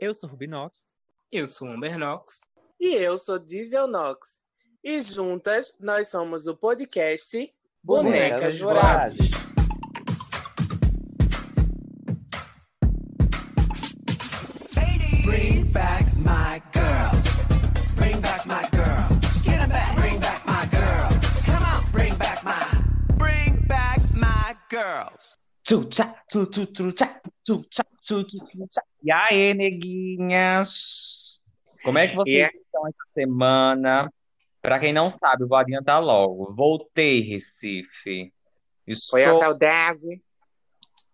Eu 0.00 0.14
sou 0.14 0.30
Rubinox. 0.30 0.96
Eu 1.30 1.46
sou 1.46 1.68
Amber 1.68 1.98
Nox. 1.98 2.48
E 2.80 2.94
eu 2.94 3.18
sou 3.18 3.38
Diesel 3.38 3.86
Nox. 3.86 4.46
E 4.82 5.02
juntas 5.02 5.76
nós 5.78 6.08
somos 6.08 6.46
o 6.46 6.56
podcast 6.56 7.36
Bonecas 7.84 8.56
Bonecas 8.56 8.58
Vorazes. 8.58 9.30
Bring 15.22 15.70
back 15.72 16.04
my 16.16 16.62
girls. 16.72 17.42
Bring 17.96 18.20
back 18.22 18.46
my 18.46 18.66
girls. 18.72 19.42
Get 19.44 19.60
'em 19.60 19.68
back. 19.68 19.96
Bring 19.96 20.18
back 20.18 20.46
my 20.46 20.64
girls. 20.72 21.44
Come 21.44 21.62
on. 21.62 21.84
Bring 21.92 22.14
back 22.16 22.42
my. 22.42 22.64
Bring 23.18 23.66
back 23.68 24.00
my 24.14 24.56
girls. 24.70 25.36
Tchutchá, 25.62 26.14
tchutchá, 26.32 26.66
tchutchá, 26.72 27.20
tchutchá. 27.44 27.89
E 29.02 29.10
aí, 29.12 29.54
neguinhas? 29.54 31.38
Como 31.82 31.98
é 31.98 32.08
que 32.08 32.16
vocês 32.16 32.36
E 32.36 32.42
aí? 32.42 32.50
estão 32.64 32.86
essa 32.86 33.04
semana? 33.14 34.12
Pra 34.60 34.78
quem 34.78 34.92
não 34.92 35.08
sabe, 35.08 35.44
eu 35.44 35.48
vou 35.48 35.56
adiantar 35.56 36.02
logo. 36.02 36.52
Voltei, 36.54 37.20
Recife. 37.20 38.32
Foi 39.10 39.24
a 39.24 39.26
Estou... 39.26 39.38
saudade. 39.38 40.22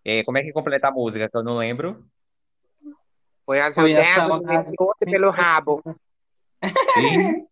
É, 0.05 0.25
como 0.25 0.39
é 0.39 0.43
que 0.43 0.53
completa 0.53 0.89
a 0.89 0.93
música, 0.93 1.29
que 1.29 1.37
eu 1.37 1.43
não 1.43 1.57
lembro? 1.59 2.05
Foi 3.45 3.61
a 3.61 3.73
Foi 3.73 3.95
a 3.95 4.21
saudade 4.23 4.73
outro 4.79 5.11
pelo 5.11 5.31
rabo. 5.31 5.83
Sim. 6.95 7.45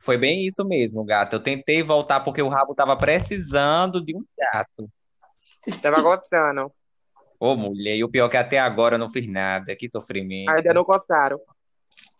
Foi 0.00 0.16
bem 0.16 0.44
isso 0.46 0.64
mesmo, 0.64 1.04
gato. 1.04 1.34
Eu 1.34 1.42
tentei 1.42 1.82
voltar 1.82 2.20
porque 2.20 2.40
o 2.42 2.48
rabo 2.48 2.74
tava 2.74 2.96
precisando 2.96 4.04
de 4.04 4.16
um 4.16 4.24
gato. 4.36 4.88
Tava 5.82 6.00
gostando. 6.00 6.72
Ô, 7.38 7.56
mulher, 7.56 7.96
e 7.96 8.04
o 8.04 8.08
pior 8.08 8.26
é 8.26 8.28
que 8.30 8.36
até 8.36 8.58
agora 8.58 8.94
eu 8.94 8.98
não 8.98 9.10
fiz 9.10 9.26
nada. 9.28 9.74
Que 9.76 9.88
sofrimento. 9.88 10.50
Ainda 10.50 10.74
não 10.74 10.84
gostaram. 10.84 11.38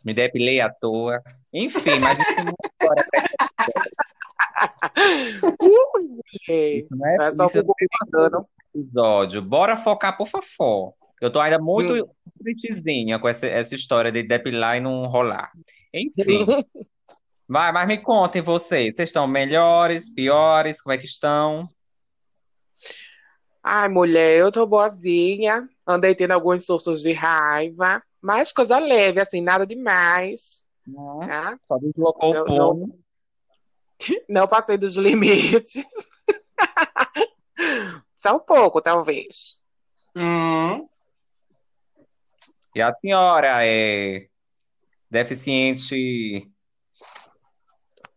Me 0.04 0.14
depilei 0.14 0.60
à 0.60 0.70
toa. 0.70 1.22
Enfim, 1.52 1.98
mas 2.00 2.18
isso 2.18 2.34
não 2.44 2.52
é 2.52 2.56
história 2.64 3.06
pra 3.10 3.26
Ui, 5.62 6.20
isso, 6.48 6.88
não 6.90 7.06
é 7.06 7.16
é 7.16 7.28
isso 7.28 8.46
episódio. 8.74 9.42
Bora 9.42 9.76
focar 9.78 10.16
por 10.16 10.28
fofó. 10.28 10.92
Eu 11.20 11.30
tô 11.30 11.40
ainda 11.40 11.58
muito 11.58 11.94
Hum. 11.94 12.08
tristezinha 12.38 13.18
com 13.18 13.28
essa, 13.28 13.46
essa 13.46 13.74
história 13.74 14.12
de 14.12 14.22
depilar 14.22 14.76
e 14.76 14.80
não 14.80 15.06
rolar. 15.06 15.50
Enfim. 15.92 16.44
Vai, 17.48 17.72
mas 17.72 17.86
me 17.86 17.98
contem 17.98 18.42
vocês. 18.42 18.96
Vocês 18.96 19.08
estão 19.08 19.26
melhores, 19.26 20.10
piores? 20.12 20.82
Como 20.82 20.92
é 20.92 20.98
que 20.98 21.06
estão? 21.06 21.68
Ai, 23.68 23.88
mulher, 23.88 24.38
eu 24.38 24.52
tô 24.52 24.64
boazinha. 24.64 25.68
Andei 25.84 26.14
tendo 26.14 26.30
alguns 26.30 26.64
surtos 26.64 27.02
de 27.02 27.12
raiva. 27.12 28.00
Mas 28.22 28.52
coisa 28.52 28.78
leve, 28.78 29.18
assim, 29.18 29.40
nada 29.40 29.66
demais. 29.66 30.64
Tá? 31.26 31.58
Só 31.66 31.76
deslocou 31.76 32.32
Eu- 32.32 32.42
o 32.42 32.46
pulo. 32.46 32.98
Não 34.30 34.46
passei 34.46 34.78
dos 34.78 34.94
limites. 34.94 35.84
Só 38.16 38.36
um 38.36 38.38
pouco, 38.38 38.80
talvez. 38.80 39.60
Hum, 40.14 40.86
E 42.72 42.80
a 42.80 42.92
senhora 42.92 43.66
é 43.66 44.28
deficiente 45.10 46.48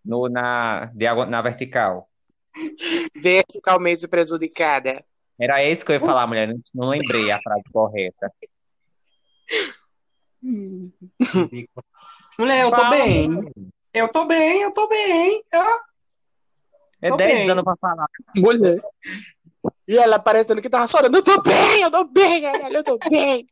no, 0.05 0.29
na, 0.29 0.91
na 1.27 1.41
vertical. 1.41 2.07
Verticalmente 3.15 4.07
prejudicada. 4.07 5.03
Era 5.39 5.63
isso 5.63 5.85
que 5.85 5.91
eu 5.91 5.95
ia 5.95 6.01
falar, 6.01 6.27
mulher. 6.27 6.53
Não, 6.73 6.89
lembrei 6.89 7.31
a 7.31 7.39
frase 7.41 7.63
correta. 7.71 8.31
mulher, 12.39 12.61
eu 12.63 12.69
tô 12.71 12.75
Fala, 12.77 12.89
bem. 12.89 13.29
mulher. 13.29 13.51
Eu 13.93 14.11
tô 14.11 14.25
bem, 14.25 14.61
eu 14.61 14.73
tô 14.73 14.87
bem. 14.87 15.43
Ah, 15.53 15.79
É 17.01 17.09
Tô 17.09 17.17
10 17.17 17.33
bem. 17.39 17.49
anos 17.49 17.63
pra 17.63 17.75
falar. 17.79 18.05
Mulher. 18.35 18.79
E 19.87 19.97
ela 19.97 20.19
parecendo 20.19 20.61
que 20.61 20.69
tava 20.69 20.87
chorando. 20.87 21.15
Eu 21.17 21.23
tô 21.23 21.41
bem, 21.41 21.81
eu 21.81 21.91
tô 21.91 22.03
bem, 22.05 22.43
eu 22.73 22.83
tô 22.83 22.97
bem. 23.09 23.47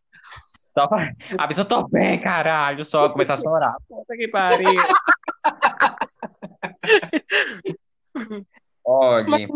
Só 0.78 0.88
pra- 0.88 1.12
A 1.40 1.48
pessoa, 1.48 1.66
tô 1.66 1.88
bem, 1.88 2.22
caralho. 2.22 2.86
Só 2.86 3.10
começar 3.10 3.34
a 3.34 3.38
chorar. 3.38 3.76
Puta 3.88 4.16
que 4.16 4.28
pariu. 4.28 4.68
Olha, 8.86 9.48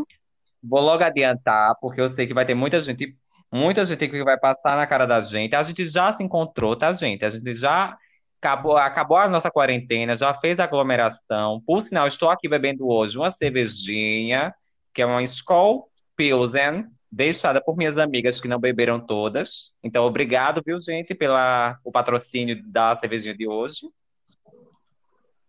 vou 0.64 0.82
logo 0.82 1.04
adiantar, 1.04 1.76
porque 1.80 2.02
eu 2.02 2.10
sei 2.10 2.28
que 2.28 2.34
vai 2.34 2.46
ter 2.46 2.56
muita 2.56 2.82
gente, 2.82 3.16
muita 3.52 3.84
gente 3.86 4.08
que 4.08 4.24
vai 4.24 4.38
passar 4.38 4.76
na 4.76 4.88
cara 4.88 5.06
da 5.06 5.22
gente. 5.22 5.56
A 5.56 5.64
gente 5.64 5.86
já 5.86 6.12
se 6.14 6.24
encontrou, 6.24 6.76
tá, 6.76 6.92
gente? 6.92 7.26
A 7.26 7.30
gente 7.30 7.54
já 7.54 7.98
acabou, 8.42 8.78
acabou 8.78 9.18
a 9.18 9.30
nossa 9.30 9.52
quarentena, 9.52 10.16
já 10.16 10.34
fez 10.34 10.60
aglomeração. 10.60 11.62
Por 11.66 11.82
sinal, 11.82 12.08
estou 12.08 12.30
aqui 12.30 12.50
bebendo 12.50 12.88
hoje 12.88 13.18
uma 13.18 13.32
cervejinha, 13.32 14.54
que 14.94 15.02
é 15.02 15.06
uma 15.06 15.22
Skol 15.24 15.90
Pilsen, 16.16 16.88
deixada 17.12 17.62
por 17.62 17.78
minhas 17.78 17.98
amigas 17.98 18.40
que 18.40 18.48
não 18.48 18.60
beberam 18.60 19.00
todas. 19.00 19.72
Então, 19.84 20.06
obrigado, 20.06 20.62
viu, 20.66 20.80
gente, 20.80 21.14
pela 21.14 21.78
o 21.84 21.92
patrocínio 21.92 22.62
da 22.66 22.96
cervejinha 22.96 23.36
de 23.36 23.48
hoje. 23.48 23.88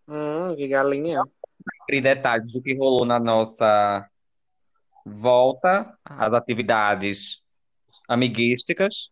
Hum, 0.08 0.54
que 0.56 0.68
galinha. 0.68 1.22
e 1.88 2.00
detalhes 2.00 2.52
do 2.52 2.62
que 2.62 2.74
rolou 2.74 3.04
na 3.04 3.20
nossa 3.20 4.08
volta 5.04 5.96
às 6.04 6.32
atividades 6.32 7.40
amiguísticas. 8.08 9.10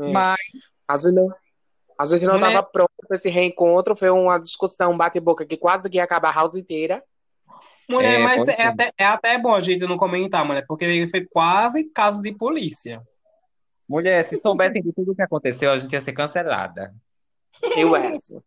É. 0.00 0.12
Mas 0.12 0.38
A 0.88 0.96
gente 0.96 1.14
não, 1.14 1.28
a 1.98 2.06
gente 2.06 2.24
não 2.24 2.34
Mulher- 2.38 2.52
tava 2.54 2.62
pronto 2.66 2.90
pra 3.06 3.16
esse 3.16 3.28
reencontro. 3.28 3.94
Foi 3.96 4.08
uma 4.10 4.38
discussão, 4.38 4.92
um 4.92 4.96
bate-boca 4.96 5.44
que 5.46 5.56
quase 5.56 5.88
que 5.90 5.96
ia 5.98 6.04
acabar 6.04 6.30
a 6.30 6.34
house 6.34 6.54
inteira. 6.54 7.02
Mulher, 7.90 8.20
É, 8.20 8.22
mas 8.22 8.46
é 8.48 8.62
até, 8.64 8.90
é 8.98 9.04
até 9.06 9.38
bom 9.38 9.54
a 9.54 9.60
gente 9.60 9.86
não 9.86 9.96
comentar, 9.96 10.44
mulher, 10.44 10.64
porque 10.68 11.08
foi 11.10 11.24
quase 11.26 11.84
caso 11.84 12.20
de 12.22 12.32
polícia. 12.34 13.02
mulher, 13.88 14.22
se 14.24 14.38
soubessem 14.40 14.82
de 14.82 14.92
tudo 14.92 15.12
o 15.12 15.14
que 15.14 15.22
aconteceu, 15.22 15.70
a 15.70 15.78
gente 15.78 15.92
ia 15.94 16.00
ser 16.02 16.12
cancelada. 16.12 16.94
Eu 17.74 17.94
acho. 17.94 18.44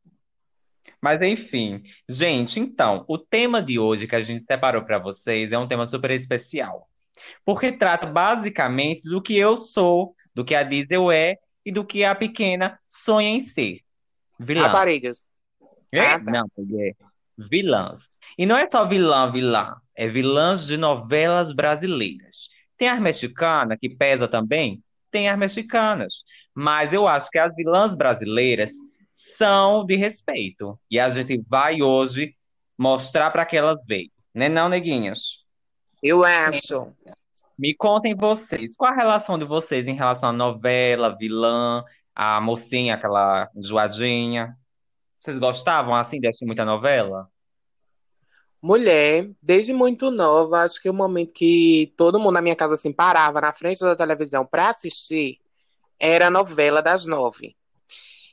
Mas 1.01 1.21
enfim, 1.21 1.81
gente, 2.07 2.59
então, 2.59 3.03
o 3.07 3.17
tema 3.17 3.61
de 3.61 3.79
hoje 3.79 4.07
que 4.07 4.15
a 4.15 4.21
gente 4.21 4.43
separou 4.43 4.83
para 4.83 4.99
vocês 4.99 5.51
é 5.51 5.57
um 5.57 5.67
tema 5.67 5.87
super 5.87 6.11
especial. 6.11 6.87
Porque 7.43 7.71
trata 7.71 8.05
basicamente 8.05 9.09
do 9.09 9.21
que 9.21 9.35
eu 9.35 9.57
sou, 9.57 10.15
do 10.33 10.45
que 10.45 10.53
a 10.53 10.63
Diesel 10.63 11.11
é 11.11 11.37
e 11.65 11.71
do 11.71 11.83
que 11.83 12.03
a 12.03 12.13
pequena 12.13 12.79
sonha 12.87 13.29
em 13.29 13.39
ser. 13.39 13.79
Vilã. 14.39 14.67
Raparigas. 14.67 15.25
É? 15.91 16.01
Ah, 16.01 16.23
tá. 16.23 16.31
Não, 16.31 16.45
mulher. 16.57 16.95
Vilãs. 17.37 18.01
E 18.37 18.45
não 18.45 18.57
é 18.57 18.67
só 18.67 18.85
vilã, 18.85 19.31
vilã. 19.31 19.75
É 19.95 20.07
vilãs 20.07 20.65
de 20.65 20.77
novelas 20.77 21.53
brasileiras. 21.53 22.49
Tem 22.77 22.89
as 22.89 22.99
mexicanas, 22.99 23.77
que 23.79 23.89
pesa 23.89 24.27
também? 24.27 24.83
Tem 25.09 25.29
as 25.29 25.37
mexicanas. 25.37 26.23
Mas 26.53 26.93
eu 26.93 27.07
acho 27.07 27.29
que 27.29 27.39
as 27.39 27.53
vilãs 27.55 27.95
brasileiras 27.95 28.71
são 29.13 29.85
de 29.85 29.95
respeito. 29.95 30.77
E 30.89 30.99
a 30.99 31.09
gente 31.09 31.43
vai 31.47 31.81
hoje 31.81 32.35
mostrar 32.77 33.31
para 33.31 33.45
que 33.45 33.57
elas 33.57 33.83
veem. 33.87 34.11
Né 34.33 34.49
não, 34.49 34.69
neguinhas? 34.69 35.45
Eu 36.01 36.23
acho. 36.23 36.93
Me 37.57 37.75
contem 37.75 38.15
vocês. 38.15 38.75
Qual 38.75 38.91
a 38.91 38.95
relação 38.95 39.37
de 39.37 39.45
vocês 39.45 39.87
em 39.87 39.95
relação 39.95 40.29
à 40.29 40.33
novela, 40.33 41.15
vilã, 41.15 41.83
a 42.15 42.41
mocinha, 42.41 42.95
aquela 42.95 43.49
enjoadinha? 43.55 44.57
Vocês 45.19 45.37
gostavam, 45.37 45.93
assim, 45.93 46.19
de 46.19 46.27
assistir 46.27 46.45
muita 46.45 46.65
novela? 46.65 47.29
Mulher, 48.63 49.29
desde 49.41 49.73
muito 49.73 50.11
nova, 50.11 50.61
acho 50.61 50.81
que 50.81 50.89
o 50.89 50.93
momento 50.93 51.33
que 51.33 51.93
todo 51.97 52.19
mundo 52.19 52.33
na 52.33 52.41
minha 52.41 52.55
casa 52.55 52.75
assim 52.75 52.93
parava 52.93 53.41
na 53.41 53.51
frente 53.51 53.81
da 53.81 53.95
televisão 53.95 54.45
pra 54.45 54.69
assistir 54.69 55.39
era 55.99 56.27
a 56.27 56.31
novela 56.31 56.81
das 56.81 57.07
nove. 57.07 57.55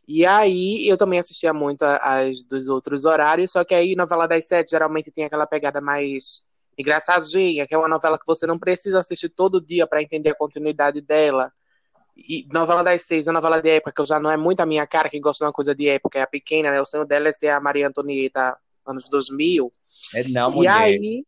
E 0.08 0.24
aí 0.26 0.88
eu 0.88 0.96
também 0.96 1.18
assistia 1.20 1.52
muito 1.54 1.82
as 1.84 2.42
dos 2.42 2.66
outros 2.68 3.04
horários, 3.04 3.52
só 3.52 3.64
que 3.64 3.74
aí 3.74 3.94
novela 3.94 4.26
das 4.26 4.48
sete 4.48 4.70
geralmente 4.70 5.10
tem 5.12 5.26
aquela 5.26 5.46
pegada 5.46 5.80
mais 5.82 6.44
engraçadinha, 6.78 7.66
que 7.66 7.74
é 7.74 7.78
uma 7.78 7.88
novela 7.88 8.18
que 8.18 8.26
você 8.26 8.46
não 8.46 8.58
precisa 8.58 9.00
assistir 9.00 9.28
todo 9.28 9.60
dia 9.60 9.86
pra 9.86 10.02
entender 10.02 10.30
a 10.30 10.34
continuidade 10.34 11.00
dela. 11.02 11.52
E 12.16 12.46
novela 12.52 12.82
das 12.82 13.02
seis, 13.02 13.28
a 13.28 13.32
novela 13.32 13.60
de 13.60 13.70
época, 13.70 13.92
que 13.94 14.00
eu 14.00 14.06
já 14.06 14.18
não 14.18 14.30
é 14.30 14.36
muito 14.36 14.60
a 14.60 14.66
minha 14.66 14.86
cara, 14.86 15.10
que 15.10 15.20
gosta 15.20 15.44
de 15.44 15.48
uma 15.48 15.52
coisa 15.52 15.74
de 15.74 15.88
época, 15.88 16.18
é 16.18 16.22
a 16.22 16.26
pequena, 16.26 16.70
né? 16.70 16.80
O 16.80 16.84
sonho 16.84 17.04
dela 17.06 17.28
é 17.28 17.32
ser 17.32 17.48
a 17.48 17.60
Maria 17.60 17.86
Antonieta 17.88 18.56
anos 18.86 19.08
2000. 19.10 19.72
É 20.14 20.24
não, 20.28 20.50
E 20.50 20.54
mulher. 20.54 20.72
aí, 20.72 21.24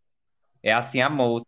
É 0.63 0.73
assim 0.73 1.01
a 1.01 1.11
moça. 1.11 1.47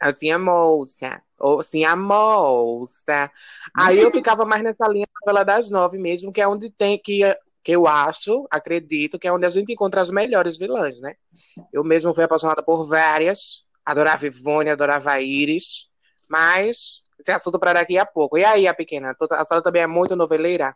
assim, 0.00 0.30
a 0.30 0.38
moça, 0.38 1.22
ou 1.38 1.60
assim, 1.60 1.84
a 1.84 1.94
moça. 1.94 3.30
Aí 3.76 3.98
eu 3.98 4.10
ficava 4.10 4.44
mais 4.44 4.62
nessa 4.62 4.86
linha 4.88 5.06
novela 5.20 5.44
das 5.44 5.70
nove 5.70 5.98
mesmo, 5.98 6.32
que 6.32 6.40
é 6.40 6.48
onde 6.48 6.70
tem, 6.70 6.98
que, 6.98 7.20
que 7.62 7.72
eu 7.72 7.86
acho, 7.86 8.46
acredito, 8.50 9.18
que 9.18 9.28
é 9.28 9.32
onde 9.32 9.46
a 9.46 9.50
gente 9.50 9.72
encontra 9.72 10.00
as 10.00 10.10
melhores 10.10 10.58
vilãs, 10.58 11.00
né? 11.00 11.14
Eu 11.72 11.84
mesmo 11.84 12.14
fui 12.14 12.24
apaixonada 12.24 12.62
por 12.62 12.86
várias, 12.88 13.66
adorava 13.84 14.26
Ivone, 14.26 14.70
adorava 14.70 15.20
Iris, 15.20 15.90
mas 16.28 17.02
esse 17.18 17.32
assunto 17.32 17.58
para 17.58 17.74
daqui 17.74 17.98
a 17.98 18.06
pouco. 18.06 18.38
E 18.38 18.44
aí, 18.44 18.66
a 18.66 18.74
pequena, 18.74 19.14
a 19.32 19.44
senhora 19.44 19.62
também 19.62 19.82
é 19.82 19.86
muito 19.86 20.14
noveleira? 20.14 20.74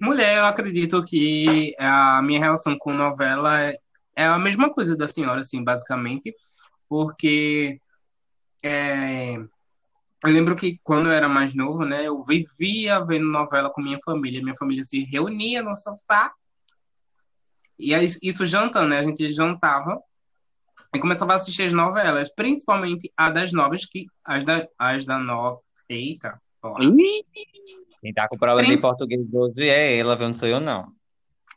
Mulher, 0.00 0.38
eu 0.38 0.44
acredito 0.44 1.04
que 1.04 1.74
a 1.78 2.22
minha 2.22 2.38
relação 2.38 2.76
com 2.78 2.92
novela 2.92 3.60
é, 3.64 3.76
é 4.14 4.24
a 4.24 4.38
mesma 4.38 4.72
coisa 4.72 4.96
da 4.96 5.08
senhora, 5.08 5.40
assim, 5.40 5.64
basicamente, 5.64 6.32
porque 6.88 7.80
é, 8.62 9.36
eu 10.24 10.32
lembro 10.32 10.56
que 10.56 10.78
quando 10.82 11.06
eu 11.06 11.12
era 11.12 11.28
mais 11.28 11.54
novo, 11.54 11.84
né, 11.84 12.06
eu 12.06 12.22
vivia 12.22 13.00
vendo 13.04 13.26
novela 13.26 13.70
com 13.70 13.80
minha 13.80 13.98
família. 14.04 14.42
Minha 14.42 14.56
família 14.56 14.82
se 14.84 15.04
reunia 15.04 15.62
no 15.62 15.76
sofá 15.76 16.32
e 17.78 17.94
aí, 17.94 18.06
isso 18.22 18.44
jantando, 18.44 18.88
né? 18.88 18.98
A 18.98 19.02
gente 19.02 19.28
jantava 19.30 20.02
e 20.92 20.98
começava 20.98 21.32
a 21.32 21.36
assistir 21.36 21.62
as 21.62 21.72
novelas, 21.72 22.28
principalmente 22.34 23.12
a 23.16 23.30
das 23.30 23.52
novas, 23.52 23.84
que 23.84 24.06
as 24.24 24.42
da, 24.42 24.66
as 24.76 25.04
da 25.04 25.18
nova. 25.18 25.60
Eita, 25.88 26.40
porra. 26.60 26.84
Quem 28.00 28.12
tá 28.12 28.26
com 28.28 28.36
problema 28.36 28.60
Princ- 28.66 28.76
de 28.76 28.82
português 28.82 29.32
hoje 29.32 29.68
é 29.68 29.96
ela, 29.96 30.16
viu? 30.16 30.28
Não 30.28 30.34
sou 30.34 30.48
eu, 30.48 30.60
não. 30.60 30.92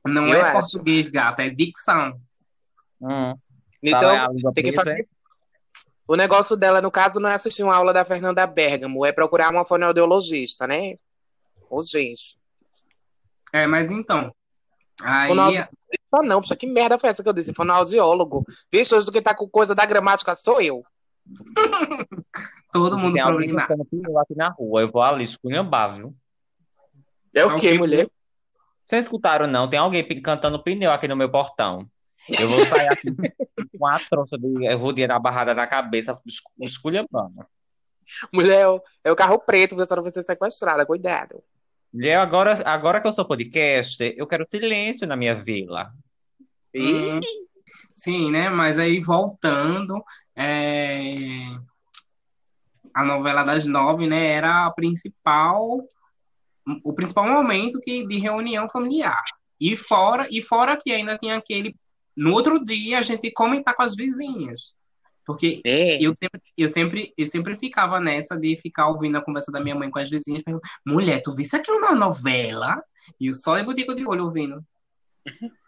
Não 0.05 0.27
Eu 0.27 0.35
é 0.35 0.41
acho. 0.41 0.53
português, 0.53 1.07
gata, 1.09 1.43
é 1.43 1.49
dicção. 1.49 2.19
Hum. 3.01 3.33
Então, 3.81 4.51
tem 4.53 4.63
que 4.63 4.71
fazer. 4.73 5.07
O 6.11 6.17
negócio 6.17 6.57
dela, 6.57 6.81
no 6.81 6.91
caso, 6.91 7.21
não 7.21 7.29
é 7.29 7.35
assistir 7.35 7.63
uma 7.63 7.73
aula 7.73 7.93
da 7.93 8.03
Fernanda 8.03 8.45
Bergamo, 8.45 9.05
é 9.05 9.13
procurar 9.13 9.49
uma 9.49 9.63
fonoaudiologista, 9.63 10.67
né? 10.67 10.95
Ô, 11.69 11.81
gente. 11.81 12.37
É, 13.53 13.65
mas 13.65 13.91
então. 13.91 14.35
Aí, 15.01 15.29
Fonoaudiologista 15.29 15.71
não, 16.23 16.41
puxa, 16.41 16.57
que 16.57 16.67
merda 16.67 16.99
foi 16.99 17.11
essa 17.11 17.23
que 17.23 17.29
eu 17.29 17.33
disse? 17.33 17.53
Fonoaudiólogo. 17.55 18.43
Vixe, 18.69 18.93
hoje 18.93 19.05
do 19.05 19.11
que 19.13 19.21
tá 19.21 19.33
com 19.33 19.47
coisa 19.47 19.73
da 19.73 19.85
gramática 19.85 20.35
sou 20.35 20.59
eu. 20.59 20.83
todo 22.73 22.97
mundo 22.97 23.13
pneu 23.13 24.19
aqui 24.19 24.35
na 24.35 24.49
rua. 24.49 24.81
Eu 24.81 24.91
vou 24.91 25.01
ali 25.01 25.23
esculhambar, 25.23 25.93
viu? 25.93 26.13
É 27.33 27.45
o 27.45 27.55
quê, 27.55 27.73
mulher? 27.73 28.09
Vocês 28.85 29.05
escutaram, 29.05 29.47
não? 29.47 29.69
Tem 29.69 29.79
alguém 29.79 30.05
cantando 30.21 30.61
pneu 30.61 30.91
aqui 30.91 31.07
no 31.07 31.15
meu 31.15 31.31
portão. 31.31 31.89
Eu 32.29 32.49
vou 32.49 32.65
sair 32.65 32.87
aqui 32.89 33.09
com 33.77 33.87
a 33.87 33.99
trouxa 33.99 34.37
de 34.37 34.73
rodinha 34.75 35.07
na 35.07 35.19
barrada 35.19 35.53
na 35.53 35.67
cabeça, 35.67 36.17
escu- 36.25 36.51
esculhambando. 36.59 37.45
Mulher, 38.33 38.61
é 38.61 38.67
o- 38.67 38.81
é 39.05 39.11
o 39.11 39.15
carro 39.15 39.39
preto? 39.39 39.79
A 39.79 39.85
senhora 39.85 40.01
vai 40.01 40.11
ser 40.11 40.23
sequestrada, 40.23 40.85
cuidado. 40.85 41.43
Mulher, 41.93 42.17
agora, 42.17 42.61
agora 42.65 43.01
que 43.01 43.07
eu 43.07 43.13
sou 43.13 43.25
podcast, 43.25 44.01
eu 44.17 44.25
quero 44.27 44.45
silêncio 44.45 45.05
na 45.07 45.15
minha 45.15 45.35
vila. 45.35 45.91
Hum, 46.75 47.19
Sim, 47.93 48.31
né? 48.31 48.49
Mas 48.49 48.79
aí 48.79 48.99
voltando, 49.01 50.01
é, 50.35 51.21
a 52.93 53.03
novela 53.03 53.43
das 53.43 53.65
nove, 53.65 54.07
né? 54.07 54.31
Era 54.31 54.65
a 54.65 54.71
principal, 54.71 55.81
o 56.83 56.93
principal 56.93 57.25
momento 57.27 57.79
que 57.81 58.05
de 58.05 58.17
reunião 58.19 58.69
familiar. 58.69 59.23
E 59.59 59.77
fora, 59.77 60.27
e 60.31 60.41
fora 60.41 60.75
que 60.77 60.91
ainda 60.91 61.17
tinha 61.17 61.35
aquele, 61.37 61.75
no 62.15 62.33
outro 62.33 62.63
dia 62.63 62.99
a 62.99 63.01
gente 63.01 63.31
comentar 63.31 63.75
com 63.75 63.83
as 63.83 63.95
vizinhas, 63.95 64.75
porque 65.25 65.61
é. 65.65 66.01
eu 66.01 66.13
sempre, 66.15 66.41
eu 66.57 66.69
sempre, 66.69 67.13
eu 67.17 67.27
sempre 67.27 67.55
ficava 67.55 67.99
nessa 67.99 68.35
de 68.35 68.57
ficar 68.57 68.87
ouvindo 68.87 69.17
a 69.17 69.23
conversa 69.23 69.51
da 69.51 69.59
minha 69.59 69.75
mãe 69.75 69.89
com 69.89 69.99
as 69.99 70.09
vizinhas, 70.09 70.43
mulher, 70.85 71.21
tu 71.21 71.33
viste 71.33 71.55
aquilo 71.55 71.79
na 71.79 71.93
novela? 71.93 72.81
E 73.19 73.27
eu 73.27 73.33
só 73.33 73.57
de 73.57 73.63
botico 73.63 73.95
de 73.95 74.05
olho 74.05 74.25
ouvindo. 74.25 74.63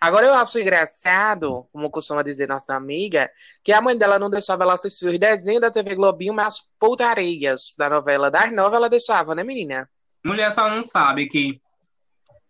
Agora 0.00 0.26
eu 0.26 0.34
acho 0.34 0.58
engraçado, 0.58 1.68
como 1.72 1.90
costuma 1.90 2.22
dizer 2.22 2.48
nossa 2.48 2.74
amiga, 2.74 3.30
que 3.62 3.72
a 3.72 3.80
mãe 3.80 3.96
dela 3.96 4.18
não 4.18 4.30
deixava 4.30 4.62
ela 4.62 4.74
assistir 4.74 5.06
os 5.06 5.18
desenhos 5.18 5.60
da 5.60 5.70
TV 5.70 5.94
Globinho, 5.94 6.32
mas 6.32 6.46
as 6.46 6.60
putarias 6.78 7.74
da 7.76 7.90
novela 7.90 8.30
das 8.30 8.50
nove 8.52 8.76
ela 8.76 8.88
deixava, 8.88 9.34
né, 9.34 9.44
menina? 9.44 9.88
Mulher 10.24 10.50
só 10.52 10.70
não 10.70 10.82
sabe 10.82 11.26
que 11.26 11.60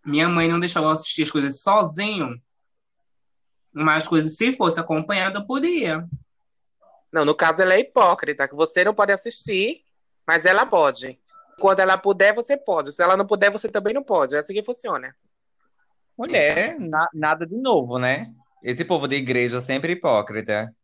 minha 0.04 0.28
mãe 0.28 0.48
não 0.48 0.60
deixava 0.60 0.86
eu 0.86 0.90
assistir 0.90 1.22
as 1.22 1.30
coisas 1.30 1.60
sozinho, 1.60 2.40
mas 3.72 4.04
as 4.04 4.08
coisas, 4.08 4.36
se 4.36 4.56
fosse 4.56 4.78
acompanhada, 4.80 5.38
eu 5.38 5.46
podia. 5.46 6.06
Não, 7.12 7.24
no 7.24 7.34
caso 7.34 7.62
ela 7.62 7.74
é 7.74 7.80
hipócrita, 7.80 8.46
que 8.46 8.54
você 8.54 8.84
não 8.84 8.94
pode 8.94 9.12
assistir, 9.12 9.82
mas 10.26 10.44
ela 10.44 10.66
pode. 10.66 11.18
Quando 11.58 11.80
ela 11.80 11.98
puder, 11.98 12.34
você 12.34 12.56
pode. 12.56 12.92
Se 12.92 13.02
ela 13.02 13.16
não 13.16 13.26
puder, 13.26 13.50
você 13.50 13.68
também 13.68 13.94
não 13.94 14.02
pode. 14.02 14.34
É 14.34 14.38
assim 14.38 14.54
que 14.54 14.62
funciona. 14.62 15.14
Mulher, 16.16 16.78
na- 16.78 17.08
nada 17.14 17.46
de 17.46 17.56
novo, 17.56 17.98
né? 17.98 18.32
Esse 18.62 18.84
povo 18.84 19.06
de 19.08 19.16
igreja 19.16 19.60
sempre 19.60 19.92
hipócrita. 19.92 20.74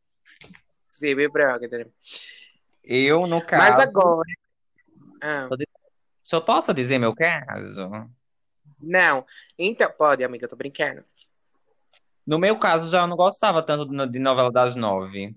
Sim, 0.90 1.14
brother. 1.28 1.90
Eu, 2.82 3.26
no 3.26 3.40
Mas 3.40 3.46
caso, 3.46 3.82
agora. 3.82 4.30
Ah, 5.22 5.44
só 6.22 6.40
posso 6.40 6.72
dizer 6.72 6.98
meu 6.98 7.14
caso? 7.14 7.90
não. 8.80 9.26
Então, 9.58 9.90
pode, 9.90 10.22
amiga, 10.24 10.44
eu 10.44 10.48
tô 10.48 10.56
brincando. 10.56 11.02
No 12.26 12.38
meu 12.38 12.58
caso, 12.58 12.90
já 12.90 13.06
não 13.06 13.16
gostava 13.16 13.62
tanto 13.62 13.86
de 14.08 14.18
novela 14.18 14.50
das 14.50 14.74
nove. 14.76 15.34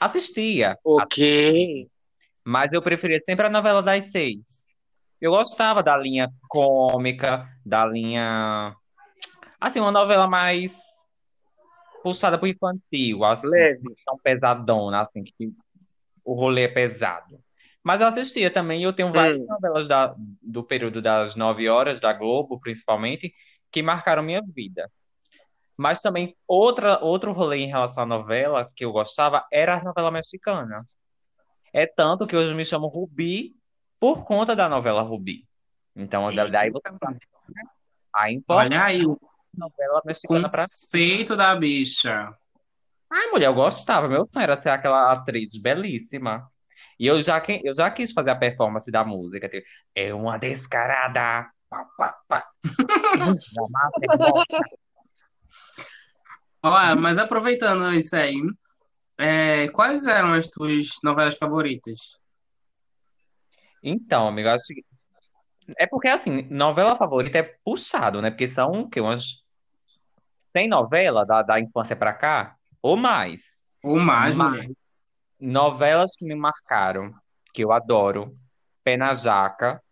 Assistia, 0.00 0.76
O 0.84 1.04
quê? 1.06 1.86
mas 2.44 2.72
eu 2.72 2.82
preferia 2.82 3.20
sempre 3.20 3.46
a 3.46 3.50
novela 3.50 3.82
das 3.82 4.10
seis. 4.10 4.64
Eu 5.20 5.30
gostava 5.32 5.82
da 5.82 5.96
linha 5.96 6.28
cômica, 6.48 7.48
da 7.64 7.86
linha. 7.86 8.74
Assim, 9.60 9.78
uma 9.78 9.92
novela 9.92 10.26
mais 10.26 10.80
puxada 12.02 12.36
pro 12.36 12.48
infantil, 12.48 13.24
assim, 13.24 13.46
Leve. 13.46 13.94
tão 14.04 14.18
pesadona, 14.18 15.02
assim, 15.02 15.22
que 15.22 15.52
o 16.24 16.34
rolê 16.34 16.62
é 16.62 16.68
pesado. 16.68 17.38
Mas 17.84 18.00
eu 18.00 18.08
assistia 18.08 18.50
também, 18.50 18.80
e 18.80 18.84
eu 18.84 18.92
tenho 18.92 19.12
várias 19.12 19.38
Hum. 19.38 19.46
novelas 19.48 19.86
da- 19.86 20.14
do 20.40 20.64
período 20.64 21.00
das 21.00 21.36
nove 21.36 21.68
horas, 21.68 22.00
da 22.00 22.12
Globo, 22.12 22.58
principalmente, 22.60 23.32
que 23.70 23.82
marcaram 23.82 24.22
minha 24.22 24.42
vida. 24.42 24.90
Mas 25.82 26.00
também 26.00 26.36
outra, 26.46 27.02
outro 27.02 27.32
rolê 27.32 27.58
em 27.58 27.66
relação 27.66 28.04
à 28.04 28.06
novela 28.06 28.70
que 28.76 28.84
eu 28.84 28.92
gostava 28.92 29.44
era 29.50 29.78
a 29.78 29.82
novela 29.82 30.12
mexicana. 30.12 30.84
É 31.72 31.86
tanto 31.86 32.24
que 32.24 32.36
hoje 32.36 32.52
eu 32.52 32.56
me 32.56 32.64
chamo 32.64 32.86
Rubi 32.86 33.52
por 33.98 34.24
conta 34.24 34.54
da 34.54 34.68
novela 34.68 35.02
Rubi. 35.02 35.44
Então, 35.96 36.32
daí 36.32 36.70
você 36.70 36.88
sabe, 36.88 37.18
né? 37.48 37.62
A 38.14 38.30
importante 38.30 38.74
Olha 38.74 38.84
aí 38.84 39.04
o 39.04 39.18
novela 39.52 40.00
mexicana 40.04 40.48
pra 40.48 40.62
conceito 40.62 41.36
da 41.36 41.52
bicha. 41.56 42.32
Ai, 43.10 43.26
mulher, 43.32 43.46
eu 43.46 43.54
gostava. 43.54 44.06
Meu 44.06 44.24
sonho 44.24 44.44
era 44.44 44.60
ser 44.60 44.70
aquela 44.70 45.10
atriz 45.12 45.56
belíssima. 45.56 46.48
E 46.96 47.08
eu 47.08 47.20
já, 47.20 47.42
eu 47.64 47.74
já 47.74 47.90
quis 47.90 48.12
fazer 48.12 48.30
a 48.30 48.36
performance 48.36 48.88
da 48.88 49.04
música. 49.04 49.48
tipo, 49.48 49.66
É 49.96 50.14
uma 50.14 50.38
descarada. 50.38 51.50
Pá, 51.68 51.84
pá, 51.96 52.16
pá. 52.28 52.46
É. 56.64 56.68
Olha, 56.68 56.96
mas 56.96 57.18
aproveitando 57.18 57.92
isso 57.92 58.14
aí, 58.16 58.40
é, 59.18 59.68
quais 59.68 60.06
eram 60.06 60.32
as 60.32 60.48
tuas 60.48 60.88
novelas 61.02 61.36
favoritas? 61.36 62.18
Então, 63.82 64.28
amigo, 64.28 64.48
acho 64.48 64.66
que... 64.68 64.84
É 65.78 65.86
porque, 65.86 66.08
assim, 66.08 66.42
novela 66.50 66.96
favorita 66.96 67.38
é 67.38 67.56
puxado, 67.64 68.20
né? 68.20 68.30
Porque 68.30 68.46
são, 68.46 68.82
o 68.82 68.90
quê? 68.90 69.00
Umas 69.00 69.42
100 70.42 70.68
novelas 70.68 71.26
da, 71.26 71.42
da 71.42 71.60
infância 71.60 71.96
pra 71.96 72.12
cá? 72.12 72.56
Ou 72.80 72.96
mais. 72.96 73.42
Ou 73.82 73.98
mais, 73.98 74.36
Mas- 74.36 74.50
mulher? 74.50 74.70
Novelas 75.40 76.10
que 76.16 76.24
me 76.24 76.36
marcaram, 76.36 77.12
que 77.52 77.64
eu 77.64 77.72
adoro. 77.72 78.32
Pé 78.84 78.96
na 78.96 79.12
Jaca, 79.12 79.82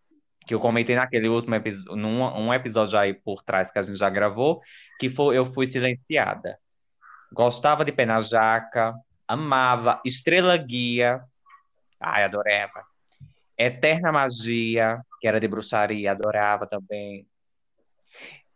que 0.46 0.54
eu 0.54 0.60
comentei 0.60 0.96
naquele 0.96 1.28
último 1.28 1.54
episódio, 1.54 1.96
num 1.96 2.22
um 2.22 2.52
episódio 2.52 2.98
aí 2.98 3.14
por 3.14 3.42
trás 3.42 3.70
que 3.70 3.78
a 3.78 3.82
gente 3.82 3.98
já 3.98 4.08
gravou, 4.10 4.60
que 4.98 5.08
foi 5.10 5.36
Eu 5.38 5.52
Fui 5.52 5.66
Silenciada. 5.66 6.58
Gostava 7.32 7.84
de 7.84 7.92
Pé 7.92 8.04
na 8.06 8.20
Jaca, 8.20 8.94
amava. 9.28 10.00
Estrela 10.04 10.56
Guia, 10.56 11.22
ai, 12.00 12.24
adorava. 12.24 12.84
Eterna 13.56 14.10
Magia, 14.10 14.94
que 15.20 15.28
era 15.28 15.38
de 15.38 15.46
bruxaria, 15.46 16.10
adorava 16.12 16.66
também. 16.66 17.26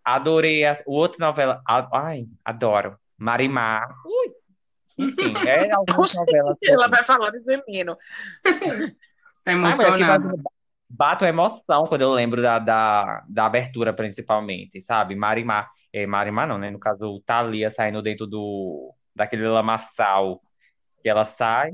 Adorei 0.05 0.65
a, 0.65 0.77
o 0.87 0.95
outra 0.95 1.25
novela, 1.27 1.63
a- 1.69 1.89
ai, 1.93 2.27
adoro. 2.45 2.99
Marimar. 3.17 3.87
Ui. 4.05 4.33
Enfim, 4.99 5.33
é 5.49 5.73
algumas 5.73 6.15
novelas. 6.15 6.57
eu 6.61 6.75
Ela 6.75 6.89
vai 6.89 7.03
falar 7.05 7.31
de 7.31 7.39
menino. 7.47 7.97
Tá 9.45 9.51
Ai, 9.53 9.59
emocionada. 9.59 10.35
Bate, 10.89 11.21
bato 11.21 11.25
emoção 11.25 11.87
quando 11.87 12.03
eu 12.03 12.13
lembro 12.13 12.43
da, 12.43 12.59
da, 12.59 13.25
da 13.29 13.47
abertura, 13.47 13.93
principalmente, 13.93 14.81
sabe? 14.81 15.15
Marimar. 15.15 15.71
É, 15.93 16.07
Marimar 16.07 16.49
não, 16.49 16.59
né? 16.59 16.71
No 16.71 16.79
caso, 16.79 17.23
Thalia 17.27 17.71
saindo 17.71 18.03
dentro 18.03 18.27
do, 18.27 18.95
daquele 19.15 19.47
lamaçal 19.47 20.41
que 21.03 21.09
ela 21.09 21.25
sai. 21.25 21.73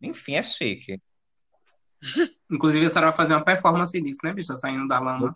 Enfim, 0.00 0.34
é 0.34 0.42
chique. 0.42 1.00
Inclusive, 2.50 2.86
a 2.86 2.88
senhora 2.88 3.08
vai 3.08 3.16
fazer 3.16 3.34
uma 3.34 3.44
performance 3.44 4.00
disso, 4.00 4.20
né, 4.24 4.32
bicha? 4.32 4.54
Saindo 4.54 4.86
da 4.86 5.00
lama. 5.00 5.32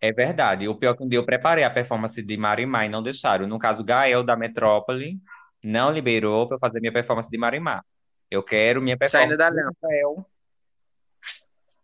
É 0.00 0.12
verdade. 0.12 0.68
O 0.68 0.74
pior 0.74 0.92
é 0.92 0.96
que 0.96 1.02
um 1.02 1.08
dia 1.08 1.18
eu 1.18 1.24
preparei 1.24 1.64
a 1.64 1.70
performance 1.70 2.20
de 2.20 2.36
Marimar 2.36 2.84
e 2.84 2.88
não 2.88 3.02
deixaram. 3.02 3.46
No 3.46 3.58
caso, 3.58 3.82
Gael 3.82 4.22
da 4.22 4.36
Metrópole 4.36 5.18
não 5.62 5.90
liberou 5.90 6.46
para 6.46 6.56
eu 6.56 6.60
fazer 6.60 6.80
minha 6.80 6.92
performance 6.92 7.30
de 7.30 7.38
Marimar. 7.38 7.82
Eu 8.30 8.42
quero 8.42 8.82
minha 8.82 8.98
performance 8.98 9.28
Saindo 9.28 9.38
da 9.38 9.48
lama. 9.48 9.72
Gael. 9.82 10.26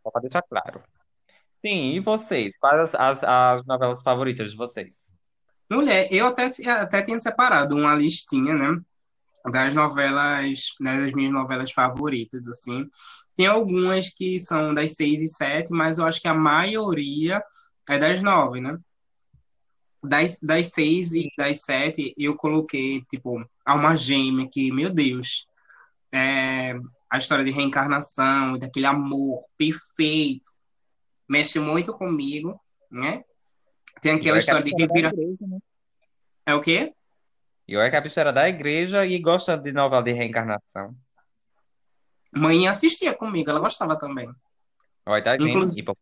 Só 0.02 0.10
pra 0.10 0.20
deixar 0.20 0.42
claro. 0.42 0.82
Sim, 1.56 1.90
e 1.90 2.00
vocês? 2.00 2.56
Quais 2.58 2.80
as, 2.80 2.94
as, 2.94 3.24
as 3.24 3.66
novelas 3.66 4.02
favoritas 4.02 4.50
de 4.50 4.56
vocês? 4.56 5.10
Mulher, 5.70 6.08
eu 6.10 6.26
até, 6.26 6.50
até 6.68 7.02
tinha 7.02 7.18
separado 7.20 7.76
uma 7.76 7.94
listinha, 7.94 8.54
né? 8.54 8.80
Das 9.52 9.72
novelas, 9.72 10.74
né, 10.80 10.98
das 10.98 11.12
minhas 11.12 11.32
novelas 11.32 11.70
favoritas, 11.70 12.46
assim. 12.48 12.88
Tem 13.36 13.46
algumas 13.46 14.10
que 14.10 14.40
são 14.40 14.74
das 14.74 14.96
seis 14.96 15.22
e 15.22 15.28
sete, 15.28 15.70
mas 15.70 15.98
eu 15.98 16.06
acho 16.06 16.20
que 16.20 16.28
a 16.28 16.34
maioria 16.34 17.42
é 17.88 17.98
das 17.98 18.22
nove, 18.22 18.60
né? 18.60 18.78
Das, 20.02 20.38
das 20.40 20.66
seis 20.66 21.12
e 21.12 21.30
das 21.36 21.62
sete, 21.62 22.14
eu 22.16 22.34
coloquei, 22.36 23.02
tipo, 23.10 23.44
Alma 23.64 23.94
Gêmea, 23.96 24.48
que, 24.50 24.72
meu 24.72 24.90
Deus, 24.90 25.46
é 26.12 26.74
a 27.10 27.18
história 27.18 27.44
de 27.44 27.50
reencarnação, 27.50 28.56
daquele 28.58 28.86
amor 28.86 29.38
perfeito, 29.58 30.52
mexe 31.28 31.58
muito 31.58 31.92
comigo, 31.92 32.60
né? 32.90 33.24
Tem 34.00 34.12
aquela 34.12 34.36
é 34.36 34.40
história 34.40 34.62
de 34.62 34.70
revira... 34.70 35.08
igreja, 35.08 35.46
né? 35.46 35.58
É 36.46 36.54
o 36.54 36.60
quê? 36.60 36.92
Eu 37.66 37.80
é 37.80 37.90
que 37.90 37.96
a 37.96 38.00
bicha 38.00 38.20
era 38.20 38.32
da 38.32 38.48
igreja 38.48 39.04
e 39.04 39.18
gosta 39.18 39.56
de 39.56 39.72
novela 39.72 40.02
de 40.02 40.12
reencarnação. 40.12 40.96
Mãe 42.32 42.66
assistia 42.68 43.14
comigo, 43.14 43.50
ela 43.50 43.60
gostava 43.60 43.98
também. 43.98 44.30
Olha, 45.04 45.22
tá? 45.22 45.36
Inclusive-. 45.36 45.92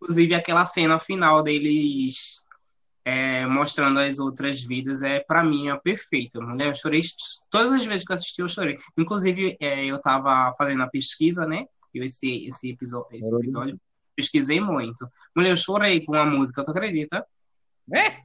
Inclusive, 0.00 0.34
aquela 0.34 0.66
cena 0.66 0.98
final 0.98 1.42
deles 1.42 2.41
é, 3.04 3.46
mostrando 3.46 3.98
as 3.98 4.18
outras 4.18 4.60
vidas 4.60 5.02
é, 5.02 5.20
para 5.20 5.42
mim, 5.42 5.68
é 5.68 5.76
perfeita. 5.76 6.40
Mulher, 6.40 6.68
eu 6.68 6.74
chorei 6.74 7.00
todas 7.50 7.72
as 7.72 7.84
vezes 7.84 8.04
que 8.04 8.12
eu 8.12 8.14
assisti, 8.14 8.40
eu 8.40 8.48
chorei. 8.48 8.78
Inclusive, 8.96 9.56
é, 9.60 9.84
eu 9.84 10.00
tava 10.00 10.52
fazendo 10.56 10.82
a 10.82 10.88
pesquisa, 10.88 11.46
né? 11.46 11.66
Eu, 11.92 12.04
esse, 12.04 12.46
esse, 12.46 12.70
episódio, 12.70 13.08
esse 13.12 13.34
episódio, 13.34 13.80
pesquisei 14.14 14.60
muito. 14.60 15.06
Mulher, 15.34 15.50
eu 15.50 15.56
chorei 15.56 16.04
com 16.04 16.14
a 16.14 16.24
música, 16.24 16.62
tu 16.62 16.70
acredita? 16.70 17.26
É, 17.92 18.06
é 18.06 18.22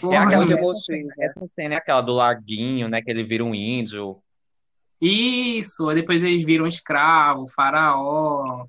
Porra, 0.00 0.24
aquela, 0.24 0.44
muito 0.44 0.48
mulher. 0.48 0.62
emotiva. 0.62 1.14
essa 1.18 1.50
cena 1.54 1.74
é 1.74 1.78
aquela 1.78 2.00
do 2.00 2.14
laguinho, 2.14 2.88
né? 2.88 3.00
Que 3.00 3.10
ele 3.10 3.24
vira 3.24 3.44
um 3.44 3.54
índio. 3.54 4.22
Isso, 5.00 5.86
depois 5.94 6.22
eles 6.22 6.44
viram 6.44 6.66
escravo, 6.66 7.48
faraó. 7.48 8.66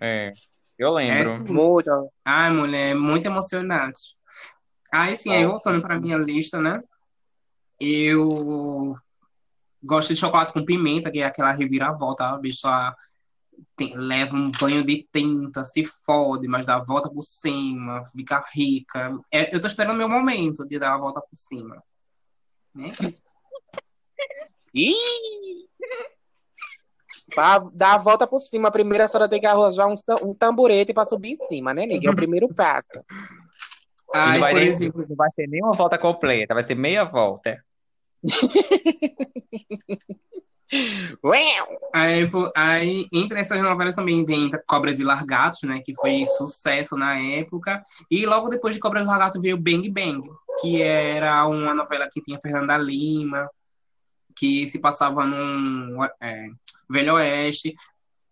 É, 0.00 0.30
eu 0.78 0.92
lembro. 0.92 1.40
Muito. 1.52 2.10
Ai, 2.24 2.50
mulher, 2.50 2.94
muito 2.94 3.26
emocionante. 3.26 4.16
Aí, 4.92 5.16
sim, 5.16 5.32
aí 5.32 5.44
voltando 5.46 5.82
para 5.82 6.00
minha 6.00 6.16
lista, 6.16 6.60
né? 6.60 6.80
Eu 7.78 8.96
gosto 9.82 10.14
de 10.14 10.20
chocolate 10.20 10.52
com 10.52 10.64
pimenta, 10.64 11.10
que 11.10 11.20
é 11.20 11.24
aquela 11.24 11.52
reviravolta. 11.52 12.24
A 12.24 12.38
bicha 12.38 12.94
tem- 13.76 13.96
leva 13.96 14.36
um 14.36 14.50
banho 14.50 14.84
de 14.84 15.06
tinta, 15.12 15.64
se 15.64 15.84
fode, 15.84 16.48
mas 16.48 16.64
dá 16.64 16.76
a 16.76 16.82
volta 16.82 17.08
por 17.10 17.22
cima, 17.22 18.02
fica 18.06 18.44
rica. 18.54 19.18
É, 19.32 19.54
eu 19.54 19.60
tô 19.60 19.66
esperando 19.66 19.94
o 19.94 19.98
meu 19.98 20.08
momento 20.08 20.66
de 20.66 20.78
dar 20.78 20.94
a 20.94 20.98
volta 20.98 21.20
por 21.20 21.34
cima. 21.34 21.82
Né? 22.74 22.88
Ih! 24.74 25.68
Pra 27.34 27.58
dar 27.74 27.94
a 27.94 27.98
volta 27.98 28.26
por 28.26 28.40
cima, 28.40 28.70
primeiro 28.70 29.04
a 29.04 29.08
senhora 29.08 29.28
tem 29.28 29.40
que 29.40 29.46
arranjar 29.46 29.86
um, 29.86 29.94
um 30.22 30.34
tamborete 30.34 30.94
pra 30.94 31.04
subir 31.04 31.32
em 31.32 31.36
cima, 31.36 31.74
né, 31.74 31.86
nega? 31.86 32.08
É 32.08 32.10
o 32.10 32.16
primeiro 32.16 32.48
passo. 32.54 33.04
Ai, 34.14 34.34
não 34.34 34.40
vai, 34.40 34.52
por 34.52 34.60
nem- 34.60 34.68
exemplo, 34.68 35.06
não 35.08 35.16
vai 35.16 35.30
ser 35.30 35.46
nenhuma 35.46 35.74
volta 35.74 35.98
completa, 35.98 36.54
vai 36.54 36.64
ser 36.64 36.74
meia 36.74 37.04
volta. 37.04 37.62
Aí, 41.94 42.28
aí, 42.54 43.06
entre 43.12 43.40
essas 43.40 43.60
novelas 43.60 43.94
também 43.94 44.24
vem 44.24 44.50
Cobras 44.66 45.00
e 45.00 45.04
Largatos, 45.04 45.62
né? 45.62 45.80
Que 45.80 45.94
foi 45.94 46.26
sucesso 46.26 46.94
na 46.94 47.18
época. 47.18 47.82
E 48.10 48.26
logo 48.26 48.50
depois 48.50 48.74
de 48.74 48.80
Cobras 48.80 49.02
e 49.02 49.06
Largatos 49.06 49.40
veio 49.40 49.56
Bang 49.56 49.88
Bang, 49.88 50.28
que 50.60 50.82
era 50.82 51.46
uma 51.46 51.72
novela 51.72 52.06
que 52.12 52.20
tinha 52.20 52.38
Fernanda 52.38 52.76
Lima, 52.76 53.48
que 54.36 54.66
se 54.66 54.78
passava 54.78 55.24
num 55.24 56.04
é, 56.20 56.48
Velho 56.88 57.14
Oeste. 57.14 57.74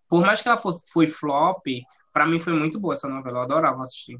Por 0.08 0.20
mais 0.20 0.40
que 0.40 0.48
ela 0.48 0.58
fosse 0.58 0.82
foi 0.92 1.06
flop, 1.06 1.66
pra 2.12 2.26
mim 2.26 2.38
foi 2.38 2.52
muito 2.52 2.78
boa 2.78 2.94
essa 2.94 3.08
novela. 3.08 3.38
Eu 3.38 3.42
adorava 3.42 3.82
assistir. 3.82 4.18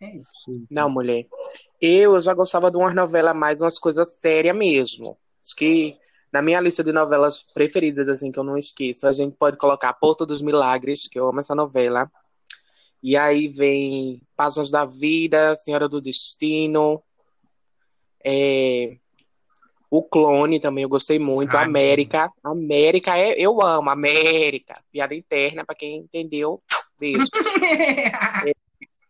É 0.00 0.16
isso. 0.16 0.66
Não, 0.70 0.90
mulher. 0.90 1.26
Eu, 1.80 2.20
já 2.20 2.34
gostava 2.34 2.70
de 2.70 2.76
umas 2.76 2.94
novelas 2.94 3.34
mais, 3.34 3.60
umas 3.60 3.78
coisas 3.78 4.20
sérias 4.20 4.56
mesmo. 4.56 5.16
Acho 5.42 5.56
que 5.56 5.98
na 6.32 6.42
minha 6.42 6.60
lista 6.60 6.84
de 6.84 6.92
novelas 6.92 7.40
preferidas, 7.54 8.08
assim, 8.08 8.30
que 8.30 8.38
eu 8.38 8.44
não 8.44 8.58
esqueço, 8.58 9.06
a 9.06 9.12
gente 9.12 9.36
pode 9.36 9.56
colocar 9.56 9.92
Porto 9.94 10.26
dos 10.26 10.42
Milagres, 10.42 11.08
que 11.08 11.18
eu 11.18 11.28
amo 11.28 11.40
essa 11.40 11.54
novela. 11.54 12.10
E 13.02 13.16
aí 13.16 13.48
vem 13.48 14.20
Páginas 14.36 14.70
da 14.70 14.84
Vida, 14.84 15.54
Senhora 15.56 15.88
do 15.88 16.00
Destino. 16.00 17.02
é, 18.24 18.98
O 19.90 20.02
Clone 20.02 20.60
também 20.60 20.82
eu 20.82 20.88
gostei 20.88 21.18
muito. 21.18 21.56
Ai, 21.56 21.64
América. 21.64 22.30
América, 22.42 23.16
é, 23.16 23.34
eu 23.38 23.62
amo. 23.62 23.90
América. 23.90 24.82
Piada 24.90 25.14
interna, 25.14 25.64
pra 25.64 25.74
quem 25.74 25.98
entendeu. 25.98 26.62
Beijo. 26.98 27.28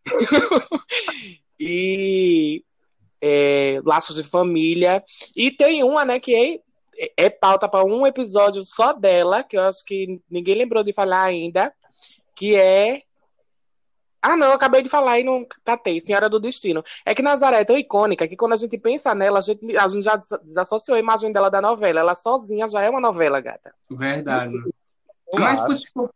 e 1.59 2.63
é, 3.21 3.81
Laços 3.85 4.17
de 4.17 4.23
Família. 4.23 5.03
E 5.35 5.51
tem 5.51 5.83
uma, 5.83 6.05
né, 6.05 6.21
que 6.21 6.63
é, 6.99 7.13
é 7.17 7.31
pauta 7.31 7.69
para 7.69 7.85
um 7.85 8.07
episódio 8.07 8.63
só 8.63 8.93
dela, 8.93 9.43
que 9.43 9.57
eu 9.57 9.63
acho 9.63 9.85
que 9.85 10.21
ninguém 10.31 10.55
lembrou 10.55 10.83
de 10.83 10.93
falar 10.93 11.23
ainda, 11.23 11.73
que 12.35 12.55
é. 12.55 13.03
Ah, 14.29 14.37
não, 14.37 14.49
eu 14.49 14.55
acabei 14.55 14.83
de 14.83 14.89
falar 14.89 15.21
e 15.21 15.23
não 15.23 15.47
catei, 15.65 16.01
Senhora 16.01 16.29
do 16.29 16.41
Destino. 16.41 16.83
É 17.05 17.15
que 17.15 17.23
Nazaré 17.23 17.61
é 17.61 17.65
tão 17.65 17.79
icônica 17.79 18.27
que 18.27 18.35
quando 18.37 18.55
a 18.55 18.57
gente 18.57 18.77
pensa 18.77 19.15
nela, 19.15 19.39
a 19.39 19.41
gente, 19.41 19.77
a 19.77 19.87
gente 19.87 20.03
já 20.03 20.17
des- 20.17 20.41
desassociou 20.43 20.97
a 20.97 20.99
imagem 20.99 21.33
dela 21.33 21.49
da 21.49 21.63
novela. 21.63 22.01
Ela 22.01 22.15
sozinha 22.17 22.67
já 22.67 22.83
é 22.83 22.91
uma 22.91 23.01
novela, 23.01 23.41
gata. 23.41 23.73
Verdade. 23.89 24.57
Eu 25.33 25.39
Mas 25.39 25.61
acho. 25.61 25.77
se 25.77 25.93
for, 25.93 26.11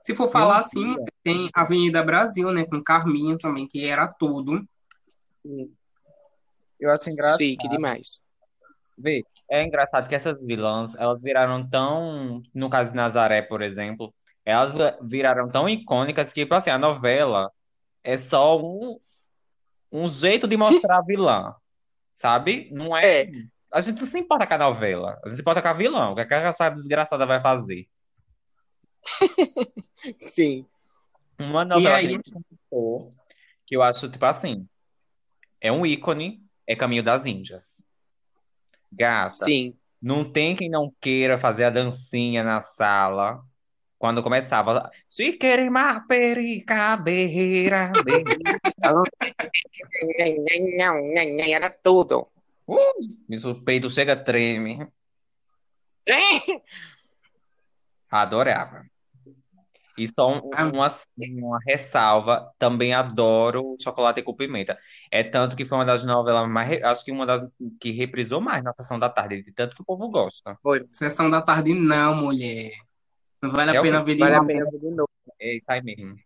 se 0.00 0.14
for 0.14 0.28
falar 0.28 0.58
assim, 0.58 0.94
tem 1.24 1.50
Avenida 1.52 2.00
Brasil, 2.00 2.52
né? 2.52 2.64
Com 2.64 2.80
Carminha 2.80 3.36
também, 3.36 3.66
que 3.66 3.84
era 3.84 4.06
tudo. 4.06 4.64
Eu 6.78 6.92
acho 6.92 7.10
engraçado. 7.10 7.38
Chique 7.38 7.68
demais. 7.68 8.20
Vê, 8.96 9.24
é 9.50 9.64
engraçado 9.64 10.08
que 10.08 10.14
essas 10.14 10.40
vilãs, 10.40 10.94
elas 10.96 11.20
viraram 11.20 11.68
tão, 11.68 12.40
no 12.54 12.70
caso 12.70 12.92
de 12.92 12.96
Nazaré, 12.96 13.42
por 13.42 13.62
exemplo, 13.62 14.14
elas 14.48 14.72
viraram 15.02 15.48
tão 15.50 15.68
icônicas 15.68 16.32
que, 16.32 16.40
tipo 16.42 16.54
assim, 16.54 16.70
a 16.70 16.78
novela 16.78 17.52
é 18.02 18.16
só 18.16 18.58
um, 18.58 18.98
um 19.92 20.08
jeito 20.08 20.48
de 20.48 20.56
mostrar 20.56 20.98
a 20.98 21.02
vilã, 21.02 21.54
sabe? 22.16 22.70
Não 22.72 22.96
é, 22.96 23.22
É. 23.24 23.30
a 23.70 23.80
gente 23.82 24.00
não 24.00 24.06
se 24.08 24.18
importa 24.18 24.46
com 24.46 24.54
a 24.54 24.58
novela, 24.58 25.20
a 25.22 25.28
gente 25.28 25.36
se 25.36 25.40
importa 25.42 25.60
com 25.60 25.68
a 25.68 25.72
vilã, 25.74 26.10
o 26.10 26.14
que 26.14 26.22
é 26.34 26.46
essa 26.46 26.70
desgraçada 26.70 27.26
vai 27.26 27.42
fazer. 27.42 27.86
Sim. 30.16 30.66
Uma 31.38 31.64
novela 31.64 31.96
aí- 31.96 32.08
que 32.08 32.16
me 32.16 32.22
conquistou, 32.22 33.10
que 33.66 33.76
eu 33.76 33.82
acho, 33.82 34.08
tipo 34.08 34.24
assim, 34.24 34.66
é 35.60 35.70
um 35.70 35.84
ícone, 35.84 36.42
é 36.66 36.74
Caminho 36.74 37.02
das 37.02 37.26
Índias. 37.26 37.64
Gata, 38.90 39.44
Sim. 39.44 39.76
Não 40.00 40.24
tem 40.24 40.56
quem 40.56 40.70
não 40.70 40.90
queira 41.00 41.38
fazer 41.38 41.64
a 41.64 41.70
dancinha 41.70 42.42
na 42.44 42.60
sala. 42.62 43.42
Quando 43.98 44.22
começava, 44.22 44.90
se 45.08 45.32
queimar 45.32 46.06
perica, 46.06 46.96
berreira, 46.96 47.90
berreira. 48.04 48.60
Era 51.50 51.70
tudo. 51.70 52.28
Isso, 53.28 53.50
o 53.50 53.62
peito 53.64 53.90
chega 53.90 54.14
treme. 54.14 54.86
Adorava. 58.10 58.84
E 59.96 60.06
só 60.06 60.28
um- 60.32 60.50
Ah. 60.54 60.64
uma, 60.66 60.96
uma 61.18 61.58
ressalva, 61.66 62.52
também 62.56 62.94
adoro 62.94 63.74
Chocolate 63.82 64.22
com 64.22 64.32
Pimenta. 64.32 64.78
É 65.10 65.24
tanto 65.24 65.56
que 65.56 65.64
foi 65.66 65.76
uma 65.76 65.84
das 65.84 66.04
novelas 66.04 66.48
mais, 66.48 66.80
acho 66.84 67.04
que 67.04 67.10
uma 67.10 67.26
das 67.26 67.50
que 67.80 67.90
reprisou 67.90 68.40
mais 68.40 68.62
na 68.62 68.72
Sessão 68.74 68.96
da 68.96 69.08
Tarde, 69.08 69.42
de 69.42 69.50
tanto 69.52 69.74
que 69.74 69.82
o 69.82 69.84
povo 69.84 70.08
gosta. 70.08 70.56
Foi. 70.62 70.86
Sessão 70.92 71.28
da 71.28 71.42
tarde, 71.42 71.74
não, 71.74 72.14
mulher. 72.14 72.70
Não 73.42 73.50
vale 73.50 73.74
É 73.74 73.78
a 73.78 73.82
pena 73.82 74.02
ver 74.04 74.14
de 74.14 74.20
Vale 74.20 74.34
a 74.34 74.38
novo. 74.38 74.46
pena 74.48 74.70
ver 74.70 74.78
de 74.78 74.90
novo. 74.90 75.10
É 75.40 75.56
isso 75.56 75.64
aí 75.68 75.82
mesmo. 75.82 76.16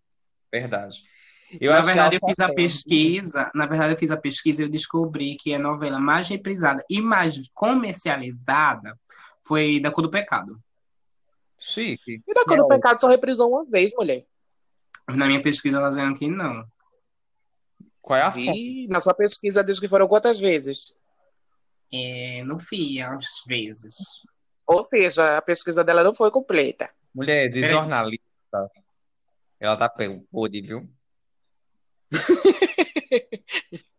Verdade. 0.50 1.02
Eu 1.61 1.71
Na 1.73 1.78
acho 1.78 1.88
que 1.88 1.95
verdade, 1.95 2.16
eu 2.16 2.28
fiz 2.28 2.40
a 2.40 2.52
pesquisa. 2.54 3.50
Na 3.54 3.66
verdade, 3.66 3.92
eu 3.92 3.97
fiz 3.99 4.11
a 4.11 4.16
pesquisa 4.16 4.62
e 4.62 4.64
eu 4.64 4.71
descobri 4.71 5.37
que 5.37 5.52
a 5.54 5.59
novela 5.59 6.00
mais 6.00 6.28
reprisada 6.28 6.83
e 6.88 7.00
mais 7.02 7.38
comercializada 7.52 8.99
foi 9.47 9.78
da 9.81 9.90
Cor 9.90 10.02
do 10.02 10.11
Pecado. 10.11 10.59
Chique. 11.59 12.23
E 12.26 12.35
da 12.35 12.45
Cor 12.45 12.57
do. 12.57 12.69
Pecado 12.69 13.00
só 13.00 13.09
reprisou 13.09 13.50
uma 13.50 13.64
vez, 13.66 13.92
mulher. 13.95 14.25
Na 15.09 15.26
minha 15.26 15.42
pesquisa, 15.42 15.76
ela 15.76 15.90
dizendo 15.90 16.14
que 16.19 16.26
não. 16.28 16.64
Qual 18.00 18.19
é 18.19 18.23
a 18.23 18.33
fonte? 18.33 18.49
E 18.50 18.87
na 18.88 19.00
sua 19.00 19.12
pesquisa 19.14 19.62
diz 19.62 19.78
que 19.78 19.88
foram 19.88 20.09
quantas 20.09 20.38
vezes? 20.40 20.97
É, 21.92 22.42
não 22.45 22.59
fui 22.59 23.00
às 23.02 23.26
vezes. 23.47 23.95
Ou 24.66 24.83
seja, 24.83 25.37
a 25.37 25.42
pesquisa 25.42 25.85
dela 25.85 26.02
não 26.02 26.14
foi 26.14 26.31
completa. 26.31 26.88
Mulher 27.14 27.49
de 27.50 27.61
É. 27.61 27.69
jornalista, 27.69 28.71
ela 29.61 29.76
tá 29.76 29.88
pelo 29.88 30.23
podre, 30.31 30.62
viu? 30.62 30.88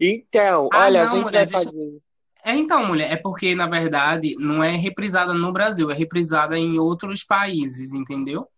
Então, 0.00 0.68
Ah, 0.72 0.84
olha, 0.84 1.02
a 1.02 1.04
não, 1.04 1.10
gente 1.12 1.24
mulher, 1.24 1.46
vai 1.46 1.46
deixa- 1.46 1.64
fazer. 1.64 1.98
É, 2.44 2.54
então, 2.54 2.86
mulher, 2.86 3.10
é 3.12 3.16
porque, 3.16 3.54
na 3.54 3.66
verdade, 3.66 4.34
não 4.36 4.62
é 4.62 4.76
reprisada 4.76 5.32
no 5.32 5.52
Brasil, 5.52 5.90
é 5.90 5.94
reprisada 5.94 6.58
em 6.58 6.78
outros 6.78 7.24
países, 7.24 7.92
entendeu? 7.92 8.48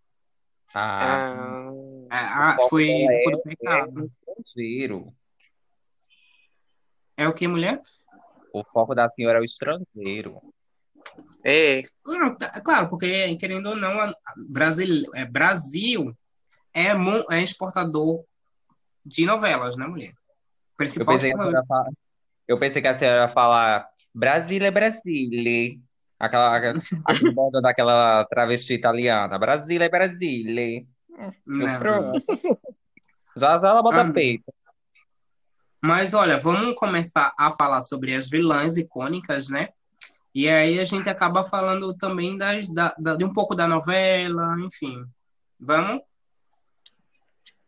Ah, 0.74 1.70
Ah, 2.10 2.16
É, 2.16 2.18
ah, 2.18 2.56
foi 2.68 2.88
é- 2.90 3.22
por 3.24 3.34
é 3.34 3.36
pecado. 3.38 4.10
estrangeiro. 4.44 5.12
É 7.16 7.26
o 7.26 7.32
que, 7.34 7.48
mulher? 7.48 7.80
O 8.52 8.62
foco 8.64 8.94
da 8.94 9.08
senhora 9.10 9.38
é 9.38 9.40
o 9.40 9.44
estrangeiro. 9.44 10.40
É. 11.44 11.84
Não, 12.04 12.34
tá- 12.36 12.60
claro, 12.60 12.88
porque, 12.88 13.34
querendo 13.36 13.70
ou 13.70 13.76
não, 13.76 13.98
a- 14.00 14.10
a 14.10 14.34
Brasil, 14.48 15.04
é, 15.14 15.24
Brasil 15.24 16.16
é, 16.74 16.88
é 17.30 17.42
exportador 17.42 18.24
de 19.04 19.24
novelas, 19.26 19.76
né, 19.76 19.86
mulher? 19.86 20.10
Eu 20.10 20.76
Principal 20.76 21.14
pensei, 21.14 21.30
que 21.32 21.36
a 21.36 21.40
exportador. 21.40 21.64
senhora 21.64 21.66
fala- 21.66 21.96
eu 22.48 22.58
pensei 22.58 22.82
que 22.82 22.88
a 22.88 22.94
senhora 22.94 23.26
ia 23.28 23.32
falar 23.32 23.88
Brasília 24.14 24.68
é 24.68 24.70
Brasília. 24.70 25.78
Aquela, 26.18 26.58
bordão 27.34 27.60
daquela 27.60 28.24
travesti 28.24 28.74
italiana. 28.74 29.38
Brasília 29.38 29.84
é 29.84 29.88
Brasília. 29.88 30.86
Eu 31.10 31.32
Não. 31.46 31.78
pronto. 31.78 32.18
Já 33.36 33.58
já 33.58 33.68
ela 33.68 33.82
bota 33.82 34.00
Ah, 34.00 34.12
peito. 34.12 34.44
Mas 35.82 36.14
olha, 36.14 36.38
vamos 36.38 36.74
começar 36.74 37.32
a 37.38 37.52
falar 37.52 37.82
sobre 37.82 38.14
as 38.14 38.28
vilãs 38.30 38.76
icônicas, 38.76 39.48
né? 39.50 39.68
E 40.36 40.50
aí 40.50 40.78
a 40.78 40.84
gente 40.84 41.08
acaba 41.08 41.42
falando 41.42 41.94
também 41.96 42.36
das, 42.36 42.68
da, 42.68 42.94
da- 42.98 43.16
de 43.16 43.24
um 43.24 43.32
pouco 43.32 43.54
da 43.54 43.66
novela, 43.66 44.54
enfim. 44.60 45.02
Vamos? 45.58 46.02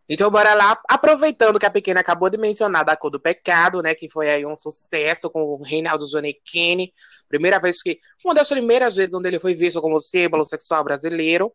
Então, 0.07 0.31
bora 0.31 0.53
lá. 0.53 0.79
Aproveitando 0.87 1.59
que 1.59 1.65
a 1.65 1.71
pequena 1.71 2.01
acabou 2.01 2.29
de 2.29 2.37
mencionar 2.37 2.85
da 2.85 2.95
Cor 2.95 3.11
do 3.11 3.19
Pecado, 3.19 3.81
né? 3.81 3.95
Que 3.95 4.07
foi 4.11 4.29
aí 4.29 4.45
um 4.45 4.55
sucesso 4.55 5.31
com 5.31 5.41
o 5.45 5.63
Reinaldo 5.63 6.07
Giannichini. 6.07 6.93
Primeira 7.27 7.59
vez 7.59 7.83
que. 7.83 7.99
Uma 8.23 8.35
das 8.35 8.51
primeiras 8.51 8.97
vezes 8.97 9.15
onde 9.15 9.29
ele 9.29 9.41
foi 9.41 9.55
visto 9.55 9.81
como 9.81 9.99
símbolo 9.99 10.45
sexual 10.45 10.85
brasileiro. 10.85 11.51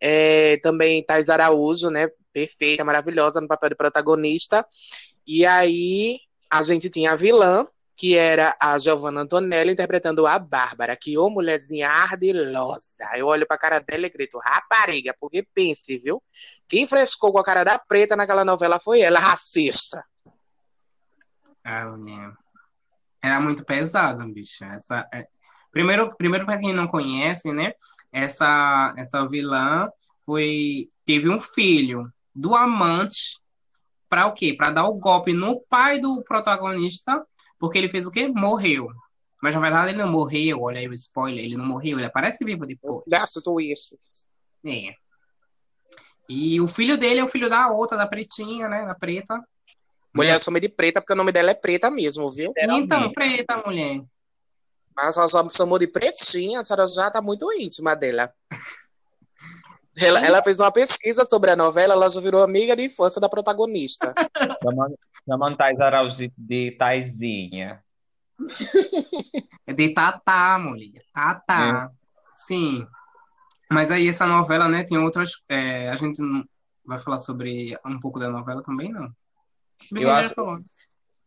É, 0.00 0.56
também 0.62 1.04
Thais 1.04 1.28
Araújo, 1.28 1.90
né? 1.90 2.08
Perfeita, 2.32 2.82
maravilhosa 2.82 3.42
no 3.42 3.46
papel 3.48 3.68
de 3.68 3.76
protagonista. 3.76 4.66
E 5.26 5.44
aí 5.44 6.18
a 6.50 6.62
gente 6.62 6.88
tinha 6.88 7.12
a 7.12 7.16
vilã, 7.16 7.66
que 7.96 8.16
era 8.16 8.54
a 8.60 8.78
Giovanna 8.78 9.22
Antonelli 9.22 9.72
interpretando 9.72 10.26
a 10.26 10.38
Bárbara, 10.38 10.96
que 10.96 11.16
ô 11.16 11.30
mulherzinha 11.30 11.88
ardilosa. 11.88 13.10
Eu 13.14 13.26
olho 13.26 13.46
pra 13.46 13.56
cara 13.56 13.80
dela 13.80 14.06
e 14.06 14.10
grito, 14.10 14.38
rapariga, 14.38 15.14
porque 15.18 15.46
pense, 15.54 15.96
viu? 15.98 16.22
Quem 16.68 16.86
frescou 16.86 17.32
com 17.32 17.38
a 17.38 17.44
cara 17.44 17.64
da 17.64 17.78
preta 17.78 18.14
naquela 18.14 18.44
novela 18.44 18.78
foi 18.78 19.00
ela, 19.00 19.18
racista. 19.18 20.04
Ah. 21.64 21.96
Era 23.22 23.40
muito 23.40 23.64
pesado, 23.64 24.24
bicho. 24.32 24.64
Essa, 24.64 25.08
é- 25.12 25.26
Primeiro, 25.76 26.08
primeiro 26.16 26.46
para 26.46 26.58
quem 26.58 26.72
não 26.72 26.86
conhece, 26.86 27.52
né? 27.52 27.74
Essa, 28.10 28.94
essa 28.96 29.28
vilã 29.28 29.90
foi 30.24 30.88
teve 31.04 31.28
um 31.28 31.38
filho 31.38 32.10
do 32.34 32.54
amante 32.54 33.38
para 34.08 34.24
o 34.24 34.32
quê? 34.32 34.54
Para 34.56 34.70
dar 34.70 34.88
o 34.88 34.94
golpe 34.94 35.34
no 35.34 35.60
pai 35.68 35.98
do 35.98 36.22
protagonista, 36.22 37.22
porque 37.58 37.78
ele 37.78 37.88
fez 37.88 38.06
o 38.06 38.10
quê? 38.10 38.28
Morreu. 38.28 38.88
Mas 39.42 39.54
na 39.54 39.60
verdade 39.60 39.90
ele 39.90 39.98
não 39.98 40.10
morreu, 40.10 40.62
olha 40.62 40.80
aí 40.80 40.88
o 40.88 40.94
spoiler, 40.94 41.44
ele 41.44 41.56
não 41.56 41.64
morreu, 41.64 41.98
ele 41.98 42.06
aparece 42.06 42.44
vivo 42.44 42.66
depois. 42.66 43.02
Graças 43.06 43.42
a 43.46 43.62
isso. 43.62 43.98
É. 44.64 44.94
E 46.28 46.60
o 46.60 46.66
filho 46.66 46.96
dele 46.96 47.20
é 47.20 47.24
o 47.24 47.28
filho 47.28 47.48
da 47.48 47.68
outra, 47.68 47.96
da 47.96 48.06
pretinha, 48.06 48.68
né? 48.68 48.84
Da 48.84 48.94
preta. 48.94 49.40
Mulher 50.14 50.40
chama 50.40 50.58
de 50.58 50.68
preta 50.68 51.00
porque 51.00 51.12
o 51.12 51.16
nome 51.16 51.30
dela 51.30 51.50
é 51.50 51.54
preta 51.54 51.90
mesmo, 51.90 52.30
viu? 52.32 52.52
Então, 52.56 53.12
preta, 53.12 53.62
mulher. 53.64 54.02
Mas 54.96 55.16
ela 55.16 55.28
só 55.28 55.48
chamou 55.50 55.78
de 55.78 55.86
pretinha, 55.86 56.60
a 56.60 56.64
senhora 56.64 56.88
já 56.88 57.10
tá 57.10 57.20
muito 57.20 57.52
íntima 57.52 57.94
dela. 57.94 58.32
Ela, 59.98 60.24
ela 60.26 60.42
fez 60.42 60.60
uma 60.60 60.70
pesquisa 60.70 61.24
sobre 61.24 61.50
a 61.50 61.56
novela, 61.56 61.94
ela 61.94 62.10
já 62.10 62.20
virou 62.20 62.42
amiga 62.42 62.76
de 62.76 62.84
infância 62.84 63.20
da 63.20 63.28
protagonista. 63.28 64.12
Chamando, 64.62 64.98
chamando 65.24 65.56
Thais 65.56 65.80
Araújo 65.80 66.16
de, 66.16 66.32
de 66.36 66.70
Taizinha. 66.72 67.82
É 69.68 69.72
de 69.72 69.88
Tatá, 69.92 70.56
mulher. 70.60 71.02
Tatá. 71.12 71.90
Sim. 72.36 72.86
Mas 73.68 73.90
aí 73.90 74.08
essa 74.08 74.24
novela, 74.24 74.68
né, 74.68 74.84
tem 74.84 74.96
outras. 74.96 75.42
é, 75.48 75.88
a 75.88 75.96
gente 75.96 76.22
não 76.22 76.44
vai 76.84 76.98
falar 76.98 77.18
sobre 77.18 77.76
um 77.84 77.98
pouco 77.98 78.20
da 78.20 78.30
novela 78.30 78.62
também, 78.62 78.92
não. 78.92 79.10
Se 79.84 80.00
Eu 80.00 80.10
acho-. 80.10 80.34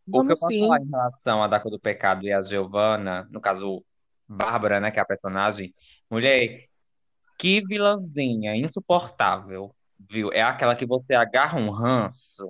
O 0.06 0.26
que 0.26 0.32
eu 0.32 0.38
posso 0.38 0.48
sim. 0.48 0.66
falar 0.66 0.80
em 0.80 0.88
relação 0.88 1.42
à 1.42 1.46
Da 1.46 1.60
Cor 1.60 1.70
do 1.70 1.78
Pecado 1.78 2.24
e 2.24 2.32
a 2.32 2.40
Giovanna, 2.40 3.28
no 3.30 3.40
caso, 3.42 3.84
Bárbara, 4.26 4.80
né, 4.80 4.90
que 4.90 4.98
é 4.98 5.02
a 5.02 5.06
personagem, 5.06 5.74
mulher, 6.10 6.69
que 7.40 7.62
vilãzinha 7.64 8.54
insuportável, 8.54 9.74
viu? 9.98 10.30
É 10.30 10.42
aquela 10.42 10.76
que 10.76 10.84
você 10.84 11.14
agarra 11.14 11.58
um 11.58 11.70
ranço, 11.70 12.46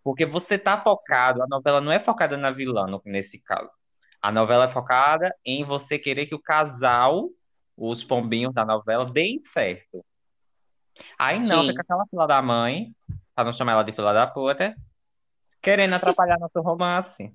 porque 0.00 0.24
você 0.24 0.56
tá 0.56 0.80
focado, 0.80 1.42
a 1.42 1.46
novela 1.48 1.80
não 1.80 1.90
é 1.90 1.98
focada 1.98 2.36
na 2.36 2.52
vilã, 2.52 2.86
no- 2.86 3.02
nesse 3.04 3.40
caso. 3.40 3.68
A 4.22 4.30
novela 4.30 4.66
é 4.66 4.72
focada 4.72 5.34
em 5.44 5.64
você 5.64 5.98
querer 5.98 6.26
que 6.26 6.36
o 6.36 6.40
casal, 6.40 7.28
os 7.76 8.04
pombinhos 8.04 8.54
da 8.54 8.64
novela, 8.64 9.04
deem 9.10 9.40
certo. 9.40 10.04
Aí 11.18 11.38
não, 11.40 11.62
Sim. 11.62 11.66
fica 11.66 11.82
aquela 11.82 12.06
fila 12.06 12.28
da 12.28 12.40
mãe, 12.40 12.94
pra 13.34 13.42
não 13.44 13.52
chamar 13.52 13.72
ela 13.72 13.82
de 13.82 13.92
fila 13.92 14.12
da 14.12 14.24
puta, 14.24 14.72
querendo 15.60 15.94
atrapalhar 15.98 16.38
nosso 16.38 16.60
romance. 16.60 17.28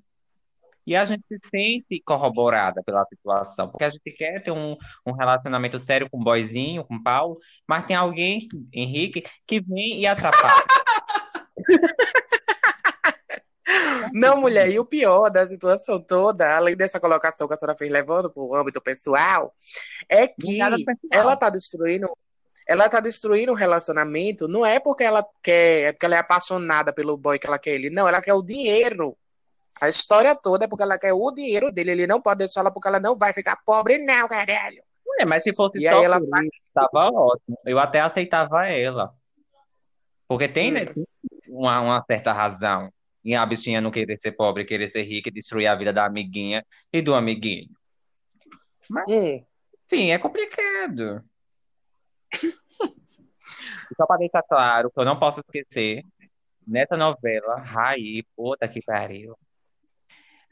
E 0.86 0.96
a 0.96 1.04
gente 1.04 1.22
se 1.28 1.38
sente 1.48 2.02
corroborada 2.04 2.82
pela 2.82 3.04
situação, 3.06 3.68
porque 3.68 3.84
a 3.84 3.90
gente 3.90 4.10
quer 4.12 4.42
ter 4.42 4.50
um, 4.50 4.76
um 5.06 5.12
relacionamento 5.12 5.78
sério 5.78 6.08
com 6.10 6.18
o 6.18 6.24
boyzinho, 6.24 6.84
com 6.84 6.96
o 6.96 7.02
Paulo, 7.02 7.38
mas 7.66 7.86
tem 7.86 7.96
alguém, 7.96 8.48
Henrique, 8.72 9.24
que 9.46 9.60
vem 9.60 10.00
e 10.00 10.06
atrapalha. 10.06 10.64
Não, 14.12 14.40
mulher, 14.40 14.68
e 14.70 14.78
o 14.78 14.84
pior 14.84 15.30
da 15.30 15.46
situação 15.46 16.00
toda, 16.00 16.56
além 16.56 16.76
dessa 16.76 17.00
colocação 17.00 17.46
que 17.46 17.54
a 17.54 17.56
senhora 17.56 17.76
fez 17.76 17.90
levando 17.90 18.30
para 18.30 18.42
o 18.42 18.54
âmbito 18.54 18.80
pessoal, 18.80 19.54
é 20.08 20.26
que 20.26 20.58
pessoal. 20.58 20.86
ela 21.12 21.36
tá 21.36 21.48
destruindo, 21.48 22.10
ela 22.68 22.88
tá 22.88 23.00
destruindo 23.00 23.52
o 23.52 23.56
relacionamento, 23.56 24.48
não 24.48 24.64
é 24.66 24.78
porque 24.78 25.04
ela 25.04 25.24
quer, 25.42 25.88
é 25.88 25.92
porque 25.92 26.06
ela 26.06 26.16
é 26.16 26.18
apaixonada 26.18 26.92
pelo 26.92 27.16
boy 27.16 27.38
que 27.38 27.46
ela 27.46 27.58
quer 27.58 27.70
ele, 27.70 27.90
não, 27.90 28.08
ela 28.08 28.20
quer 28.20 28.34
o 28.34 28.42
dinheiro. 28.42 29.16
A 29.80 29.88
história 29.88 30.34
toda 30.36 30.64
é 30.64 30.68
porque 30.68 30.82
ela 30.84 30.98
quer 30.98 31.12
o 31.12 31.30
dinheiro 31.32 31.70
dele, 31.72 31.90
ele 31.92 32.06
não 32.06 32.20
pode 32.20 32.38
deixar 32.38 32.60
ela 32.60 32.72
porque 32.72 32.88
ela 32.88 33.00
não 33.00 33.16
vai 33.16 33.32
ficar 33.32 33.56
pobre, 33.64 33.98
não, 33.98 34.28
caralho. 34.28 34.82
É, 35.20 35.24
mas 35.24 35.42
se 35.42 35.54
fosse 35.54 35.78
E 35.78 35.82
só 35.82 35.98
aí 35.98 36.04
ela 36.04 36.18
por 36.18 36.44
isso, 36.44 36.60
tava 36.72 37.10
ótimo. 37.10 37.58
Eu 37.64 37.78
até 37.78 38.00
aceitava 38.00 38.66
ela. 38.68 39.12
Porque 40.26 40.48
tem, 40.48 40.70
Hum. 40.70 40.74
né, 40.74 40.84
tem 40.84 41.04
uma, 41.48 41.80
uma 41.80 42.04
certa 42.06 42.32
razão 42.32 42.90
em 43.24 43.36
a 43.36 43.44
bichinha 43.46 43.80
não 43.80 43.90
querer 43.90 44.18
ser 44.20 44.32
pobre, 44.32 44.64
querer 44.64 44.88
ser 44.88 45.02
rica 45.02 45.28
e 45.28 45.32
destruir 45.32 45.66
a 45.66 45.74
vida 45.74 45.92
da 45.92 46.06
amiguinha 46.06 46.64
e 46.92 47.00
do 47.02 47.14
amiguinho. 47.14 47.70
Hum, 49.08 49.44
Enfim, 49.86 50.10
é 50.10 50.18
complicado. 50.18 51.22
Só 53.96 54.06
para 54.06 54.18
deixar 54.18 54.42
claro 54.42 54.90
que 54.90 54.98
eu 54.98 55.04
não 55.04 55.18
posso 55.18 55.40
esquecer, 55.40 56.02
nessa 56.66 56.96
novela, 56.96 57.56
Raí, 57.56 58.24
puta 58.34 58.66
que 58.66 58.82
pariu. 58.82 59.36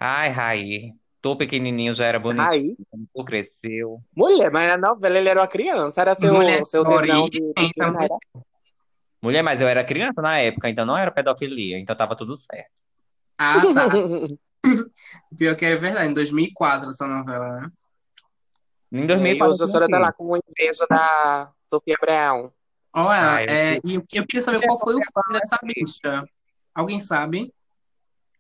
Ai, 0.01 0.31
Raí, 0.31 0.95
tu 1.21 1.37
pequenininho 1.37 1.93
já 1.93 2.07
era 2.07 2.19
bonitinho, 2.19 2.51
aí, 2.51 2.77
quando 2.91 3.07
tu 3.15 3.25
cresceu. 3.25 4.03
mulher, 4.17 4.51
mas 4.51 4.67
na 4.69 4.77
novela 4.79 5.19
ele 5.19 5.29
era 5.29 5.41
uma 5.41 5.49
criança, 5.49 6.01
era 6.01 6.15
seu, 6.15 6.33
Mulher, 6.35 6.65
seu 6.65 6.85
tesão 6.85 7.29
de 7.29 7.41
então, 7.57 8.01
era? 8.01 8.17
Mulher, 9.23 9.43
mas 9.43 9.61
eu 9.61 9.69
era 9.69 9.85
criança 9.85 10.23
na 10.23 10.39
época, 10.39 10.69
então 10.71 10.87
não 10.87 10.97
era 10.97 11.11
pedofilia, 11.11 11.79
então 11.79 11.95
tava 11.97 12.17
tudo 12.17 12.35
certo. 12.37 12.71
Ah, 13.39 13.63
tá. 13.75 13.87
Pior 15.37 15.57
que 15.57 15.65
é 15.65 15.77
verdade, 15.77 16.11
em 16.11 16.15
2004 16.15 16.89
essa 16.89 17.07
novela, 17.07 17.61
né? 17.61 17.71
Em 18.93 19.05
E 19.05 19.07
2004 19.07 19.53
hoje 19.53 19.63
a 19.63 19.67
senhora 19.67 19.89
tá 19.89 19.99
lá 19.99 20.13
com 20.13 20.37
inveja 20.37 20.87
da 20.89 21.53
Sofia 21.63 21.95
Abraão. 22.01 22.53
Olha, 22.95 23.37
Ah, 23.37 23.43
eu- 23.43 23.49
é, 23.55 23.75
e 23.85 23.95
eu, 23.95 24.05
eu 24.13 24.27
queria 24.27 24.43
saber 24.43 24.61
qual 24.67 24.79
foi 24.79 24.95
o 24.95 25.01
fim 25.03 25.33
dessa 25.33 25.59
bicha. 25.63 26.25
Alguém 26.75 26.99
sabe? 26.99 27.53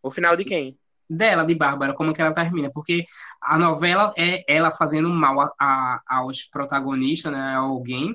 O 0.02 0.10
final 0.10 0.36
de 0.36 0.46
quem? 0.46 0.79
Dela, 1.10 1.44
de 1.44 1.54
Bárbara, 1.56 1.92
como 1.92 2.12
que 2.12 2.22
ela 2.22 2.32
termina? 2.32 2.70
Porque 2.70 3.04
a 3.42 3.58
novela 3.58 4.12
é 4.16 4.44
ela 4.46 4.70
fazendo 4.70 5.10
mal 5.10 5.40
a, 5.40 5.52
a- 5.60 6.00
aos 6.06 6.44
protagonistas, 6.44 7.32
né? 7.32 7.38
A 7.38 7.56
alguém. 7.56 8.14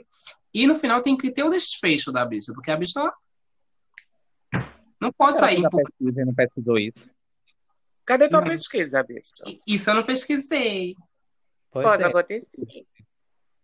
E 0.54 0.66
no 0.66 0.76
final 0.76 1.02
tem 1.02 1.18
que 1.18 1.30
ter 1.30 1.44
o 1.44 1.50
desfecho 1.50 2.12
da 2.12 2.24
bicha, 2.26 2.54
porque 2.54 2.72
a 2.72 2.78
bicha 2.78 3.12
não 5.02 5.12
pode 5.12 5.40
sair. 5.40 5.62
público. 5.64 5.92
pesquisa 6.00 6.26
não 6.26 6.34
pesquisou 6.34 6.78
isso? 6.80 7.10
Cadê 8.06 8.30
tua 8.30 8.42
Não. 8.42 8.48
pesquisa, 8.48 9.04
bicho? 9.04 9.32
Isso 9.68 9.90
eu 9.90 9.96
não 9.96 10.04
pesquisei. 10.06 10.96
Pois 11.72 11.86
Pode 11.86 12.04
é. 12.04 12.06
acontecer. 12.06 12.86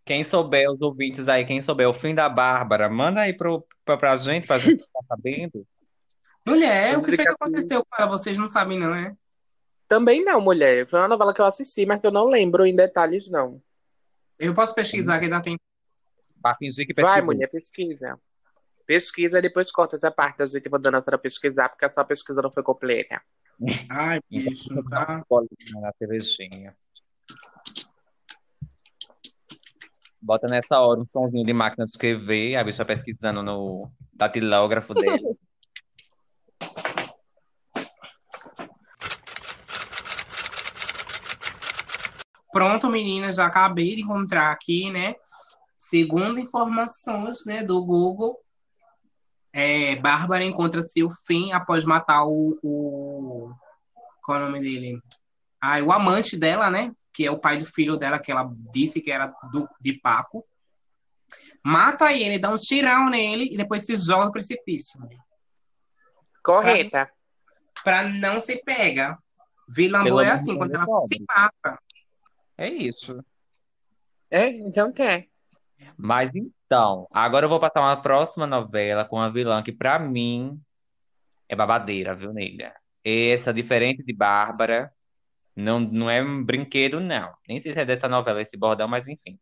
Quem 0.03 0.23
souber, 0.23 0.69
os 0.69 0.81
ouvintes 0.81 1.27
aí, 1.29 1.45
quem 1.45 1.61
souber 1.61 1.87
o 1.87 1.93
fim 1.93 2.13
da 2.13 2.27
Bárbara, 2.27 2.89
manda 2.89 3.21
aí 3.21 3.33
pro, 3.33 3.65
pra, 3.85 3.95
pra 3.97 4.17
gente, 4.17 4.45
pra 4.47 4.57
gente 4.57 4.83
ficar 4.83 5.03
sabendo. 5.07 5.65
Mulher, 6.45 6.97
o 6.97 6.99
que 6.99 7.15
foi 7.15 7.25
que 7.25 7.31
aconteceu 7.31 7.85
com 7.85 8.01
ela? 8.01 8.09
Vocês 8.09 8.37
não 8.37 8.45
sabem, 8.45 8.79
não, 8.79 8.93
é? 8.93 9.15
Também 9.87 10.23
não, 10.23 10.41
mulher. 10.41 10.87
Foi 10.87 10.99
uma 10.99 11.07
novela 11.07 11.33
que 11.33 11.41
eu 11.41 11.45
assisti, 11.45 11.85
mas 11.85 12.01
que 12.01 12.07
eu 12.07 12.11
não 12.11 12.25
lembro 12.25 12.65
em 12.65 12.75
detalhes, 12.75 13.29
não. 13.29 13.61
Eu 14.39 14.53
posso 14.53 14.73
pesquisar 14.73 15.19
que 15.19 15.25
ainda 15.25 15.41
tem. 15.41 15.59
Pra 16.41 16.55
fingir 16.55 16.87
que 16.87 16.99
Vai, 16.99 17.21
mulher, 17.21 17.47
pesquisa. 17.47 18.19
Pesquisa 18.87 19.37
e 19.37 19.41
depois 19.41 19.71
corta 19.71 19.95
essa 19.95 20.09
parte 20.09 20.37
da 20.37 20.45
gente 20.45 20.67
mandando 20.69 20.97
a 20.97 21.01
senhora 21.01 21.21
pesquisar, 21.21 21.69
porque 21.69 21.85
a 21.85 21.89
sua 21.89 22.03
pesquisa 22.03 22.41
não 22.41 22.51
foi 22.51 22.63
completa. 22.63 23.21
Ai, 23.91 24.19
bicho, 24.29 24.81
tá? 24.89 25.23
Bolinha 25.29 25.79
na 25.79 25.93
cervejinha. 25.99 26.75
Bota 30.19 30.47
nessa 30.47 30.79
hora 30.79 31.01
um 31.01 31.07
sonzinho 31.07 31.45
de 31.45 31.53
máquina 31.53 31.85
de 31.85 31.91
escrever, 31.91 32.55
a 32.55 32.63
bicha 32.63 32.85
pesquisando 32.85 33.43
no 33.43 33.91
datilógrafo 34.13 34.93
dele. 34.93 35.21
Pronto, 42.51 42.89
meninas, 42.89 43.37
já 43.37 43.45
acabei 43.45 43.95
de 43.95 44.01
encontrar 44.01 44.51
aqui, 44.51 44.89
né? 44.91 45.15
Segundo 45.77 46.39
informações, 46.39 47.45
né, 47.45 47.63
do 47.63 47.83
Google, 47.83 48.37
é, 49.53 49.95
Bárbara 49.95 50.43
encontra 50.43 50.81
seu 50.81 51.09
fim 51.09 51.51
após 51.53 51.85
matar 51.85 52.25
o, 52.25 52.57
o 52.61 53.51
qual 54.23 54.37
é 54.39 54.41
o 54.41 54.45
nome 54.45 54.61
dele? 54.61 55.01
Ah, 55.59 55.81
o 55.81 55.91
amante 55.91 56.37
dela, 56.37 56.69
né? 56.69 56.91
Que 57.13 57.25
é 57.25 57.31
o 57.31 57.39
pai 57.39 57.57
do 57.57 57.65
filho 57.65 57.97
dela, 57.97 58.19
que 58.19 58.31
ela 58.31 58.49
disse 58.71 59.01
que 59.01 59.11
era 59.11 59.27
do, 59.51 59.67
de 59.79 59.93
Paco. 59.93 60.45
Mata 61.63 62.13
ele, 62.13 62.39
dá 62.39 62.49
um 62.49 62.55
tirão 62.55 63.09
nele 63.09 63.49
e 63.51 63.57
depois 63.57 63.85
se 63.85 63.95
joga 63.95 64.25
no 64.25 64.31
precipício. 64.31 64.99
Correta. 66.43 67.11
Pra 67.83 68.03
não 68.03 68.39
se 68.39 68.61
pega. 68.63 69.17
Boa 70.09 70.25
é 70.25 70.31
assim, 70.31 70.57
quando 70.57 70.75
ela 70.75 70.85
pode. 70.85 71.07
se 71.07 71.23
mata. 71.27 71.79
É 72.57 72.67
isso. 72.69 73.23
É, 74.29 74.47
então 74.49 74.91
tem. 74.91 75.29
Mas 75.97 76.31
então, 76.35 77.07
agora 77.11 77.45
eu 77.45 77.49
vou 77.49 77.59
passar 77.59 77.81
uma 77.81 78.01
próxima 78.01 78.45
novela 78.45 79.05
com 79.05 79.15
uma 79.17 79.31
vilã 79.31 79.63
que 79.63 79.71
pra 79.71 79.97
mim 79.97 80.59
é 81.49 81.55
babadeira, 81.55 82.15
viu, 82.15 82.33
nega? 82.33 82.73
Essa, 83.03 83.53
diferente 83.53 84.03
de 84.03 84.13
Bárbara, 84.13 84.93
não, 85.55 85.79
não 85.79 86.09
é 86.09 86.21
um 86.21 86.43
brinquedo, 86.43 86.99
não. 86.99 87.33
Nem 87.47 87.59
sei 87.59 87.73
se 87.73 87.79
é 87.79 87.85
dessa 87.85 88.07
novela 88.07 88.41
esse 88.41 88.55
bordão, 88.55 88.87
mas 88.87 89.07
enfim. 89.07 89.39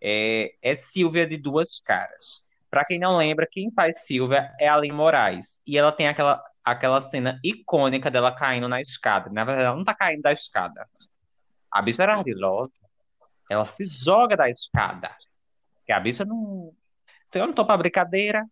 É, 0.00 0.54
é 0.62 0.74
Silvia 0.74 1.26
de 1.26 1.36
Duas 1.36 1.80
Caras. 1.80 2.45
Pra 2.70 2.84
quem 2.84 2.98
não 2.98 3.16
lembra, 3.16 3.48
quem 3.50 3.70
faz 3.72 4.04
Silvia 4.04 4.52
é 4.60 4.68
a 4.68 4.74
Aline 4.74 4.94
Moraes. 4.94 5.60
E 5.66 5.78
ela 5.78 5.92
tem 5.92 6.08
aquela, 6.08 6.42
aquela 6.64 7.00
cena 7.10 7.38
icônica 7.42 8.10
dela 8.10 8.34
caindo 8.34 8.68
na 8.68 8.80
escada. 8.80 9.30
Na 9.30 9.44
verdade, 9.44 9.66
ela 9.66 9.76
não 9.76 9.84
tá 9.84 9.94
caindo 9.94 10.22
da 10.22 10.32
escada. 10.32 10.86
A 11.70 11.80
bicha 11.80 12.02
era 12.02 12.16
ardilosa. 12.16 12.72
Ela 13.50 13.64
se 13.64 13.86
joga 13.86 14.36
da 14.36 14.50
escada. 14.50 15.10
Que 15.84 15.92
a 15.92 16.00
bicha 16.00 16.24
não. 16.24 16.72
Eu 17.32 17.46
não 17.46 17.54
tô 17.54 17.64
pra 17.64 17.76
brincadeira. 17.76 18.44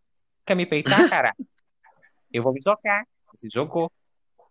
Quer 0.45 0.55
me 0.55 0.67
peitar, 0.67 1.09
cara? 1.11 1.33
Eu 2.33 2.43
vou 2.43 2.53
me 2.53 2.61
jogar. 2.63 3.05
Se 3.37 3.49
jogou. 3.49 3.91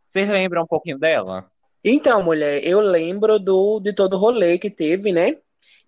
Vocês 0.09 0.27
lembram 0.27 0.63
um 0.63 0.67
pouquinho 0.67 0.99
dela? 0.99 1.49
Então, 1.83 2.23
mulher, 2.23 2.61
eu 2.63 2.79
lembro 2.79 3.39
do, 3.39 3.79
de 3.79 3.93
todo 3.93 4.13
o 4.13 4.19
rolê 4.19 4.57
que 4.57 4.69
teve, 4.69 5.11
né? 5.11 5.31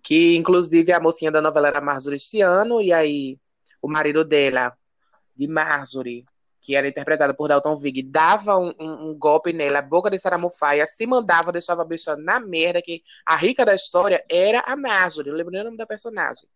Que 0.02 0.36
inclusive 0.36 0.92
a 0.92 1.00
mocinha 1.00 1.30
da 1.30 1.40
novela 1.40 1.68
era 1.68 1.80
Marjorie 1.80 2.16
esse 2.16 2.40
ano, 2.40 2.82
e 2.82 2.92
aí 2.92 3.38
o 3.86 3.92
marido 3.92 4.24
dela, 4.24 4.76
de 5.34 5.46
Marjorie, 5.46 6.24
que 6.60 6.74
era 6.74 6.88
interpretada 6.88 7.32
por 7.32 7.48
Dalton 7.48 7.76
Vig, 7.76 8.02
dava 8.02 8.56
um, 8.56 8.74
um- 8.80 9.10
um 9.10 9.18
golpe 9.18 9.52
nela, 9.52 9.78
a 9.78 9.82
boca 9.82 10.10
de 10.10 10.18
Saramufaia, 10.18 10.86
se 10.86 11.06
mandava, 11.06 11.52
deixava 11.52 11.82
a 11.82 11.84
bicha 11.84 12.16
na 12.16 12.40
merda, 12.40 12.82
que 12.82 13.02
a 13.24 13.36
rica 13.36 13.64
da 13.64 13.74
história 13.74 14.24
era 14.28 14.60
a 14.60 14.74
Marjorie, 14.76 15.30
eu 15.30 15.36
lembro 15.36 15.52
nem 15.52 15.60
o 15.60 15.64
nome 15.64 15.76
da 15.76 15.86
personagem. 15.86 16.48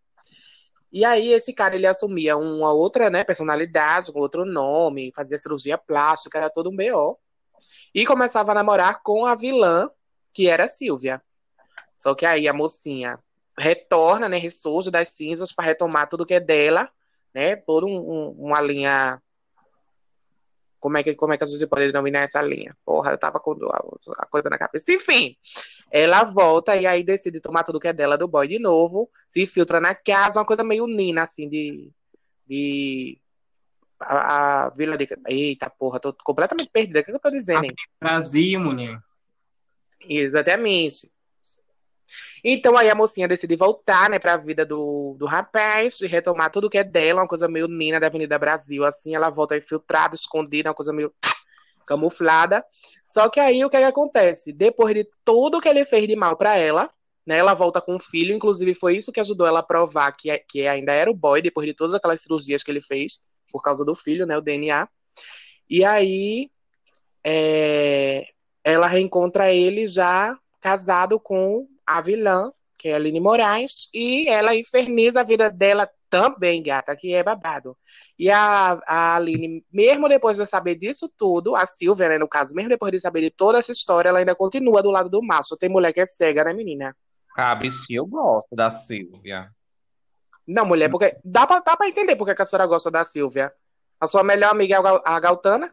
E 0.92 1.04
aí 1.04 1.32
esse 1.32 1.52
cara, 1.52 1.76
ele 1.76 1.86
assumia 1.86 2.36
uma 2.36 2.72
outra, 2.72 3.08
né, 3.08 3.22
personalidade, 3.22 4.12
com 4.12 4.18
outro 4.18 4.44
nome, 4.44 5.12
fazia 5.14 5.38
cirurgia 5.38 5.78
plástica, 5.78 6.38
era 6.38 6.50
todo 6.50 6.70
um 6.70 6.74
B.O. 6.76 7.16
E 7.94 8.04
começava 8.04 8.50
a 8.50 8.54
namorar 8.54 9.00
com 9.04 9.24
a 9.24 9.36
vilã, 9.36 9.88
que 10.32 10.48
era 10.48 10.64
a 10.64 10.68
Silvia. 10.68 11.22
Só 11.96 12.14
que 12.14 12.26
aí 12.26 12.48
a 12.48 12.52
mocinha 12.52 13.18
retorna, 13.56 14.28
né, 14.28 14.38
ressurge 14.38 14.90
das 14.90 15.10
cinzas 15.10 15.52
para 15.52 15.66
retomar 15.66 16.08
tudo 16.08 16.26
que 16.26 16.34
é 16.34 16.40
dela, 16.40 16.90
né, 17.34 17.56
toda 17.56 17.86
um- 17.86 17.98
um- 17.98 18.30
uma 18.38 18.60
linha 18.60 19.20
como 20.80 20.96
é, 20.96 21.02
que, 21.02 21.14
como 21.14 21.34
é 21.34 21.36
que 21.36 21.44
a 21.44 21.46
gente 21.46 21.66
pode 21.66 21.86
denominar 21.86 22.20
essa 22.20 22.40
linha? 22.40 22.74
Porra, 22.86 23.10
eu 23.12 23.18
tava 23.18 23.38
com 23.38 23.52
a, 23.66 23.84
a 24.18 24.26
coisa 24.26 24.48
na 24.48 24.56
cabeça. 24.56 24.90
Enfim, 24.90 25.36
ela 25.90 26.24
volta 26.24 26.74
e 26.74 26.86
aí 26.86 27.04
decide 27.04 27.38
tomar 27.38 27.64
tudo 27.64 27.78
que 27.78 27.88
é 27.88 27.92
dela 27.92 28.16
do 28.16 28.26
boy 28.26 28.48
de 28.48 28.58
novo, 28.58 29.10
se 29.28 29.42
infiltra 29.42 29.78
na 29.78 29.94
casa, 29.94 30.38
uma 30.40 30.46
coisa 30.46 30.64
meio 30.64 30.86
Nina, 30.86 31.22
assim, 31.24 31.48
de. 31.50 31.92
de 32.48 33.20
a, 34.00 34.64
a 34.64 34.70
vila 34.70 34.96
de. 34.96 35.06
Eita 35.28 35.68
porra, 35.68 36.00
tô 36.00 36.14
completamente 36.24 36.70
perdida. 36.70 37.00
O 37.00 37.04
que, 37.04 37.10
que 37.10 37.16
eu 37.16 37.20
tô 37.20 37.30
dizendo, 37.30 37.64
hein? 37.64 37.74
Brasil, 38.00 38.58
mulher. 38.58 38.98
Exatamente. 40.00 41.12
Então 42.44 42.76
aí 42.76 42.88
a 42.88 42.94
mocinha 42.94 43.28
decide 43.28 43.56
voltar, 43.56 44.08
né, 44.08 44.18
pra 44.18 44.36
vida 44.36 44.64
do, 44.64 45.14
do 45.18 45.26
rapaz 45.26 46.00
e 46.00 46.06
retomar 46.06 46.50
tudo 46.50 46.70
que 46.70 46.78
é 46.78 46.84
dela, 46.84 47.20
uma 47.20 47.28
coisa 47.28 47.48
meio 47.48 47.68
Nina 47.68 48.00
da 48.00 48.06
Avenida 48.06 48.38
Brasil, 48.38 48.84
assim, 48.84 49.14
ela 49.14 49.30
volta 49.30 49.56
infiltrada, 49.56 50.14
escondida, 50.14 50.70
uma 50.70 50.74
coisa 50.74 50.92
meio 50.92 51.12
camuflada. 51.86 52.64
Só 53.04 53.28
que 53.28 53.40
aí 53.40 53.64
o 53.64 53.70
que, 53.70 53.76
é 53.76 53.80
que 53.80 53.86
acontece? 53.86 54.52
Depois 54.52 54.94
de 54.94 55.08
tudo 55.24 55.60
que 55.60 55.68
ele 55.68 55.84
fez 55.84 56.06
de 56.06 56.16
mal 56.16 56.36
pra 56.36 56.56
ela, 56.56 56.90
né, 57.26 57.36
ela 57.36 57.54
volta 57.54 57.80
com 57.80 57.96
um 57.96 58.00
filho, 58.00 58.34
inclusive 58.34 58.74
foi 58.74 58.96
isso 58.96 59.12
que 59.12 59.20
ajudou 59.20 59.46
ela 59.46 59.60
a 59.60 59.64
provar 59.64 60.12
que, 60.12 60.36
que 60.48 60.66
ainda 60.66 60.92
era 60.92 61.10
o 61.10 61.14
boy, 61.14 61.42
depois 61.42 61.66
de 61.66 61.74
todas 61.74 61.94
aquelas 61.94 62.22
cirurgias 62.22 62.62
que 62.62 62.70
ele 62.70 62.80
fez, 62.80 63.20
por 63.52 63.62
causa 63.62 63.84
do 63.84 63.94
filho, 63.94 64.26
né, 64.26 64.36
o 64.36 64.40
DNA. 64.40 64.88
E 65.68 65.84
aí 65.84 66.50
é, 67.24 68.26
ela 68.64 68.86
reencontra 68.86 69.52
ele 69.52 69.86
já 69.86 70.36
casado 70.60 71.18
com 71.18 71.66
a 71.96 72.00
vilã, 72.00 72.52
que 72.78 72.88
é 72.88 72.92
a 72.92 72.96
Aline 72.96 73.20
Moraes, 73.20 73.88
e 73.94 74.28
ela 74.28 74.54
inferniza 74.54 75.20
a 75.20 75.24
vida 75.24 75.50
dela 75.50 75.88
também, 76.08 76.62
gata, 76.62 76.96
que 76.96 77.12
é 77.14 77.22
babado. 77.22 77.76
E 78.18 78.30
a, 78.30 78.80
a 78.86 79.14
Aline, 79.16 79.64
mesmo 79.72 80.08
depois 80.08 80.38
de 80.38 80.46
saber 80.46 80.74
disso 80.76 81.08
tudo, 81.16 81.54
a 81.54 81.64
Silvia, 81.66 82.08
né, 82.08 82.18
no 82.18 82.28
caso, 82.28 82.54
mesmo 82.54 82.68
depois 82.70 82.90
de 82.92 82.98
saber 83.00 83.20
de 83.20 83.30
toda 83.30 83.58
essa 83.58 83.70
história, 83.72 84.08
ela 84.08 84.18
ainda 84.18 84.34
continua 84.34 84.82
do 84.82 84.90
lado 84.90 85.08
do 85.08 85.22
macho. 85.22 85.56
Tem 85.56 85.68
mulher 85.68 85.92
que 85.92 86.00
é 86.00 86.06
cega, 86.06 86.42
né, 86.44 86.52
menina? 86.52 86.96
Ah, 87.36 87.54
bichinha, 87.54 87.98
eu 87.98 88.06
gosto 88.06 88.56
da 88.56 88.70
Silvia. 88.70 89.50
Não, 90.46 90.64
mulher, 90.66 90.90
porque 90.90 91.16
dá 91.24 91.46
pra, 91.46 91.60
dá 91.60 91.76
pra 91.76 91.86
entender 91.88 92.16
porque 92.16 92.34
que 92.34 92.42
a 92.42 92.46
senhora 92.46 92.66
gosta 92.66 92.90
da 92.90 93.04
Silvia. 93.04 93.52
A 94.00 94.06
sua 94.08 94.24
melhor 94.24 94.50
amiga 94.50 94.74
é 94.74 94.78
a 94.78 94.82
Gal- 94.82 95.02
a 95.04 95.20
Galtana, 95.20 95.72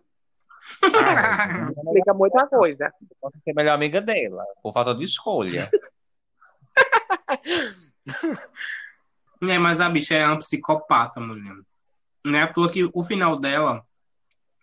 Ah, 0.84 1.72
explica 1.72 2.14
muita 2.14 2.46
coisa. 2.48 2.92
eu 3.02 3.18
posso 3.22 3.38
ser 3.44 3.52
a 3.52 3.54
melhor 3.56 3.74
amiga 3.74 4.02
dela, 4.02 4.44
por 4.62 4.74
falta 4.74 4.94
de 4.94 5.06
escolha. 5.06 5.68
É, 9.42 9.58
mas 9.60 9.80
a 9.80 9.88
bicha 9.90 10.16
é 10.16 10.26
uma 10.26 10.40
psicopata, 10.40 11.20
mulher. 11.20 11.56
Não 12.26 12.40
é 12.40 12.42
à 12.42 12.48
toa 12.52 12.72
que 12.72 12.90
o 12.92 13.04
final 13.04 13.38
dela, 13.38 13.86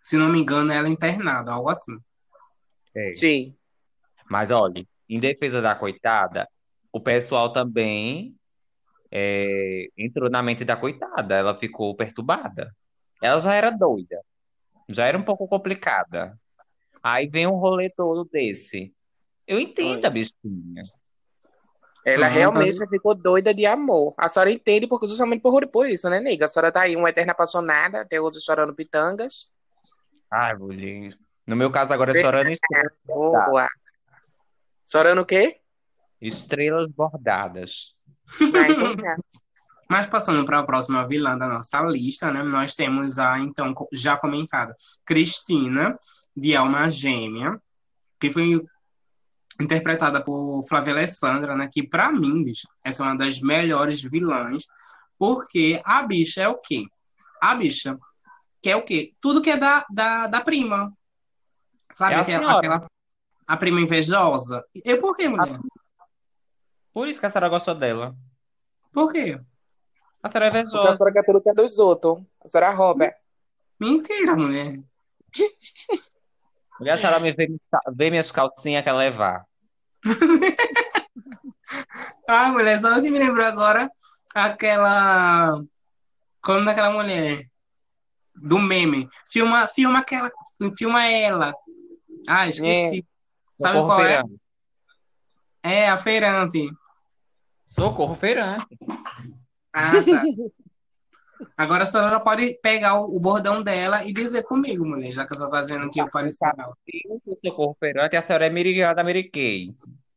se 0.02 0.16
não 0.16 0.28
me 0.28 0.40
engano, 0.40 0.72
ela 0.72 0.88
é 0.88 0.90
internada, 0.90 1.52
algo 1.52 1.68
assim. 1.68 1.96
É. 2.94 3.14
Sim. 3.14 3.56
Mas 4.28 4.50
olha, 4.50 4.84
em 5.08 5.20
defesa 5.20 5.62
da 5.62 5.74
coitada, 5.74 6.48
o 6.92 7.00
pessoal 7.00 7.52
também 7.52 8.34
é, 9.10 9.88
entrou 9.96 10.28
na 10.28 10.42
mente 10.42 10.64
da 10.64 10.76
coitada. 10.76 11.36
Ela 11.36 11.58
ficou 11.58 11.94
perturbada. 11.94 12.74
Ela 13.22 13.40
já 13.40 13.54
era 13.54 13.70
doida, 13.70 14.20
já 14.88 15.06
era 15.06 15.16
um 15.16 15.22
pouco 15.22 15.46
complicada. 15.46 16.38
Aí 17.02 17.26
vem 17.28 17.46
um 17.46 17.56
rolê 17.56 17.90
todo 17.90 18.28
desse. 18.30 18.92
Eu 19.46 19.60
entendo 19.60 20.00
Foi. 20.00 20.06
a 20.06 20.10
bichinha. 20.10 20.82
Ela 22.04 22.26
Ah, 22.26 22.28
realmente 22.28 22.86
ficou 22.88 23.14
doida 23.14 23.54
de 23.54 23.64
amor. 23.64 24.14
A 24.18 24.28
senhora 24.28 24.50
entende 24.50 24.86
porque, 24.86 25.06
justamente 25.06 25.40
por, 25.40 25.66
por 25.68 25.86
isso, 25.86 26.08
né, 26.10 26.20
nega? 26.20 26.44
A 26.44 26.48
senhora 26.48 26.70
tá 26.70 26.82
aí, 26.82 26.96
uma 26.96 27.08
eterna 27.08 27.32
apaixonada, 27.32 28.02
até 28.02 28.20
hoje 28.20 28.40
chorando 28.42 28.74
pitangas. 28.74 29.52
Ai, 30.30 30.54
mulher. 30.54 31.16
No 31.46 31.56
meu 31.56 31.70
caso 31.70 31.92
agora 31.92 32.12
é 32.16 32.20
chorando 32.20 32.50
estrelas. 32.50 32.92
Boa. 33.06 33.66
Chorando 34.86 35.22
o 35.22 35.26
quê? 35.26 35.58
Estrelas 36.20 36.88
bordadas. 36.88 37.94
Ah, 38.40 38.68
então 38.68 38.96
tá. 38.96 39.16
Mas 39.88 40.06
passando 40.06 40.44
para 40.46 40.60
a 40.60 40.64
próxima 40.64 41.06
vilã 41.06 41.36
da 41.36 41.46
nossa 41.46 41.80
lista, 41.82 42.30
né? 42.32 42.42
Nós 42.42 42.74
temos 42.74 43.18
a, 43.18 43.38
então, 43.38 43.74
já 43.92 44.16
comentada, 44.16 44.74
Cristina, 45.04 45.98
de 46.34 46.56
Alma 46.56 46.88
Gêmea, 46.88 47.60
que 48.18 48.30
foi 48.30 48.64
interpretada 49.60 50.22
por 50.22 50.64
Flávia 50.68 50.92
Alessandra, 50.94 51.54
né? 51.56 51.68
Que 51.72 51.82
pra 51.86 52.10
mim, 52.12 52.42
bicho, 52.44 52.66
essa 52.84 53.02
é 53.02 53.06
uma 53.06 53.16
das 53.16 53.40
melhores 53.40 54.02
vilãs, 54.02 54.64
porque 55.18 55.80
a 55.84 56.02
bicha 56.02 56.42
é 56.42 56.48
o 56.48 56.56
quê? 56.58 56.84
A 57.40 57.54
bicha 57.54 57.98
quer 58.62 58.76
o 58.76 58.82
quê? 58.82 59.12
Tudo 59.20 59.40
que 59.42 59.50
é 59.50 59.56
da, 59.56 59.84
da, 59.90 60.26
da 60.26 60.40
prima. 60.40 60.92
Sabe 61.92 62.14
É 62.14 62.16
a 62.18 62.20
aquela, 62.22 62.58
aquela- 62.58 62.86
a 63.46 63.56
prima 63.56 63.80
invejosa? 63.80 64.64
E 64.74 64.96
por 64.96 65.14
quê, 65.16 65.28
mulher? 65.28 65.60
Por 66.92 67.08
isso 67.08 67.20
que 67.20 67.26
a 67.26 67.30
senhora 67.30 67.48
gostou 67.48 67.74
dela. 67.74 68.14
Por 68.92 69.12
quê? 69.12 69.38
A 70.22 70.28
senhora 70.28 70.46
é 70.46 70.50
Porque 70.50 70.58
a 70.58 70.60
invejosa. 70.62 70.96
senhora 70.96 71.12
quer 71.12 71.24
tudo 71.24 71.40
que 71.42 71.50
é 71.50 71.54
dos 71.54 71.78
outros. 71.78 72.22
A 72.44 72.48
senhora 72.48 72.70
rouba. 72.70 73.12
Mentira, 73.78 74.34
mulher. 74.34 74.80
Mulher, 76.78 77.04
a 77.04 77.20
me 77.20 77.32
vê, 77.32 77.48
vê 77.94 78.10
minhas 78.10 78.30
calcinhas 78.30 78.84
quer 78.84 78.92
levar. 78.92 79.44
Ah, 82.26 82.50
mulher, 82.50 82.78
só 82.78 82.98
o 82.98 83.02
que 83.02 83.10
me 83.10 83.18
lembrou 83.18 83.44
agora 83.44 83.90
aquela. 84.34 85.62
Como 86.40 86.64
daquela 86.64 86.90
mulher? 86.90 87.46
Do 88.34 88.58
meme. 88.58 89.08
Filma, 89.30 89.68
filma 89.68 90.00
aquela. 90.00 90.30
Filma 90.76 91.06
ela. 91.06 91.54
Ah, 92.26 92.48
esqueci. 92.48 93.06
Sabe 93.56 93.74
Socorro 93.74 93.86
qual 93.86 94.00
é? 94.00 94.04
feirante. 94.04 94.40
É, 95.62 95.88
a 95.88 95.96
feirante. 95.98 96.70
Socorro 97.66 98.14
feirante. 98.14 98.66
Ah, 99.72 99.92
tá. 99.92 100.22
Agora 101.56 101.84
a 101.84 101.86
senhora 101.86 102.18
pode 102.18 102.58
pegar 102.60 103.00
o, 103.00 103.16
o 103.16 103.20
bordão 103.20 103.62
dela 103.62 104.04
e 104.04 104.12
dizer 104.12 104.42
comigo, 104.42 104.84
mulher, 104.84 105.12
já 105.12 105.24
que 105.24 105.34
a 105.34 105.36
senhora 105.36 105.52
tá 105.52 105.60
dizendo 105.62 105.88
que 105.88 106.00
eu 106.00 106.10
pareço 106.10 106.38
com 106.40 106.46
ela. 106.60 106.74
Socorro 107.44 107.76
feirante 107.78 108.14
e 108.14 108.16
a 108.16 108.22
senhora 108.22 108.46
é 108.46 108.50
mirigada 108.50 109.04
Miriquei. 109.04 109.72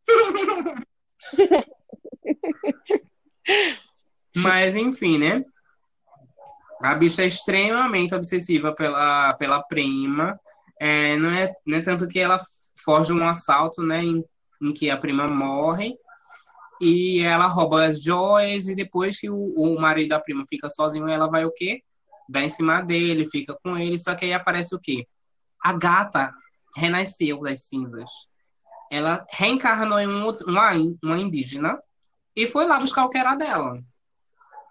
Mas, 4.35 4.75
enfim, 4.75 5.17
né? 5.19 5.43
A 6.81 6.95
bicha 6.95 7.23
é 7.23 7.27
extremamente 7.27 8.13
obsessiva 8.13 8.73
pela, 8.73 9.33
pela 9.33 9.61
prima. 9.63 10.39
É, 10.79 11.17
não, 11.17 11.31
é, 11.31 11.53
não 11.65 11.77
é 11.77 11.81
tanto 11.81 12.07
que 12.07 12.19
ela 12.19 12.39
foge 12.83 13.11
um 13.13 13.27
assalto, 13.27 13.81
né? 13.81 14.03
Em, 14.03 14.23
em 14.61 14.73
que 14.73 14.89
a 14.89 14.97
prima 14.97 15.27
morre. 15.27 15.95
E 16.81 17.19
ela 17.21 17.47
rouba 17.47 17.85
as 17.85 18.01
joias. 18.01 18.67
E 18.67 18.75
depois 18.75 19.19
que 19.19 19.29
o, 19.29 19.53
o 19.55 19.79
marido 19.79 20.09
da 20.09 20.19
prima 20.19 20.45
fica 20.47 20.69
sozinho, 20.69 21.07
ela 21.07 21.27
vai 21.27 21.45
o 21.45 21.51
quê? 21.51 21.83
Dá 22.29 22.41
em 22.41 22.49
cima 22.49 22.81
dele, 22.81 23.29
fica 23.29 23.57
com 23.63 23.77
ele. 23.77 23.97
Só 23.97 24.15
que 24.15 24.25
aí 24.25 24.33
aparece 24.33 24.75
o 24.75 24.79
quê? 24.79 25.07
A 25.63 25.73
gata 25.73 26.33
renasceu 26.75 27.39
das 27.41 27.63
cinzas. 27.65 28.09
Ela 28.91 29.25
reencarnou 29.31 29.99
em 29.99 30.07
um 30.07 30.23
outro- 30.23 30.49
uma, 30.49 30.71
uma 31.03 31.17
indígena 31.19 31.81
e 32.35 32.47
foi 32.47 32.65
lá 32.67 32.79
buscar 32.79 33.05
o 33.05 33.09
que 33.09 33.17
era 33.17 33.35
dela. 33.35 33.81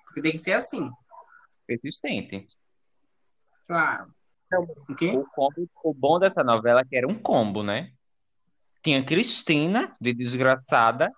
Porque 0.05 0.23
tem 0.23 0.33
que 0.33 0.39
ser 0.39 0.53
assim, 0.53 0.91
Persistente. 1.67 2.47
claro. 3.67 4.15
O 4.89 4.95
quê? 4.95 5.11
O, 5.11 5.25
combo, 5.35 5.69
o 5.83 5.93
bom 5.93 6.19
dessa 6.21 6.45
novela 6.45 6.81
é 6.81 6.85
que 6.85 6.97
era 6.97 7.09
um 7.09 7.17
combo, 7.17 7.65
né? 7.65 7.91
Tinha 8.83 9.05
Cristina, 9.05 9.93
de 10.01 10.15
desgraçada, 10.15 11.13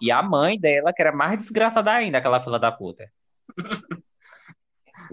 e 0.00 0.10
a 0.10 0.22
mãe 0.22 0.58
dela, 0.58 0.92
que 0.92 1.02
era 1.02 1.12
mais 1.12 1.38
desgraçada 1.38 1.90
ainda, 1.90 2.18
aquela 2.18 2.42
fila 2.42 2.58
da 2.58 2.72
puta. 2.72 3.10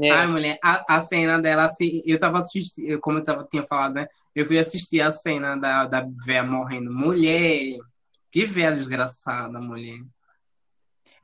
É. 0.01 0.09
Ai, 0.09 0.27
mulher, 0.27 0.57
a, 0.63 0.95
a 0.95 1.01
cena 1.01 1.39
dela, 1.39 1.65
assim, 1.65 2.01
eu 2.05 2.17
tava 2.17 2.39
assistindo, 2.39 2.99
como 2.99 3.19
eu 3.19 3.23
tava, 3.23 3.47
tinha 3.49 3.63
falado, 3.63 3.93
né? 3.93 4.07
Eu 4.33 4.45
fui 4.45 4.57
assistir 4.57 5.01
a 5.01 5.11
cena 5.11 5.55
da, 5.55 5.85
da 5.85 6.07
véia 6.25 6.43
morrendo. 6.43 6.91
Mulher, 6.91 7.77
que 8.31 8.45
véia 8.45 8.71
desgraçada, 8.71 9.59
mulher. 9.59 9.99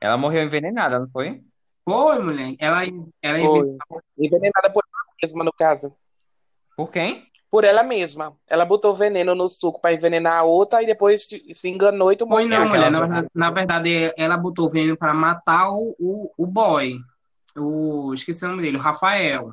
Ela 0.00 0.16
morreu 0.16 0.44
envenenada, 0.44 0.98
não 0.98 1.08
foi? 1.10 1.42
Foi, 1.84 2.18
mulher. 2.20 2.54
Ela, 2.58 2.82
ela 3.20 3.38
Foi. 3.38 3.76
Envenenada 4.16 4.70
por 4.72 4.84
ela 4.84 5.14
mesma, 5.22 5.44
no 5.44 5.52
caso. 5.52 5.94
Por 6.76 6.90
quem? 6.90 7.29
Por 7.50 7.64
ela 7.64 7.82
mesma. 7.82 8.32
Ela 8.48 8.64
botou 8.64 8.94
veneno 8.94 9.34
no 9.34 9.48
suco 9.48 9.80
pra 9.80 9.92
envenenar 9.92 10.38
a 10.38 10.42
outra 10.44 10.82
e 10.82 10.86
depois 10.86 11.26
se 11.26 11.68
enganou 11.68 12.12
e 12.12 12.16
tomou 12.16 12.36
Foi 12.38 12.44
não, 12.46 12.58
veneno. 12.58 12.68
mulher. 12.70 12.90
Na, 12.90 13.00
verdade- 13.00 13.28
na 13.34 13.50
verdade, 13.50 14.14
ela 14.16 14.36
botou 14.36 14.66
o 14.66 14.70
veneno 14.70 14.96
pra 14.96 15.12
matar 15.12 15.70
o, 15.72 15.94
o, 15.98 16.30
o 16.38 16.46
boy. 16.46 16.96
O, 17.56 18.14
esqueci 18.14 18.44
o 18.44 18.48
nome 18.48 18.62
dele, 18.62 18.76
o 18.76 18.80
Rafael. 18.80 19.52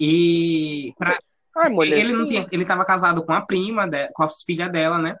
E 0.00 0.92
pra, 0.98 1.18
Ai, 1.56 1.70
mulher. 1.70 1.98
ele 1.98 2.12
não 2.12 2.26
tinha, 2.26 2.46
ele 2.52 2.64
tava 2.64 2.84
casado 2.84 3.22
com 3.24 3.32
a 3.32 3.40
prima, 3.40 3.88
de- 3.88 4.08
com 4.12 4.22
a 4.22 4.28
filha 4.28 4.68
dela, 4.68 4.98
né? 4.98 5.16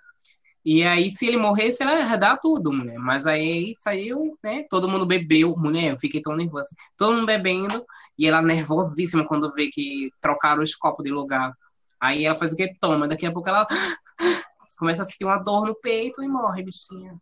E 0.64 0.82
aí, 0.82 1.10
se 1.10 1.26
ele 1.26 1.36
morresse, 1.36 1.82
ela 1.82 1.94
ia 1.94 2.02
herdar 2.02 2.38
tudo, 2.40 2.72
mulher. 2.72 2.98
Mas 2.98 3.26
aí 3.26 3.74
saiu, 3.78 4.36
né? 4.42 4.64
Todo 4.68 4.88
mundo 4.88 5.06
bebeu. 5.06 5.56
Mulher, 5.56 5.92
eu 5.92 5.98
fiquei 5.98 6.20
tão 6.20 6.36
nervosa. 6.36 6.68
Todo 6.96 7.14
mundo 7.14 7.26
bebendo. 7.26 7.84
E 8.18 8.26
ela 8.26 8.42
nervosíssima 8.42 9.26
quando 9.26 9.52
vê 9.52 9.68
que 9.68 10.10
trocaram 10.20 10.62
os 10.62 10.74
copos 10.74 11.04
de 11.04 11.10
lugar. 11.10 11.52
Aí 12.00 12.24
ela 12.26 12.34
faz 12.34 12.52
o 12.52 12.56
que? 12.56 12.74
Toma. 12.78 13.08
Daqui 13.08 13.24
a 13.26 13.32
pouco 13.32 13.48
ela 13.48 13.66
começa 14.78 15.02
a 15.02 15.04
sentir 15.04 15.24
uma 15.24 15.38
dor 15.38 15.66
no 15.66 15.74
peito 15.74 16.22
e 16.22 16.28
morre, 16.28 16.62
bichinha. 16.62 17.16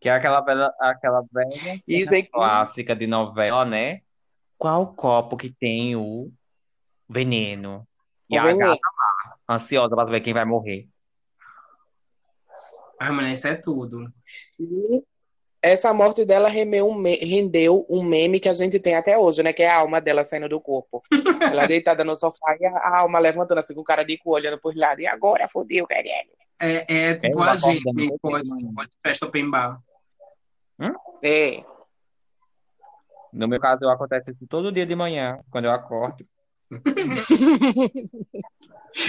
Que 0.00 0.08
é 0.08 0.12
aquela 0.12 0.40
velha, 0.40 0.70
aquela 0.80 1.22
velha 1.32 1.48
Isso 1.86 2.14
clássica 2.30 2.94
de 2.94 3.06
novela, 3.06 3.64
né? 3.64 4.00
Qual 4.58 4.94
copo 4.94 5.36
que 5.36 5.50
tem 5.50 5.96
o 5.96 6.30
veneno? 7.08 7.86
E 8.28 8.36
O 8.36 8.40
a 8.40 8.44
veneno. 8.44 8.70
gata 8.70 8.80
lá, 9.48 9.54
ansiosa 9.54 9.94
pra 9.94 10.04
ver 10.04 10.20
quem 10.20 10.34
vai 10.34 10.44
morrer. 10.44 10.88
Ai, 13.04 13.12
mulher, 13.12 13.32
isso 13.32 13.46
é 13.46 13.54
tudo. 13.54 14.10
E 14.58 15.02
essa 15.60 15.92
morte 15.92 16.24
dela 16.24 16.48
remeu 16.48 16.88
um 16.88 16.94
me- 16.94 17.16
rendeu 17.16 17.84
um 17.90 18.02
meme 18.02 18.40
que 18.40 18.48
a 18.48 18.54
gente 18.54 18.80
tem 18.80 18.96
até 18.96 19.18
hoje, 19.18 19.42
né? 19.42 19.52
Que 19.52 19.62
é 19.62 19.68
a 19.68 19.76
alma 19.76 20.00
dela 20.00 20.24
saindo 20.24 20.48
do 20.48 20.58
corpo. 20.58 21.02
Ela 21.54 21.66
deitada 21.66 22.02
no 22.02 22.16
sofá 22.16 22.56
e 22.58 22.64
a, 22.64 23.00
alma 23.00 23.18
levantando 23.18 23.58
assim 23.58 23.74
com 23.74 23.82
o 23.82 23.84
cara 23.84 24.04
de 24.04 24.16
cu 24.16 24.30
olhando 24.30 24.58
por 24.58 24.74
lado. 24.74 25.02
E 25.02 25.06
agora, 25.06 25.46
fodeu, 25.46 25.86
caralho. 25.86 26.30
É, 26.58 27.10
é 27.10 27.14
tipo 27.14 27.42
Ela 27.42 27.52
a 27.52 27.56
gente, 27.56 27.82
todo 27.82 28.18
pode, 28.20 28.48
pode 28.74 28.90
festa 29.02 29.26
open 29.26 29.50
bar. 29.50 29.78
É. 31.22 31.62
No 33.30 33.46
meu 33.46 33.60
caso, 33.60 33.86
acontece 33.86 34.30
isso 34.30 34.46
todo 34.46 34.72
dia 34.72 34.86
de 34.86 34.96
manhã, 34.96 35.38
quando 35.50 35.66
eu 35.66 35.72
acordo. 35.72 36.26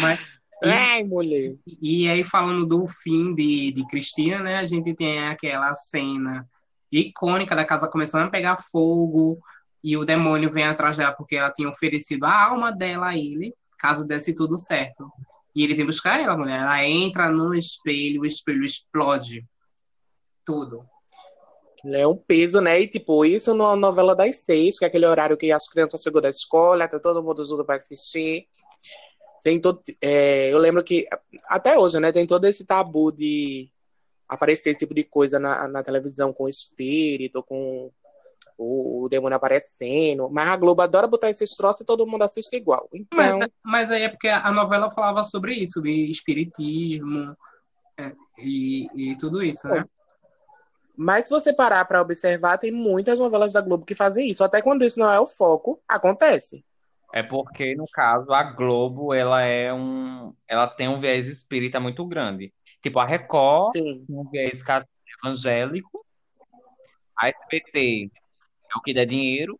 Mas, 0.01 0.19
e, 0.63 0.69
Ai, 0.69 1.03
mulher. 1.03 1.55
e 1.81 2.09
aí, 2.09 2.23
falando 2.23 2.65
do 2.65 2.87
fim 2.87 3.33
de, 3.35 3.71
de 3.71 3.87
Cristina, 3.87 4.39
né? 4.39 4.57
A 4.57 4.63
gente 4.63 4.93
tem 4.93 5.27
aquela 5.27 5.73
cena 5.75 6.47
icônica 6.91 7.55
da 7.55 7.65
casa 7.65 7.87
começando 7.87 8.27
a 8.27 8.29
pegar 8.29 8.57
fogo 8.57 9.39
e 9.83 9.97
o 9.97 10.05
demônio 10.05 10.51
vem 10.51 10.63
atrás 10.63 10.97
dela 10.97 11.11
porque 11.11 11.35
ela 11.35 11.51
tinha 11.51 11.69
oferecido 11.69 12.25
a 12.25 12.43
alma 12.45 12.71
dela 12.71 13.09
a 13.09 13.17
ele, 13.17 13.53
caso 13.77 14.05
desse 14.07 14.33
tudo 14.33 14.57
certo. 14.57 15.11
E 15.55 15.63
ele 15.63 15.75
vem 15.75 15.85
buscar 15.85 16.19
ela, 16.19 16.37
mulher. 16.37 16.61
Ela 16.61 16.85
entra 16.85 17.29
no 17.29 17.53
espelho, 17.53 18.21
o 18.21 18.25
espelho 18.25 18.63
explode. 18.63 19.45
Tudo. 20.45 20.85
É 21.93 22.07
um 22.07 22.15
peso, 22.15 22.61
né? 22.61 22.79
E 22.81 22.87
tipo, 22.87 23.23
isso 23.23 23.53
numa 23.53 23.75
novela 23.75 24.15
das 24.15 24.37
seis, 24.37 24.79
que 24.79 24.85
é 24.85 24.87
aquele 24.87 25.05
horário 25.05 25.37
que 25.37 25.51
as 25.51 25.67
crianças 25.67 26.01
chegam 26.01 26.19
da 26.19 26.29
escola, 26.29 26.87
tá 26.87 26.99
todo 26.99 27.23
mundo 27.23 27.45
junto 27.45 27.63
para 27.63 27.75
assistir. 27.75 28.47
Tem 29.45 29.62
todo, 29.62 29.79
é, 30.01 30.51
eu 30.51 30.58
lembro 30.58 30.84
que 30.84 31.08
até 31.47 31.77
hoje, 31.77 31.99
né? 31.99 32.12
Tem 32.12 32.25
todo 32.25 32.45
esse 32.45 32.65
tabu 32.65 33.12
de 33.12 33.69
aparecer 34.27 34.71
esse 34.71 34.79
tipo 34.79 34.95
de 34.95 35.03
coisa 35.03 35.38
na, 35.38 35.67
na 35.67 35.84
televisão 35.84 36.34
com 36.34 36.49
espírito, 36.49 37.43
com 37.43 37.91
o, 38.58 39.03
o 39.03 39.08
demônio 39.08 39.36
aparecendo. 39.36 40.27
Mas 40.31 40.49
a 40.49 40.58
Globo 40.58 40.81
adora 40.81 41.05
botar 41.05 41.29
esses 41.29 41.55
troços 41.55 41.81
e 41.81 41.86
todo 41.86 42.08
mundo 42.08 42.23
assiste 42.23 42.55
igual. 42.55 42.89
Então, 42.91 43.38
Mas, 43.38 43.49
mas 43.63 43.91
aí 43.91 44.01
é 44.01 44.10
porque 44.10 44.29
a 44.29 44.51
novela 44.51 44.89
falava 44.89 45.21
sobre 45.23 45.53
isso, 45.53 45.79
de 45.79 46.10
espiritismo 46.10 47.38
é, 47.99 48.13
e, 48.39 48.88
e 48.95 49.15
tudo 49.15 49.43
isso, 49.43 49.67
né? 49.67 49.86
mas 50.97 51.27
se 51.27 51.29
você 51.29 51.53
parar 51.53 51.86
para 51.86 52.01
observar, 52.01 52.58
tem 52.58 52.71
muitas 52.71 53.19
novelas 53.19 53.53
da 53.53 53.62
Globo 53.62 53.86
que 53.86 53.93
fazem 53.93 54.27
isso. 54.27 54.43
Até 54.43 54.60
quando 54.60 54.84
isso 54.84 54.99
não 54.99 55.12
é 55.12 55.19
o 55.19 55.27
foco, 55.27 55.79
acontece. 55.88 56.65
É 57.15 57.23
porque, 57.23 57.75
no 57.75 57.86
caso, 57.88 58.34
a 58.34 58.43
Globo, 58.43 59.13
ela 59.13 59.41
é 59.41 59.73
um, 59.73 60.36
ela 60.45 60.67
tem 60.67 60.89
um 60.89 60.99
viés 60.99 61.30
espírita 61.30 61.80
muito 61.80 62.06
grande. 62.06 62.54
Tipo, 62.84 62.99
a 62.99 63.06
Record 63.06 63.69
Sim. 63.69 64.06
tem 64.06 64.17
um 64.17 64.30
viés 64.30 64.62
evangélico, 65.23 66.06
a 67.17 67.30
SBT 67.30 68.12
é 68.13 68.78
o 68.78 68.82
que 68.82 68.93
dá 68.93 69.06
dinheiro, 69.06 69.58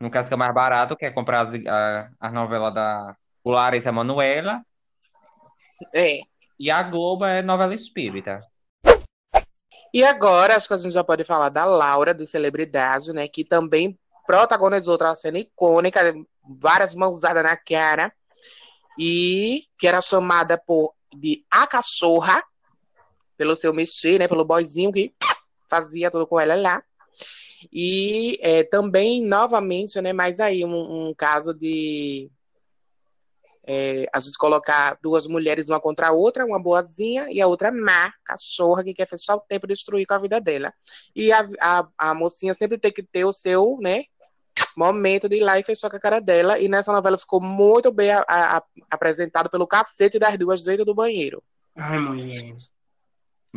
no 0.00 0.10
caso 0.10 0.26
que 0.26 0.34
é 0.34 0.36
mais 0.36 0.52
barato, 0.52 0.96
que 0.96 1.04
é 1.04 1.10
comprar 1.12 1.42
as, 1.42 1.50
a, 1.54 2.10
as 2.18 2.32
novelas 2.32 2.74
da 2.74 3.16
Larissa 3.44 3.92
Manoela, 3.92 4.60
É. 5.94 6.18
e 6.58 6.68
a 6.68 6.82
Globo 6.82 7.26
é 7.26 7.42
novela 7.42 7.74
espírita. 7.74 8.40
E 9.94 10.02
agora, 10.04 10.56
acho 10.56 10.66
que 10.66 10.74
a 10.74 10.78
gente 10.78 10.92
já 10.92 11.04
pode 11.04 11.22
falar 11.22 11.48
da 11.48 11.64
Laura, 11.64 12.12
do 12.12 12.26
Celebridade, 12.26 13.12
né? 13.12 13.28
Que 13.28 13.44
também 13.44 13.96
protagonizou 14.28 14.92
outra 14.92 15.14
cena 15.14 15.38
icônica, 15.38 16.14
várias 16.46 16.94
mãozadas 16.94 17.42
na 17.42 17.56
cara, 17.56 18.12
e 18.98 19.64
que 19.78 19.88
era 19.88 20.02
chamada 20.02 20.58
por 20.58 20.92
de 21.16 21.46
A 21.50 21.66
Cachorra, 21.66 22.44
pelo 23.38 23.56
seu 23.56 23.72
mexer, 23.72 24.18
né? 24.18 24.28
Pelo 24.28 24.44
boyzinho 24.44 24.92
que 24.92 25.14
fazia 25.66 26.10
tudo 26.10 26.26
com 26.26 26.38
ela 26.38 26.54
lá. 26.54 26.82
E 27.72 28.38
é, 28.42 28.64
também, 28.64 29.24
novamente, 29.24 29.98
né? 30.02 30.12
Mais 30.12 30.40
aí 30.40 30.62
um, 30.62 31.08
um 31.08 31.14
caso 31.14 31.54
de 31.54 32.30
é, 33.66 34.04
a 34.12 34.20
gente 34.20 34.36
colocar 34.36 34.98
duas 35.02 35.26
mulheres 35.26 35.70
uma 35.70 35.80
contra 35.80 36.08
a 36.08 36.12
outra, 36.12 36.44
uma 36.44 36.62
boazinha 36.62 37.28
e 37.30 37.40
a 37.40 37.46
outra 37.46 37.72
má, 37.72 38.12
cachorra, 38.22 38.84
que 38.84 38.92
quer 38.92 39.06
fechar 39.06 39.36
o 39.36 39.40
tempo 39.40 39.64
e 39.64 39.68
destruir 39.68 40.06
com 40.06 40.12
a 40.12 40.18
vida 40.18 40.38
dela. 40.38 40.70
E 41.16 41.32
a, 41.32 41.48
a, 41.60 41.88
a 41.96 42.14
mocinha 42.14 42.52
sempre 42.52 42.78
tem 42.78 42.92
que 42.92 43.02
ter 43.02 43.24
o 43.24 43.32
seu, 43.32 43.78
né? 43.80 44.04
Momento 44.78 45.28
de 45.28 45.38
ir 45.38 45.40
lá 45.40 45.58
e 45.58 45.64
fechar 45.64 45.90
com 45.90 45.96
a 45.96 46.00
cara 46.00 46.20
dela. 46.20 46.56
E 46.60 46.68
nessa 46.68 46.92
novela 46.92 47.18
ficou 47.18 47.40
muito 47.40 47.90
bem 47.90 48.12
a, 48.12 48.24
a, 48.28 48.62
apresentado 48.88 49.50
pelo 49.50 49.66
cacete 49.66 50.20
das 50.20 50.38
duas 50.38 50.62
dentro 50.62 50.84
do 50.84 50.94
banheiro. 50.94 51.42
Ai, 51.74 51.98
mulher. 51.98 52.56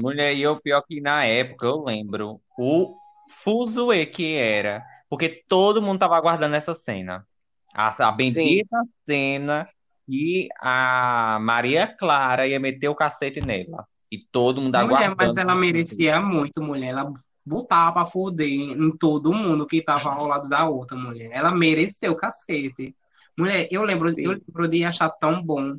Mulher, 0.01 0.33
e 0.33 0.47
o 0.47 0.59
pior 0.59 0.81
que 0.81 0.99
na 0.99 1.23
época, 1.23 1.67
eu 1.67 1.83
lembro, 1.83 2.41
o 2.57 2.95
fuzuê 3.29 4.07
que 4.07 4.35
era. 4.35 4.83
Porque 5.07 5.43
todo 5.47 5.81
mundo 5.81 5.99
tava 5.99 6.17
aguardando 6.17 6.55
essa 6.55 6.73
cena. 6.73 7.23
A, 7.71 8.07
a 8.07 8.11
bendita 8.11 8.81
cena 9.05 9.69
que 10.07 10.49
a 10.59 11.37
Maria 11.39 11.87
Clara 11.87 12.47
ia 12.47 12.59
meter 12.59 12.89
o 12.89 12.95
cacete 12.95 13.39
nela. 13.39 13.85
E 14.11 14.17
todo 14.31 14.59
mundo 14.59 14.75
Mulher, 14.75 15.05
aguardando. 15.05 15.15
mas 15.17 15.37
ela 15.37 15.53
merecia 15.53 16.19
muito, 16.19 16.63
mulher. 16.63 16.89
Ela 16.89 17.13
botava 17.45 17.93
pra 17.93 18.05
foder 18.05 18.47
em 18.47 18.95
todo 18.97 19.33
mundo 19.33 19.65
que 19.65 19.81
tava 19.81 20.11
ao 20.11 20.27
lado 20.27 20.47
da 20.47 20.67
outra, 20.67 20.97
mulher. 20.97 21.29
Ela 21.31 21.51
mereceu 21.51 22.11
o 22.11 22.15
cacete. 22.15 22.95
Mulher, 23.37 23.67
eu 23.71 23.83
lembro, 23.83 24.09
Sim. 24.09 24.21
eu 24.21 24.31
lembro 24.31 24.67
de 24.67 24.83
achar 24.83 25.09
tão 25.09 25.41
bom 25.41 25.77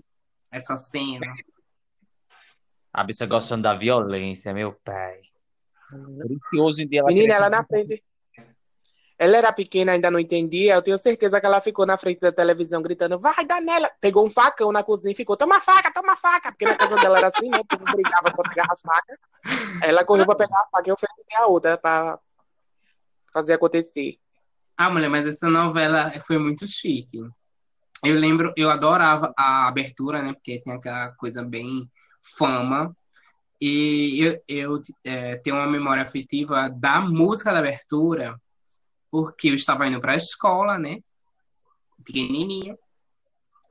essa 0.51 0.77
cena. 0.77 1.35
A 2.93 3.05
bicha 3.05 3.27
gostando 3.27 3.63
da 3.63 3.75
violência, 3.75 4.53
meu 4.53 4.73
pai. 4.85 5.21
Hoje 6.59 6.85
em 6.85 6.89
dia 6.89 7.01
ela 7.01 7.09
Menina, 7.09 7.35
ela 7.35 7.51
na 7.51 7.65
frente. 7.65 8.03
Ela 9.19 9.37
era 9.37 9.53
pequena, 9.53 9.93
ainda 9.93 10.11
não 10.11 10.19
entendia. 10.19 10.75
Eu 10.75 10.83
tenho 10.83 10.99
certeza 10.99 11.41
que 11.41 11.47
ela 11.47 11.61
ficou 11.61 11.87
na 11.87 11.97
frente 11.97 12.21
da 12.21 12.33
televisão 12.33 12.83
gritando: 12.83 13.19
vai, 13.19 13.45
Danela! 13.47 13.91
Pegou 14.01 14.27
um 14.27 14.31
facão 14.31 14.73
na 14.73 14.83
cozinha 14.83 15.13
e 15.13 15.17
ficou: 15.17 15.37
toma 15.37 15.61
faca, 15.61 15.93
toma 15.93 16.17
faca! 16.17 16.51
Porque 16.51 16.65
na 16.65 16.75
casa 16.75 16.97
dela 16.97 17.19
era 17.19 17.29
assim, 17.29 17.49
né? 17.49 17.59
O 17.61 17.65
povo 17.65 17.85
brigava 17.85 18.33
pra 18.33 18.51
pegar 18.51 18.67
a 18.69 18.77
faca. 18.77 19.19
Ela 19.83 20.05
correu 20.05 20.27
pra 20.27 20.35
pegar 20.35 20.61
a 20.61 20.67
faca 20.71 20.89
e 20.89 20.93
oferecer 20.93 21.37
a 21.37 21.47
outra 21.47 21.77
pra 21.77 22.19
fazer 23.33 23.55
acontecer. 23.55 24.17
Ah, 24.77 24.91
mulher, 24.91 25.09
mas 25.09 25.27
essa 25.27 25.49
novela 25.49 26.13
foi 26.27 26.39
muito 26.39 26.67
chique. 26.67 27.19
Eu 28.05 28.17
lembro, 28.17 28.53
eu 28.57 28.71
adorava 28.71 29.33
a 29.37 29.69
abertura, 29.69 30.23
né? 30.23 30.33
Porque 30.33 30.61
tem 30.61 30.73
aquela 30.73 31.13
coisa 31.13 31.43
bem 31.45 31.89
fama. 32.37 32.97
E 33.61 34.19
eu, 34.21 34.43
eu 34.49 34.83
é, 35.05 35.37
tenho 35.37 35.57
uma 35.57 35.69
memória 35.69 36.03
afetiva 36.03 36.69
da 36.69 37.01
música 37.01 37.53
da 37.53 37.61
abertura, 37.61 38.37
porque 39.09 39.51
eu 39.51 39.55
estava 39.55 39.87
indo 39.87 40.01
para 40.01 40.13
a 40.13 40.17
escola, 40.17 40.79
né? 40.79 40.99
Pequenininha. 42.05 42.77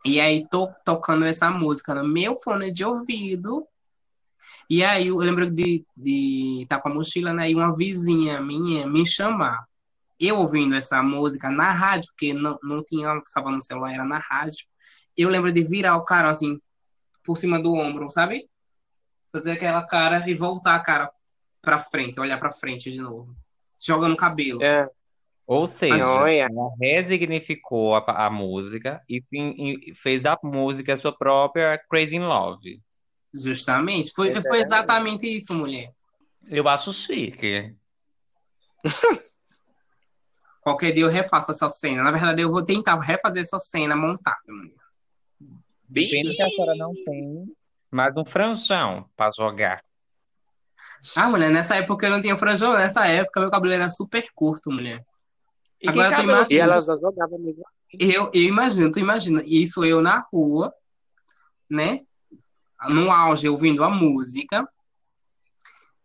E 0.06 0.20
aí 0.20 0.48
tô 0.48 0.70
tocando 0.86 1.26
essa 1.26 1.50
música 1.50 1.94
no 1.94 2.08
meu 2.08 2.38
fone 2.38 2.72
de 2.72 2.86
ouvido. 2.86 3.68
E 4.70 4.84
aí 4.84 5.08
eu 5.08 5.18
lembro 5.18 5.52
de 5.52 5.86
de 5.96 6.62
estar 6.64 6.80
com 6.80 6.90
a 6.90 6.94
mochila, 6.94 7.34
né? 7.34 7.50
E 7.50 7.56
uma 7.56 7.76
vizinha 7.76 8.42
minha 8.42 8.88
me 8.88 9.06
chamar 9.06 9.66
eu 10.22 10.38
ouvindo 10.38 10.76
essa 10.76 11.02
música 11.02 11.50
na 11.50 11.72
rádio, 11.72 12.12
porque 12.12 12.32
não, 12.32 12.58
não 12.62 12.84
tinha, 12.84 13.12
estava 13.26 13.50
no 13.50 13.60
celular, 13.60 13.92
era 13.92 14.06
na 14.06 14.20
rádio. 14.20 14.68
Eu 15.18 15.30
lembro 15.30 15.52
de 15.52 15.64
virar 15.64 15.98
o 15.98 16.06
cara 16.06 16.30
assim, 16.30 16.60
por 17.24 17.36
cima 17.36 17.60
do 17.60 17.74
ombro, 17.74 18.10
sabe? 18.12 18.48
Fazer 19.32 19.54
aquela 19.54 19.86
cara 19.86 20.30
e 20.30 20.36
voltar 20.36 20.76
a 20.76 20.80
cara 20.80 21.10
pra 21.60 21.80
frente, 21.80 22.20
olhar 22.20 22.38
pra 22.38 22.52
frente 22.52 22.92
de 22.92 23.02
novo. 23.02 23.36
Jogando 23.84 24.16
cabelo. 24.16 24.62
É. 24.62 24.88
Ou 25.48 25.66
seja, 25.66 26.08
Olha. 26.08 26.44
ela 26.44 26.70
resignificou 26.80 27.96
a, 27.96 28.28
a 28.28 28.30
música 28.30 29.02
e, 29.10 29.24
e 29.32 29.96
fez 29.96 30.22
da 30.22 30.38
música 30.44 30.94
a 30.94 30.98
sua 30.98 31.12
própria 31.12 31.82
Crazy 31.90 32.18
in 32.18 32.20
Love. 32.20 32.80
Justamente. 33.34 34.12
Foi, 34.14 34.30
foi 34.42 34.60
exatamente 34.62 35.26
isso, 35.26 35.54
mulher. 35.54 35.92
Eu 36.48 36.68
acho 36.68 36.92
chique. 36.92 37.74
Qualquer 40.62 40.92
dia 40.92 41.04
eu 41.04 41.10
refaço 41.10 41.52
essa 41.52 41.70
cena. 41.70 42.04
Na 42.04 42.12
verdade, 42.12 42.42
eu 42.42 42.52
vou 42.52 42.64
tentar 42.64 43.00
refazer 43.00 43.42
essa 43.42 43.58
cena 43.58 43.96
montada, 43.96 44.38
mulher. 44.48 44.76
Pena 45.94 46.30
que 46.34 46.42
a 46.42 46.48
senhora 46.50 46.76
não 46.76 46.92
tem 46.94 47.54
mais 47.90 48.16
um 48.16 48.24
franjão 48.24 49.10
pra 49.18 49.30
jogar. 49.36 49.84
Ah, 51.18 51.28
mulher, 51.30 51.50
nessa 51.50 51.76
época 51.76 52.06
eu 52.06 52.12
não 52.12 52.22
tinha 52.22 52.38
franjão. 52.38 52.74
Nessa 52.74 53.06
época 53.08 53.40
meu 53.42 53.50
cabelo 53.50 53.74
era 53.74 53.90
super 53.90 54.26
curto, 54.36 54.72
mulher. 54.72 55.04
E 55.82 55.90
Agora 55.90 56.12
cabelo 56.12 56.30
imagina- 56.30 56.48
E 56.54 56.60
ela 56.60 56.80
já 56.80 56.96
jogava 56.96 57.38
mesmo. 57.38 57.64
Eu, 58.00 58.32
eu 58.34 58.44
imagino, 58.44 58.92
tu 58.92 59.00
imagina, 59.00 59.42
isso 59.46 59.84
eu 59.84 60.00
na 60.02 60.20
rua, 60.32 60.72
né? 61.70 62.02
No 62.90 63.12
auge, 63.12 63.48
ouvindo 63.48 63.84
a 63.84 63.90
música, 63.90 64.68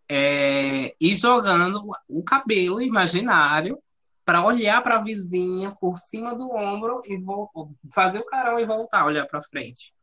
é, 0.08 0.94
e 1.00 1.14
jogando 1.16 1.82
o 2.08 2.22
cabelo 2.22 2.80
imaginário 2.80 3.78
para 4.24 4.44
olhar 4.44 4.82
para 4.82 4.96
a 4.96 5.02
vizinha 5.02 5.74
por 5.80 5.98
cima 5.98 6.34
do 6.34 6.50
ombro 6.50 7.00
e 7.06 7.16
vol- 7.16 7.50
fazer 7.92 8.18
o 8.18 8.24
carão 8.26 8.58
e 8.58 8.64
voltar, 8.66 9.06
olhar 9.06 9.26
para 9.26 9.40
frente. 9.40 9.94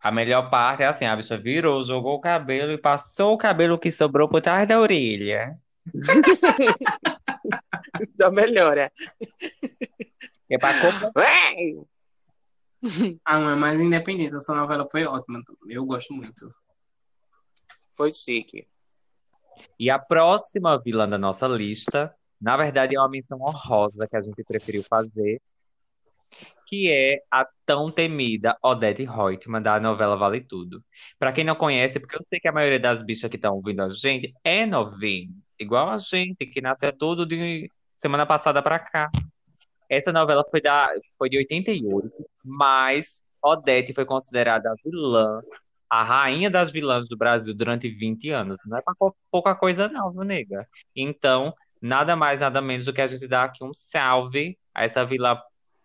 A 0.00 0.10
melhor 0.12 0.50
parte 0.50 0.82
é 0.82 0.86
assim, 0.86 1.04
a 1.06 1.16
bicha 1.16 1.36
virou, 1.36 1.82
jogou 1.82 2.16
o 2.16 2.20
cabelo 2.20 2.72
e 2.72 2.78
passou 2.78 3.34
o 3.34 3.38
cabelo 3.38 3.78
que 3.78 3.90
sobrou 3.90 4.28
por 4.28 4.40
trás 4.40 4.66
da 4.68 4.78
orelha. 4.80 5.58
Da 8.16 8.30
melhora. 8.30 8.90
É 10.50 10.58
pra 10.58 10.72
completar. 10.80 11.52
Ah, 13.24 13.40
mãe, 13.40 13.56
mas 13.56 13.80
independente, 13.80 14.36
essa 14.36 14.54
novela 14.54 14.86
foi 14.88 15.04
ótima. 15.04 15.42
Eu 15.68 15.84
gosto 15.86 16.12
muito. 16.12 16.54
Foi 17.96 18.10
chique. 18.10 18.66
E 19.78 19.88
a 19.90 19.98
próxima 19.98 20.80
vilã 20.80 21.08
da 21.08 21.18
nossa 21.18 21.46
lista, 21.46 22.14
na 22.40 22.56
verdade, 22.56 22.94
é 22.94 23.00
uma 23.00 23.08
menção 23.08 23.40
honrosa 23.40 24.06
que 24.08 24.16
a 24.16 24.22
gente 24.22 24.42
preferiu 24.44 24.82
fazer, 24.82 25.40
que 26.66 26.90
é 26.90 27.16
a 27.30 27.46
tão 27.64 27.90
temida 27.90 28.56
Odete 28.62 29.04
Reutemann, 29.04 29.62
da 29.62 29.78
novela 29.78 30.16
Vale 30.16 30.40
Tudo. 30.40 30.82
Pra 31.18 31.32
quem 31.32 31.44
não 31.44 31.54
conhece, 31.54 32.00
porque 32.00 32.16
eu 32.16 32.24
sei 32.28 32.40
que 32.40 32.48
a 32.48 32.52
maioria 32.52 32.80
das 32.80 33.02
bichas 33.02 33.30
que 33.30 33.36
estão 33.36 33.54
ouvindo 33.54 33.82
a 33.82 33.90
gente 33.90 34.34
é 34.42 34.66
novinho, 34.66 35.34
igual 35.58 35.90
a 35.90 35.98
gente, 35.98 36.46
que 36.46 36.60
nasceu 36.60 36.92
tudo 36.92 37.24
de 37.24 37.70
semana 37.96 38.26
passada 38.26 38.62
pra 38.62 38.78
cá. 38.78 39.10
Essa 39.94 40.12
novela 40.12 40.44
foi, 40.50 40.60
da, 40.60 40.92
foi 41.18 41.28
de 41.28 41.38
88, 41.38 42.10
mas 42.44 43.22
Odete 43.42 43.92
foi 43.94 44.04
considerada 44.04 44.70
a 44.70 44.74
vilã, 44.84 45.42
a 45.88 46.02
rainha 46.02 46.50
das 46.50 46.70
vilãs 46.70 47.08
do 47.08 47.16
Brasil 47.16 47.54
durante 47.54 47.88
20 47.88 48.30
anos. 48.30 48.58
Não 48.66 48.78
é 48.78 48.82
pouca 49.30 49.54
coisa, 49.54 49.88
não, 49.88 50.12
viu, 50.12 50.22
nega? 50.22 50.66
Então, 50.94 51.54
nada 51.80 52.16
mais, 52.16 52.40
nada 52.40 52.60
menos 52.60 52.86
do 52.86 52.92
que 52.92 53.00
a 53.00 53.06
gente 53.06 53.26
dar 53.28 53.44
aqui 53.44 53.62
um 53.62 53.72
salve 53.72 54.58
a 54.74 54.84
essa 54.84 55.04
vilã 55.04 55.38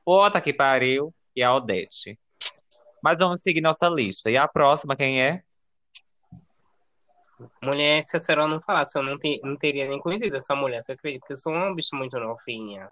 puta 0.06 0.42
que 0.42 0.54
pariu, 0.54 1.14
que 1.34 1.42
é 1.42 1.46
a 1.46 1.54
Odete. 1.54 2.18
Mas 3.04 3.20
vamos 3.20 3.42
seguir 3.42 3.62
nossa 3.62 3.88
lista. 3.88 4.30
E 4.32 4.38
a 4.38 4.48
próxima, 4.48 4.96
quem 4.96 5.22
é? 5.22 5.42
Mulher, 7.62 8.04
se 8.04 8.18
a 8.18 8.20
senhora 8.20 8.48
não 8.48 8.60
falasse, 8.60 8.98
eu 8.98 9.04
não, 9.04 9.18
te- 9.18 9.40
não 9.44 9.56
teria 9.56 9.88
nem 9.88 10.00
conhecido 10.00 10.36
essa 10.36 10.56
mulher, 10.56 10.84
você 10.84 10.94
acredita? 10.94 11.22
Porque 11.22 11.34
eu 11.34 11.38
sou 11.38 11.54
uma 11.54 11.74
bicha 11.74 11.96
muito 11.96 12.20
novinha. 12.20 12.90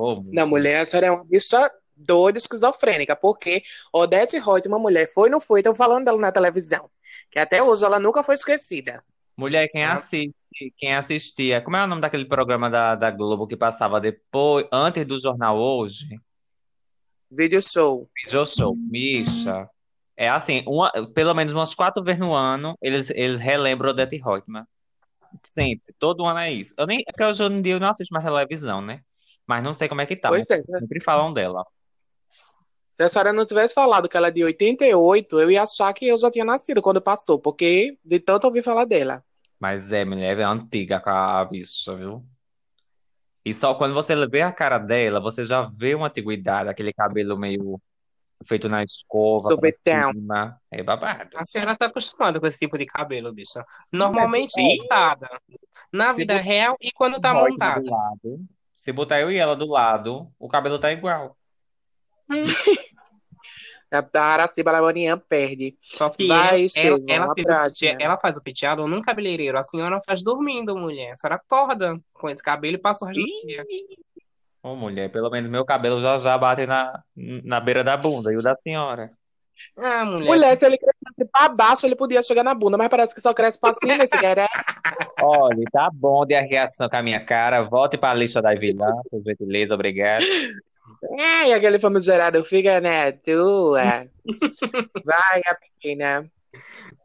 Ô, 0.00 0.22
Na 0.32 0.46
mulher, 0.46 0.80
a 0.80 0.86
senhora 0.86 1.06
é 1.08 1.10
uma 1.10 1.24
bicha 1.24 1.70
doida, 1.96 2.38
esquizofrênica, 2.38 3.16
porque 3.16 3.62
Odete 3.92 4.38
Reutemann, 4.38 4.76
uma 4.76 4.82
mulher, 4.82 5.08
foi 5.12 5.24
ou 5.24 5.32
não 5.32 5.40
foi, 5.40 5.58
estão 5.60 5.74
falando 5.74 6.04
dela 6.04 6.18
na 6.20 6.30
televisão. 6.30 6.88
Que 7.30 7.38
até 7.40 7.60
hoje 7.60 7.84
ela 7.84 7.98
nunca 7.98 8.22
foi 8.22 8.34
esquecida. 8.34 9.02
Mulher, 9.36 9.68
quem 9.68 9.84
Ah. 9.84 9.94
assiste, 9.94 10.34
quem 10.76 10.94
assistia, 10.94 11.60
como 11.60 11.76
é 11.76 11.82
o 11.82 11.86
nome 11.88 12.00
daquele 12.00 12.26
programa 12.26 12.70
da, 12.70 12.94
da 12.94 13.10
Globo 13.10 13.46
que 13.48 13.56
passava 13.56 14.00
depois, 14.00 14.66
antes 14.72 15.04
do 15.04 15.18
Jornal 15.20 15.58
Hoje? 15.58 16.06
Video 17.30 17.60
show. 17.60 18.08
Video 18.24 18.46
Show, 18.46 18.74
Misha. 18.76 19.68
É 20.16 20.28
assim, 20.28 20.62
uma, 20.66 20.90
pelo 21.14 21.34
menos 21.34 21.52
umas 21.52 21.74
quatro 21.74 22.02
vezes 22.02 22.20
no 22.20 22.34
ano, 22.34 22.76
eles, 22.80 23.10
eles 23.10 23.38
relembram 23.38 23.90
Odete 23.90 24.16
Reutemann. 24.16 24.64
Sempre, 25.44 25.94
todo 25.98 26.24
ano 26.24 26.38
é 26.38 26.52
isso. 26.52 26.72
Eu 26.78 26.86
nem, 26.86 27.00
é 27.00 27.12
porque 27.12 27.24
hoje 27.24 27.42
em 27.44 27.60
dia 27.60 27.74
eu 27.74 27.80
não 27.80 27.90
assisto 27.90 28.14
mais 28.14 28.24
televisão, 28.24 28.80
né? 28.80 29.02
Mas 29.48 29.64
não 29.64 29.72
sei 29.72 29.88
como 29.88 30.02
é 30.02 30.06
que 30.06 30.14
tá, 30.14 30.28
Pois 30.28 30.46
mas 30.48 30.60
é, 30.60 30.62
se 30.62 30.78
sempre 30.78 31.00
falam 31.00 31.32
dela. 31.32 31.64
se 32.92 33.02
a 33.02 33.08
senhora 33.08 33.32
não 33.32 33.46
tivesse 33.46 33.74
falado 33.74 34.08
que 34.08 34.16
ela 34.16 34.28
é 34.28 34.30
de 34.30 34.44
88, 34.44 35.40
eu 35.40 35.50
ia 35.50 35.62
achar 35.62 35.92
que 35.94 36.06
eu 36.06 36.18
já 36.18 36.30
tinha 36.30 36.44
nascido 36.44 36.82
quando 36.82 37.00
passou, 37.00 37.40
porque 37.40 37.98
de 38.04 38.20
tanto 38.20 38.46
ouvir 38.46 38.62
falar 38.62 38.84
dela. 38.84 39.24
Mas 39.58 39.90
é, 39.90 40.04
mulher, 40.04 40.38
é 40.38 40.44
antiga 40.44 41.00
com 41.00 41.10
a 41.10 41.44
bicha, 41.46 41.96
viu? 41.96 42.22
E 43.44 43.52
só 43.54 43.74
quando 43.74 43.94
você 43.94 44.14
vê 44.26 44.42
a 44.42 44.52
cara 44.52 44.78
dela, 44.78 45.18
você 45.18 45.42
já 45.42 45.62
vê 45.62 45.94
uma 45.94 46.08
antiguidade, 46.08 46.68
aquele 46.68 46.92
cabelo 46.92 47.38
meio 47.38 47.80
feito 48.46 48.68
na 48.68 48.84
escova, 48.84 49.48
Sorvetão. 49.48 50.12
É 50.70 50.82
babado. 50.82 51.30
A 51.36 51.44
senhora 51.44 51.74
tá 51.74 51.86
acostumada 51.86 52.38
com 52.38 52.46
esse 52.46 52.58
tipo 52.58 52.76
de 52.76 52.84
cabelo, 52.84 53.32
bicha. 53.32 53.64
Normalmente 53.90 54.60
Ih. 54.60 54.78
montada. 54.78 55.28
Na 55.90 56.12
vida 56.12 56.36
real 56.36 56.76
e 56.80 56.92
quando 56.92 57.18
tá 57.18 57.32
montada. 57.32 57.82
Se 58.88 58.92
botar 58.92 59.20
eu 59.20 59.30
e 59.30 59.36
ela 59.36 59.54
do 59.54 59.66
lado, 59.66 60.32
o 60.38 60.48
cabelo 60.48 60.78
tá 60.78 60.90
igual. 60.90 61.36
A 63.92 64.02
Araciba 64.18 64.72
Labanian 64.72 65.18
perde. 65.18 65.76
Só 65.78 66.08
que 66.08 66.26
Vai, 66.26 66.66
ela, 66.74 66.96
ela, 67.06 67.34
ela 68.00 68.18
faz 68.18 68.38
o 68.38 68.42
penteado 68.42 68.88
num 68.88 69.02
cabeleireiro. 69.02 69.58
A 69.58 69.62
senhora 69.62 70.00
faz 70.00 70.22
dormindo, 70.22 70.74
mulher. 70.74 71.12
A 71.12 71.16
senhora 71.16 71.36
acorda 71.36 72.00
com 72.14 72.30
esse 72.30 72.42
cabelo 72.42 72.76
e 72.76 72.80
passa 72.80 73.04
o 73.04 73.08
resto 73.08 73.20
do 73.20 73.46
dia. 73.46 73.62
Ô, 74.62 74.74
mulher, 74.74 75.12
pelo 75.12 75.28
menos 75.28 75.50
meu 75.50 75.66
cabelo 75.66 76.00
já 76.00 76.18
já 76.18 76.38
bate 76.38 76.64
na, 76.64 77.02
na 77.14 77.60
beira 77.60 77.84
da 77.84 77.94
bunda. 77.94 78.32
E 78.32 78.38
o 78.38 78.42
da 78.42 78.56
senhora? 78.56 79.10
Ah, 79.76 80.02
mulher. 80.06 80.26
Mulher, 80.26 80.56
se 80.56 80.64
ele 80.64 80.78
crescesse 80.78 81.30
pra 81.30 81.50
baixo, 81.50 81.84
ele 81.84 81.96
podia 81.96 82.22
chegar 82.22 82.42
na 82.42 82.54
bunda, 82.54 82.78
mas 82.78 82.88
parece 82.88 83.14
que 83.14 83.20
só 83.20 83.34
cresce 83.34 83.60
pra 83.60 83.74
cima 83.74 84.02
esse 84.02 84.16
querer. 84.18 84.48
Olha, 85.20 85.64
tá 85.72 85.90
bom 85.92 86.24
de 86.24 86.34
a 86.34 86.40
reação 86.40 86.88
com 86.88 86.96
a 86.96 87.02
minha 87.02 87.24
cara. 87.24 87.62
Volte 87.62 87.98
pra 87.98 88.14
lista 88.14 88.40
da 88.40 88.54
vilã, 88.54 88.92
por 89.10 89.22
gentileza, 89.22 89.74
obrigado. 89.74 90.24
Ai, 91.20 91.52
aquele 91.52 91.78
famigerado 91.78 92.42
fica 92.44 92.80
na 92.80 93.12
tua. 93.12 94.06
Vai, 95.04 95.40
a 95.46 95.54
pequena. 95.54 96.24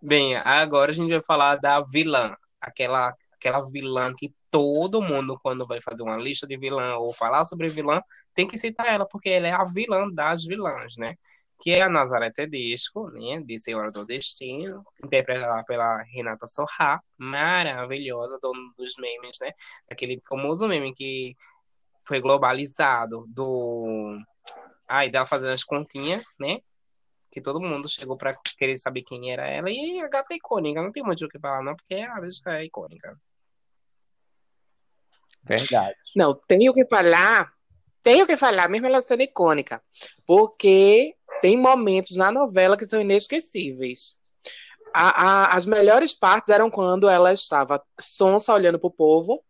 Bem, 0.01 0.36
agora 0.36 0.91
a 0.91 0.93
gente 0.93 1.09
vai 1.09 1.22
falar 1.22 1.55
da 1.57 1.82
vilã. 1.82 2.36
Aquela, 2.61 3.14
aquela 3.34 3.61
vilã 3.70 4.14
que 4.16 4.34
todo 4.49 5.01
mundo, 5.01 5.39
quando 5.41 5.66
vai 5.66 5.82
fazer 5.82 6.03
uma 6.03 6.18
lista 6.18 6.45
de 6.45 6.57
vilã 6.57 6.95
ou 6.97 7.14
falar 7.14 7.43
sobre 7.45 7.68
vilã, 7.68 8.01
tem 8.34 8.47
que 8.47 8.57
citar 8.57 8.88
ela, 8.88 9.05
porque 9.05 9.30
ela 9.30 9.47
é 9.47 9.51
a 9.51 9.64
vilã 9.64 10.09
das 10.09 10.45
vilãs, 10.45 10.95
né? 10.97 11.16
Que 11.64 11.72
é 11.72 11.82
a 11.82 11.89
Nazaré 11.89 12.30
Tedesco, 12.32 13.09
né? 13.11 13.41
De 13.41 13.57
Senhora 13.57 13.89
do 13.89 14.05
Destino, 14.05 14.84
interpretada 15.03 15.64
pela 15.64 16.01
Renata 16.03 16.45
Sorrá, 16.45 17.01
maravilhosa, 17.18 18.38
dona 18.41 18.59
dos 18.78 18.95
memes, 18.97 19.38
né? 19.39 19.51
Aquele 19.89 20.20
famoso 20.28 20.68
meme 20.68 20.93
que 20.93 21.38
foi 22.05 22.20
globalizado 22.20 23.26
do. 23.30 24.18
Ai, 24.88 25.09
dela 25.09 25.26
fazendo 25.26 25.53
as 25.53 25.64
continhas, 25.64 26.24
né? 26.38 26.59
que 27.34 27.41
todo 27.41 27.59
mundo 27.59 27.89
chegou 27.89 28.16
pra 28.16 28.36
querer 28.59 28.78
saber 28.78 29.01
quem 29.01 29.32
era 29.32 29.47
ela. 29.47 29.68
E 29.72 29.99
a 29.99 30.07
gata 30.07 30.36
é 30.36 30.38
icônica, 30.38 30.84
não 30.84 30.91
tem 30.91 31.01
muito 31.01 31.26
o 31.26 31.28
que 31.28 31.39
falar, 31.39 31.64
não, 31.64 31.76
porque 31.76 31.95
a 31.95 32.22
bicha 32.22 32.43
é 32.51 32.66
icônica. 32.66 33.20
Verdade. 35.41 35.97
Não, 36.16 36.36
tenho 36.47 36.72
que 36.74 36.86
falar. 36.86 37.51
Tenho 38.03 38.28
que 38.28 38.38
falar, 38.38 38.70
mesmo 38.70 38.86
ela 38.86 39.01
sendo 39.01 39.24
icônica. 39.24 39.82
Porque 40.28 41.16
tem 41.43 41.57
momentos 41.57 42.15
na 42.15 42.31
novela 42.31 42.77
que 42.77 42.85
são 42.85 43.01
inesquecíveis. 43.01 44.15
A- 44.93 45.49
a- 45.51 45.57
as 45.57 45.65
melhores 45.65 46.13
partes 46.13 46.49
eram 46.49 46.71
quando 46.71 47.09
ela 47.09 47.33
estava 47.33 47.83
sonsa 47.99 48.53
olhando 48.53 48.79
pro 48.79 48.89
povo 48.89 49.43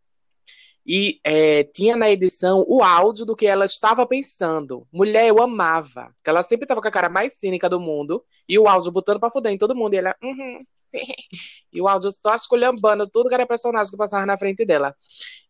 e 0.83 1.19
é, 1.23 1.63
tinha 1.65 1.95
na 1.95 2.09
edição 2.09 2.65
o 2.67 2.81
áudio 2.81 3.27
do 3.27 3.35
que 3.35 3.45
ela 3.45 3.65
estava 3.65 4.07
pensando. 4.07 4.87
Mulher, 4.91 5.27
eu 5.27 5.39
amava. 5.39 6.11
Ela 6.25 6.41
sempre 6.41 6.63
estava 6.63 6.81
com 6.81 6.87
a 6.87 6.91
cara 6.91 7.11
mais 7.11 7.33
cínica 7.33 7.69
do 7.69 7.79
mundo 7.79 8.25
e 8.49 8.57
o 8.57 8.67
áudio 8.67 8.91
botando 8.91 9.19
pra 9.19 9.29
fuder 9.29 9.51
em 9.53 9.57
todo 9.59 9.75
mundo. 9.75 9.93
E 9.93 9.97
ela, 9.97 10.15
uhum. 10.23 10.57
e 11.71 11.79
o 11.79 11.87
áudio 11.87 12.11
só 12.11 12.33
esculhambando 12.33 13.07
tudo 13.07 13.29
que 13.29 13.35
era 13.35 13.45
personagem 13.45 13.91
que 13.91 13.97
passava 13.97 14.25
na 14.25 14.35
frente 14.35 14.65
dela. 14.65 14.95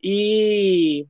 E 0.04 1.08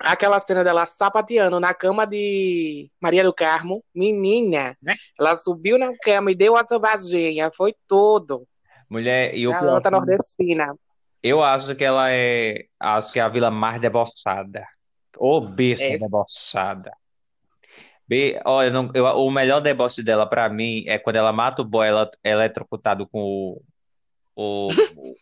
aquela 0.00 0.38
cena 0.40 0.62
dela 0.64 0.86
sapateando 0.86 1.58
na 1.60 1.74
cama 1.74 2.06
de 2.06 2.90
Maria 3.00 3.24
do 3.24 3.32
Carmo, 3.34 3.82
menina, 3.94 4.76
Né? 4.82 4.94
ela 5.18 5.34
subiu 5.36 5.78
na 5.78 5.90
cama 6.02 6.30
e 6.30 6.34
deu 6.34 6.56
a 6.56 6.64
salvadinha, 6.64 7.50
foi 7.54 7.74
tudo. 7.86 8.46
Mulher, 8.88 9.34
e 9.34 9.46
o 9.46 9.52
A 9.52 9.58
pior, 9.58 9.76
anta 9.76 9.90
nordestina. 9.90 10.74
eu 11.22 11.42
acho 11.42 11.74
que 11.74 11.84
ela 11.84 12.10
é, 12.12 12.64
acho 12.80 13.12
que 13.12 13.18
é 13.18 13.22
a 13.22 13.28
vila 13.28 13.50
mais 13.50 13.80
debochada. 13.80 14.66
Ô, 15.16 15.40
besta 15.40 15.84
É. 15.86 15.96
debochada. 15.98 16.92
Be- 18.06 18.40
olha, 18.46 18.70
não- 18.70 18.90
eu- 18.94 19.04
o 19.04 19.30
melhor 19.30 19.60
deboche 19.60 20.02
dela 20.02 20.24
pra 20.26 20.48
mim 20.48 20.84
é 20.86 20.98
quando 20.98 21.16
ela 21.16 21.32
mata 21.32 21.60
o 21.60 21.64
boy 21.64 21.86
ela, 21.86 22.10
eletrocutado 22.24 23.06
com 23.06 23.20
o, 23.20 23.62
o, 24.34 24.68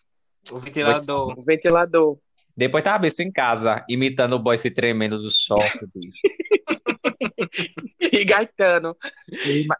O 0.53 0.61
ventilador. 0.61 1.37
O 1.37 1.43
ventilador. 1.43 2.19
Depois 2.57 2.83
tava 2.83 2.99
bicho 3.01 3.23
em 3.23 3.31
casa, 3.31 3.85
imitando 3.89 4.35
o 4.35 4.39
boy 4.39 4.57
se 4.57 4.71
tremendo 4.71 5.19
do 5.21 5.31
choque, 5.31 5.87
bicho. 5.95 6.21
E 8.13 8.25
Gaetano. 8.25 8.97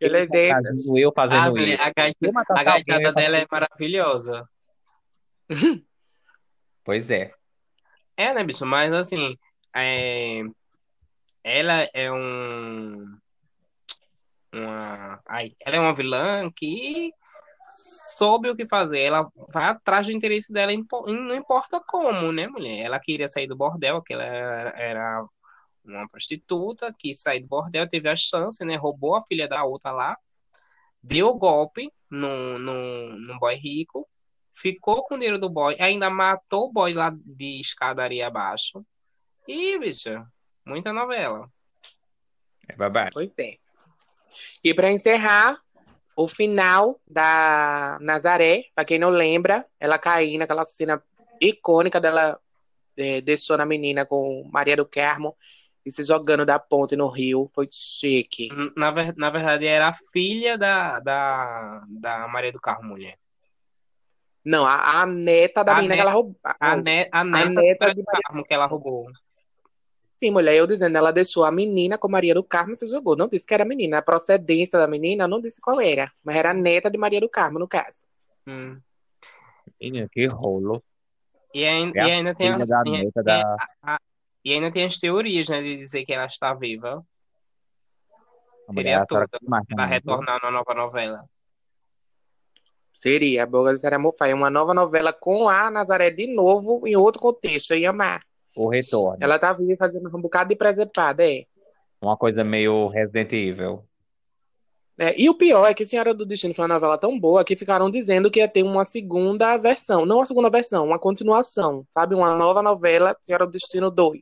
Ele 0.01 0.19
é. 0.33 0.49
Imagino 0.51 0.99
eu 0.99 1.09
Ah, 1.11 1.13
fazendo 1.15 1.51
mulher, 1.51 1.75
isso. 1.75 1.83
a, 1.83 1.93
gaita- 1.97 2.33
a 2.51 2.65
gaitada 2.65 3.13
dela 3.13 3.39
é 3.39 3.47
maravilhosa. 3.51 4.49
Pois 6.85 7.11
é. 7.11 7.33
É, 8.17 8.35
né, 8.35 8.45
bicho? 8.45 8.65
Mas 8.67 8.93
assim, 8.93 9.37
é, 9.75 10.43
ela 11.43 11.85
é 11.95 12.11
um. 12.13 13.17
Uma... 14.53 15.21
Ai, 15.27 15.53
ela 15.65 15.77
é 15.77 15.81
uma 15.81 15.95
vilã 15.95 16.51
que 16.55 17.11
soube 17.69 18.51
o 18.51 18.57
que 18.57 18.67
fazer. 18.67 19.01
Ela 19.01 19.31
vai 19.49 19.65
atrás 19.65 20.07
do 20.07 20.13
interesse 20.13 20.53
dela, 20.53 20.73
não 21.07 21.35
importa 21.35 21.81
como, 21.81 22.33
né, 22.33 22.47
mulher? 22.47 22.85
Ela 22.85 23.01
queria 23.01 23.29
sair 23.29 23.47
do 23.47 23.57
bordel, 23.57 24.03
que 24.03 24.13
ela 24.13 24.25
era, 24.25 25.25
uma 25.85 26.09
prostituta, 26.09 26.95
quis 26.97 27.21
sair 27.21 27.41
do 27.41 27.49
bordel, 27.49 27.89
teve 27.89 28.09
a 28.09 28.17
chance, 28.17 28.65
né? 28.65 28.77
Roubou 28.77 29.17
a 29.17 29.23
filha 29.23 29.49
da 29.49 29.65
outra 29.65 29.93
lá, 29.93 30.17
deu 31.03 31.29
o 31.29 31.39
golpe 31.39 31.93
no, 32.11 32.59
no, 32.59 33.19
no 33.19 33.39
boy 33.39 33.55
rico, 33.55 34.09
ficou 34.55 35.05
com 35.05 35.15
o 35.15 35.19
dinheiro 35.19 35.39
do 35.39 35.49
boy, 35.49 35.77
ainda 35.79 36.11
matou 36.11 36.67
o 36.67 36.73
boy 36.73 36.93
lá 36.93 37.13
de 37.15 37.61
escadaria 37.61 38.27
abaixo. 38.27 38.85
E, 39.47 39.79
bicha, 39.79 40.27
muita 40.65 40.93
novela. 40.93 41.49
É 42.69 42.75
babado. 42.75 43.11
Pois 43.13 43.33
é. 43.39 43.57
E 44.63 44.75
para 44.75 44.91
encerrar, 44.91 45.57
o 46.17 46.27
final 46.27 46.99
da 47.07 47.99
Nazaré, 48.01 48.65
para 48.75 48.87
quem 48.87 48.99
não 48.99 49.11
lembra, 49.11 49.65
ela 49.79 49.99
caindo 49.99 50.41
naquela 50.41 50.65
cena 50.65 51.03
icônica 51.41 52.01
dela 52.01 52.41
é, 52.97 53.21
deixando 53.21 53.61
a 53.61 53.67
menina 53.67 54.07
com 54.07 54.49
Maria 54.51 54.77
do 54.77 54.87
Carmo 54.87 55.37
e 55.85 55.93
se 55.93 56.03
jogando 56.03 56.47
da 56.47 56.59
ponte 56.59 56.97
no 56.97 57.09
rio. 57.09 57.51
Foi 57.55 57.67
chique. 57.71 58.49
Na, 58.75 58.91
na 59.15 59.31
verdade, 59.31 59.67
era 59.67 59.89
a 59.89 59.95
filha 60.11 60.57
da, 60.57 60.99
da, 61.01 61.85
da 61.87 62.27
Maria 62.29 62.51
do 62.51 62.61
Carmo, 62.61 62.89
mulher. 62.89 63.19
Não, 64.43 64.65
a, 64.65 65.03
a 65.03 65.07
neta 65.07 65.63
da 65.63 65.73
A 65.73 65.75
menina 65.77 65.97
neta- 65.97 65.97
que 65.97 66.01
ela 66.09 66.13
roubou. 66.13 66.37
A, 66.43 66.77
ne, 66.77 67.09
a 67.13 67.25
neta, 67.25 67.49
neta 67.49 67.77
Maria 67.81 67.95
de 67.95 68.01
do 68.03 68.07
Carmo 68.07 68.45
que 68.45 68.55
ela 68.55 68.67
roubou. 68.67 69.07
Sim, 70.19 70.31
mulher, 70.31 70.55
eu 70.57 70.67
dizendo, 70.67 70.97
ela 70.97 71.13
deixou 71.13 71.45
a 71.45 71.53
menina 71.53 71.99
com 71.99 72.09
Maria 72.09 72.35
do 72.35 72.43
Carmo 72.43 72.73
e 72.73 72.77
se 72.79 72.87
jogou. 72.87 73.15
Não 73.17 73.29
disse 73.29 73.47
que 73.47 73.53
era 73.53 73.65
menina. 73.67 73.99
A 73.99 74.03
procedência 74.03 74.79
da 74.79 74.87
menina 74.87 75.29
não 75.29 75.41
disse 75.41 75.61
qual 75.61 75.79
era, 75.81 76.07
mas 76.25 76.37
era 76.37 76.51
a 76.51 76.55
neta 76.55 76.91
de 76.91 76.97
Maria 76.97 77.21
do 77.21 77.29
Carmo, 77.29 77.59
no 77.59 77.69
caso. 77.69 78.05
Hum. 78.47 78.81
Menina, 79.81 80.09
que 80.11 80.27
rolo. 80.27 80.83
E, 81.53 81.65
ainda, 81.67 81.99
É 81.99 82.03
a 82.03 82.07
e 82.09 82.11
ainda 82.13 82.35
tem 82.35 82.49
as, 82.51 82.67
da 82.67 82.83
e- 82.87 83.11
da- 83.23 83.57
a- 83.83 83.99
e 84.45 84.53
ainda 84.55 84.73
tem 84.73 84.85
as 84.85 84.99
teorias, 84.99 85.49
né, 85.49 85.61
de 85.61 85.77
dizer 85.77 86.05
que 86.05 86.13
ela 86.13 86.27
está 86.27 86.55
viva. 86.55 87.05
A 88.69 88.73
Seria 88.73 89.03
a 89.03 89.07
toda. 89.07 89.29
que 89.29 89.39
mais 89.49 89.65
Ela 89.71 89.77
também, 89.83 89.87
viu? 89.87 89.95
retornar 89.95 90.41
na 90.43 90.51
nova 90.51 90.75
novela. 90.75 91.25
Seria, 92.93 93.43
a 93.43 93.47
Boga 93.47 93.75
de 93.75 93.81
Saramofai, 93.81 94.33
uma 94.33 94.49
nova 94.49 94.73
novela 94.73 95.13
com 95.13 95.49
a 95.49 95.71
Nazaré 95.71 96.11
de 96.11 96.35
novo, 96.35 96.87
em 96.87 96.97
outro 96.97 97.21
contexto, 97.21 97.73
eu 97.73 97.79
ia 97.79 97.91
amar. 97.91 98.21
O 98.57 98.69
retorno. 98.69 99.19
Ela 99.21 99.39
tá 99.39 99.53
viva 99.53 99.77
fazendo 99.79 100.09
um 100.09 100.21
bocado 100.21 100.49
de 100.49 100.57
presepada, 100.57 101.25
é. 101.29 101.45
Uma 102.01 102.17
coisa 102.17 102.43
meio 102.43 102.89
Resident 102.89 103.33
Evil. 103.33 103.85
É, 104.99 105.15
E 105.21 105.29
o 105.29 105.35
pior 105.35 105.67
é 105.67 105.75
que 105.75 105.85
Senhora 105.85 106.15
do 106.15 106.25
Destino 106.25 106.55
foi 106.55 106.63
uma 106.65 106.73
novela 106.75 106.97
tão 106.97 107.21
boa 107.21 107.45
que 107.45 107.55
ficaram 107.55 107.91
dizendo 107.91 108.31
que 108.31 108.39
ia 108.41 108.49
ter 108.49 108.63
uma 108.63 108.85
segunda 108.85 109.55
versão. 109.59 110.07
Não 110.07 110.17
uma 110.19 110.27
segunda 110.27 110.49
versão, 110.49 110.87
uma 110.87 110.99
continuação, 110.99 111.87
sabe? 111.93 112.15
Uma 112.15 112.35
nova 112.35 112.63
novela, 112.63 113.15
Senhora 113.25 113.45
do 113.45 113.53
Destino 113.53 113.91
2. 113.91 114.21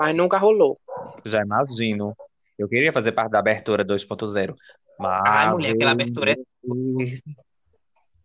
Mas 0.00 0.16
nunca 0.16 0.38
rolou. 0.38 0.78
Já 1.26 1.42
imagino. 1.42 2.16
Eu 2.58 2.66
queria 2.68 2.92
fazer 2.92 3.12
parte 3.12 3.32
da 3.32 3.38
abertura 3.38 3.84
2.0. 3.84 4.54
Mas. 4.98 5.22
Ai, 5.26 5.50
mulher, 5.52 5.72
aquela 5.74 5.90
abertura 5.92 6.32
é- 6.32 6.36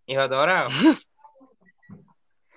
Eu 0.07 0.21
adorava. 0.21 0.69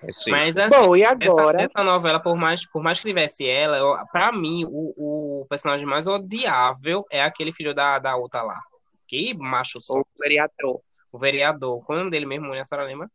É 0.03 0.11
chique. 0.13 0.29
Mas 0.31 0.55
a- 0.57 0.67
Bom, 0.69 0.95
e 0.95 1.01
essa, 1.03 1.15
agora? 1.15 1.61
essa 1.63 1.83
novela, 1.83 2.19
por 2.19 2.35
mais, 2.35 2.65
por 2.69 2.83
mais 2.83 2.99
que 2.99 3.07
tivesse 3.07 3.47
ela, 3.47 3.77
eu, 3.77 3.95
pra 4.11 4.31
mim, 4.31 4.63
o, 4.65 5.41
o 5.41 5.45
personagem 5.49 5.85
mais 5.87 6.07
odiável 6.07 7.05
é 7.11 7.23
aquele 7.23 7.51
filho 7.51 7.73
da, 7.73 7.97
da 7.97 8.15
outra 8.15 8.41
lá. 8.43 8.59
Que 9.07 9.33
macho 9.33 9.81
só. 9.81 9.99
O 9.99 10.05
vereador, 10.21 10.81
O 11.11 11.17
vereador. 11.17 11.83
Qual 11.85 11.97
é 11.97 12.01
o 12.01 12.03
nome 12.03 12.11
dele 12.11 12.25
mesmo, 12.25 12.47
mulher? 12.47 12.61
A 12.61 12.65
senhora 12.65 12.85
lembra? 12.87 13.09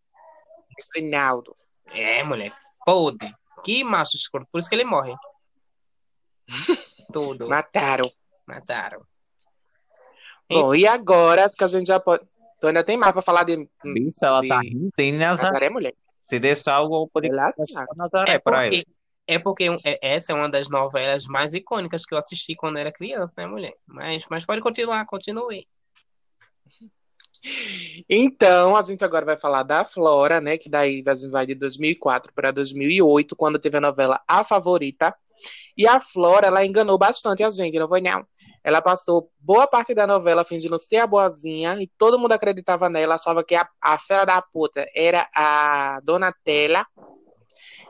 Reinaldo. 0.95 1.55
É, 1.93 2.23
mulher. 2.25 2.53
Podre. 2.85 3.33
Que 3.63 3.85
macho 3.85 4.17
escroto. 4.17 4.49
Por 4.51 4.59
isso 4.59 4.69
que 4.69 4.75
ele 4.75 4.85
morre. 4.85 5.15
Tudo. 7.13 7.47
Mataram. 7.49 8.11
Mataram. 8.47 9.03
Bom, 10.51 10.75
e 10.75 10.87
agora, 10.87 11.47
acho 11.47 11.57
que 11.57 11.65
a 11.65 11.69
gente 11.69 11.87
já 11.87 12.01
pode. 12.01 12.25
Tu 12.61 12.67
ainda 12.67 12.85
tem 12.85 12.97
mais 12.97 13.13
pra 13.13 13.23
falar 13.23 13.45
de 13.45 13.57
Bicho, 13.85 14.19
ela 14.25 14.41
tá 14.47 14.61
de- 14.61 14.69
rindo 14.69 15.19
Nazaré. 15.19 15.49
Nazaré, 15.51 15.71
mulher? 15.71 15.95
Se 16.33 16.39
deixar, 16.41 16.81
passar 17.53 17.87
tá. 17.87 17.95
Nazaré 17.95 18.33
É 18.33 18.39
pra 18.39 18.61
porque, 18.61 18.75
ele. 18.77 18.87
é 19.27 19.39
porque 19.39 19.65
é- 19.85 20.15
essa 20.15 20.33
é 20.33 20.35
uma 20.35 20.49
das 20.49 20.71
novelas 20.71 21.27
mais 21.27 21.53
icônicas 21.53 22.07
que 22.07 22.15
eu 22.15 22.19
assisti 22.19 22.55
quando 22.55 22.79
era 22.79 22.91
criança, 22.91 23.33
né, 23.37 23.47
mulher? 23.47 23.75
Mas, 23.87 24.25
mas 24.31 24.47
pode 24.47 24.63
continuar, 24.63 25.05
continue. 25.07 25.67
Então, 28.09 28.77
a 28.77 28.83
gente 28.83 29.05
agora 29.05 29.27
vai 29.27 29.37
falar 29.37 29.63
da 29.63 29.85
Flora, 29.85 30.41
né? 30.41 30.57
Que 30.57 30.71
daí 30.71 31.03
a 31.07 31.15
gente 31.15 31.31
vai 31.31 31.45
de 31.45 31.55
2004 31.55 32.33
para 32.33 32.51
2008, 32.51 33.35
quando 33.37 33.59
teve 33.59 33.77
a 33.77 33.81
novela 33.81 34.23
A 34.27 34.45
Favorita. 34.45 35.15
E 35.77 35.87
a 35.87 35.99
Flora, 36.01 36.47
ela 36.47 36.65
enganou 36.65 36.97
bastante 36.97 37.43
a 37.43 37.51
gente, 37.51 37.79
não 37.79 37.89
foi 37.89 38.01
não? 38.01 38.25
Ela 38.65 38.81
passou 38.81 39.31
boa 39.41 39.67
parte 39.67 39.93
da 39.95 40.07
novela 40.07 40.45
fingindo 40.45 40.79
ser 40.79 40.99
a 40.99 41.07
boazinha 41.07 41.77
e 41.81 41.87
todo 41.99 42.19
mundo 42.19 42.33
acreditava 42.33 42.89
nela, 42.89 43.17
achava 43.17 43.43
que 43.43 43.55
a, 43.57 43.69
a 43.81 43.99
fera 43.99 44.25
da 44.25 44.41
puta 44.41 44.87
era 44.95 45.29
a 45.35 46.01
Donatella. 46.05 46.87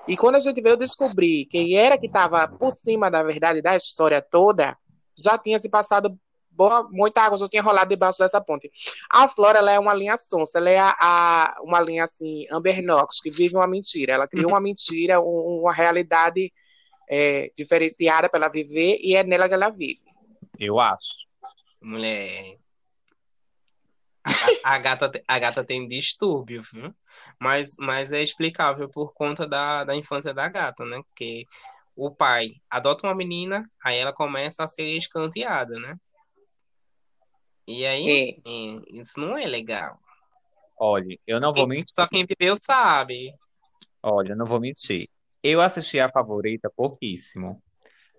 E 0.08 0.16
quando 0.16 0.36
a 0.36 0.40
gente 0.40 0.60
veio 0.60 0.76
descobrir 0.76 1.46
quem 1.46 1.76
era 1.76 1.98
que 1.98 2.06
estava 2.06 2.48
por 2.48 2.72
cima 2.72 3.10
da 3.10 3.22
verdade 3.22 3.60
da 3.62 3.76
história 3.76 4.20
toda, 4.22 4.76
já 5.22 5.38
tinha 5.38 5.58
se 5.60 5.68
passado 5.68 6.18
boa, 6.50 6.88
muita 6.90 7.22
água, 7.22 7.38
já 7.38 7.46
tinha 7.48 7.62
rolado 7.62 7.90
debaixo 7.90 8.18
dessa 8.18 8.40
ponte. 8.40 8.70
A 9.10 9.28
Flora, 9.28 9.58
ela 9.58 9.72
é 9.72 9.78
uma 9.78 9.94
linha 9.94 10.16
sonsa, 10.18 10.58
ela 10.58 10.70
é 10.70 10.78
a, 10.78 10.94
a- 10.98 11.56
uma 11.62 11.80
linha 11.80 12.04
assim, 12.04 12.46
Amber 12.50 12.82
Knox, 12.82 13.20
que 13.20 13.30
vive 13.30 13.54
uma 13.56 13.66
mentira. 13.66 14.14
Ela 14.14 14.26
criou 14.26 14.48
uma 14.50 14.60
mentira, 14.60 15.20
um- 15.20 15.60
uma 15.62 15.72
realidade 15.72 16.52
é, 17.08 17.50
diferenciada 17.56 18.28
para 18.28 18.38
ela 18.44 18.48
viver 18.48 18.98
e 19.02 19.14
é 19.14 19.22
nela 19.22 19.46
que 19.48 19.54
ela 19.54 19.68
vive. 19.70 20.00
Eu 20.62 20.78
acho. 20.78 21.12
Mulher. 21.80 22.56
A, 24.24 24.74
a 24.74 24.78
gata, 24.78 25.10
a 25.26 25.38
gata 25.40 25.64
tem 25.64 25.88
distúrbio, 25.88 26.62
viu? 26.62 26.94
Mas, 27.40 27.74
mas 27.80 28.12
é 28.12 28.22
explicável 28.22 28.88
por 28.88 29.12
conta 29.12 29.44
da, 29.44 29.82
da 29.82 29.96
infância 29.96 30.32
da 30.32 30.48
gata, 30.48 30.84
né? 30.84 31.02
Porque 31.08 31.48
o 31.96 32.14
pai 32.14 32.52
adota 32.70 33.08
uma 33.08 33.14
menina, 33.14 33.68
aí 33.84 33.98
ela 33.98 34.12
começa 34.12 34.62
a 34.62 34.68
ser 34.68 34.86
escanteada, 34.96 35.76
né? 35.80 35.96
E 37.66 37.84
aí, 37.84 38.40
É. 38.44 38.48
é, 38.48 39.00
isso 39.00 39.18
não 39.18 39.36
é 39.36 39.44
legal. 39.46 39.98
Olha, 40.78 41.18
eu 41.26 41.40
não 41.40 41.52
vou 41.52 41.66
mentir. 41.66 41.92
Só 41.92 42.06
quem 42.06 42.24
viveu 42.24 42.54
sabe. 42.54 43.34
Olha, 44.00 44.30
eu 44.30 44.36
não 44.36 44.46
vou 44.46 44.60
mentir. 44.60 45.08
Eu 45.42 45.60
assisti 45.60 45.98
a 45.98 46.08
favorita 46.08 46.70
pouquíssimo, 46.70 47.60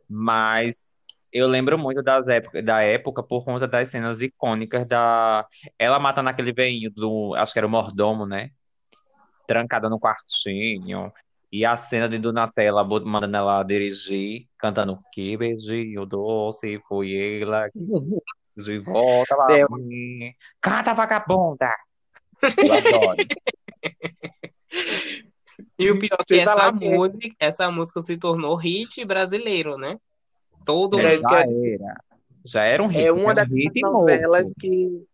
mas 0.09 0.92
eu 1.33 1.47
lembro 1.47 1.77
muito 1.77 2.01
das 2.03 2.27
época, 2.27 2.61
da 2.61 2.81
época 2.81 3.23
por 3.23 3.43
conta 3.43 3.67
das 3.67 3.87
cenas 3.87 4.21
icônicas 4.21 4.87
da 4.87 5.45
ela 5.77 5.99
matando 5.99 6.29
aquele 6.29 6.53
velhinho 6.53 6.91
do, 6.91 7.33
acho 7.35 7.51
que 7.51 7.59
era 7.59 7.67
o 7.67 7.69
mordomo, 7.69 8.25
né? 8.25 8.51
Trancada 9.47 9.89
no 9.89 9.99
quartinho. 9.99 11.11
E 11.51 11.65
a 11.65 11.75
cena 11.75 12.07
de 12.07 12.17
Donatella 12.17 12.83
mandando 12.83 13.37
ela 13.37 13.63
dirigir, 13.63 14.47
cantando 14.57 14.99
Que 15.11 15.35
beijinho 15.37 16.05
doce 16.05 16.81
foi 16.87 17.41
ela 17.41 17.69
que 17.69 17.79
de 18.55 18.79
volta 18.79 19.35
lá. 19.35 19.47
Deu. 19.47 19.67
Canta, 20.61 20.93
vagabunda! 20.93 21.71
Eu 22.41 22.73
adoro. 22.73 23.17
E 25.77 25.91
o 25.91 25.99
pior 25.99 26.17
é 26.19 26.23
que 26.25 26.39
essa 26.39 26.73
que- 26.73 26.89
música, 26.89 27.35
essa 27.39 27.71
música 27.71 28.01
se 28.01 28.17
tornou 28.17 28.55
hit 28.55 29.05
brasileiro, 29.05 29.77
né? 29.77 29.97
Todo 30.65 30.99
Era 30.99 31.19
Já 31.19 31.41
era. 31.41 31.95
Já 32.45 32.63
era 32.63 32.83
um 32.83 32.87
hit. 32.87 33.05
É 33.05 33.11
uma 33.11 33.31
era 33.31 33.35
das 33.35 33.51
um 33.51 33.55
hit 33.55 33.81
novelas 33.81 34.41
novo. 34.41 34.55
que 34.59 35.05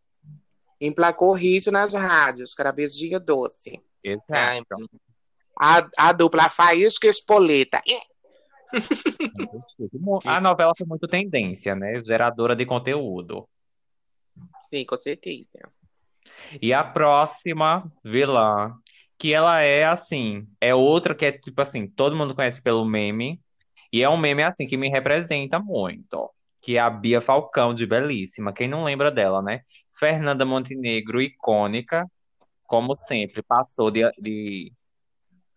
emplacou 0.81 1.33
hit 1.33 1.69
nas 1.69 1.93
rádios, 1.93 2.55
Beijinho 2.75 3.19
Doce. 3.19 3.79
Exato. 4.03 4.89
A, 5.59 5.87
a 5.97 6.13
dupla 6.13 6.49
Faísca 6.49 7.07
e 7.07 7.09
Espoleta. 7.09 7.81
A 10.25 10.39
novela 10.39 10.73
foi 10.77 10.85
muito 10.85 11.07
tendência, 11.07 11.75
né? 11.75 11.99
Geradora 12.05 12.55
de 12.55 12.65
conteúdo. 12.65 13.47
Sim, 14.69 14.85
com 14.85 14.97
certeza. 14.97 15.59
E 16.61 16.71
a 16.71 16.83
próxima 16.83 17.91
vilã, 18.03 18.75
que 19.17 19.33
ela 19.33 19.61
é 19.61 19.85
assim, 19.85 20.47
é 20.61 20.73
outra 20.73 21.15
que 21.15 21.25
é 21.25 21.31
tipo 21.31 21.59
assim, 21.61 21.87
todo 21.87 22.15
mundo 22.15 22.35
conhece 22.35 22.61
pelo 22.61 22.85
meme, 22.85 23.41
e 23.91 24.03
é 24.03 24.09
um 24.09 24.17
meme 24.17 24.43
assim 24.43 24.67
que 24.67 24.77
me 24.77 24.89
representa 24.89 25.59
muito, 25.59 26.29
que 26.61 26.77
é 26.77 26.79
a 26.79 26.89
Bia 26.89 27.21
Falcão 27.21 27.73
de 27.73 27.85
Belíssima. 27.85 28.53
Quem 28.53 28.67
não 28.67 28.83
lembra 28.83 29.11
dela, 29.11 29.41
né? 29.41 29.61
Fernanda 29.97 30.45
Montenegro, 30.45 31.21
icônica, 31.21 32.05
como 32.63 32.95
sempre, 32.95 33.41
passou 33.41 33.89
de, 33.89 34.09
de 34.17 34.71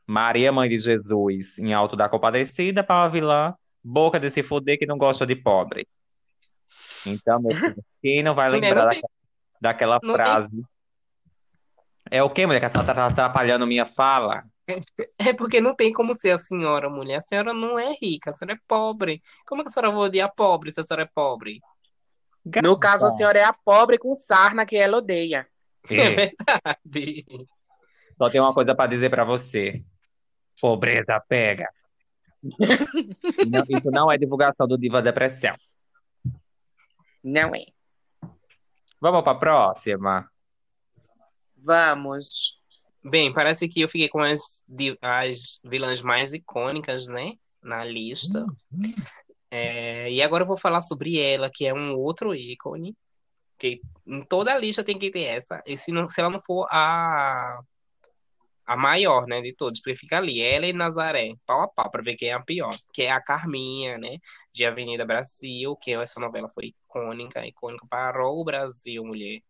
Maria 0.07 0.51
Mãe 0.51 0.69
de 0.69 0.79
Jesus 0.79 1.59
em 1.59 1.73
Alto 1.73 1.95
da 1.95 2.09
Compadecida 2.09 2.83
para 2.83 3.03
uma 3.03 3.11
vilã 3.11 3.55
boca 3.85 4.19
de 4.19 4.31
se 4.31 4.43
fuder 4.43 4.79
que 4.79 4.87
não 4.87 4.97
gosta 4.97 5.27
de 5.27 5.37
pobre. 5.37 5.87
Então, 7.07 7.41
filho, 7.43 7.85
quem 8.01 8.23
não 8.23 8.35
vai 8.35 8.49
lembrar 8.49 8.75
não 8.75 8.85
daquela, 8.85 9.11
daquela 9.61 10.01
não 10.03 10.15
tem- 10.15 10.25
frase? 10.25 10.63
É 12.11 12.23
o 12.23 12.29
quê, 12.29 12.47
mulher? 12.47 12.61
Que 12.61 12.67
a 12.67 12.69
senhora 12.69 12.95
tá 12.95 13.07
atrapalhando 13.07 13.67
minha 13.67 13.87
fala? 13.87 14.45
É 15.19 15.33
porque 15.33 15.61
não 15.61 15.75
tem 15.75 15.93
como 15.93 16.15
ser 16.15 16.31
a 16.31 16.39
senhora, 16.39 16.89
mulher. 16.89 17.17
A 17.17 17.21
senhora 17.21 17.53
não 17.53 17.79
é 17.79 17.93
rica, 18.01 18.31
a 18.31 18.37
senhora 18.37 18.55
é 18.57 18.61
pobre. 18.69 19.23
Como 19.47 19.61
é 19.61 19.65
que 19.65 19.71
a 19.71 19.73
senhora 19.73 19.91
vai 19.95 20.07
odiar 20.07 20.33
pobre 20.35 20.71
se 20.71 20.81
a 20.81 20.85
senhora 20.85 21.03
é 21.03 21.11
pobre? 21.13 21.61
No 22.63 22.79
caso, 22.79 23.07
a 23.07 23.11
senhora 23.11 23.39
é 23.39 23.45
a 23.45 23.53
pobre 23.53 23.99
com 23.99 24.17
sarna 24.17 24.67
que 24.67 24.77
ela 24.77 24.99
odeia. 24.99 25.47
É 25.91 25.95
É, 25.95 26.11
verdade. 26.11 27.27
só 28.17 28.31
tenho 28.31 28.45
uma 28.45 28.55
coisa 28.55 28.75
pra 28.75 28.87
dizer 28.87 29.11
pra 29.11 29.25
você. 29.25 29.83
Pobreza 30.61 31.21
pega. 31.29 31.69
Não, 32.43 33.65
isso 33.69 33.91
não 33.91 34.11
é 34.11 34.19
divulgação 34.19 34.67
do 34.67 34.77
Diva 34.79 35.01
Depressão. 35.03 35.57
Não 37.23 37.55
é. 37.55 37.65
Vamos 39.01 39.23
pra 39.23 39.35
próxima? 39.35 40.29
Vamos. 41.57 42.62
Bem, 43.05 43.33
parece 43.33 43.69
que 43.69 43.81
eu 43.81 43.89
fiquei 43.89 44.09
com 44.09 44.21
as, 44.21 44.65
as 45.01 45.61
vilãs 45.65 46.01
mais 46.01 46.33
icônicas, 46.33 47.09
né? 47.09 47.33
Na 47.61 47.85
lista. 47.85 48.47
É, 49.51 50.11
e 50.11 50.23
agora 50.23 50.45
eu 50.45 50.49
vou 50.49 50.57
falar 50.57 50.81
sobre 50.83 51.19
ela, 51.19 51.51
que 51.53 51.67
é 51.67 51.75
um 51.75 51.95
outro 51.95 52.35
ícone. 52.35 52.97
Que 53.59 53.81
em 54.07 54.23
toda 54.25 54.55
a 54.55 54.59
lista 54.59 54.85
tem 54.85 54.99
que 54.99 55.11
ter 55.11 55.25
essa. 55.25 55.63
E 55.67 55.77
se, 55.77 55.91
não, 55.91 56.09
se 56.09 56.21
ela 56.21 56.31
não 56.31 56.41
for 56.41 56.67
a, 56.71 57.61
a 58.65 58.77
maior, 58.77 59.27
né, 59.27 59.41
de 59.41 59.53
todos, 59.53 59.81
porque 59.81 59.97
fica 59.97 60.19
ali, 60.19 60.41
ela 60.41 60.67
e 60.67 60.73
Nazaré, 60.73 61.35
pau 61.45 61.63
a 61.63 61.69
pau, 61.69 61.91
pra 61.91 62.03
ver 62.03 62.15
quem 62.15 62.29
é 62.29 62.33
a 62.33 62.41
pior. 62.41 62.71
Que 62.93 63.03
é 63.03 63.11
a 63.11 63.21
Carminha, 63.21 63.99
né? 63.99 64.19
De 64.53 64.65
Avenida 64.65 65.05
Brasil, 65.05 65.77
que 65.77 65.93
essa 65.93 66.21
novela 66.21 66.49
foi 66.49 66.67
icônica, 66.67 67.45
icônica 67.47 67.87
para 67.89 68.25
o 68.27 68.45
Brasil, 68.45 69.05
mulher. 69.05 69.41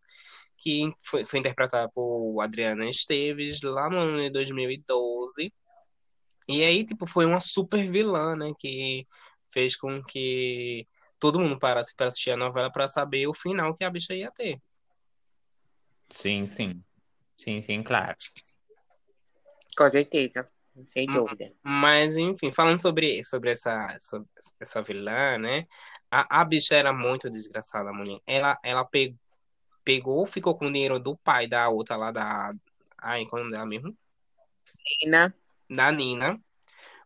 Que 0.63 0.93
foi, 1.03 1.25
foi 1.25 1.41
interpretada 1.41 1.91
por 1.91 2.41
Adriana 2.41 2.87
Esteves 2.89 3.61
lá 3.63 3.91
no 3.91 3.99
ano 3.99 4.21
de 4.23 4.31
2012. 4.31 5.53
E 6.49 6.63
aí, 6.63 6.85
tipo, 6.85 7.07
foi 7.07 7.25
uma 7.27 7.41
super 7.41 7.91
vilã, 7.91 8.37
né? 8.37 8.53
Que 8.59 9.07
fez 9.51 9.77
com 9.77 10.03
que 10.03 10.87
todo 11.19 11.41
mundo 11.41 11.59
parasse 11.59 11.95
para 11.97 12.07
assistir 12.07 12.31
a 12.33 12.37
novela 12.37 12.71
para 12.71 12.87
saber 12.87 13.27
o 13.27 13.35
final 13.35 13.77
que 13.77 13.85
a 13.85 13.91
bicha 13.91 14.15
ia 14.15 14.31
ter. 14.31 14.61
Sim, 16.11 16.47
sim. 16.47 16.83
Sim, 17.39 17.61
sim, 17.63 17.83
claro. 17.83 18.17
Com 19.77 19.91
certeza. 19.91 20.49
Sem 20.87 21.09
Hum. 21.11 21.15
dúvida. 21.15 21.53
Mas, 21.63 22.17
enfim, 22.17 22.53
falando 22.53 22.81
sobre, 22.81 23.23
sobre 23.25 23.51
essa, 23.51 23.89
essa, 23.95 24.25
essa 24.61 24.83
vilã, 24.83 25.39
né? 25.39 25.67
A, 26.11 26.41
a 26.41 26.45
bicha 26.45 26.75
era 26.75 26.93
muito 26.93 27.31
desgraçada, 27.31 27.91
a 27.91 27.93
mulher. 27.93 28.21
Ela, 28.27 28.55
ela 28.63 28.85
pe- 28.85 29.15
pegou, 29.85 30.27
ficou 30.27 30.57
com 30.57 30.67
o 30.67 30.73
dinheiro 30.73 30.99
do 30.99 31.17
pai 31.17 31.47
da 31.47 31.69
outra 31.69 31.97
lá 31.97 32.11
da. 32.11 32.55
Ai, 32.99 33.25
qual 33.27 33.39
é 33.39 33.43
o 33.43 33.45
nome 33.45 33.55
dela 33.57 33.67
mesmo? 33.67 33.97
Nina, 35.03 35.35
Da 35.69 35.91
Nina. 35.93 36.41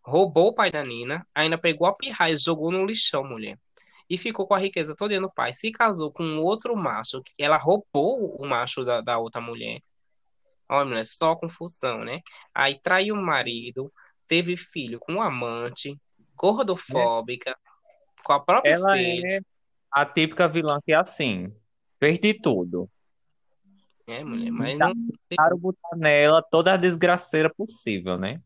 Roubou 0.02 0.48
o 0.48 0.54
pai 0.54 0.70
da 0.70 0.82
Nina. 0.82 1.26
Ainda 1.34 1.58
pegou 1.58 1.86
a 1.86 1.94
pirraia 1.94 2.34
e 2.34 2.38
jogou 2.38 2.70
no 2.70 2.84
lixão, 2.84 3.24
mulher. 3.24 3.58
E 4.08 4.16
ficou 4.16 4.46
com 4.46 4.54
a 4.54 4.58
riqueza 4.58 4.94
toda 4.96 5.18
no 5.20 5.32
pai. 5.32 5.52
Se 5.52 5.72
casou 5.72 6.12
com 6.12 6.38
outro 6.38 6.76
macho. 6.76 7.22
que 7.22 7.42
Ela 7.42 7.56
roubou 7.56 8.36
o 8.36 8.46
macho 8.46 8.84
da, 8.84 9.00
da 9.00 9.18
outra 9.18 9.40
mulher. 9.40 9.80
Olha, 10.68 10.84
mulher, 10.84 11.06
só 11.06 11.34
confusão, 11.34 12.04
né? 12.04 12.20
Aí 12.54 12.78
traiu 12.80 13.14
o 13.14 13.22
marido, 13.22 13.92
teve 14.26 14.56
filho 14.56 14.98
com 14.98 15.14
um 15.14 15.22
amante, 15.22 15.96
gordofóbica, 16.34 17.56
com 18.24 18.32
a 18.32 18.40
própria 18.40 18.72
Ela 18.72 18.94
filha. 18.96 19.38
é 19.38 19.40
a 19.92 20.04
típica 20.04 20.48
vilã 20.48 20.80
que 20.84 20.92
é 20.92 20.96
assim, 20.96 21.52
de 22.00 22.34
tudo. 22.34 22.88
É, 24.06 24.22
mulher, 24.22 24.50
mas 24.50 24.78
não. 24.78 24.92
Tentaram 25.28 25.58
botar 25.58 25.96
nela 25.96 26.42
toda 26.42 26.74
a 26.74 26.76
desgraceira 26.76 27.52
possível, 27.52 28.16
né? 28.18 28.40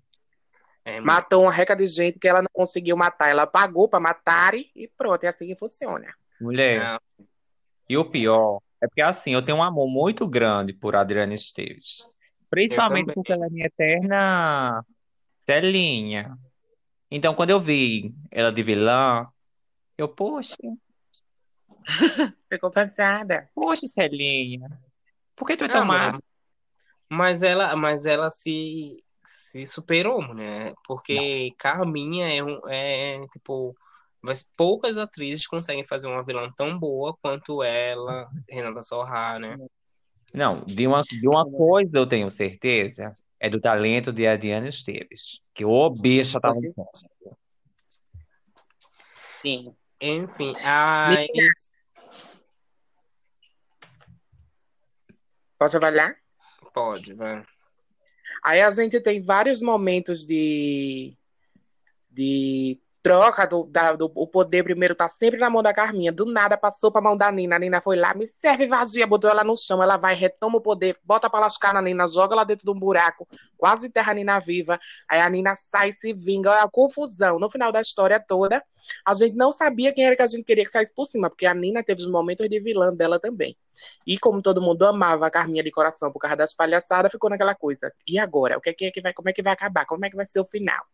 É, 0.85 1.01
matou 1.01 1.43
uma 1.43 1.53
reca 1.53 1.77
de 1.77 1.87
gente 1.87 2.19
que 2.19 2.27
ela 2.27 2.41
não 2.41 2.49
conseguiu 2.53 2.97
matar. 2.97 3.29
Ela 3.29 3.47
pagou 3.47 3.89
para 3.89 4.01
matar 4.01 4.55
e 4.55 4.91
pronto. 4.97 5.23
É 5.25 5.29
assim 5.29 5.47
que 5.47 5.55
funciona. 5.55 6.07
Mulher, 6.41 6.83
Não. 6.83 7.27
E 7.89 7.99
o 7.99 8.05
pior 8.05 8.61
é 8.81 8.87
porque, 8.87 9.03
assim, 9.03 9.35
eu 9.35 9.43
tenho 9.43 9.59
um 9.59 9.63
amor 9.63 9.89
muito 9.89 10.27
grande 10.27 10.73
por 10.73 10.97
Adriana 10.97 11.35
Esteves. 11.35 12.07
Principalmente 12.49 13.13
porque 13.13 13.33
ela 13.33 13.47
é 13.47 13.51
minha 13.51 13.67
eterna 13.67 14.85
telinha. 15.45 16.39
Então, 17.11 17.35
quando 17.35 17.51
eu 17.51 17.61
vi 17.61 18.15
ela 18.31 18.51
de 18.51 18.63
vilã, 18.63 19.27
eu, 19.99 20.09
poxa, 20.09 20.57
Ficou 22.49 22.71
passada. 22.71 23.49
poxa, 23.55 23.87
Celinha, 23.87 24.69
por 25.37 25.47
que 25.47 25.57
tu 25.57 25.65
é 25.65 25.69
tão 25.69 25.85
má? 25.85 26.19
mas 27.09 27.43
ela, 27.43 27.75
mas 27.75 28.07
ela 28.07 28.31
se, 28.31 29.03
se 29.25 29.67
superou, 29.67 30.35
né? 30.35 30.73
Porque 30.87 31.53
Carminha 31.59 32.33
é, 32.33 32.43
um, 32.43 32.61
é 32.69 33.27
tipo, 33.33 33.75
mas 34.23 34.49
poucas 34.57 34.97
atrizes 34.99 35.47
conseguem 35.47 35.85
fazer 35.85 36.07
uma 36.07 36.23
vilã 36.25 36.51
tão 36.57 36.79
boa 36.79 37.17
quanto 37.21 37.63
ela, 37.63 38.29
Renata 38.49 38.83
Sorrah, 38.83 39.39
né? 39.39 39.57
Não, 40.33 40.61
de 40.61 40.87
uma, 40.87 41.03
de 41.03 41.27
uma 41.27 41.45
coisa 41.51 41.99
eu 41.99 42.07
tenho 42.07 42.31
certeza, 42.31 43.13
é 43.41 43.51
do 43.51 43.61
talento 43.61 44.13
de 44.13 44.27
Adriana 44.27 44.69
Esteves. 44.69 45.41
Que 45.55 45.65
bicha 46.01 46.41
tá 46.41 46.51
Você- 46.51 46.61
muito 46.61 46.85
Sim. 49.43 49.75
Enfim, 50.01 50.53
a, 50.65 51.11
Posso 55.61 55.79
trabalhar? 55.79 56.17
pode, 56.73 57.13
vai. 57.13 57.45
Aí 58.43 58.63
a 58.63 58.71
gente 58.71 58.99
tem 58.99 59.23
vários 59.23 59.61
momentos 59.61 60.25
de, 60.25 61.15
de 62.11 62.81
troca 63.03 63.47
do, 63.47 63.65
da- 63.65 63.95
do 63.95 64.11
o 64.15 64.27
poder. 64.27 64.63
Primeiro 64.63 64.95
tá 64.95 65.09
sempre 65.09 65.39
na 65.41 65.49
mão 65.51 65.63
da 65.63 65.73
Carminha, 65.73 66.13
do 66.13 66.25
nada 66.27 66.57
passou 66.57 66.91
pra 66.93 67.01
mão 67.01 67.17
da 67.17 67.31
Nina. 67.33 67.57
A 67.57 67.59
Nina 67.59 67.81
foi 67.81 67.97
lá, 67.97 68.15
me 68.15 68.27
serve 68.27 68.67
vazia, 68.67 69.07
botou 69.07 69.31
ela 69.31 69.43
no 69.45 69.57
chão. 69.57 69.83
Ela 69.83 69.97
vai, 69.97 70.15
retoma 70.15 70.59
o 70.59 70.61
poder, 70.61 70.97
bota 71.05 71.29
pra 71.31 71.41
lascar 71.41 71.75
na 71.75 71.83
Nina, 71.83 72.07
joga 72.09 72.35
lá 72.35 72.45
dentro 72.45 72.65
de 72.65 72.71
um 72.71 72.79
buraco, 72.79 73.27
quase 73.57 73.87
enterra 73.89 74.13
a 74.13 74.15
Nina 74.15 74.39
viva. 74.41 74.79
Aí 75.09 75.21
a 75.21 75.29
Nina 75.31 75.55
sai 75.57 75.93
se 75.93 76.13
vinga, 76.13 76.51
é 76.55 76.61
a 76.61 76.69
confusão. 76.69 77.39
No 77.39 77.51
final 77.51 77.73
da 77.73 77.81
história 77.81 78.21
toda, 78.21 78.63
a 79.07 79.15
gente 79.15 79.37
não 79.37 79.53
sabia 79.53 79.93
quem 79.93 80.05
era 80.07 80.17
que 80.17 80.23
a 80.23 80.27
gente 80.27 80.45
queria 80.45 80.65
que 80.65 80.71
saísse 80.71 80.93
por 80.95 81.07
cima, 81.07 81.29
porque 81.31 81.47
a 81.47 81.55
Nina 81.55 81.83
teve 81.83 82.03
os 82.03 82.11
momentos 82.11 82.49
de 82.49 82.61
vilã 82.61 82.95
dela 82.95 83.19
também. 83.19 83.57
E 84.07 84.19
como 84.19 84.43
todo 84.43 84.61
mundo 84.61 84.85
amava 84.87 85.27
a 85.27 85.31
Carminha 85.31 85.63
de 85.63 85.71
coração 85.71 86.13
por 86.13 86.19
causa 86.19 86.37
das 86.37 86.55
palhaçadas, 86.55 87.11
ficou 87.13 87.31
naquela 87.31 87.55
coisa. 87.55 87.93
E 88.07 88.19
agora? 88.19 88.59
O 88.59 88.61
que 88.61 88.71
é 88.71 88.73
que, 88.75 88.93
é 88.99 89.03
vai, 89.03 89.13
como 89.13 89.29
é 89.29 89.33
que 89.33 89.43
vai 89.43 89.53
acabar? 89.53 89.87
Como 89.87 90.05
é 90.05 90.11
que 90.11 90.17
vai 90.17 90.27
ser 90.27 90.41
o 90.41 90.45
final? 90.45 90.85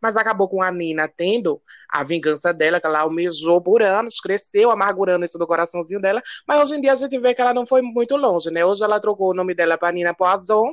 Mas 0.00 0.16
acabou 0.16 0.48
com 0.48 0.62
a 0.62 0.70
Nina 0.70 1.08
tendo 1.08 1.60
a 1.88 2.02
vingança 2.02 2.52
dela, 2.52 2.80
que 2.80 2.86
ela 2.86 3.00
almejou 3.00 3.60
por 3.60 3.82
anos, 3.82 4.20
cresceu 4.20 4.70
amargurando 4.70 5.24
isso 5.24 5.38
do 5.38 5.46
coraçãozinho 5.46 6.00
dela. 6.00 6.22
Mas 6.46 6.60
hoje 6.60 6.78
em 6.78 6.80
dia 6.80 6.92
a 6.92 6.96
gente 6.96 7.18
vê 7.18 7.34
que 7.34 7.40
ela 7.40 7.54
não 7.54 7.66
foi 7.66 7.82
muito 7.82 8.16
longe, 8.16 8.50
né? 8.50 8.64
Hoje 8.64 8.82
ela 8.82 9.00
trocou 9.00 9.30
o 9.30 9.34
nome 9.34 9.54
dela 9.54 9.78
para 9.78 9.92
Nina 9.92 10.14
Poison. 10.14 10.72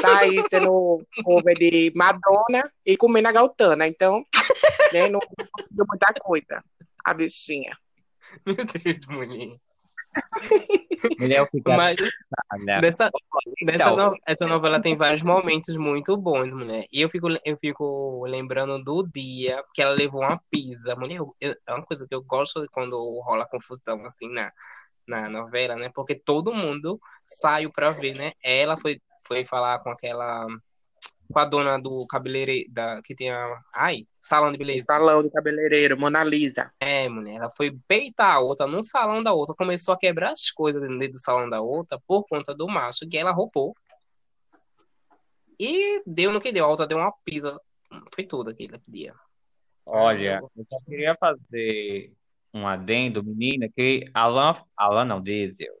Tá 0.00 0.18
aí 0.20 0.42
sendo 0.48 1.02
cover 1.24 1.54
de 1.56 1.92
Madonna 1.94 2.70
e 2.84 2.96
comendo 2.96 3.28
a 3.28 3.32
Galtana. 3.32 3.86
Então, 3.86 4.24
né, 4.92 5.08
não 5.08 5.20
deu 5.70 5.86
muita 5.88 6.12
coisa. 6.20 6.62
A 7.04 7.14
bichinha. 7.14 7.76
Meu 8.46 8.56
Deus, 8.56 9.58
mulher. 10.42 10.66
Mulher, 11.18 11.38
eu 11.40 11.46
fiquei 11.46 11.76
Mas 11.76 11.96
assustada. 12.00 12.80
dessa, 12.80 13.10
dessa 13.62 13.90
Então, 13.90 13.96
no- 13.96 14.18
essa 14.26 14.46
novela 14.46 14.80
tem 14.80 14.96
vários 14.96 15.22
momentos 15.22 15.76
muito 15.76 16.16
bons, 16.16 16.52
mulher. 16.52 16.86
E 16.92 17.00
eu 17.00 17.08
fico, 17.08 17.28
eu 17.44 17.56
fico 17.58 18.24
lembrando 18.26 18.82
do 18.82 19.02
dia 19.02 19.62
que 19.74 19.82
ela 19.82 19.92
levou 19.92 20.20
uma 20.22 20.40
pizza. 20.50 20.94
Mulher, 20.96 21.16
eu- 21.16 21.34
eu- 21.40 21.54
é 21.66 21.72
uma 21.74 21.84
coisa 21.84 22.06
que 22.06 22.14
eu 22.14 22.22
gosto 22.22 22.66
quando 22.72 22.96
rola 23.20 23.46
confusão 23.46 24.04
assim 24.04 24.28
na, 24.30 24.52
na 25.06 25.28
novela, 25.28 25.76
né? 25.76 25.90
Porque 25.94 26.14
todo 26.14 26.52
mundo 26.54 27.00
saiu 27.24 27.70
pra 27.72 27.90
ver, 27.90 28.16
né? 28.16 28.32
Ela 28.42 28.76
foi, 28.76 29.00
foi 29.26 29.44
falar 29.46 29.78
com 29.80 29.90
aquela. 29.90 30.46
Com 31.32 31.38
a 31.38 31.44
dona 31.44 31.78
do 31.78 32.06
cabeleireiro, 32.06 32.70
da, 32.72 33.00
que 33.02 33.14
tem 33.14 33.30
a. 33.30 33.60
Ai, 33.74 34.06
salão 34.22 34.52
de 34.52 34.58
beleza. 34.58 34.84
Salão 34.86 35.22
de 35.22 35.30
cabeleireiro, 35.30 35.98
Mona 35.98 36.22
Lisa. 36.22 36.70
É, 36.78 37.08
mulher, 37.08 37.36
ela 37.36 37.50
foi 37.50 37.76
peitar 37.88 38.36
a 38.36 38.40
outra 38.40 38.66
num 38.66 38.82
salão 38.82 39.22
da 39.22 39.32
outra, 39.32 39.54
começou 39.54 39.94
a 39.94 39.98
quebrar 39.98 40.32
as 40.32 40.50
coisas 40.50 40.80
dentro 40.82 41.12
do 41.12 41.18
salão 41.18 41.48
da 41.48 41.60
outra 41.60 42.00
por 42.06 42.24
conta 42.28 42.54
do 42.54 42.66
macho 42.68 43.08
que 43.08 43.18
ela 43.18 43.32
roubou. 43.32 43.74
E 45.58 46.02
deu 46.06 46.32
no 46.32 46.40
que 46.40 46.52
deu, 46.52 46.64
a 46.64 46.68
outra 46.68 46.86
deu 46.86 46.98
uma 46.98 47.12
pisa. 47.24 47.58
Foi 48.14 48.24
tudo 48.24 48.50
aquele 48.50 48.80
dia. 48.86 49.14
olha, 49.86 50.40
eu 50.56 50.66
só 50.68 50.84
queria 50.84 51.16
fazer 51.18 52.12
um 52.52 52.66
adendo, 52.66 53.22
menina, 53.22 53.68
que 53.68 54.04
Alan, 54.14 54.56
Alan 54.76 55.04
não, 55.04 55.22
Diesel, 55.22 55.74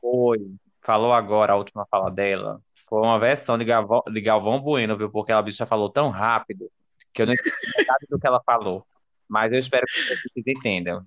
foi, 0.00 0.38
falou 0.82 1.12
agora 1.12 1.52
a 1.52 1.56
última 1.56 1.86
fala 1.90 2.10
dela, 2.10 2.60
foi 2.88 3.00
uma 3.00 3.18
versão 3.18 3.56
de 3.58 3.64
Galvão, 3.64 4.02
de 4.12 4.20
Galvão 4.20 4.60
Bueno, 4.60 4.96
viu? 4.96 5.10
Porque 5.10 5.32
a 5.32 5.42
bicha 5.42 5.66
falou 5.66 5.90
tão 5.90 6.10
rápido 6.10 6.70
que 7.12 7.22
eu 7.22 7.26
não 7.26 7.32
entendi 7.32 7.50
metade 7.78 8.06
do 8.08 8.18
que 8.18 8.26
ela 8.26 8.40
falou. 8.44 8.86
Mas 9.28 9.52
eu 9.52 9.58
espero 9.58 9.84
que 9.86 10.00
vocês 10.32 10.46
entendam. 10.46 11.04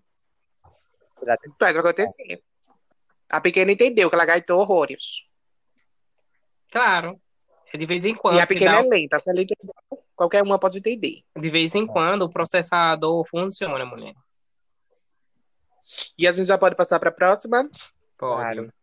Pode 1.57 1.77
acontecer. 1.77 2.41
A 3.29 3.39
pequena 3.39 3.71
entendeu 3.71 4.09
que 4.09 4.15
ela 4.15 4.25
gaitou 4.25 4.59
horrores. 4.59 5.27
Claro. 6.71 7.19
é 7.73 7.77
De 7.77 7.85
vez 7.85 8.03
em 8.03 8.15
quando, 8.15 8.37
E 8.37 8.39
a 8.41 8.47
que 8.47 8.53
pequena 8.55 8.73
dá- 8.73 8.79
é 8.79 8.89
lenta. 8.89 9.19
Se 9.19 9.29
ela 9.29 9.41
entendeu, 9.41 9.73
qualquer 10.15 10.43
uma 10.43 10.59
pode 10.59 10.79
entender. 10.79 11.23
de 11.39 11.49
vez 11.49 11.75
em 11.75 11.85
quando 11.85 12.23
o 12.23 12.29
processador 12.29 13.25
funciona, 13.29 13.85
mulher. 13.85 14.13
E 16.17 16.27
a 16.27 16.31
gente 16.31 16.47
já 16.47 16.57
pode 16.57 16.75
passar 16.75 16.99
para 16.99 17.09
a 17.09 17.13
próxima. 17.13 17.63
Pode. 18.17 18.55
Claro. 18.57 18.73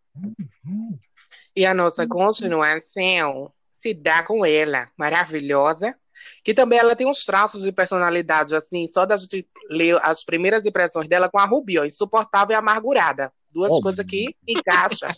E 1.57 1.65
a 1.65 1.73
nossa 1.75 2.07
continuação 2.07 3.51
se 3.73 3.95
dá 3.95 4.23
com 4.23 4.45
ela, 4.45 4.89
maravilhosa. 4.97 5.95
Que 6.43 6.55
também 6.55 6.79
ela 6.79 6.97
tem 6.97 7.07
uns 7.07 7.25
traços 7.27 7.63
de 7.63 7.71
personalidade, 7.71 8.55
assim, 8.57 8.89
só 8.89 9.05
da 9.05 9.17
gente 9.19 9.47
ler 9.69 9.99
as 10.03 10.25
primeiras 10.25 10.65
impressões 10.65 11.07
dela 11.07 11.29
com 11.29 11.39
a 11.39 11.45
Rubi, 11.45 11.79
ó, 11.79 11.85
insuportável 11.85 12.55
e 12.55 12.57
amargurada. 12.57 13.31
Duas 13.53 13.73
Oh. 13.75 13.83
coisas 13.83 14.05
que 14.05 14.35
encaixam. 14.49 15.11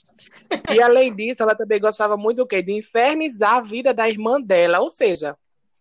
e 0.72 0.82
além 0.82 1.14
disso, 1.14 1.42
ela 1.42 1.54
também 1.54 1.80
gostava 1.80 2.16
muito 2.16 2.38
do 2.38 2.46
quê? 2.46 2.62
De 2.62 2.72
infernizar 2.72 3.54
a 3.56 3.60
vida 3.60 3.94
da 3.94 4.08
irmã 4.08 4.40
dela. 4.40 4.80
Ou 4.80 4.90
seja, 4.90 5.36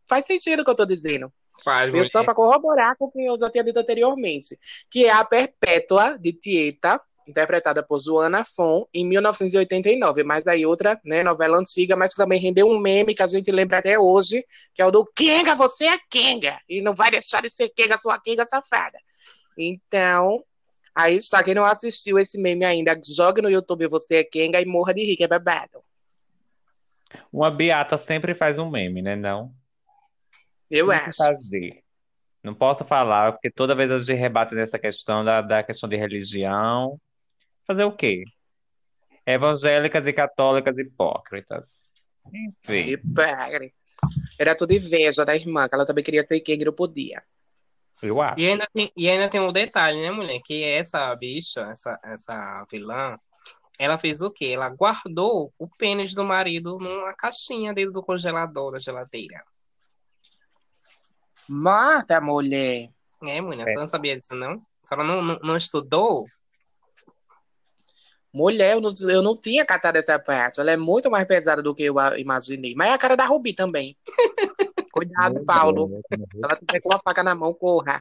faz 0.08 0.26
sentido 0.26 0.62
o 0.62 0.64
que 0.66 0.70
eu 0.70 0.76
tô 0.76 0.86
dizendo. 0.86 1.34
Faz, 1.64 1.92
Veio 1.92 2.08
só 2.10 2.24
para 2.24 2.36
corroborar 2.36 2.96
com 2.98 3.06
o 3.06 3.12
que 3.12 3.26
eu 3.26 3.40
já 3.40 3.50
tinha 3.50 3.64
dito 3.64 3.80
anteriormente, 3.80 4.58
que 4.92 5.06
é 5.06 5.12
a 5.12 5.26
Perpétua 5.26 6.16
de 6.20 6.32
Tieta, 6.32 7.02
interpretada 7.28 7.84
por 7.84 8.00
Joana 8.00 8.44
Fon, 8.44 8.86
em 8.94 9.06
1989. 9.08 10.24
Mas 10.24 10.48
aí 10.48 10.66
outra 10.66 11.00
né, 11.04 11.24
novela 11.24 11.60
antiga, 11.60 11.96
mas 11.96 12.12
que 12.12 12.18
também 12.18 12.40
rendeu 12.40 12.68
um 12.68 12.80
meme 12.80 13.14
que 13.14 13.24
a 13.24 13.28
gente 13.28 13.52
lembra 13.52 13.80
até 13.80 14.00
hoje, 14.00 14.46
que 14.74 14.82
é 14.82 14.86
o 14.86 14.92
do 14.92 15.06
Kenga, 15.16 15.56
você 15.56 15.86
é 15.86 15.98
Kenga, 16.10 16.60
e 16.68 16.82
não 16.82 16.94
vai 16.94 17.12
deixar 17.12 17.42
de 17.42 17.50
ser 17.50 17.70
Kenga, 17.70 17.98
sua 17.98 18.20
Kenga 18.20 18.46
safada. 18.46 18.98
Então, 19.58 20.44
aí 20.96 21.18
está, 21.18 21.44
quem 21.44 21.56
não 21.56 21.66
assistiu 21.66 22.20
esse 22.20 22.40
meme 22.40 22.66
ainda, 22.66 23.00
jogue 23.04 23.42
no 23.42 23.50
YouTube 23.50 23.88
Você 23.88 24.18
é 24.18 24.24
Kenga 24.24 24.62
e 24.62 24.66
morra 24.66 24.94
de 24.94 25.16
que 25.16 25.24
é 25.24 25.28
babado. 25.28 25.84
Uma 27.32 27.50
beata 27.50 27.98
sempre 27.98 28.36
faz 28.36 28.58
um 28.58 28.70
meme, 28.70 29.02
né? 29.02 29.16
Não? 29.16 29.52
Eu 30.70 30.88
Tem 30.88 30.98
acho. 30.98 31.18
fazer. 31.18 31.84
Não 32.44 32.54
posso 32.54 32.86
falar, 32.86 33.34
porque 33.34 33.50
toda 33.50 33.76
vez 33.76 33.92
a 33.92 33.98
gente 33.98 34.14
rebate 34.14 34.56
nessa 34.56 34.78
questão 34.78 35.24
da, 35.24 35.42
da 35.42 35.64
questão 35.64 35.90
de 35.90 35.96
religião. 35.96 37.00
Fazer 37.68 37.84
o 37.84 37.92
quê? 37.92 38.24
Evangélicas 39.26 40.08
e 40.08 40.14
católicas 40.14 40.78
hipócritas. 40.78 41.92
Enfim. 42.34 42.92
E 42.92 42.98
pare. 42.98 43.74
Era 44.40 44.56
tudo 44.56 44.72
inveja 44.72 45.26
da 45.26 45.36
irmã, 45.36 45.68
que 45.68 45.76
ela 45.76 45.86
também 45.86 46.04
queria 46.04 46.24
ser 46.24 46.42
e 46.46 46.66
não 46.66 46.74
podia. 46.74 47.22
Eu 48.02 48.22
acho. 48.22 48.40
E 48.40 48.48
ainda 48.48 48.68
tem, 48.74 48.92
e 48.96 49.10
ainda 49.10 49.28
tem 49.28 49.42
um 49.42 49.52
detalhe, 49.52 50.02
né, 50.02 50.12
mulher? 50.12 50.40
Que 50.46 50.64
essa 50.64 51.14
bicha, 51.16 51.62
essa, 51.72 52.00
essa 52.04 52.66
vilã, 52.72 53.16
ela 53.80 53.98
fez 53.98 54.22
o 54.22 54.32
quê? 54.32 54.48
Ela 54.54 54.70
guardou 54.70 55.54
o 55.58 55.68
pênis 55.68 56.14
do 56.14 56.24
marido 56.24 56.78
numa 56.80 57.14
caixinha 57.14 57.74
dentro 57.74 57.94
do 57.94 58.04
congelador 58.04 58.72
da 58.72 58.80
geladeira. 58.80 59.44
Mata, 61.50 62.22
mulher. 62.22 62.90
É, 63.24 63.42
mulher, 63.42 63.66
você 63.66 63.76
não 63.76 63.88
sabia 63.88 64.18
disso, 64.18 64.36
não? 64.36 64.60
Se 64.84 64.94
ela 64.94 65.04
não, 65.04 65.22
não, 65.22 65.40
não 65.40 65.58
estudou, 65.58 66.26
Mulher, 68.38 68.74
eu 68.74 68.82
não, 68.82 68.92
eu 69.10 69.24
não 69.24 69.36
tinha 69.36 69.66
catado 69.66 69.98
essa 69.98 70.20
parte. 70.20 70.60
Ela 70.60 70.72
é 70.72 70.78
muito 70.78 71.10
mais 71.10 71.26
pesada 71.26 71.64
do 71.64 71.74
que 71.74 71.82
eu 71.82 71.96
imaginei. 72.18 72.76
Mas 72.76 72.90
é 72.90 72.94
a 72.94 72.98
cara 72.98 73.18
da 73.18 73.26
Rubi 73.26 73.52
também. 73.52 73.98
Cuidado, 74.94 75.34
Meu 75.34 75.46
Paulo. 75.46 75.88
Deus, 75.88 76.02
Se 76.32 76.44
ela 76.44 76.56
tiver 76.56 76.80
com 76.80 76.90
uma 76.90 77.00
faca 77.00 77.24
na 77.24 77.34
mão, 77.34 77.52
corra. 77.52 78.00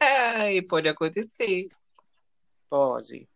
é, 0.00 0.60
pode 0.68 0.88
acontecer. 0.88 1.68
Pode. 2.68 3.28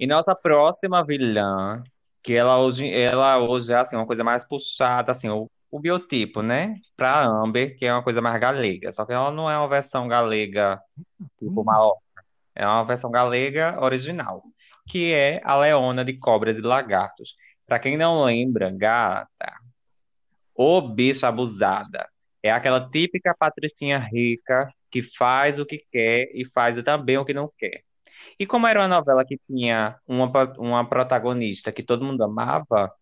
E 0.00 0.06
nossa 0.06 0.34
próxima 0.34 1.04
vilã, 1.04 1.82
que 2.22 2.32
ela 2.32 2.58
hoje, 2.58 2.90
ela 2.90 3.38
hoje 3.38 3.74
é 3.74 3.76
assim, 3.76 3.94
uma 3.94 4.06
coisa 4.06 4.24
mais 4.24 4.42
puxada, 4.42 5.12
assim, 5.12 5.28
o, 5.28 5.50
o 5.70 5.78
biotipo, 5.78 6.40
né? 6.40 6.80
Pra 6.96 7.26
Amber, 7.26 7.76
que 7.76 7.84
é 7.84 7.92
uma 7.92 8.02
coisa 8.02 8.22
mais 8.22 8.40
galega. 8.40 8.90
Só 8.90 9.04
que 9.04 9.12
ela 9.12 9.30
não 9.30 9.50
é 9.50 9.58
uma 9.58 9.68
versão 9.68 10.08
galega, 10.08 10.80
tipo 11.38 11.60
uma 11.60 11.78
orca. 11.78 12.03
É 12.54 12.66
uma 12.66 12.84
versão 12.84 13.10
galega 13.10 13.78
original, 13.82 14.42
que 14.88 15.12
é 15.12 15.40
a 15.44 15.56
Leona 15.56 16.04
de 16.04 16.14
Cobras 16.18 16.56
e 16.56 16.60
Lagartos. 16.60 17.34
Pra 17.66 17.78
quem 17.78 17.96
não 17.96 18.24
lembra, 18.24 18.70
gata, 18.70 19.52
ô 20.54 20.80
bicha 20.80 21.28
abusada. 21.28 22.08
É 22.42 22.50
aquela 22.50 22.88
típica 22.90 23.34
patricinha 23.38 23.98
rica 23.98 24.70
que 24.90 25.02
faz 25.02 25.58
o 25.58 25.66
que 25.66 25.84
quer 25.90 26.30
e 26.34 26.44
faz 26.52 26.80
também 26.82 27.18
o 27.18 27.24
que 27.24 27.34
não 27.34 27.50
quer. 27.58 27.82
E 28.38 28.46
como 28.46 28.66
era 28.66 28.80
uma 28.80 28.88
novela 28.88 29.24
que 29.24 29.38
tinha 29.46 29.96
uma, 30.06 30.30
uma 30.58 30.88
protagonista 30.88 31.72
que 31.72 31.82
todo 31.82 32.04
mundo 32.04 32.22
amava, 32.22 32.92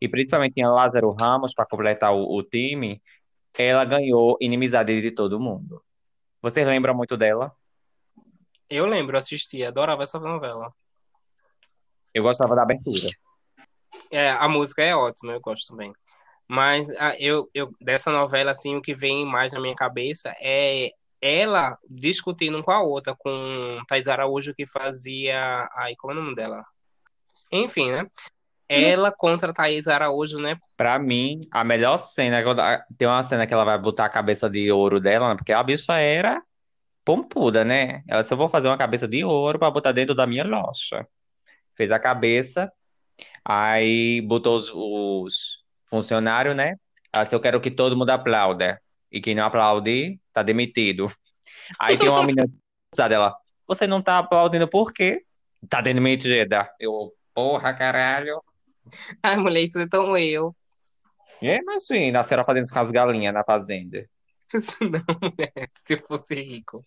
e 0.00 0.08
principalmente 0.08 0.54
tinha 0.54 0.68
Lázaro 0.68 1.14
Ramos 1.20 1.52
para 1.54 1.66
completar 1.66 2.12
o, 2.12 2.36
o 2.36 2.42
time, 2.42 3.02
ela 3.56 3.84
ganhou 3.84 4.36
inimizade 4.40 5.00
de 5.00 5.10
todo 5.10 5.40
mundo. 5.40 5.82
Vocês 6.40 6.66
lembram 6.66 6.94
muito 6.94 7.16
dela? 7.16 7.52
Eu 8.70 8.86
lembro, 8.86 9.16
assisti, 9.16 9.64
adorava 9.64 10.02
essa 10.02 10.18
novela. 10.18 10.72
Eu 12.12 12.22
gostava 12.22 12.54
da 12.54 12.62
abertura. 12.62 13.08
É, 14.10 14.30
a 14.30 14.48
música 14.48 14.82
é 14.82 14.94
ótima, 14.94 15.32
eu 15.32 15.40
gosto 15.40 15.68
também. 15.68 15.92
Mas 16.46 16.90
a- 16.98 17.16
eu, 17.18 17.48
eu 17.54 17.70
dessa 17.80 18.10
novela, 18.10 18.50
assim, 18.50 18.76
o 18.76 18.82
que 18.82 18.94
vem 18.94 19.24
mais 19.26 19.52
na 19.52 19.60
minha 19.60 19.74
cabeça 19.74 20.34
é 20.40 20.90
ela 21.20 21.76
discutindo 21.88 22.62
com 22.62 22.70
a 22.70 22.80
outra, 22.80 23.14
com 23.16 23.80
Thais 23.88 24.06
Araújo, 24.08 24.54
que 24.54 24.66
fazia. 24.66 25.68
Ai, 25.74 25.94
como 25.96 26.12
é 26.12 26.16
o 26.16 26.20
nome 26.22 26.34
dela? 26.34 26.64
Enfim, 27.50 27.90
né? 27.90 28.06
Ela 28.68 29.10
contra 29.10 29.52
Thais 29.52 29.88
Araújo, 29.88 30.38
né? 30.38 30.56
Pra 30.76 30.98
mim, 30.98 31.40
a 31.50 31.64
melhor 31.64 31.96
cena, 31.96 32.42
tem 32.96 33.08
uma 33.08 33.22
cena 33.22 33.46
que 33.46 33.52
ela 33.54 33.64
vai 33.64 33.78
botar 33.78 34.04
a 34.04 34.10
cabeça 34.10 34.48
de 34.48 34.70
ouro 34.70 35.00
dela, 35.00 35.30
né? 35.30 35.36
porque 35.36 35.52
a 35.52 35.62
bicha 35.62 35.94
era 35.98 36.42
pompuda, 37.08 37.64
né? 37.64 38.02
Ela 38.06 38.20
disse, 38.20 38.34
eu 38.34 38.36
vou 38.36 38.50
fazer 38.50 38.68
uma 38.68 38.76
cabeça 38.76 39.08
de 39.08 39.24
ouro 39.24 39.58
pra 39.58 39.70
botar 39.70 39.92
dentro 39.92 40.14
da 40.14 40.26
minha 40.26 40.44
loja. 40.44 41.08
Fez 41.74 41.90
a 41.90 41.98
cabeça, 41.98 42.70
aí 43.42 44.20
botou 44.20 44.54
os, 44.54 44.70
os 44.74 45.64
funcionários, 45.86 46.54
né? 46.54 46.76
Ela 47.10 47.24
disse, 47.24 47.34
eu 47.34 47.40
quero 47.40 47.62
que 47.62 47.70
todo 47.70 47.96
mundo 47.96 48.10
aplauda. 48.10 48.78
E 49.10 49.22
quem 49.22 49.34
não 49.34 49.46
aplaudir, 49.46 50.20
tá 50.34 50.42
demitido. 50.42 51.10
Aí 51.80 51.96
tem 51.96 52.10
uma 52.10 52.22
menina 52.22 52.46
dela, 52.94 53.34
você 53.66 53.86
não 53.86 54.02
tá 54.02 54.18
aplaudindo 54.18 54.68
por 54.68 54.92
quê? 54.92 55.24
Tá 55.66 55.80
demitida. 55.80 56.70
Eu, 56.78 57.14
porra, 57.34 57.72
caralho. 57.72 58.42
Ai, 59.22 59.36
mulher, 59.36 59.62
isso 59.62 59.78
é 59.78 59.88
tão 59.88 60.14
eu. 60.14 60.54
E 61.40 61.56
imagina 61.56 62.20
a 62.20 62.22
senhora 62.22 62.44
fazendo 62.44 62.64
isso 62.64 62.74
com 62.74 62.80
as 62.80 62.90
galinhas 62.90 63.32
na 63.32 63.42
fazenda. 63.42 64.06
Isso 64.52 64.82
não, 64.82 65.04
mulher, 65.20 65.70
se 65.84 65.92
eu 65.92 66.02
fosse 66.08 66.34
rico. 66.34 66.82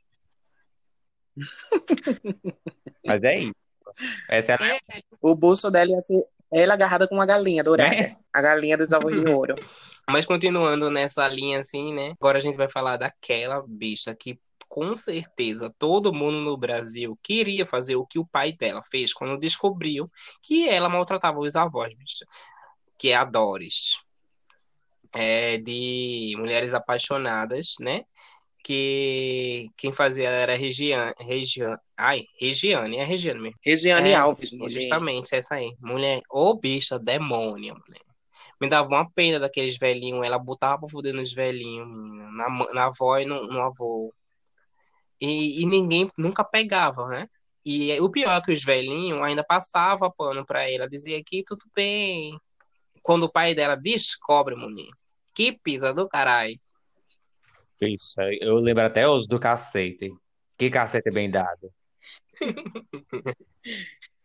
Mas 3.05 3.23
é 3.23 3.39
isso. 3.39 3.55
Essa 4.29 4.53
é 4.53 4.55
a 4.55 4.79
O 5.21 5.35
bolso 5.35 5.69
dela 5.69 5.91
ia 5.91 6.01
ser 6.01 6.23
ela 6.51 6.73
agarrada 6.73 7.07
com 7.07 7.15
uma 7.15 7.25
galinha 7.25 7.63
dourada. 7.63 7.95
né? 7.95 8.17
A 8.33 8.41
galinha 8.41 8.77
dos 8.77 8.91
ovos 8.91 9.13
de 9.13 9.29
ouro. 9.29 9.55
Mas 10.09 10.25
continuando 10.25 10.89
nessa 10.89 11.27
linha 11.27 11.59
assim, 11.59 11.93
né? 11.93 12.13
Agora 12.19 12.37
a 12.37 12.41
gente 12.41 12.57
vai 12.57 12.69
falar 12.69 12.97
daquela 12.97 13.63
bicha 13.65 14.13
que 14.13 14.37
com 14.67 14.95
certeza 14.95 15.73
todo 15.77 16.13
mundo 16.13 16.39
no 16.39 16.57
Brasil 16.57 17.17
queria 17.21 17.65
fazer 17.65 17.95
o 17.95 18.05
que 18.05 18.19
o 18.19 18.25
pai 18.25 18.53
dela 18.53 18.81
fez 18.89 19.13
quando 19.13 19.39
descobriu 19.39 20.09
que 20.41 20.67
ela 20.67 20.89
maltratava 20.89 21.39
os 21.39 21.55
avós, 21.55 21.93
bicha. 21.93 22.25
Que 22.97 23.09
é 23.09 23.15
a 23.15 23.23
Doris. 23.23 24.01
É 25.13 25.57
de 25.57 26.35
Mulheres 26.37 26.73
Apaixonadas, 26.73 27.75
né? 27.79 28.03
Que 28.63 29.69
quem 29.75 29.91
fazia 29.91 30.29
era 30.29 30.55
Regiane, 30.55 31.13
Regiane, 31.19 31.77
ai, 31.97 32.25
Regiane, 32.39 32.97
é 32.97 33.03
Regiane 33.03 33.39
mesmo. 33.39 33.57
Regiane 33.63 34.09
É, 34.11 34.15
Alves. 34.15 34.51
Justamente, 34.69 35.35
essa 35.35 35.55
aí. 35.55 35.75
Mulher, 35.79 36.21
ô 36.29 36.53
bicha 36.53 36.99
demônia, 36.99 37.73
mulher. 37.73 38.01
Me 38.59 38.69
dava 38.69 38.87
uma 38.87 39.09
pena 39.09 39.39
daqueles 39.39 39.77
velhinhos. 39.77 40.23
Ela 40.23 40.37
botava 40.37 40.81
pra 40.81 40.87
fuder 40.87 41.13
nos 41.13 41.33
velhinhos, 41.33 41.87
na, 41.87 42.73
na 42.73 42.85
avó 42.85 43.17
e 43.17 43.25
no, 43.25 43.47
no 43.47 43.59
avô. 43.61 44.13
E, 45.19 45.63
e 45.63 45.65
ninguém 45.65 46.07
nunca 46.15 46.43
pegava, 46.43 47.07
né? 47.07 47.27
E 47.65 47.99
o 47.99 48.09
pior 48.09 48.37
é 48.37 48.41
que 48.41 48.51
os 48.51 48.63
velhinhos 48.63 49.21
ainda 49.21 49.43
passava 49.43 50.11
pano 50.11 50.45
pra 50.45 50.69
ela. 50.69 50.87
Dizia 50.87 51.23
que 51.23 51.43
tudo 51.43 51.65
bem. 51.75 52.39
Quando 53.01 53.23
o 53.23 53.31
pai 53.31 53.55
dela 53.55 53.75
descobre, 53.75 54.55
mulher. 54.55 54.89
Que 55.33 55.51
pisa 55.51 55.91
do 55.93 56.07
caralho. 56.07 56.59
Isso, 57.81 58.21
eu 58.39 58.55
lembro 58.55 58.85
até 58.85 59.07
hoje 59.07 59.27
do 59.27 59.39
cacete. 59.39 60.11
Que 60.57 60.69
cacete 60.69 61.09
bem 61.11 61.29
dado. 61.29 61.73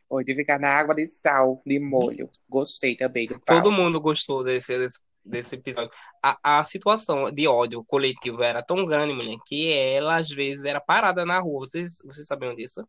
Ou 0.08 0.22
de 0.22 0.34
ficar 0.34 0.60
na 0.60 0.68
água 0.68 0.94
de 0.94 1.06
sal, 1.06 1.62
de 1.66 1.80
molho. 1.80 2.28
Gostei 2.48 2.94
também 2.94 3.26
do 3.26 3.40
pau. 3.40 3.56
Todo 3.56 3.72
mundo 3.72 4.00
gostou 4.00 4.44
desse, 4.44 4.78
desse, 4.78 5.00
desse 5.24 5.54
episódio. 5.56 5.90
A, 6.22 6.58
a 6.58 6.64
situação 6.64 7.30
de 7.30 7.48
ódio 7.48 7.82
coletivo 7.84 8.42
era 8.42 8.62
tão 8.62 8.84
grande, 8.84 9.12
mulher, 9.12 9.36
que 9.46 9.72
ela 9.72 10.16
às 10.16 10.28
vezes 10.28 10.64
era 10.64 10.80
parada 10.80 11.24
na 11.24 11.40
rua. 11.40 11.60
Vocês, 11.60 11.98
vocês 12.04 12.26
sabiam 12.26 12.54
disso? 12.54 12.86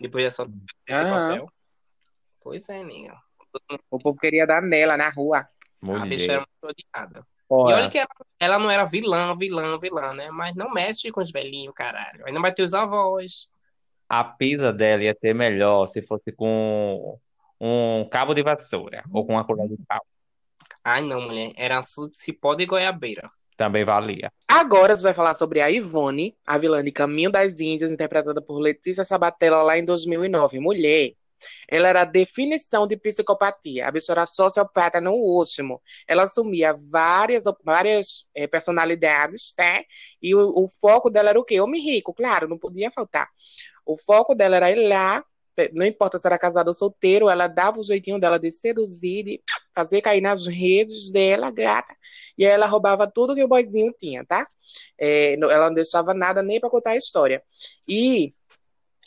Depois 0.00 0.24
dessa, 0.24 0.44
desse 0.46 1.04
Aham. 1.04 1.28
papel? 1.28 1.52
Pois 2.40 2.68
é, 2.68 2.82
nega. 2.82 3.16
O 3.90 3.98
povo 3.98 4.18
queria 4.18 4.46
dar 4.46 4.62
nela 4.62 4.96
na 4.96 5.10
rua. 5.10 5.46
A 5.82 6.06
bicha 6.06 6.32
era 6.32 6.40
muito 6.40 6.74
odiada. 6.74 7.26
E 7.50 7.54
Olha, 7.54 7.76
olha 7.76 7.88
que 7.90 7.98
ela, 7.98 8.08
ela 8.38 8.58
não 8.58 8.70
era 8.70 8.84
vilã, 8.84 9.36
vilã, 9.36 9.78
vilã, 9.78 10.14
né? 10.14 10.30
Mas 10.30 10.54
não 10.54 10.70
mexe 10.70 11.10
com 11.10 11.20
os 11.20 11.32
velhinhos, 11.32 11.74
caralho. 11.74 12.24
Ainda 12.26 12.40
vai 12.40 12.54
ter 12.54 12.62
os 12.62 12.74
avós. 12.74 13.50
a 14.08 14.22
pizza 14.24 14.72
dela 14.72 15.02
ia 15.02 15.14
ser 15.14 15.34
melhor 15.34 15.86
se 15.86 16.02
fosse 16.02 16.32
com 16.32 17.18
um 17.60 18.08
cabo 18.10 18.34
de 18.34 18.42
vassoura 18.42 19.02
ou 19.12 19.26
com 19.26 19.34
uma 19.34 19.44
colher 19.44 19.68
de 19.68 19.76
pau. 19.86 20.00
Ai, 20.82 21.02
não, 21.02 21.20
mulher. 21.20 21.52
Era 21.56 21.80
cipó 21.82 22.54
de 22.54 22.66
goiabeira. 22.66 23.28
Também 23.56 23.84
valia. 23.84 24.32
Agora 24.48 24.96
você 24.96 25.02
vai 25.02 25.12
falar 25.12 25.34
sobre 25.34 25.60
a 25.60 25.70
Ivone, 25.70 26.34
a 26.46 26.56
vilã 26.56 26.82
de 26.82 26.90
Caminho 26.90 27.30
das 27.30 27.60
Índias, 27.60 27.90
interpretada 27.90 28.40
por 28.40 28.58
Letícia 28.58 29.04
Sabatella 29.04 29.62
lá 29.62 29.76
em 29.76 29.84
2009. 29.84 30.58
Mulher, 30.60 31.12
ela 31.68 31.88
era 31.88 32.02
a 32.02 32.04
definição 32.04 32.86
de 32.86 32.96
psicopatia. 32.96 33.86
A 33.86 33.90
bicha 33.90 34.12
era 34.12 34.26
sociopata 34.26 35.00
no 35.00 35.12
último. 35.12 35.80
Ela 36.06 36.24
assumia 36.24 36.74
várias, 36.90 37.44
várias 37.64 38.28
eh, 38.34 38.46
personalidades, 38.46 39.54
né? 39.58 39.84
E 40.22 40.34
o, 40.34 40.52
o 40.54 40.68
foco 40.68 41.10
dela 41.10 41.30
era 41.30 41.40
o 41.40 41.44
quê? 41.44 41.60
Homem 41.60 41.80
rico, 41.80 42.14
claro, 42.14 42.48
não 42.48 42.58
podia 42.58 42.90
faltar. 42.90 43.28
O 43.84 43.96
foco 43.96 44.34
dela 44.34 44.56
era 44.56 44.70
ir 44.70 44.88
lá, 44.88 45.22
não 45.76 45.84
importa 45.84 46.18
se 46.18 46.26
era 46.26 46.38
casado 46.38 46.68
ou 46.68 46.74
solteiro, 46.74 47.28
ela 47.28 47.46
dava 47.46 47.78
o 47.78 47.82
jeitinho 47.82 48.18
dela 48.18 48.38
de 48.38 48.50
seduzir, 48.50 49.24
de 49.24 49.42
fazer 49.74 50.00
cair 50.00 50.20
nas 50.20 50.46
redes 50.46 51.10
dela, 51.10 51.50
gata. 51.50 51.94
E 52.38 52.44
aí 52.44 52.52
ela 52.52 52.66
roubava 52.66 53.10
tudo 53.10 53.34
que 53.34 53.42
o 53.42 53.48
boizinho 53.48 53.92
tinha, 53.98 54.24
tá? 54.24 54.46
É, 54.98 55.34
ela 55.34 55.68
não 55.68 55.74
deixava 55.74 56.14
nada 56.14 56.42
nem 56.42 56.60
para 56.60 56.70
contar 56.70 56.90
a 56.90 56.96
história. 56.96 57.42
E 57.88 58.34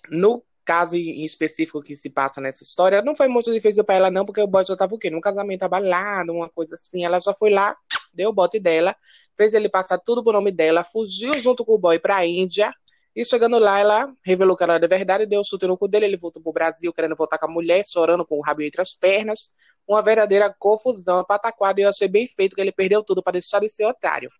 no 0.09 0.43
caso 0.66 0.95
em 0.95 1.24
específico 1.24 1.82
que 1.82 1.95
se 1.95 2.09
passa 2.09 2.41
nessa 2.41 2.64
história, 2.64 3.01
não 3.01 3.16
foi 3.16 3.28
muito 3.28 3.51
difícil 3.53 3.84
para 3.84 3.95
ela, 3.95 4.11
não, 4.11 4.24
porque 4.24 4.41
o 4.41 4.47
boy 4.47 4.64
já 4.64 4.74
estava 4.74 4.93
o 4.95 4.97
quê? 4.97 5.09
Num 5.09 5.22
casamento 5.22 5.64
abalado, 5.64 6.32
uma 6.32 6.49
coisa 6.49 6.76
assim. 6.76 7.05
Ela 7.05 7.20
já 7.20 7.34
foi 7.34 7.49
lá, 7.49 7.76
deu 8.14 8.30
o 8.30 8.34
bote 8.34 8.59
dela, 8.59 8.95
fez 9.36 9.53
ele 9.53 9.70
passar 9.70 9.97
tudo 9.99 10.24
por 10.24 10.34
nome 10.34 10.51
dela, 10.51 10.84
fugiu 10.84 11.34
junto 11.36 11.66
com 11.66 11.74
o 11.74 11.78
boy 11.80 11.99
para 11.99 12.18
a 12.18 12.26
Índia. 12.26 12.74
E 13.16 13.24
chegando 13.24 13.59
lá, 13.59 13.80
ela 13.80 14.11
revelou 14.26 14.57
que 14.57 14.64
ela 14.64 14.74
era 14.74 14.88
de 14.88 14.88
verdade, 14.88 15.28
deu 15.28 15.41
o 15.41 15.43
chute 15.43 15.68
no 15.68 15.78
cu 15.78 15.88
dele, 15.88 16.05
ele 16.05 16.18
voltou 16.18 16.41
pro 16.41 16.51
Brasil 16.51 16.91
querendo 16.91 17.16
voltar 17.16 17.38
com 17.38 17.45
a 17.45 17.49
mulher, 17.49 17.86
chorando 17.86 18.26
com 18.26 18.39
o 18.39 18.41
rabo 18.41 18.64
entre 18.64 18.82
as 18.82 18.95
pernas. 18.95 19.51
Uma 19.88 20.01
verdadeira 20.01 20.51
confusão, 20.57 21.24
pataquada, 21.24 21.80
e 21.80 21.84
eu 21.84 21.89
achei 21.89 22.07
bem 22.07 22.26
feito 22.26 22.55
que 22.55 22.61
ele 22.61 22.72
perdeu 22.72 23.03
tudo 23.03 23.22
para 23.22 23.34
deixar 23.34 23.59
de 23.59 23.70
ser 23.70 23.86
otário. 23.86 24.32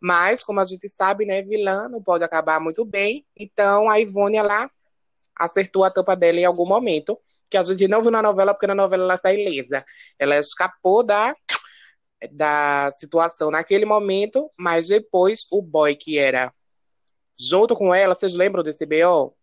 Mas, 0.00 0.44
como 0.44 0.60
a 0.60 0.64
gente 0.64 0.88
sabe, 0.88 1.26
né, 1.26 1.42
vilã 1.42 1.88
não 1.88 2.00
pode 2.00 2.22
acabar 2.22 2.60
muito 2.60 2.84
bem. 2.84 3.26
Então, 3.36 3.90
a 3.90 3.98
Ivone, 3.98 4.40
lá, 4.42 4.70
acertou 5.40 5.82
a 5.82 5.90
tampa 5.90 6.14
dela 6.14 6.38
em 6.38 6.44
algum 6.44 6.66
momento, 6.66 7.18
que 7.48 7.56
a 7.56 7.64
gente 7.64 7.88
não 7.88 8.02
viu 8.02 8.10
na 8.10 8.22
novela, 8.22 8.54
porque 8.54 8.66
na 8.66 8.74
novela 8.74 9.02
ela 9.02 9.16
sai 9.16 9.40
ilesa. 9.40 9.84
Ela 10.18 10.38
escapou 10.38 11.02
da, 11.02 11.34
da 12.30 12.90
situação 12.92 13.50
naquele 13.50 13.84
momento, 13.84 14.48
mas 14.58 14.88
depois 14.88 15.46
o 15.50 15.62
boy 15.62 15.96
que 15.96 16.18
era 16.18 16.52
junto 17.36 17.74
com 17.74 17.94
ela, 17.94 18.14
vocês 18.14 18.34
lembram 18.34 18.62
desse 18.62 18.84
B.O.? 18.84 19.34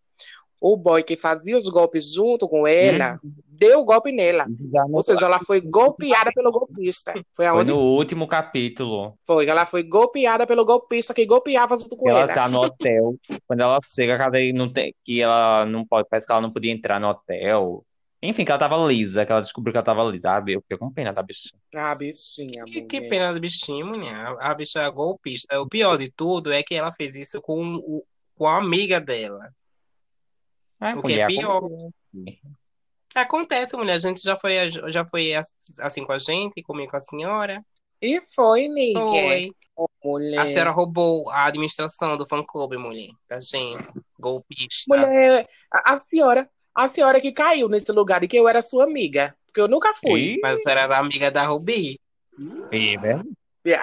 O 0.60 0.76
boy 0.76 1.02
que 1.02 1.16
fazia 1.16 1.56
os 1.56 1.68
golpes 1.68 2.12
junto 2.12 2.48
com 2.48 2.66
ela, 2.66 3.18
deu 3.46 3.80
o 3.80 3.84
golpe 3.84 4.10
nela. 4.12 4.46
Ou 4.92 5.02
seja, 5.02 5.26
ela 5.26 5.38
foi 5.38 5.60
golpeada 5.60 6.32
pelo 6.32 6.50
golpista. 6.50 7.12
Foi 7.12 7.22
Foi 7.34 7.46
aonde? 7.46 7.70
no 7.70 7.78
último 7.78 8.26
capítulo. 8.26 9.14
Foi, 9.24 9.46
ela 9.46 9.64
foi 9.66 9.82
golpeada 9.84 10.46
pelo 10.46 10.64
golpista 10.64 11.14
que 11.14 11.24
golpeava 11.26 11.76
junto 11.76 11.96
com 11.96 12.08
Ela 12.10 12.20
ela. 12.20 12.34
tá 12.34 12.48
no 12.48 12.60
hotel. 12.60 13.14
Quando 13.46 13.60
ela 13.60 13.78
chega, 13.84 14.18
cadê 14.18 14.50
não 14.52 14.72
tem, 14.72 14.94
que 15.04 15.20
ela 15.20 15.64
não 15.66 15.86
pode, 15.86 16.08
parece 16.08 16.26
que 16.26 16.32
ela 16.32 16.42
não 16.42 16.52
podia 16.52 16.72
entrar 16.72 17.00
no 17.00 17.08
hotel. 17.08 17.84
Enfim, 18.20 18.44
que 18.44 18.50
ela 18.50 18.58
tava 18.58 18.76
lisa, 18.84 19.24
que 19.24 19.30
ela 19.30 19.40
descobriu 19.40 19.72
que 19.72 19.76
ela 19.78 19.84
tava 19.84 20.02
lisa. 20.02 20.28
Ah, 20.30 20.44
eu 20.48 20.60
fiquei 20.60 20.76
com 20.76 20.92
pena 20.92 21.12
da 21.12 21.22
bicha. 21.22 21.50
Ah, 21.72 21.94
bichinha, 21.94 22.64
Que, 22.64 22.82
que 22.82 23.00
pena 23.02 23.32
do 23.32 23.38
bichinho, 23.38 23.86
mulher. 23.86 24.12
A, 24.12 24.50
a 24.50 24.54
bicha 24.54 24.82
é 24.82 24.90
golpista. 24.90 25.60
O 25.60 25.68
pior 25.68 25.96
de 25.96 26.10
tudo 26.10 26.52
é 26.52 26.60
que 26.64 26.74
ela 26.74 26.90
fez 26.90 27.14
isso 27.14 27.40
com, 27.40 27.76
o, 27.76 28.02
com 28.34 28.48
a 28.48 28.58
amiga 28.58 29.00
dela. 29.00 29.48
Ai, 30.80 30.94
O 30.94 31.02
que 31.02 31.08
mulher, 31.08 31.20
é 31.20 31.26
pior. 31.26 31.56
acontece. 31.56 32.40
Acontece, 33.14 33.76
mulher. 33.76 33.94
A 33.94 33.98
gente 33.98 34.22
já 34.22 34.36
foi, 34.38 34.70
já 34.70 35.04
foi 35.04 35.32
assim 35.80 36.04
com 36.04 36.12
a 36.12 36.18
gente, 36.18 36.62
comigo 36.62 36.90
com 36.90 36.96
a 36.96 37.00
senhora. 37.00 37.64
E 38.00 38.22
foi, 38.34 38.68
nega. 38.68 39.00
Foi. 39.00 39.50
Mulher. 40.04 40.38
A 40.38 40.44
senhora 40.44 40.70
roubou 40.70 41.28
a 41.30 41.46
administração 41.46 42.16
do 42.16 42.26
fã-clube, 42.28 42.76
mulher. 42.76 43.10
Da 43.28 43.40
gente. 43.40 43.82
Golpista. 44.18 44.96
Mulher, 44.96 45.48
a, 45.72 45.92
a 45.94 45.96
senhora, 45.96 46.48
a 46.74 46.86
senhora 46.88 47.20
que 47.20 47.32
caiu 47.32 47.68
nesse 47.68 47.90
lugar 47.90 48.22
e 48.22 48.28
que 48.28 48.36
eu 48.36 48.48
era 48.48 48.62
sua 48.62 48.84
amiga. 48.84 49.34
Porque 49.46 49.60
eu 49.60 49.66
nunca 49.68 49.92
fui. 49.94 50.34
Ih, 50.34 50.40
Mas 50.40 50.60
a 50.60 50.62
senhora 50.62 50.80
era 50.82 50.98
amiga 50.98 51.30
da 51.30 51.44
Rubi? 51.44 52.00
ih, 52.70 52.96
né? 52.98 53.22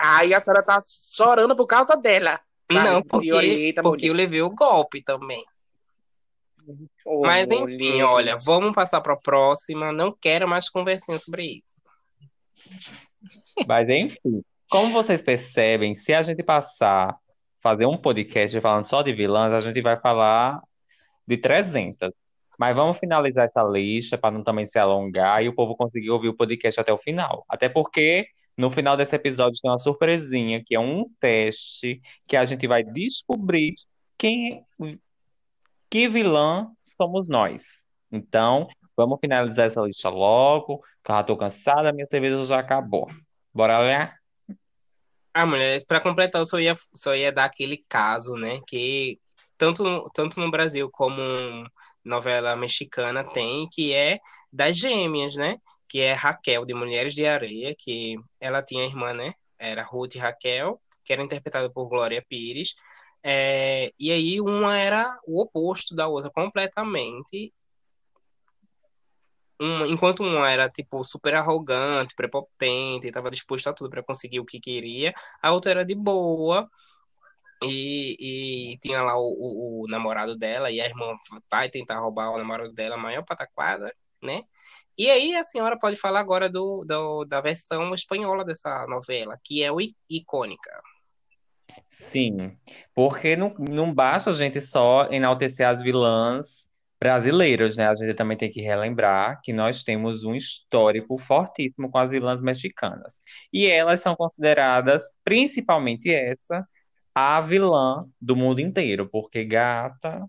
Aí 0.01 0.33
a 0.33 0.39
senhora 0.39 0.63
tá 0.63 0.79
chorando 0.85 1.55
por 1.55 1.67
causa 1.67 1.97
dela. 1.97 2.39
Não, 2.71 3.01
porque, 3.03 3.27
porque 3.83 4.05
eu 4.05 4.13
mulher. 4.13 4.13
levei 4.13 4.41
o 4.41 4.49
golpe 4.49 5.03
também. 5.03 5.43
Mas 7.21 7.49
enfim, 7.49 7.91
mulher. 7.91 8.05
olha, 8.05 8.35
vamos 8.45 8.73
passar 8.73 9.01
para 9.01 9.13
a 9.13 9.17
próxima. 9.17 9.91
Não 9.91 10.11
quero 10.11 10.47
mais 10.47 10.69
conversinha 10.69 11.19
sobre 11.19 11.63
isso. 11.63 11.75
Mas 13.67 13.87
enfim, 13.89 14.43
como 14.69 14.91
vocês 14.91 15.21
percebem, 15.21 15.95
se 15.95 16.13
a 16.13 16.21
gente 16.21 16.43
passar, 16.43 17.15
fazer 17.61 17.85
um 17.85 17.97
podcast 17.97 18.59
falando 18.59 18.83
só 18.83 19.01
de 19.01 19.13
vilãs, 19.13 19.53
a 19.53 19.59
gente 19.59 19.81
vai 19.81 19.99
falar 19.99 20.61
de 21.27 21.37
300. 21.37 22.11
Mas 22.57 22.75
vamos 22.75 22.97
finalizar 22.97 23.45
essa 23.45 23.63
lista 23.63 24.17
para 24.17 24.31
não 24.31 24.43
também 24.43 24.65
se 24.65 24.79
alongar 24.79 25.43
e 25.43 25.49
o 25.49 25.53
povo 25.53 25.75
conseguir 25.75 26.09
ouvir 26.09 26.29
o 26.29 26.35
podcast 26.35 26.79
até 26.79 26.91
o 26.93 26.97
final. 26.97 27.45
Até 27.49 27.67
porque 27.67 28.27
no 28.57 28.71
final 28.71 28.95
desse 28.95 29.15
episódio 29.15 29.59
tem 29.61 29.69
uma 29.69 29.79
surpresinha, 29.79 30.63
que 30.65 30.75
é 30.75 30.79
um 30.79 31.05
teste 31.19 32.01
que 32.27 32.37
a 32.37 32.45
gente 32.45 32.65
vai 32.67 32.83
descobrir 32.83 33.75
quem 34.17 34.63
que 35.89 36.07
vilã 36.07 36.67
somos 36.97 37.27
nós. 37.27 37.63
Então, 38.11 38.67
vamos 38.95 39.19
finalizar 39.19 39.67
essa 39.67 39.81
lista 39.81 40.09
logo, 40.09 40.79
que 41.03 41.11
eu 41.11 41.15
já 41.15 41.23
tô 41.23 41.37
cansada, 41.37 41.91
minha 41.91 42.07
cerveja 42.07 42.43
já 42.43 42.59
acabou. 42.59 43.09
Bora 43.53 43.77
lá? 43.79 44.13
Ah, 45.33 45.45
mulher, 45.45 45.83
para 45.85 45.99
completar, 45.99 46.41
eu 46.41 46.45
só 46.45 46.59
ia, 46.59 46.73
só 46.93 47.13
ia 47.13 47.31
dar 47.31 47.45
aquele 47.45 47.83
caso, 47.89 48.35
né? 48.35 48.61
Que 48.67 49.19
tanto, 49.57 50.09
tanto 50.13 50.39
no 50.39 50.49
Brasil 50.49 50.89
como 50.89 51.19
novela 52.03 52.55
mexicana 52.55 53.23
tem, 53.23 53.67
que 53.69 53.93
é 53.93 54.19
das 54.51 54.77
gêmeas, 54.77 55.35
né? 55.35 55.57
Que 55.89 55.99
é 56.01 56.13
Raquel, 56.13 56.65
de 56.65 56.73
Mulheres 56.73 57.13
de 57.13 57.25
Areia, 57.27 57.75
que 57.77 58.15
ela 58.39 58.63
tinha 58.63 58.85
irmã, 58.85 59.13
né? 59.13 59.33
Era 59.59 59.83
Ruth 59.83 60.15
Raquel, 60.15 60.79
que 61.03 61.11
era 61.11 61.21
interpretada 61.21 61.69
por 61.69 61.87
Glória 61.87 62.23
Pires. 62.27 62.75
É, 63.27 63.91
e 63.99 64.11
aí 64.11 64.39
uma 64.39 64.77
era 64.77 65.19
o 65.25 65.41
oposto 65.41 65.95
da 65.95 66.07
outra 66.07 66.29
completamente. 66.31 67.51
Uma, 69.59 69.87
enquanto 69.87 70.21
uma 70.21 70.51
era 70.51 70.69
tipo 70.69 71.03
super 71.03 71.33
arrogante, 71.35 72.13
prepotente, 72.15 73.07
estava 73.07 73.31
disposta 73.31 73.69
a 73.69 73.73
tudo 73.73 73.89
para 73.89 74.03
conseguir 74.03 74.39
o 74.41 74.45
que 74.45 74.59
queria, 74.59 75.13
a 75.41 75.53
outra 75.53 75.71
era 75.71 75.85
de 75.85 75.95
boa 75.95 76.69
e, 77.63 78.73
e 78.73 78.77
tinha 78.79 79.01
lá 79.01 79.17
o, 79.17 79.23
o- 79.23 79.83
o 79.85 79.87
namorado 79.87 80.37
dela 80.37 80.71
e 80.71 80.81
a 80.81 80.85
irmã 80.85 81.15
vai 81.51 81.69
tentar 81.69 81.99
roubar 81.99 82.31
o 82.31 82.37
namorado 82.37 82.73
dela, 82.73 82.97
maior 82.97 83.23
pataquada, 83.25 83.93
né? 84.21 84.43
E 84.97 85.09
aí 85.11 85.35
a 85.35 85.43
senhora 85.45 85.77
pode 85.79 85.95
falar 85.97 86.21
agora 86.21 86.49
do, 86.49 86.85
do- 86.85 87.25
da 87.25 87.41
versão 87.41 87.93
espanhola 87.93 88.45
dessa 88.45 88.87
novela, 88.87 89.39
que 89.43 89.63
é 89.63 89.71
o 89.71 89.77
icônica. 90.09 90.71
Sim, 91.89 92.57
porque 92.93 93.35
não, 93.35 93.53
não 93.57 93.93
basta 93.93 94.29
a 94.29 94.33
gente 94.33 94.59
só 94.61 95.07
enaltecer 95.11 95.67
as 95.67 95.81
vilãs 95.81 96.65
brasileiras, 96.99 97.77
né? 97.77 97.87
A 97.87 97.95
gente 97.95 98.13
também 98.13 98.37
tem 98.37 98.51
que 98.51 98.61
relembrar 98.61 99.39
que 99.43 99.53
nós 99.53 99.83
temos 99.83 100.23
um 100.23 100.33
histórico 100.35 101.17
fortíssimo 101.17 101.89
com 101.89 101.97
as 101.97 102.11
vilãs 102.11 102.41
mexicanas. 102.41 103.21
E 103.51 103.67
elas 103.67 104.01
são 104.01 104.15
consideradas, 104.15 105.03
principalmente 105.23 106.13
essa, 106.13 106.65
a 107.13 107.41
vilã 107.41 108.05
do 108.19 108.35
mundo 108.35 108.59
inteiro, 108.59 109.07
porque 109.09 109.45
gata, 109.45 110.25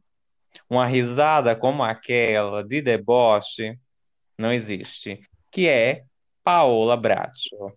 uma 0.68 0.86
risada 0.86 1.56
como 1.56 1.82
aquela 1.82 2.62
de 2.62 2.82
deboche 2.82 3.78
não 4.38 4.52
existe, 4.52 5.20
que 5.50 5.68
é 5.68 6.04
Paola 6.44 6.96
Bracho. 6.96 7.72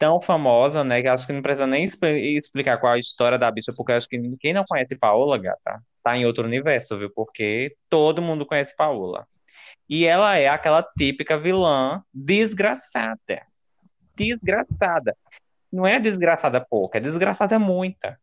Tão 0.00 0.18
famosa, 0.18 0.82
né, 0.82 1.02
que 1.02 1.08
acho 1.08 1.26
que 1.26 1.32
não 1.34 1.42
precisa 1.42 1.66
nem 1.66 1.84
expli- 1.84 2.34
explicar 2.38 2.78
qual 2.78 2.94
é 2.94 2.96
a 2.96 2.98
história 2.98 3.38
da 3.38 3.50
bicha, 3.50 3.70
porque 3.76 3.92
acho 3.92 4.08
que 4.08 4.18
quem 4.40 4.54
não 4.54 4.64
conhece 4.66 4.96
Paola, 4.96 5.36
gata, 5.36 5.82
tá 6.02 6.16
em 6.16 6.24
outro 6.24 6.46
universo, 6.46 6.96
viu? 6.96 7.12
Porque 7.14 7.76
todo 7.90 8.22
mundo 8.22 8.46
conhece 8.46 8.74
Paola. 8.74 9.26
E 9.86 10.06
ela 10.06 10.38
é 10.38 10.48
aquela 10.48 10.82
típica 10.96 11.36
vilã 11.36 12.02
desgraçada. 12.14 13.42
Desgraçada. 14.16 15.14
Não 15.70 15.86
é 15.86 16.00
desgraçada 16.00 16.64
pouca, 16.64 16.96
é 16.96 17.00
desgraçada 17.02 17.58
muita. 17.58 18.18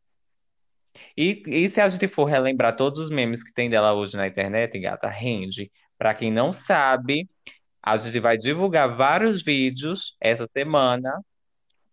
E, 1.15 1.43
e 1.45 1.69
se 1.69 1.80
a 1.80 1.88
gente 1.88 2.07
for 2.07 2.25
relembrar 2.25 2.75
todos 2.75 2.99
os 2.99 3.11
memes 3.11 3.43
que 3.43 3.53
tem 3.53 3.69
dela 3.69 3.93
hoje 3.93 4.17
na 4.17 4.28
internet, 4.28 4.80
gata, 4.80 5.07
rende. 5.09 5.71
Pra 5.95 6.15
quem 6.15 6.32
não 6.32 6.51
sabe, 6.51 7.30
a 7.84 7.95
gente 7.97 8.19
vai 8.19 8.36
divulgar 8.36 8.95
vários 8.95 9.43
vídeos 9.43 10.17
essa 10.19 10.47
semana 10.47 11.13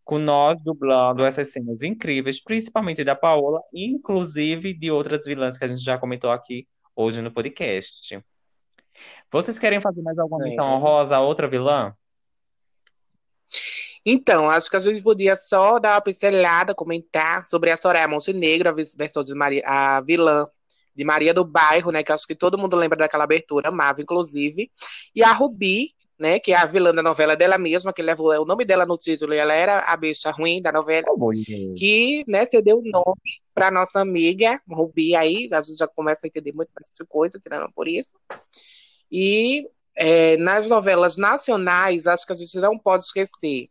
com 0.05 0.19
nós 0.19 0.61
dublando 0.63 1.25
essas 1.25 1.51
cenas 1.51 1.83
incríveis, 1.83 2.43
principalmente 2.43 3.03
da 3.03 3.17
Paola, 3.17 3.61
inclusive 3.73 4.75
de 4.75 4.91
outras 4.91 5.25
vilãs 5.25 5.57
que 5.57 5.65
a 5.65 5.69
gente 5.69 5.83
já 5.83 5.99
comentou 5.99 6.31
aqui 6.31 6.69
hoje 6.95 7.23
no 7.23 7.33
podcast. 7.33 8.23
Vocês 9.33 9.59
querem 9.59 9.81
fazer 9.81 10.03
mais 10.03 10.19
alguma 10.19 10.45
menção 10.45 10.69
É. 10.69 10.73
honrosa 10.75 11.17
a 11.17 11.21
outra 11.21 11.49
vilã? 11.49 11.95
Então, 14.07 14.51
acho 14.51 14.69
que 14.71 14.77
a 14.77 14.81
gente 14.81 15.03
podia 15.03 15.35
só 15.35 15.79
dar 15.79 15.95
uma 15.95 16.01
pincelada, 16.01 16.75
comentar 16.75 17.47
sobre 17.47 17.71
a 17.71 17.77
Soraya 17.77 18.07
Montenegro, 18.07 18.69
a 18.69 18.73
versão 18.73 19.25
de 19.25 19.35
Maria, 19.35 19.63
a 19.67 20.01
vilã 20.03 20.47
de 20.95 21.05
Maria 21.05 21.33
do 21.33 21.45
Bairro, 21.45 21.91
né? 21.91 22.03
Que 22.05 22.13
acho 22.13 22.27
que 22.27 22.35
todo 22.35 22.59
mundo 22.59 22.77
lembra 22.77 22.99
daquela 22.99 23.25
abertura, 23.25 23.71
amava, 23.71 24.03
inclusive. 24.03 24.71
E 25.15 25.23
a 25.23 25.33
Rubi, 25.33 25.95
né? 26.19 26.39
Que 26.39 26.53
é 26.53 26.57
a 26.57 26.67
vilã 26.67 26.95
da 26.95 27.03
novela 27.03 27.37
dela 27.37 27.59
mesma, 27.59 27.93
que 27.93 28.03
levou 28.03 28.31
o 28.33 28.45
nome 28.45 28.65
dela 28.65 28.87
no 28.87 28.97
título, 28.97 29.35
e 29.35 29.39
ela 29.39 29.55
era 29.55 29.81
a 29.81 29.97
bicha 29.97 30.31
ruim 30.31 30.63
da 30.63 30.73
novela, 30.73 31.07
que, 31.77 32.25
né, 32.27 32.45
cedeu 32.45 32.79
o 32.79 32.83
nome 32.83 33.43
para 33.55 33.71
nossa 33.71 34.01
amiga 34.01 34.61
Rubi 34.69 35.15
aí, 35.15 35.49
a 35.53 35.63
gente 35.63 35.79
já 35.79 35.87
começa 35.87 36.27
a 36.27 36.29
entender 36.29 36.53
muito 36.53 36.71
mais 36.75 36.89
de 36.93 37.07
coisa, 37.07 37.39
tirando 37.39 37.71
por 37.73 37.87
isso. 37.87 38.15
E 39.11 39.69
é, 39.97 40.37
nas 40.39 40.69
novelas 40.69 41.17
nacionais, 41.17 42.07
acho 42.07 42.27
que 42.27 42.33
a 42.33 42.37
gente 42.37 42.59
não 42.59 42.77
pode 42.77 43.05
esquecer 43.05 43.69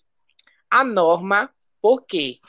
a 0.70 0.84
Norma, 0.84 1.50
por 1.82 2.02
quê? 2.06 2.40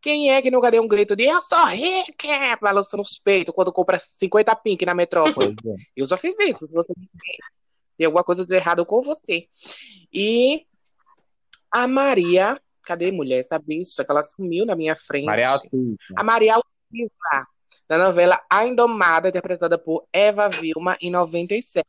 Quem 0.00 0.32
é 0.32 0.42
que 0.42 0.50
nunca 0.50 0.70
deu 0.70 0.82
um 0.82 0.88
grito 0.88 1.14
de 1.14 1.24
eu 1.24 1.40
sou 1.40 1.64
rica, 1.66 2.58
balançando 2.60 3.02
os 3.02 3.16
peitos 3.16 3.54
quando 3.54 3.72
compra 3.72 3.98
50 3.98 4.54
pink 4.56 4.84
na 4.84 4.94
metrópole? 4.94 5.54
É. 5.64 5.74
Eu 5.96 6.06
já 6.06 6.16
fiz 6.16 6.38
isso, 6.40 6.66
se 6.66 6.74
você 6.74 6.92
tem 8.02 8.06
alguma 8.06 8.24
coisa 8.24 8.44
de 8.44 8.54
errado 8.54 8.84
com 8.84 9.00
você. 9.00 9.46
E 10.12 10.66
a 11.70 11.86
Maria, 11.86 12.58
cadê 12.82 13.12
mulher? 13.12 13.38
Essa 13.38 13.60
bicha 13.60 14.04
que 14.04 14.10
ela 14.10 14.24
sumiu 14.24 14.66
na 14.66 14.74
minha 14.74 14.96
frente. 14.96 15.26
Maria 15.26 15.50
Altiva. 15.50 15.96
A 16.16 16.24
Maria 16.24 16.54
Altiva, 16.56 17.46
da 17.88 17.98
novela 17.98 18.42
A 18.50 18.66
Indomada, 18.66 19.28
interpretada 19.28 19.78
por 19.78 20.04
Eva 20.12 20.48
Vilma, 20.48 20.96
em 21.00 21.12
97. 21.12 21.84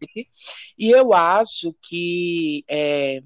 E 0.78 0.92
eu 0.92 1.14
acho 1.14 1.76
que 1.82 2.64
é, 2.68 3.24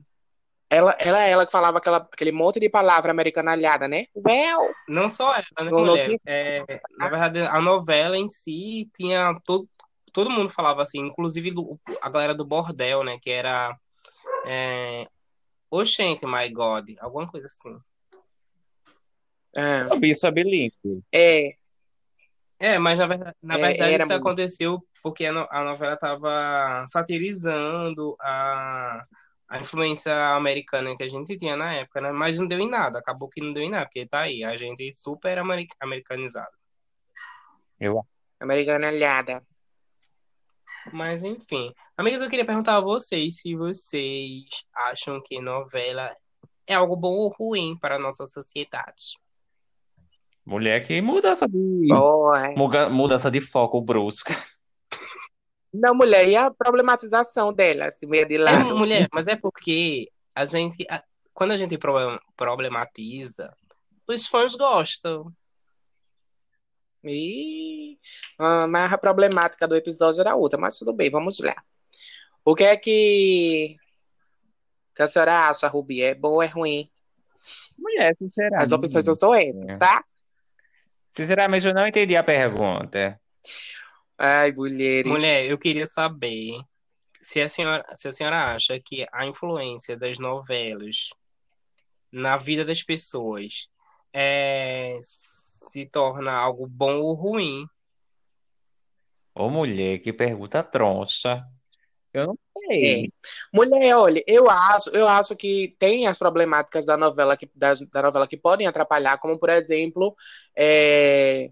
ela, 0.69 0.95
ela 0.97 1.25
é 1.25 1.29
ela 1.29 1.45
que 1.45 1.51
falava 1.51 1.79
aquela, 1.79 1.97
aquele 1.97 2.31
monte 2.31 2.57
de 2.57 2.69
palavra 2.69 3.11
americanalhada, 3.11 3.85
né? 3.85 4.05
Well, 4.15 4.73
Não 4.87 5.09
só 5.09 5.33
ela, 5.33 5.45
né, 5.59 5.71
mulher? 5.71 6.17
É, 6.25 6.63
na 6.97 7.09
verdade, 7.09 7.41
a 7.41 7.59
novela 7.59 8.17
em 8.17 8.29
si 8.29 8.89
tinha 8.95 9.37
todo, 9.45 9.67
todo 10.13 10.29
mundo 10.29 10.49
falava 10.49 10.81
assim, 10.81 10.99
inclusive 10.99 11.51
do- 11.51 11.79
a 12.01 12.09
galera 12.09 12.33
do 12.35 12.45
bordel, 12.45 13.03
né? 13.03 13.17
Que 13.21 13.29
era 13.31 13.77
é, 14.45 15.07
Oxente, 15.69 16.25
my 16.25 16.49
God, 16.49 16.89
alguma 16.99 17.27
coisa 17.29 17.45
assim. 17.47 17.77
é, 19.55 19.81
A 19.81 19.95
bicha 19.97 20.31
bilíngue. 20.31 21.03
é, 21.11 21.55
É, 22.59 22.79
mas 22.79 22.97
na 22.97 23.05
verdade, 23.05 23.35
na 23.41 23.55
É, 23.55 23.59
verdade 23.59 23.93
isso 24.03 24.11
muito. 24.11 24.21
aconteceu 24.21 24.79
porque 25.03 25.25
a, 25.27 25.31
no- 25.31 25.47
a 25.51 25.63
novela 25.63 25.93
estava 25.93 26.83
satirizando 26.87 28.15
a, 28.19 29.05
a 29.47 29.59
influência 29.59 30.11
americana 30.35 30.95
que 30.97 31.03
a 31.03 31.07
gente 31.07 31.37
tinha 31.37 31.55
na 31.55 31.73
época, 31.75 32.01
né? 32.01 32.11
Mas 32.11 32.39
não 32.39 32.47
deu 32.47 32.59
em 32.59 32.67
nada, 32.69 32.97
acabou 32.99 33.29
que 33.29 33.41
não 33.41 33.53
deu 33.53 33.61
em 33.63 33.69
nada, 33.69 33.85
porque 33.85 34.07
tá 34.07 34.21
aí, 34.21 34.43
a 34.43 34.57
gente 34.57 34.91
super 34.93 35.37
ameri- 35.37 35.67
americanizado. 35.79 36.49
Eu 37.79 38.03
americanalhada. 38.39 39.43
Mas 40.91 41.23
enfim, 41.23 41.71
amigos, 41.97 42.21
eu 42.21 42.29
queria 42.29 42.45
perguntar 42.45 42.77
a 42.77 42.81
vocês 42.81 43.41
se 43.41 43.55
vocês 43.55 44.45
acham 44.73 45.21
que 45.23 45.41
novela 45.41 46.15
é 46.65 46.73
algo 46.73 46.95
bom 46.95 47.13
ou 47.13 47.29
ruim 47.29 47.77
para 47.77 47.95
a 47.95 47.99
nossa 47.99 48.25
sociedade. 48.25 49.17
Mulher 50.45 50.85
que 50.85 51.01
mudança 51.01 51.47
de 51.47 51.91
Oh, 51.93 52.33
é. 52.33 52.55
muga- 52.55 52.89
mudança 52.89 53.29
de 53.29 53.41
foco 53.41 53.81
brusca. 53.81 54.33
Não, 55.73 55.93
mulher, 55.93 56.27
e 56.27 56.35
a 56.35 56.49
problematização 56.49 57.53
dela, 57.53 57.87
assim, 57.87 58.07
meio 58.07 58.25
de 58.27 58.35
É, 58.35 58.39
lado? 58.39 58.75
mulher, 58.77 59.07
mas 59.11 59.27
é 59.27 59.35
porque 59.35 60.09
a 60.33 60.45
gente, 60.45 60.85
a- 60.89 61.03
quando 61.33 61.51
a 61.51 61.57
gente 61.57 61.77
problem- 61.77 62.19
problematiza, 62.35 63.53
os 64.07 64.25
fãs 64.25 64.55
gostam. 64.55 65.31
Ah, 68.39 68.67
mas 68.67 68.93
a 68.93 68.97
problemática 68.97 69.67
do 69.67 69.75
episódio 69.75 70.21
era 70.21 70.35
outra, 70.35 70.59
mas 70.59 70.77
tudo 70.77 70.93
bem, 70.93 71.09
vamos 71.09 71.39
lá. 71.39 71.55
O 72.43 72.55
que 72.55 72.63
é 72.63 72.77
que, 72.77 73.75
que 74.95 75.01
a 75.01 75.07
senhora 75.07 75.49
acha, 75.49 75.67
Rubi? 75.67 76.01
É 76.01 76.15
bom 76.15 76.33
ou 76.33 76.43
é 76.43 76.47
ruim? 76.47 76.89
Mulher, 77.77 78.15
sinceramente. 78.17 78.63
As 78.63 78.71
opções 78.71 79.07
eu 79.07 79.15
sou 79.15 79.35
essas, 79.35 79.77
tá? 79.77 80.03
Sinceramente, 81.13 81.67
eu 81.67 81.73
não 81.73 81.87
entendi 81.87 82.15
a 82.15 82.23
pergunta. 82.23 83.19
Ai, 84.17 84.51
mulheres. 84.51 85.11
Mulher, 85.11 85.45
eu 85.45 85.57
queria 85.57 85.85
saber 85.85 86.59
se 87.21 87.41
a 87.41 87.49
senhora, 87.49 87.85
se 87.95 88.07
a 88.07 88.11
senhora 88.11 88.55
acha 88.55 88.79
que 88.79 89.05
a 89.11 89.25
influência 89.25 89.97
das 89.97 90.17
novelas 90.17 91.09
na 92.11 92.37
vida 92.37 92.63
das 92.63 92.81
pessoas 92.81 93.69
é, 94.13 94.99
se 95.69 95.85
torna 95.85 96.31
algo 96.33 96.67
bom 96.67 96.99
ou 97.01 97.13
ruim. 97.13 97.65
Ô, 99.35 99.49
mulher, 99.49 99.99
que 99.99 100.11
pergunta 100.11 100.63
troncha. 100.63 101.43
Eu 102.13 102.27
não 102.27 102.39
sei. 102.57 103.05
É. 103.05 103.07
Mulher, 103.53 103.95
olha, 103.95 104.23
eu 104.25 104.49
acho, 104.49 104.89
eu 104.89 105.07
acho 105.07 105.35
que 105.35 105.75
tem 105.77 106.07
as 106.07 106.17
problemáticas 106.17 106.85
da 106.85 106.97
novela 106.97 107.37
que, 107.37 107.49
da, 107.53 107.75
da 107.91 108.01
novela 108.01 108.27
que 108.27 108.37
podem 108.37 108.65
atrapalhar, 108.65 109.19
como 109.19 109.37
por 109.39 109.49
exemplo, 109.49 110.15
é, 110.55 111.51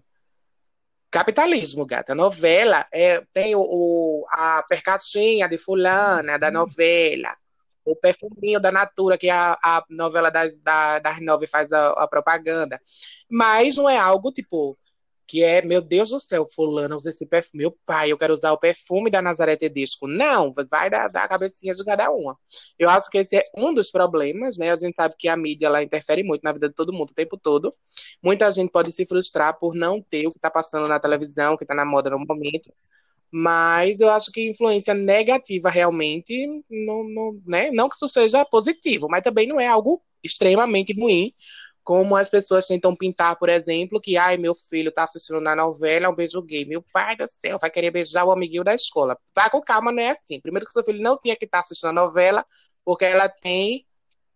capitalismo, 1.10 1.86
gata. 1.86 2.12
A 2.12 2.16
novela 2.16 2.86
é, 2.92 3.22
tem 3.32 3.54
o, 3.54 3.60
o- 3.62 4.26
a 4.30 4.64
percatinha 4.68 5.48
de 5.48 5.56
fulana 5.58 6.38
da 6.38 6.50
novela, 6.50 7.36
o 7.86 7.96
perfuminho 7.96 8.60
da 8.60 8.72
Natura, 8.72 9.16
que 9.16 9.30
a, 9.30 9.56
a 9.62 9.84
novela 9.90 10.30
das, 10.30 10.58
da, 10.58 10.98
das 10.98 11.20
nove 11.20 11.46
faz 11.46 11.72
a, 11.72 11.90
a 11.90 12.08
propaganda. 12.08 12.80
Mas 13.30 13.76
não 13.76 13.88
é 13.88 13.96
algo 13.96 14.32
tipo 14.32 14.76
que 15.26 15.42
é, 15.42 15.60
meu 15.62 15.82
Deus 15.82 16.10
do 16.10 16.20
céu, 16.20 16.46
fulana 16.46 16.96
usa 16.96 17.10
esse 17.10 17.26
perfume. 17.26 17.64
Meu 17.64 17.76
pai, 17.84 18.12
eu 18.12 18.18
quero 18.18 18.32
usar 18.32 18.52
o 18.52 18.58
perfume 18.58 19.10
da 19.10 19.20
Nazaré 19.20 19.56
Tedesco. 19.56 20.06
Não, 20.06 20.52
vai 20.70 20.88
da, 20.88 21.08
da 21.08 21.26
cabecinha 21.26 21.74
de 21.74 21.84
cada 21.84 22.10
uma. 22.10 22.38
Eu 22.78 22.88
acho 22.88 23.10
que 23.10 23.18
esse 23.18 23.36
é 23.36 23.42
um 23.56 23.74
dos 23.74 23.90
problemas, 23.90 24.56
né? 24.56 24.70
A 24.70 24.76
gente 24.76 24.94
sabe 24.94 25.16
que 25.18 25.28
a 25.28 25.36
mídia 25.36 25.66
ela 25.66 25.82
interfere 25.82 26.22
muito 26.22 26.42
na 26.42 26.52
vida 26.52 26.68
de 26.68 26.74
todo 26.74 26.92
mundo 26.92 27.10
o 27.10 27.14
tempo 27.14 27.36
todo. 27.36 27.72
Muita 28.22 28.50
gente 28.52 28.70
pode 28.70 28.92
se 28.92 29.04
frustrar 29.04 29.58
por 29.58 29.74
não 29.74 30.00
ter 30.00 30.26
o 30.26 30.30
que 30.30 30.38
está 30.38 30.50
passando 30.50 30.86
na 30.86 31.00
televisão, 31.00 31.54
o 31.54 31.58
que 31.58 31.64
está 31.64 31.74
na 31.74 31.84
moda 31.84 32.10
no 32.10 32.18
momento. 32.18 32.72
Mas 33.30 34.00
eu 34.00 34.10
acho 34.10 34.30
que 34.32 34.48
influência 34.48 34.94
negativa 34.94 35.68
realmente, 35.68 36.46
não, 36.70 37.04
não, 37.04 37.40
né? 37.46 37.70
não 37.70 37.88
que 37.88 37.96
isso 37.96 38.08
seja 38.08 38.44
positivo, 38.44 39.08
mas 39.08 39.22
também 39.22 39.46
não 39.46 39.60
é 39.60 39.66
algo 39.66 40.00
extremamente 40.22 40.92
ruim, 40.98 41.32
como 41.86 42.16
as 42.16 42.28
pessoas 42.28 42.66
tentam 42.66 42.96
pintar, 42.96 43.36
por 43.38 43.48
exemplo, 43.48 44.00
que, 44.00 44.16
ai, 44.16 44.36
meu 44.36 44.56
filho 44.56 44.90
tá 44.90 45.04
assistindo 45.04 45.40
na 45.40 45.54
novela, 45.54 46.10
um 46.10 46.14
beijo 46.16 46.42
gay. 46.42 46.64
Meu 46.64 46.82
pai 46.92 47.16
do 47.16 47.24
céu, 47.28 47.58
vai 47.60 47.70
querer 47.70 47.92
beijar 47.92 48.24
o 48.24 48.32
amiguinho 48.32 48.64
da 48.64 48.74
escola. 48.74 49.16
Vá 49.32 49.48
com 49.48 49.60
calma, 49.62 49.92
não 49.92 50.02
é 50.02 50.10
assim. 50.10 50.40
Primeiro 50.40 50.66
que 50.66 50.72
seu 50.72 50.84
filho 50.84 51.00
não 51.00 51.16
tinha 51.16 51.36
que 51.36 51.44
estar 51.44 51.60
assistindo 51.60 51.90
a 51.90 51.92
novela, 51.92 52.44
porque 52.84 53.04
ela 53.04 53.28
tem, 53.28 53.86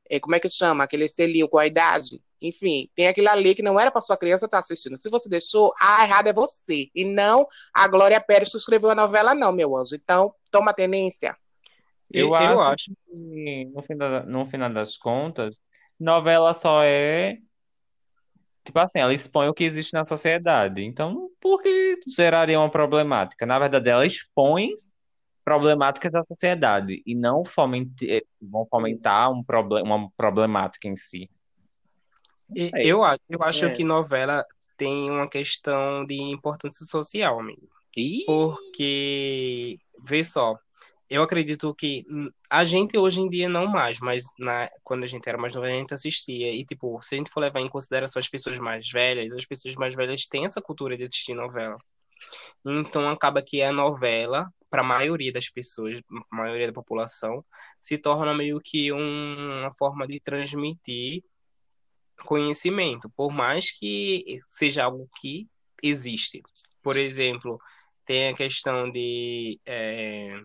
é, 0.09 0.21
como 0.21 0.37
é 0.37 0.41
que 0.41 0.49
chama? 0.49 0.85
Aquele 0.85 1.09
selinho 1.09 1.49
com 1.49 1.59
a 1.59 1.67
idade. 1.67 2.23
Enfim, 2.41 2.89
tem 2.95 3.09
aquilo 3.09 3.29
ali 3.29 3.55
que 3.55 3.63
não 3.63 3.79
era 3.79 3.91
para 3.91 4.01
sua 4.01 4.17
criança 4.17 4.47
estar 4.47 4.59
assistindo. 4.59 4.97
Se 4.97 5.11
você 5.11 5.29
deixou, 5.29 5.75
a 5.79 6.05
errada 6.05 6.31
é 6.31 6.33
você. 6.33 6.89
E 6.95 7.05
não 7.05 7.47
a 7.75 7.87
Glória 7.87 8.21
Pérez 8.21 8.51
que 8.51 8.57
escreveu 8.57 8.91
a 8.91 8.95
novela, 8.95 9.35
não, 9.35 9.53
meu 9.53 9.77
anjo. 9.77 9.95
Então, 9.95 10.35
toma 10.51 10.73
tenência. 10.73 11.37
Eu, 12.11 12.29
Eu 12.29 12.35
acho, 12.35 12.63
acho. 12.63 12.93
que, 13.07 13.65
no 13.67 13.83
final, 13.83 14.27
no 14.27 14.47
final 14.47 14.73
das 14.73 14.97
contas, 14.97 15.61
novela 15.99 16.53
só 16.55 16.83
é. 16.83 17.39
Tipo 18.65 18.79
assim, 18.79 18.99
ela 19.01 19.15
expõe 19.15 19.49
o 19.49 19.55
que 19.55 19.65
existe 19.65 19.95
na 19.95 20.05
sociedade. 20.05 20.83
Então, 20.83 21.31
por 21.41 21.63
que 21.63 21.99
geraria 22.07 22.59
uma 22.59 22.71
problemática? 22.71 23.47
Na 23.47 23.59
verdade, 23.59 23.89
ela 23.89 24.07
expõe 24.07 24.71
problemáticas 25.45 26.13
da 26.13 26.23
sociedade 26.23 27.03
e 27.07 27.15
não 27.15 27.45
fomente, 27.45 28.25
vão 28.41 28.67
fomentar 28.67 29.33
um 29.33 29.43
proble 29.43 29.83
uma 29.83 30.11
problemática 30.17 30.87
em 30.87 30.97
si. 30.97 31.31
É. 32.57 32.85
Eu 32.85 33.05
acho, 33.05 33.21
eu 33.29 33.43
acho 33.43 33.65
É. 33.67 33.75
que 33.75 33.85
novela 33.85 34.45
tem 34.77 35.11
uma 35.11 35.29
questão 35.29 36.05
de 36.05 36.15
importância 36.15 36.87
social, 36.87 37.39
amigo. 37.39 37.69
Ih, 37.97 38.25
Porque, 38.27 39.79
vê 40.03 40.23
só, 40.25 40.57
eu 41.09 41.23
acredito 41.23 41.75
que 41.75 42.05
a 42.49 42.65
gente 42.65 42.97
hoje 42.97 43.21
em 43.21 43.29
dia 43.29 43.49
não 43.49 43.67
mais, 43.67 43.99
mas 44.01 44.25
na, 44.39 44.71
quando 44.85 45.03
a 45.03 45.07
gente 45.07 45.29
era 45.29 45.37
mais 45.37 45.55
novo, 45.55 45.67
a 45.67 45.71
gente 45.71 45.93
assistia. 45.93 46.53
E, 46.53 46.65
tipo, 46.65 47.01
se 47.03 47.15
a 47.15 47.19
gente 47.19 47.31
for 47.31 47.41
levar 47.41 47.61
em 47.61 47.69
consideração 47.69 48.21
as 48.21 48.29
pessoas 48.29 48.59
mais 48.59 48.89
velhas, 48.89 49.33
as 49.33 49.45
pessoas 49.45 49.75
mais 49.75 49.95
velhas 49.95 50.27
têm 50.27 50.45
essa 50.45 50.63
cultura 50.63 50.97
de 50.97 51.05
assistir 51.05 51.35
novela. 51.35 51.77
Então, 52.65 53.09
acaba 53.09 53.41
que 53.41 53.63
a 53.63 53.73
novela, 53.73 54.49
para 54.71 54.83
a 54.83 54.85
maioria 54.85 55.33
das 55.33 55.49
pessoas, 55.49 55.99
a 56.33 56.37
maioria 56.37 56.67
da 56.69 56.73
população, 56.73 57.45
se 57.81 57.99
torna 57.99 58.33
meio 58.35 58.61
que 58.63 58.93
um- 58.93 59.61
uma 59.63 59.73
forma 59.77 60.07
de 60.07 60.21
transmitir 60.21 61.25
conhecimento, 62.25 63.11
por 63.17 63.31
mais 63.31 63.71
que 63.71 64.41
seja 64.47 64.85
algo 64.85 65.09
que 65.21 65.49
existe. 65.83 66.43
Por 66.83 66.99
exemplo, 66.99 67.59
tem 68.05 68.29
a 68.29 68.35
questão 68.35 68.91
de 68.91 69.61
é, 69.67 70.41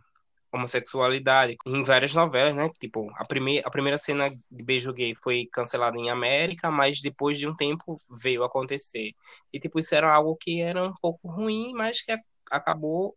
homossexualidade 0.55 1.57
em 1.65 1.83
várias 1.83 2.13
novelas, 2.13 2.55
né? 2.55 2.69
Tipo, 2.79 3.11
a, 3.15 3.25
prime 3.25 3.61
a 3.63 3.69
primeira 3.69 3.97
cena 3.97 4.29
de 4.29 4.63
beijo 4.63 4.93
gay 4.93 5.13
foi 5.15 5.47
cancelada 5.51 5.97
em 5.97 6.09
América, 6.09 6.71
mas 6.71 7.01
depois 7.01 7.37
de 7.37 7.47
um 7.47 7.55
tempo 7.55 7.97
veio 8.09 8.43
acontecer. 8.43 9.11
E, 9.51 9.59
tipo, 9.59 9.79
isso 9.79 9.93
era 9.95 10.13
algo 10.13 10.35
que 10.35 10.61
era 10.61 10.83
um 10.83 10.93
pouco 11.01 11.27
ruim, 11.27 11.73
mas 11.73 12.01
que 12.01 12.13
acabou 12.51 13.15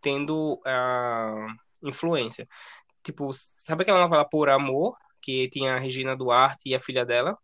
tendo 0.00 0.60
a 0.64 1.46
influência. 1.82 2.48
Tipo, 3.02 3.30
sabe 3.32 3.82
aquela 3.82 4.00
novela 4.00 4.24
Por 4.24 4.48
Amor, 4.48 4.96
que 5.22 5.48
tinha 5.48 5.74
a 5.74 5.78
Regina 5.78 6.16
Duarte 6.16 6.68
e 6.68 6.74
a 6.74 6.80
filha 6.80 7.04
dela? 7.04 7.38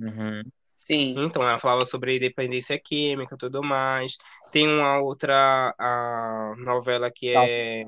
Uhum. 0.00 0.42
sim. 0.74 1.14
Então, 1.18 1.42
ela 1.42 1.58
falava 1.58 1.84
sobre 1.84 2.18
dependência 2.18 2.78
química 2.78 3.34
e 3.34 3.38
tudo 3.38 3.62
mais. 3.62 4.16
Tem 4.50 4.66
uma 4.66 4.98
outra 4.98 5.74
a 5.78 6.54
novela 6.58 7.10
que 7.10 7.28
é. 7.28 7.84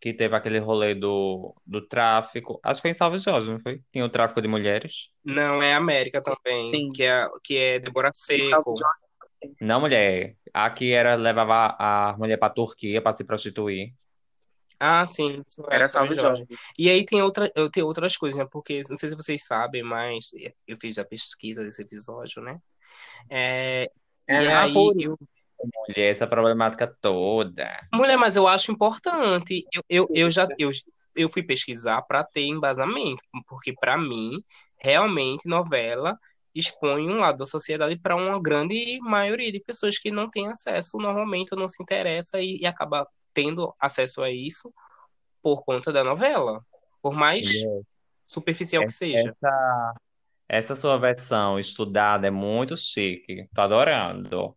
Que 0.00 0.14
teve 0.14 0.34
aquele 0.34 0.58
rolê 0.58 0.94
do, 0.94 1.54
do 1.66 1.86
tráfico. 1.86 2.58
Acho 2.62 2.80
que 2.80 2.88
foi 2.88 2.90
em 2.92 2.94
Salve 2.94 3.18
Jorge, 3.18 3.50
não 3.50 3.60
foi? 3.60 3.82
Tinha 3.92 4.04
o 4.04 4.08
tráfico 4.08 4.40
de 4.40 4.48
mulheres. 4.48 5.10
Não, 5.22 5.62
é 5.62 5.74
América 5.74 6.22
também, 6.22 6.68
Sim. 6.70 6.88
que 6.88 7.02
é, 7.02 7.28
que 7.44 7.56
é 7.56 7.78
Débora 7.78 8.10
Seco. 8.12 8.72
Não, 9.60 9.80
mulher. 9.80 10.36
Aqui 10.52 10.92
era 10.92 11.14
levava 11.14 11.76
a 11.78 12.16
mulher 12.18 12.38
pra 12.38 12.50
Turquia 12.50 13.00
pra 13.02 13.12
se 13.12 13.24
prostituir. 13.24 13.92
Ah, 14.80 15.04
sim, 15.04 15.42
isso 15.46 15.62
é 15.70 15.76
Era 15.76 15.88
Salve 15.88 16.14
Jorge. 16.14 16.46
E 16.78 16.88
aí 16.88 17.04
tem 17.04 17.20
outra, 17.22 17.52
eu 17.54 17.70
tenho 17.70 17.86
outras 17.86 18.16
coisas, 18.16 18.38
né? 18.38 18.46
Porque 18.50 18.80
não 18.88 18.96
sei 18.96 19.10
se 19.10 19.14
vocês 19.14 19.44
sabem, 19.44 19.82
mas 19.82 20.30
eu 20.66 20.76
fiz 20.80 20.98
a 20.98 21.04
pesquisa 21.04 21.62
desse 21.62 21.82
episódio, 21.82 22.42
né? 22.42 22.58
É, 23.28 23.90
e 24.28 24.34
É, 24.34 24.54
aí 24.54 24.72
por 24.72 24.94
eu 24.98 25.18
Mulher, 25.62 26.12
essa 26.12 26.26
problemática 26.26 26.90
toda. 27.02 27.86
Mulher, 27.92 28.16
mas 28.16 28.36
eu 28.36 28.48
acho 28.48 28.72
importante. 28.72 29.66
Eu, 29.72 29.82
eu, 29.88 30.08
eu 30.14 30.30
já 30.30 30.48
eu, 30.58 30.70
eu 31.14 31.28
fui 31.28 31.42
pesquisar 31.42 32.02
para 32.02 32.24
ter 32.24 32.44
embasamento, 32.46 33.22
porque 33.46 33.72
para 33.74 33.98
mim, 33.98 34.42
realmente, 34.78 35.46
novela 35.46 36.18
expõe 36.54 37.08
um 37.08 37.18
lado 37.18 37.38
da 37.38 37.46
sociedade 37.46 37.98
para 37.98 38.16
uma 38.16 38.40
grande 38.40 38.98
maioria 39.02 39.52
de 39.52 39.60
pessoas 39.60 39.98
que 39.98 40.10
não 40.10 40.28
tem 40.30 40.48
acesso 40.48 40.98
normalmente 40.98 41.52
ou 41.54 41.60
não 41.60 41.68
se 41.68 41.82
interessa 41.82 42.40
e, 42.40 42.58
e 42.60 42.66
acaba 42.66 43.06
tendo 43.32 43.74
acesso 43.78 44.22
a 44.22 44.30
isso 44.30 44.72
por 45.42 45.64
conta 45.64 45.92
da 45.92 46.04
novela, 46.04 46.64
por 47.02 47.14
mais 47.14 47.46
Mulher, 47.46 47.82
superficial 48.26 48.84
que 48.84 48.92
seja. 48.92 49.30
Essa, 49.30 49.94
essa 50.48 50.74
sua 50.74 50.98
versão 50.98 51.58
estudada 51.58 52.26
é 52.26 52.30
muito 52.30 52.76
chique. 52.76 53.48
Tô 53.54 53.62
adorando. 53.62 54.56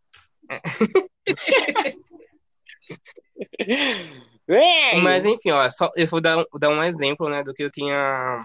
Mas 5.01 5.23
enfim, 5.25 5.51
ó, 5.51 5.69
só, 5.69 5.89
eu 5.95 6.07
vou 6.07 6.19
dar, 6.19 6.43
dar 6.59 6.69
um 6.69 6.83
exemplo, 6.83 7.29
né, 7.29 7.43
do 7.43 7.53
que 7.53 7.63
eu 7.63 7.71
tinha 7.71 8.39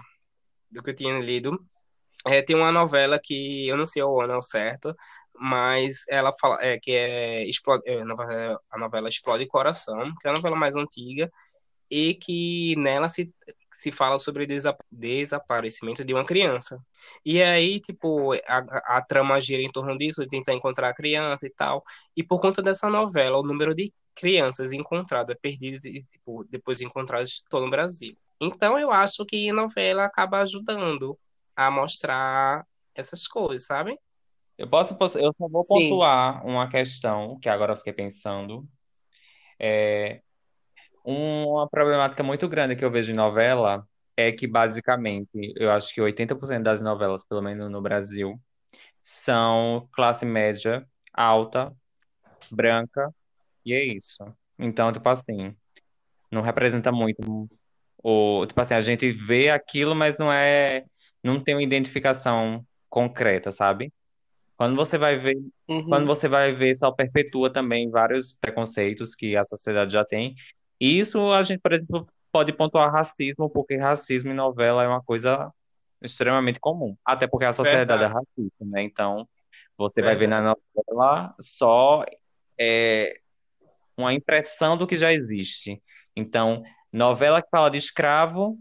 do 0.71 0.81
que 0.81 0.91
eu 0.91 0.95
tinha 0.95 1.19
lido. 1.19 1.59
É, 2.25 2.41
tem 2.41 2.55
uma 2.55 2.71
novela 2.71 3.19
que 3.21 3.67
eu 3.67 3.77
não 3.77 3.85
sei 3.85 4.03
o 4.03 4.21
ano 4.21 4.33
ao 4.33 4.43
certo, 4.43 4.95
mas 5.39 6.05
ela 6.09 6.31
fala 6.33 6.57
é, 6.61 6.79
que 6.79 6.91
é, 6.91 7.43
Explode, 7.47 7.83
é, 7.87 8.01
a 8.01 8.77
novela- 8.77 9.09
Explode 9.09 9.45
Coração, 9.47 10.13
que 10.21 10.27
é 10.27 10.31
a 10.31 10.33
novela 10.33 10.55
mais 10.55 10.75
antiga, 10.75 11.31
e 11.89 12.13
que 12.15 12.75
nela 12.77 13.09
se, 13.09 13.33
se 13.71 13.91
fala 13.91 14.19
sobre 14.19 14.43
o 14.43 14.47
desa- 14.47 14.77
desaparecimento 14.91 16.03
de 16.05 16.13
uma 16.13 16.25
criança. 16.25 16.79
E 17.25 17.41
aí, 17.41 17.79
tipo, 17.79 18.33
a, 18.47 18.97
a 18.97 19.01
trama 19.01 19.39
gira 19.39 19.61
em 19.61 19.71
torno 19.71 19.97
disso, 19.97 20.21
de 20.23 20.29
tentar 20.29 20.53
encontrar 20.53 20.89
a 20.89 20.93
criança 20.93 21.47
e 21.47 21.49
tal. 21.51 21.83
E 22.15 22.23
por 22.23 22.39
conta 22.41 22.61
dessa 22.61 22.89
novela, 22.89 23.37
o 23.39 23.43
número 23.43 23.73
de 23.75 23.93
crianças 24.15 24.73
encontradas, 24.73 25.35
perdidas 25.41 25.85
e 25.85 26.03
tipo, 26.11 26.43
depois 26.49 26.81
encontradas 26.81 27.43
todo 27.49 27.65
no 27.65 27.71
Brasil. 27.71 28.17
Então 28.41 28.77
eu 28.77 28.91
acho 28.91 29.25
que 29.25 29.49
a 29.49 29.53
novela 29.53 30.05
acaba 30.05 30.41
ajudando 30.41 31.17
a 31.55 31.71
mostrar 31.71 32.65
essas 32.95 33.27
coisas, 33.27 33.65
sabe? 33.65 33.97
Eu 34.59 34.67
posso, 34.69 34.93
posso- 34.95 35.17
eu 35.17 35.33
só 35.37 35.47
vou 35.47 35.63
Sim. 35.63 35.87
pontuar 35.89 36.45
uma 36.45 36.69
questão 36.69 37.39
que 37.39 37.47
agora 37.47 37.71
eu 37.71 37.77
fiquei 37.77 37.93
pensando. 37.93 38.67
É, 39.57 40.19
uma 41.01 41.65
problemática 41.69 42.21
muito 42.23 42.45
grande 42.49 42.75
que 42.75 42.83
eu 42.83 42.91
vejo 42.91 43.13
em 43.13 43.15
novela 43.15 43.87
é 44.17 44.33
que, 44.33 44.45
basicamente, 44.45 45.29
eu 45.55 45.71
acho 45.71 45.93
que 45.93 46.01
80% 46.01 46.63
das 46.63 46.81
novelas, 46.81 47.23
pelo 47.25 47.41
menos 47.41 47.71
no 47.71 47.81
Brasil, 47.81 48.37
são 49.01 49.87
classe 49.93 50.25
média, 50.25 50.85
alta, 51.13 51.73
branca, 52.51 53.15
e 53.65 53.73
é 53.73 53.81
isso. 53.81 54.25
Então, 54.57 54.91
tipo 54.91 55.07
assim, 55.07 55.55
não 56.29 56.41
representa 56.41 56.91
muito 56.91 57.47
o, 58.03 58.45
tipo 58.45 58.59
assim, 58.59 58.73
a 58.73 58.81
gente 58.81 59.09
vê 59.09 59.49
aquilo, 59.49 59.95
mas 59.95 60.17
não 60.17 60.29
é, 60.29 60.83
não 61.23 61.41
tem 61.41 61.55
uma 61.55 61.63
identificação 61.63 62.65
concreta, 62.89 63.51
sabe? 63.51 63.93
Quando 64.59 64.75
você 64.75 64.97
vai 64.97 65.17
ver 65.17 65.37
quando 65.87 66.01
Uhum. 66.01 66.07
você 66.07 66.27
vai 66.27 66.51
ver, 66.53 66.75
só 66.75 66.91
perpetua 66.91 67.49
também 67.51 67.89
vários 67.89 68.33
preconceitos 68.33 69.15
que 69.15 69.37
a 69.37 69.45
sociedade 69.45 69.93
já 69.93 70.03
tem. 70.03 70.35
E 70.81 70.99
isso 70.99 71.31
a 71.31 71.41
gente, 71.43 71.61
por 71.61 71.71
exemplo, 71.71 72.05
pode 72.29 72.51
pontuar 72.51 72.91
racismo, 72.91 73.49
porque 73.49 73.77
racismo 73.77 74.31
em 74.31 74.35
novela 74.35 74.83
é 74.83 74.87
uma 74.89 75.01
coisa 75.01 75.49
extremamente 76.01 76.59
comum. 76.59 76.97
Até 77.05 77.25
porque 77.25 77.45
a 77.45 77.53
sociedade 77.53 78.03
é 78.03 78.07
Verdade, 78.07 78.13
racista, 78.13 78.65
né? 78.65 78.83
Então, 78.83 79.25
você 79.77 80.01
vai 80.01 80.17
ver 80.17 80.27
na 80.27 80.41
verdade. 80.41 80.61
novela 80.75 81.33
só 81.39 82.03
é, 82.59 83.17
uma 83.95 84.13
impressão 84.13 84.75
do 84.75 84.85
que 84.85 84.97
já 84.97 85.13
existe. 85.13 85.81
Então, 86.17 86.63
novela 86.91 87.41
que 87.41 87.49
fala 87.49 87.69
de 87.71 87.77
escravo, 87.77 88.59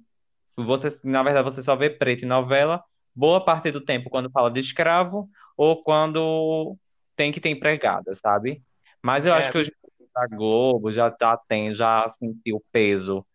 você, 0.56 0.88
na 1.02 1.24
verdade, 1.24 1.50
você 1.50 1.62
só 1.64 1.74
vê 1.74 1.90
preto 1.90 2.24
em 2.24 2.28
novela, 2.28 2.80
boa 3.12 3.44
parte 3.44 3.72
do 3.72 3.80
tempo 3.80 4.08
quando 4.08 4.30
fala 4.30 4.50
de 4.52 4.60
escravo 4.60 5.28
ou 5.58 5.82
quando 5.84 6.78
tem 7.16 7.32
que 7.32 7.40
ter 7.42 7.50
empregada, 7.50 8.14
sabe? 8.16 8.60
Mas 9.04 9.26
eu 9.26 9.34
acho 9.34 9.50
É, 9.50 9.52
que 9.52 9.58
hoje 9.58 9.72
a 10.16 10.28
Globo 10.28 10.92
já 10.92 11.10
tá, 11.10 11.38
tem, 11.48 11.74
já 11.74 12.08
sentiu 12.10 12.58
o 12.58 12.64
peso 12.72 13.26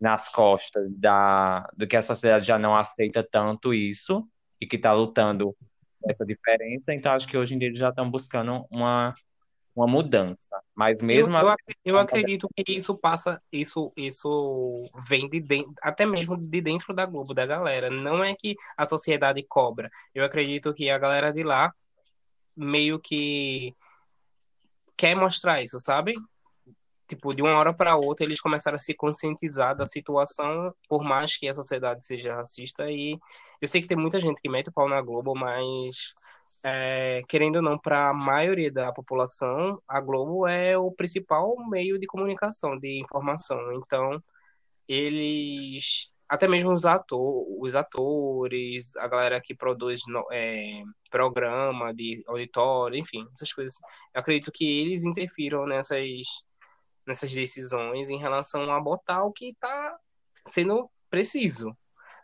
nas 0.00 0.28
costas 0.28 0.90
da, 0.96 1.62
do 1.76 1.86
que 1.86 1.96
a 1.96 2.02
sociedade 2.02 2.46
já 2.46 2.58
não 2.58 2.76
aceita 2.76 3.26
tanto 3.30 3.72
isso 3.74 4.28
e 4.60 4.66
que 4.66 4.76
está 4.76 4.92
lutando 4.92 5.56
por 6.00 6.10
essa 6.10 6.26
diferença. 6.26 6.92
Então, 6.94 7.12
acho 7.12 7.28
que 7.28 7.36
hoje 7.38 7.54
em 7.54 7.58
dia 7.58 7.68
eles 7.68 7.78
já 7.78 7.90
estão 7.90 8.10
buscando 8.10 8.66
uma, 8.70 9.14
uma 9.74 9.86
mudança. 9.86 10.60
Mas 10.74 11.00
mesmo 11.00 11.36
eu, 11.36 11.48
assim, 11.48 11.56
eu 11.84 11.98
acredito 11.98 12.48
que 12.54 12.72
isso 12.72 12.96
passa, 12.96 13.42
isso, 13.50 13.92
isso 13.96 14.84
vem 15.08 15.28
de 15.28 15.40
dentro, 15.40 15.72
até 15.82 16.04
mesmo 16.04 16.36
de 16.36 16.60
dentro 16.60 16.94
da 16.94 17.06
Globo, 17.06 17.34
da 17.34 17.46
galera. 17.46 17.90
Não 17.90 18.22
é 18.22 18.34
que 18.34 18.54
a 18.76 18.84
sociedade 18.84 19.42
cobra. 19.42 19.90
Eu 20.14 20.24
acredito 20.24 20.74
que 20.74 20.90
a 20.90 20.98
galera 20.98 21.32
de 21.32 21.42
lá 21.42 21.72
meio 22.56 22.98
que 22.98 23.74
quer 24.96 25.14
mostrar 25.16 25.62
isso, 25.62 25.78
sabe? 25.80 26.14
Tipo, 27.08 27.34
de 27.34 27.42
uma 27.42 27.56
hora 27.56 27.74
para 27.74 27.96
outra 27.96 28.24
eles 28.24 28.40
começaram 28.40 28.76
a 28.76 28.78
se 28.78 28.94
conscientizar 28.94 29.76
da 29.76 29.86
situação, 29.86 30.72
por 30.88 31.02
mais 31.02 31.36
que 31.36 31.48
a 31.48 31.54
sociedade 31.54 32.06
seja 32.06 32.34
racista. 32.34 32.90
E 32.90 33.18
eu 33.60 33.68
sei 33.68 33.82
que 33.82 33.88
tem 33.88 33.96
muita 33.96 34.20
gente 34.20 34.40
que 34.40 34.48
mete 34.48 34.68
o 34.68 34.72
pau 34.72 34.88
na 34.88 35.00
Globo, 35.00 35.34
mas 35.34 35.96
é, 36.64 37.22
querendo 37.28 37.56
ou 37.56 37.62
não, 37.62 37.78
para 37.78 38.10
a 38.10 38.14
maioria 38.14 38.70
da 38.70 38.92
população, 38.92 39.80
a 39.86 40.00
Globo 40.00 40.46
é 40.46 40.76
o 40.76 40.90
principal 40.92 41.56
meio 41.68 41.98
de 41.98 42.06
comunicação, 42.06 42.78
de 42.78 43.00
informação. 43.00 43.72
Então, 43.74 44.22
eles, 44.88 46.10
até 46.28 46.46
mesmo 46.46 46.72
os, 46.72 46.84
ator, 46.84 47.46
os 47.60 47.74
atores, 47.74 48.94
a 48.96 49.08
galera 49.08 49.40
que 49.40 49.54
produz 49.54 50.02
é, 50.30 50.82
programa 51.10 51.92
de 51.94 52.22
auditório, 52.26 52.98
enfim, 52.98 53.26
essas 53.32 53.52
coisas, 53.52 53.78
eu 54.14 54.20
acredito 54.20 54.52
que 54.52 54.64
eles 54.64 55.04
interfiram 55.04 55.66
nessas, 55.66 56.00
nessas 57.06 57.32
decisões 57.32 58.10
em 58.10 58.18
relação 58.18 58.70
a 58.72 58.80
botar 58.80 59.24
o 59.24 59.32
que 59.32 59.50
está 59.50 59.96
sendo 60.46 60.90
preciso. 61.10 61.76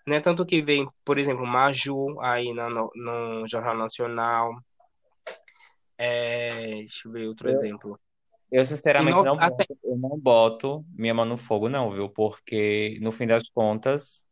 Né? 0.09 0.21
Tanto 0.21 0.47
que 0.47 0.63
vem, 0.63 0.89
por 1.05 1.19
exemplo, 1.19 1.47
Maju 1.47 2.19
aí 2.21 2.55
na, 2.55 2.71
no, 2.71 2.91
no 2.95 3.47
Jornal 3.47 3.77
Nacional. 3.77 4.57
É, 5.99 6.49
deixa 6.77 7.07
eu 7.07 7.13
ver 7.13 7.27
outro 7.27 7.49
eu, 7.49 7.53
exemplo. 7.53 8.01
eu 8.51 8.65
sinceramente 8.65 9.19
no, 9.19 9.25
não 9.25 9.35
até, 9.39 9.67
boto, 9.69 9.79
eu 9.85 9.99
não 9.99 10.19
boto 10.19 10.85
minha 10.95 11.13
mão 11.13 11.27
no 11.27 11.37
fogo, 11.37 11.69
não, 11.69 11.93
viu? 11.93 12.09
Porque 12.09 12.99
no 13.03 13.13
fim 13.13 13.27
das 13.27 13.51
contas, 13.51 14.25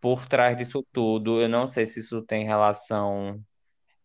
por 0.00 0.28
trás 0.28 0.54
disso 0.56 0.84
tudo, 0.92 1.40
eu 1.40 1.48
não 1.48 1.66
sei 1.66 1.86
se 1.86 2.00
isso 2.00 2.20
tem 2.22 2.44
relação. 2.44 3.42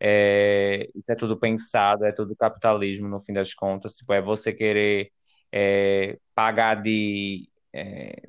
É, 0.00 0.88
isso 0.94 1.12
é 1.12 1.14
tudo 1.14 1.38
pensado, 1.38 2.06
é 2.06 2.12
tudo 2.12 2.34
capitalismo 2.34 3.06
no 3.06 3.20
fim 3.20 3.34
das 3.34 3.52
contas. 3.52 3.96
Tipo, 3.96 4.14
é 4.14 4.22
você 4.22 4.50
querer 4.52 5.12
é, 5.52 6.18
pagar 6.34 6.80
de 6.80 7.50
é, 7.70 8.22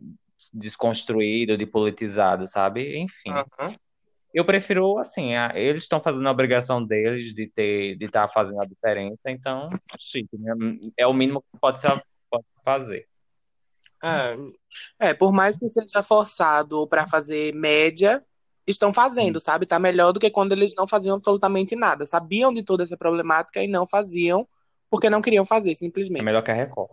desconstruído, 0.52 1.58
de 1.58 1.66
politizado, 1.66 2.48
sabe? 2.48 2.98
Enfim. 2.98 3.32
aham. 3.32 3.76
Eu 4.34 4.46
prefiro, 4.46 5.00
assim, 5.00 5.34
a- 5.36 5.52
eles 5.56 5.84
estão 5.84 6.00
fazendo 6.00 6.28
a 6.28 6.32
obrigação 6.32 6.86
deles 6.86 7.34
de 7.34 7.48
ter, 7.48 7.96
de 7.98 8.06
estar 8.06 8.28
fazendo 8.30 8.62
a 8.62 8.66
diferença, 8.66 9.22
então, 9.26 9.68
chique, 10.00 10.38
né? 10.38 10.54
É 10.96 11.08
o 11.08 11.14
mínimo 11.14 11.42
que 11.42 11.60
pode 11.60 11.82
ser, 11.82 11.90
pode 12.30 12.46
fazer. 12.64 13.08
É, 14.04 14.38
É, 15.00 15.14
por 15.14 15.32
mais 15.34 15.58
que 15.58 15.68
seja 15.68 16.04
forçado 16.04 16.88
para 16.88 17.08
fazer 17.08 17.54
média, 17.56 18.24
estão 18.68 18.94
fazendo, 18.94 19.40
sabe? 19.40 19.66
Tá 19.66 19.80
melhor 19.80 20.12
do 20.12 20.20
que 20.20 20.30
quando 20.30 20.52
eles 20.52 20.74
não 20.78 20.88
faziam 20.88 21.16
absolutamente 21.18 21.76
nada. 21.76 22.06
Sabiam 22.06 22.54
de 22.54 22.64
toda 22.64 22.84
essa 22.84 22.96
problemática 22.96 23.62
e 23.64 23.68
não 23.68 23.88
faziam 23.88 24.48
porque 24.92 25.10
não 25.10 25.22
queriam 25.22 25.44
fazer, 25.46 25.72
É 25.72 25.76
simplesmente. 25.76 26.24
melhor 26.24 26.44
que 26.44 26.52
a 26.52 26.54
Record. 26.54 26.92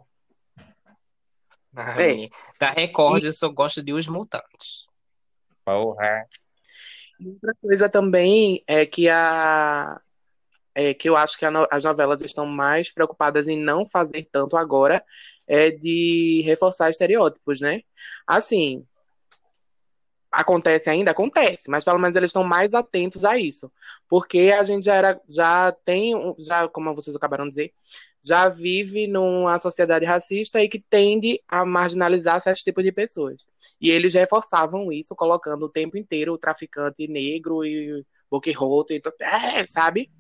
Ai, 1.76 2.28
da 2.58 2.70
Record 2.70 3.22
eu 3.24 3.32
só 3.32 3.48
gosto 3.48 3.82
de 3.82 3.92
Os 3.92 4.08
Mutantes. 4.08 4.86
Porra. 5.64 6.26
E 7.20 7.28
outra 7.28 7.54
coisa 7.60 7.88
também 7.88 8.62
é 8.66 8.86
que 8.86 9.08
a 9.08 10.00
é, 10.74 10.92
que 10.92 11.08
eu 11.08 11.16
acho 11.16 11.38
que 11.38 11.48
no- 11.48 11.66
as 11.70 11.82
novelas 11.84 12.20
estão 12.20 12.44
mais 12.44 12.92
preocupadas 12.92 13.48
em 13.48 13.58
não 13.58 13.88
fazer 13.88 14.28
tanto 14.30 14.58
agora 14.58 15.02
é 15.48 15.70
de 15.70 16.42
reforçar 16.44 16.90
estereótipos, 16.90 17.62
né? 17.62 17.80
Assim, 18.26 18.86
acontece 20.30 20.90
ainda? 20.90 21.12
Acontece, 21.12 21.70
mas 21.70 21.82
pelo 21.82 21.98
menos 21.98 22.14
eles 22.14 22.28
estão 22.28 22.44
mais 22.44 22.74
atentos 22.74 23.24
a 23.24 23.38
isso. 23.38 23.72
Porque 24.06 24.52
a 24.54 24.62
gente 24.64 24.84
já 24.84 24.94
era, 24.94 25.20
já 25.26 25.72
tem, 25.72 26.12
já, 26.38 26.68
como 26.68 26.94
vocês 26.94 27.16
acabaram 27.16 27.44
de 27.44 27.50
dizer, 27.50 27.74
já 28.26 28.48
vive 28.48 29.06
numa 29.06 29.58
sociedade 29.58 30.04
racista 30.04 30.60
e 30.60 30.68
que 30.68 30.80
tende 30.80 31.40
a 31.46 31.64
marginalizar 31.64 32.40
certos 32.40 32.64
tipos 32.64 32.82
de 32.82 32.90
pessoas. 32.90 33.46
E 33.80 33.90
eles 33.90 34.14
reforçavam 34.14 34.90
isso, 34.90 35.14
colocando 35.14 35.66
o 35.66 35.68
tempo 35.68 35.96
inteiro 35.96 36.32
o 36.32 36.38
traficante 36.38 37.06
negro 37.06 37.64
e 37.64 38.04
boquirroto 38.28 38.92
e 38.92 39.00
é, 39.20 39.64
sabe? 39.66 40.10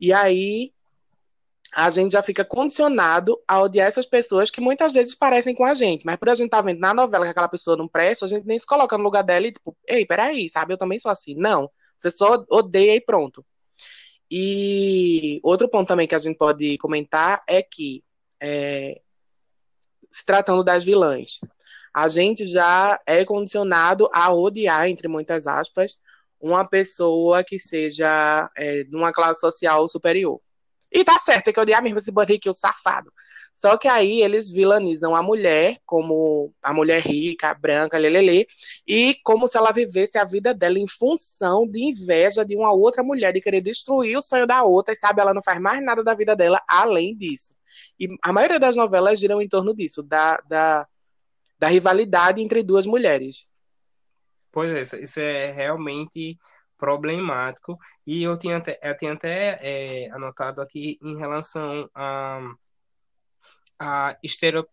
E 0.00 0.12
aí 0.12 0.72
a 1.74 1.90
gente 1.90 2.12
já 2.12 2.22
fica 2.22 2.44
condicionado 2.44 3.40
a 3.46 3.60
odiar 3.60 3.88
essas 3.88 4.06
pessoas 4.06 4.50
que 4.50 4.60
muitas 4.60 4.92
vezes 4.92 5.14
parecem 5.14 5.54
com 5.54 5.64
a 5.64 5.74
gente, 5.74 6.04
mas 6.04 6.16
por 6.16 6.28
a 6.28 6.34
gente 6.34 6.46
estar 6.46 6.62
vendo 6.62 6.80
na 6.80 6.94
novela 6.94 7.24
que 7.24 7.30
aquela 7.30 7.48
pessoa 7.48 7.76
não 7.76 7.88
presta, 7.88 8.26
a 8.26 8.28
gente 8.28 8.46
nem 8.46 8.58
se 8.58 8.66
coloca 8.66 8.96
no 8.96 9.04
lugar 9.04 9.22
dela 9.22 9.46
e 9.46 9.52
tipo, 9.52 9.76
ei, 9.86 10.06
peraí, 10.06 10.48
sabe? 10.48 10.72
Eu 10.72 10.78
também 10.78 10.98
sou 10.98 11.10
assim. 11.10 11.34
Não, 11.36 11.70
você 11.96 12.10
só 12.10 12.44
odeia 12.48 12.96
e 12.96 13.00
pronto. 13.00 13.44
E 14.30 15.40
outro 15.42 15.68
ponto 15.68 15.88
também 15.88 16.06
que 16.06 16.14
a 16.14 16.18
gente 16.18 16.36
pode 16.36 16.78
comentar 16.78 17.42
é 17.46 17.62
que, 17.62 18.04
é, 18.40 19.00
se 20.10 20.24
tratando 20.24 20.62
das 20.62 20.84
vilãs, 20.84 21.40
a 21.92 22.06
gente 22.08 22.46
já 22.46 23.00
é 23.04 23.24
condicionado 23.24 24.08
a 24.12 24.32
odiar, 24.32 24.88
entre 24.88 25.08
muitas 25.08 25.46
aspas, 25.46 26.00
uma 26.40 26.64
pessoa 26.64 27.42
que 27.42 27.58
seja 27.58 28.48
é, 28.56 28.84
de 28.84 28.96
uma 28.96 29.12
classe 29.12 29.40
social 29.40 29.86
superior. 29.88 30.40
E 30.92 31.04
tá 31.04 31.16
certo, 31.18 31.44
tem 31.44 31.54
que 31.54 31.60
odiar 31.60 31.82
mesmo 31.82 32.00
esse 32.00 32.10
barriquinho 32.10 32.52
safado. 32.52 33.12
Só 33.54 33.76
que 33.76 33.86
aí 33.86 34.22
eles 34.22 34.50
vilanizam 34.50 35.14
a 35.14 35.22
mulher 35.22 35.76
como 35.86 36.52
a 36.60 36.72
mulher 36.72 37.00
rica, 37.00 37.54
branca, 37.54 37.96
lelele, 37.96 38.46
e 38.86 39.16
como 39.22 39.46
se 39.46 39.56
ela 39.56 39.70
vivesse 39.70 40.18
a 40.18 40.24
vida 40.24 40.52
dela 40.52 40.78
em 40.78 40.88
função 40.88 41.68
de 41.68 41.78
inveja 41.80 42.44
de 42.44 42.56
uma 42.56 42.72
outra 42.72 43.02
mulher, 43.02 43.32
de 43.32 43.40
querer 43.40 43.60
destruir 43.60 44.16
o 44.16 44.22
sonho 44.22 44.46
da 44.46 44.64
outra, 44.64 44.92
e 44.92 44.96
sabe, 44.96 45.20
ela 45.20 45.32
não 45.32 45.42
faz 45.42 45.60
mais 45.60 45.84
nada 45.84 46.02
da 46.02 46.14
vida 46.14 46.34
dela 46.34 46.60
além 46.66 47.16
disso. 47.16 47.54
E 47.98 48.08
a 48.22 48.32
maioria 48.32 48.58
das 48.58 48.74
novelas 48.74 49.20
giram 49.20 49.40
em 49.40 49.48
torno 49.48 49.74
disso, 49.74 50.02
da, 50.02 50.38
da, 50.48 50.88
da 51.58 51.68
rivalidade 51.68 52.42
entre 52.42 52.62
duas 52.64 52.84
mulheres. 52.84 53.48
Pois 54.50 54.94
é, 54.94 55.02
isso 55.02 55.20
é 55.20 55.52
realmente 55.52 56.36
problemático. 56.80 57.78
E 58.06 58.22
eu 58.24 58.36
tinha 58.38 58.56
até, 58.56 58.80
eu 58.82 58.96
tinha 58.96 59.12
até 59.12 59.60
é, 59.62 60.10
anotado 60.10 60.60
aqui 60.60 60.98
em 61.02 61.16
relação 61.16 61.88
a, 61.94 62.40
a 63.78 64.16
estereo, 64.22 64.66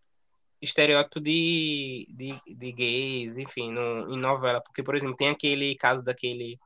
estereótipo 0.60 1.20
de, 1.20 2.06
de, 2.10 2.30
de 2.56 2.72
gays, 2.72 3.36
enfim, 3.36 3.70
no, 3.70 4.12
em 4.12 4.18
novela. 4.18 4.60
Porque, 4.60 4.82
por 4.82 4.96
exemplo, 4.96 5.16
tem 5.16 5.28
aquele 5.28 5.76
caso 5.76 6.04
daquele. 6.04 6.58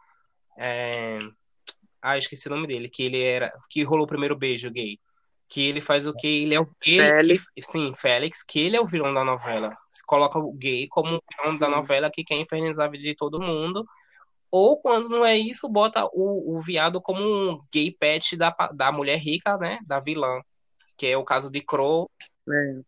é, 0.58 1.18
Ah, 2.00 2.16
esqueci 2.16 2.48
o 2.48 2.50
nome 2.50 2.66
dele, 2.66 2.88
que 2.88 3.02
ele 3.02 3.20
era. 3.22 3.52
Que 3.68 3.82
rolou 3.82 4.04
o 4.04 4.08
primeiro 4.08 4.36
beijo 4.36 4.70
gay. 4.70 4.98
Que 5.48 5.68
ele 5.68 5.82
faz 5.82 6.06
o 6.06 6.14
que? 6.14 6.26
Ele 6.44 6.54
é 6.54 6.60
o. 6.60 6.66
Félix. 6.96 7.44
que- 7.50 7.62
sim, 7.62 7.92
Félix, 7.94 8.42
que 8.42 8.58
ele 8.58 8.76
é 8.76 8.80
o 8.80 8.86
vilão 8.86 9.12
da 9.12 9.22
novela. 9.22 9.76
Se 9.90 10.02
coloca 10.06 10.38
o 10.38 10.52
gay 10.54 10.88
como 10.88 11.16
o 11.16 11.22
vilão 11.36 11.58
da 11.58 11.68
novela 11.68 12.10
que 12.10 12.24
quer 12.24 12.36
infernizar 12.36 12.86
a 12.88 12.90
vida 12.90 13.04
de 13.04 13.14
todo 13.14 13.38
mundo. 13.38 13.84
Ou 14.52 14.76
quando 14.76 15.08
não 15.08 15.24
é 15.24 15.34
isso, 15.34 15.66
bota 15.66 16.04
o, 16.12 16.56
o 16.56 16.60
viado 16.60 17.00
como 17.00 17.22
um 17.22 17.64
gay 17.72 17.90
pet 17.90 18.36
da, 18.36 18.54
da 18.74 18.92
mulher 18.92 19.16
rica, 19.16 19.56
né? 19.56 19.78
Da 19.86 19.98
vilã. 19.98 20.42
Que 20.94 21.06
é 21.06 21.16
o 21.16 21.24
caso 21.24 21.50
de 21.50 21.62
Crow, 21.62 22.10
É. 22.46 22.80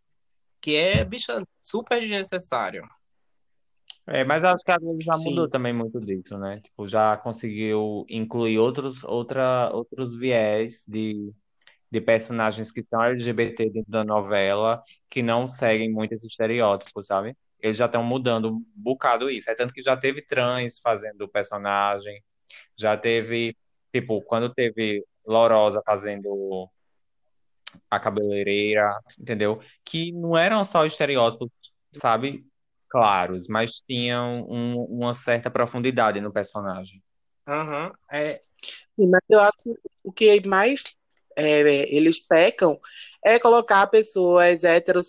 que 0.60 0.76
é, 0.76 1.02
bicha, 1.02 1.42
super 1.58 1.98
desnecessário. 2.00 2.86
É, 4.06 4.22
mas 4.22 4.44
acho 4.44 4.62
que 4.62 4.70
a 4.70 4.78
Globo 4.78 4.98
já 5.02 5.16
Sim. 5.16 5.30
mudou 5.30 5.48
também 5.48 5.72
muito 5.72 5.98
disso, 5.98 6.36
né? 6.36 6.60
Tipo, 6.60 6.86
já 6.86 7.16
conseguiu 7.16 8.04
incluir 8.10 8.58
outros, 8.58 9.02
outra, 9.02 9.70
outros 9.72 10.14
viés 10.14 10.84
de, 10.86 11.32
de 11.90 12.00
personagens 12.02 12.70
que 12.70 12.82
são 12.82 13.02
LGBT 13.02 13.70
dentro 13.70 13.90
da 13.90 14.04
novela, 14.04 14.82
que 15.08 15.22
não 15.22 15.46
seguem 15.46 15.90
muito 15.90 16.12
esse 16.12 16.26
estereótipo, 16.26 17.02
sabe? 17.02 17.34
Eles 17.64 17.78
já 17.78 17.86
estão 17.86 18.04
mudando 18.04 18.50
um 18.56 18.64
bocado 18.76 19.30
isso. 19.30 19.50
É 19.50 19.54
tanto 19.54 19.72
que 19.72 19.80
já 19.80 19.96
teve 19.96 20.20
trans 20.20 20.78
fazendo 20.80 21.22
o 21.22 21.28
personagem, 21.28 22.22
já 22.76 22.94
teve, 22.94 23.56
tipo, 23.90 24.20
quando 24.20 24.52
teve 24.52 25.02
Lourosa 25.26 25.82
fazendo 25.86 26.68
a 27.90 27.98
cabeleireira, 27.98 28.98
entendeu? 29.18 29.62
Que 29.82 30.12
não 30.12 30.36
eram 30.36 30.62
só 30.62 30.84
estereótipos, 30.84 31.48
sabe? 31.94 32.44
Claros, 32.90 33.48
mas 33.48 33.80
tinham 33.80 34.32
um- 34.46 34.84
uma 34.84 35.14
certa 35.14 35.50
profundidade 35.50 36.20
no 36.20 36.30
personagem. 36.30 37.02
Aham, 37.48 37.92
é, 38.12 38.38
mas 38.98 39.20
eu 39.28 39.40
acho 39.40 39.56
que 39.62 39.74
o 40.04 40.12
que 40.12 40.46
mais 40.46 40.98
é, 41.36 41.94
eles 41.94 42.20
pecam 42.20 42.78
é 43.24 43.38
colocar 43.38 43.86
pessoas 43.86 44.64
hétero 44.64 45.00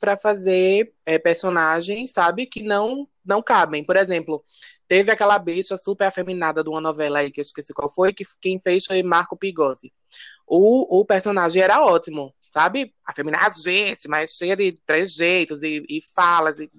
para 0.00 0.16
fazer 0.16 0.92
é, 1.04 1.18
personagens, 1.18 2.12
sabe, 2.12 2.46
que 2.46 2.62
não 2.62 3.08
não 3.24 3.42
cabem. 3.42 3.82
Por 3.84 3.96
exemplo, 3.96 4.44
teve 4.86 5.10
aquela 5.10 5.36
bicha 5.38 5.76
super 5.76 6.06
afeminada 6.06 6.62
de 6.62 6.70
uma 6.70 6.80
novela 6.80 7.18
aí 7.18 7.30
que 7.32 7.40
eu 7.40 7.42
esqueci 7.42 7.74
qual 7.74 7.88
foi, 7.92 8.12
que 8.12 8.24
quem 8.40 8.60
fez 8.60 8.84
foi 8.86 9.02
Marco 9.02 9.36
Pigossi. 9.36 9.92
O, 10.46 11.00
o 11.00 11.04
personagem 11.04 11.60
era 11.60 11.84
ótimo, 11.84 12.32
sabe? 12.52 12.94
Afeminado, 13.04 13.60
gente, 13.60 14.08
mas 14.08 14.36
cheia 14.36 14.54
de 14.56 14.72
trejeitos 14.86 15.62
e, 15.62 15.84
e 15.88 15.98
falas 16.14 16.60
e 16.60 16.70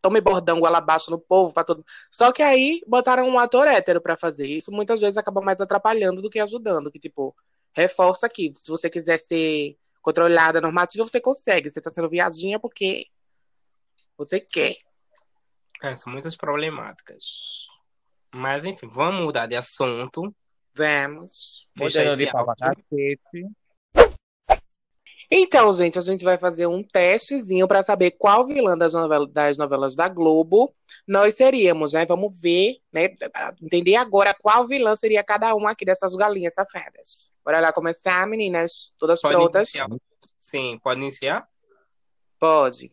tome 0.00 0.20
bordão 0.20 0.60
goela 0.60 0.78
abaixo 0.78 1.10
no 1.10 1.18
povo 1.20 1.52
para 1.52 1.62
todo 1.62 1.84
só 2.10 2.32
que 2.32 2.42
aí 2.42 2.80
botaram 2.86 3.28
um 3.28 3.38
ator 3.38 3.68
hétero 3.68 4.00
pra 4.00 4.16
fazer. 4.16 4.46
Isso 4.46 4.72
muitas 4.72 5.00
vezes 5.00 5.16
acaba 5.16 5.42
mais 5.42 5.60
atrapalhando 5.60 6.22
do 6.22 6.30
que 6.30 6.40
ajudando. 6.40 6.90
Que, 6.90 6.98
tipo, 6.98 7.36
reforça 7.72 8.26
aqui. 8.26 8.52
Se 8.56 8.70
você 8.70 8.88
quiser 8.88 9.18
ser 9.18 9.76
controlada, 10.02 10.60
normativa, 10.60 11.06
você 11.06 11.20
consegue. 11.20 11.70
Você 11.70 11.80
tá 11.80 11.90
sendo 11.90 12.08
viadinha 12.08 12.58
porque 12.58 13.06
você 14.16 14.40
quer. 14.40 14.76
é, 15.82 15.96
são 15.96 16.12
muitas 16.12 16.36
problemáticas. 16.36 17.68
Mas, 18.32 18.64
enfim, 18.64 18.86
vamos 18.86 19.24
mudar 19.24 19.46
de 19.46 19.56
assunto. 19.56 20.34
Vamos. 20.74 21.68
Então, 25.32 25.72
gente, 25.72 25.96
a 25.96 26.02
gente 26.02 26.24
vai 26.24 26.36
fazer 26.36 26.66
um 26.66 26.82
testezinho 26.82 27.68
pra 27.68 27.84
saber 27.84 28.12
qual 28.12 28.44
vilã 28.44 28.76
das 28.76 28.94
novelas, 28.94 29.32
das 29.32 29.58
novelas 29.58 29.94
da 29.94 30.08
Globo 30.08 30.74
nós 31.06 31.36
seríamos, 31.36 31.92
né? 31.92 32.04
Vamos 32.04 32.40
ver, 32.40 32.74
né? 32.92 33.14
Entender 33.62 33.94
agora 33.94 34.34
qual 34.34 34.66
vilã 34.66 34.96
seria 34.96 35.22
cada 35.22 35.54
uma 35.54 35.70
aqui 35.70 35.84
dessas 35.84 36.16
galinhas 36.16 36.54
safadas. 36.54 37.29
Bora 37.44 37.60
lá 37.60 37.72
começar, 37.72 38.26
meninas? 38.26 38.94
Todas 38.98 39.20
Pode 39.20 39.34
prontas? 39.34 39.74
iniciar. 39.74 39.88
Sim, 40.38 40.78
pode 40.82 41.00
iniciar? 41.00 41.48
Pode. 42.38 42.92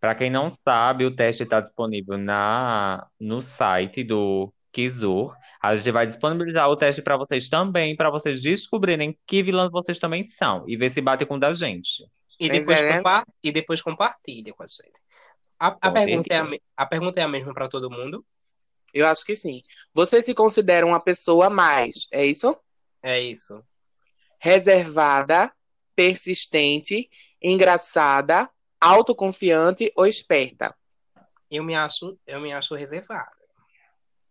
Para 0.00 0.14
quem 0.14 0.30
não 0.30 0.48
sabe, 0.48 1.04
o 1.04 1.14
teste 1.14 1.42
está 1.42 1.60
disponível 1.60 2.16
na, 2.16 3.06
no 3.18 3.40
site 3.42 4.02
do 4.02 4.52
Kizur. 4.72 5.34
A 5.62 5.74
gente 5.74 5.90
vai 5.92 6.06
disponibilizar 6.06 6.68
o 6.70 6.76
teste 6.76 7.02
para 7.02 7.18
vocês 7.18 7.48
também, 7.50 7.94
para 7.94 8.10
vocês 8.10 8.40
descobrirem 8.40 9.18
que 9.26 9.42
vilãs 9.42 9.70
vocês 9.70 9.98
também 9.98 10.22
são 10.22 10.64
e 10.66 10.76
ver 10.76 10.88
se 10.90 11.02
bate 11.02 11.26
com 11.26 11.34
o 11.34 11.40
da 11.40 11.52
gente. 11.52 12.04
E 12.38 12.48
Pois 12.48 12.60
depois, 12.60 12.80
é. 12.80 12.96
compa- 12.96 13.26
e 13.42 13.52
depois 13.52 13.82
compartilha 13.82 14.54
com 14.54 14.62
a 14.62 14.66
gente. 14.66 14.98
A, 15.58 15.66
a, 15.78 15.90
pergunta, 15.92 16.32
é 16.34 16.38
a, 16.38 16.48
a 16.78 16.86
pergunta 16.86 17.20
é 17.20 17.22
a 17.22 17.28
mesma 17.28 17.52
para 17.52 17.68
todo 17.68 17.90
mundo? 17.90 18.24
Eu 18.94 19.06
acho 19.06 19.26
que 19.26 19.36
sim. 19.36 19.60
Você 19.94 20.22
se 20.22 20.34
considera 20.34 20.86
uma 20.86 21.02
pessoa 21.04 21.50
mais, 21.50 22.08
é 22.10 22.24
isso? 22.24 22.56
É 23.02 23.20
isso. 23.20 23.64
Reservada, 24.38 25.52
persistente, 25.94 27.08
engraçada, 27.42 28.48
autoconfiante 28.80 29.92
ou 29.96 30.06
esperta? 30.06 30.74
Eu 31.50 31.64
me 31.64 31.74
acho, 31.74 32.18
eu 32.26 32.40
me 32.40 32.52
acho 32.52 32.74
reservada. 32.74 33.30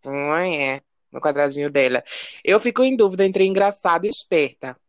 Não 0.06 0.36
é? 0.36 0.82
No 1.12 1.20
quadradinho 1.20 1.72
dela. 1.72 2.04
Eu 2.44 2.60
fico 2.60 2.84
em 2.84 2.96
dúvida 2.96 3.26
entre 3.26 3.46
engraçada 3.46 4.06
e 4.06 4.10
esperta. 4.10 4.80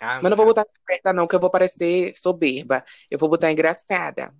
Ah, 0.00 0.20
Mas 0.20 0.30
não 0.30 0.36
vou 0.36 0.46
botar 0.46 0.64
esperta, 0.66 1.12
não, 1.12 1.28
que 1.28 1.34
eu 1.34 1.40
vou 1.40 1.50
parecer 1.50 2.16
soberba. 2.16 2.84
Eu 3.10 3.18
vou 3.18 3.28
botar 3.28 3.52
engraçada. 3.52 4.34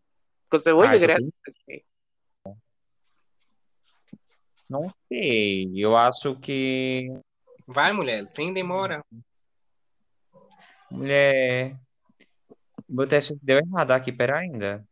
Porque 0.48 0.56
eu 0.56 0.60
sou 0.60 0.78
muito 0.78 0.90
Ah, 0.90 0.96
então 0.96 1.04
engraçada. 1.04 1.84
Não 4.68 4.92
sei, 5.06 5.70
eu 5.76 5.94
acho 5.96 6.34
que 6.40 7.12
Vai, 7.66 7.92
mulher, 7.92 8.26
sem 8.28 8.52
demora. 8.52 9.04
mulher. 10.90 11.76
Meu 12.88 13.06
teste 13.06 13.38
deu 13.42 13.58
errado 13.58 13.92
aqui, 13.92 14.12
pera 14.12 14.38
ainda. 14.38 14.84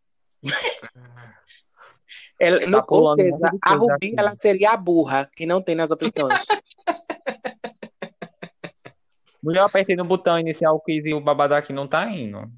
Ela, 2.41 2.67
no, 2.67 2.85
ou 2.89 3.15
seja, 3.15 3.51
a 3.63 3.75
Rubi, 3.75 3.93
aqui. 3.93 4.15
ela 4.19 4.35
seria 4.35 4.73
a 4.73 4.77
burra, 4.77 5.31
que 5.37 5.45
não 5.47 5.63
tem 5.63 5.75
nas 5.75 5.91
opções. 5.91 6.47
Mulher, 9.43 9.61
eu 9.61 9.65
apertei 9.65 9.97
no 9.97 10.05
botão 10.05 10.39
inicial 10.39 10.81
quiz 10.81 11.05
e 11.05 11.15
o 11.15 11.21
babado 11.21 11.55
aqui 11.55 11.73
não 11.73 11.87
tá 11.87 12.11
indo. 12.11 12.51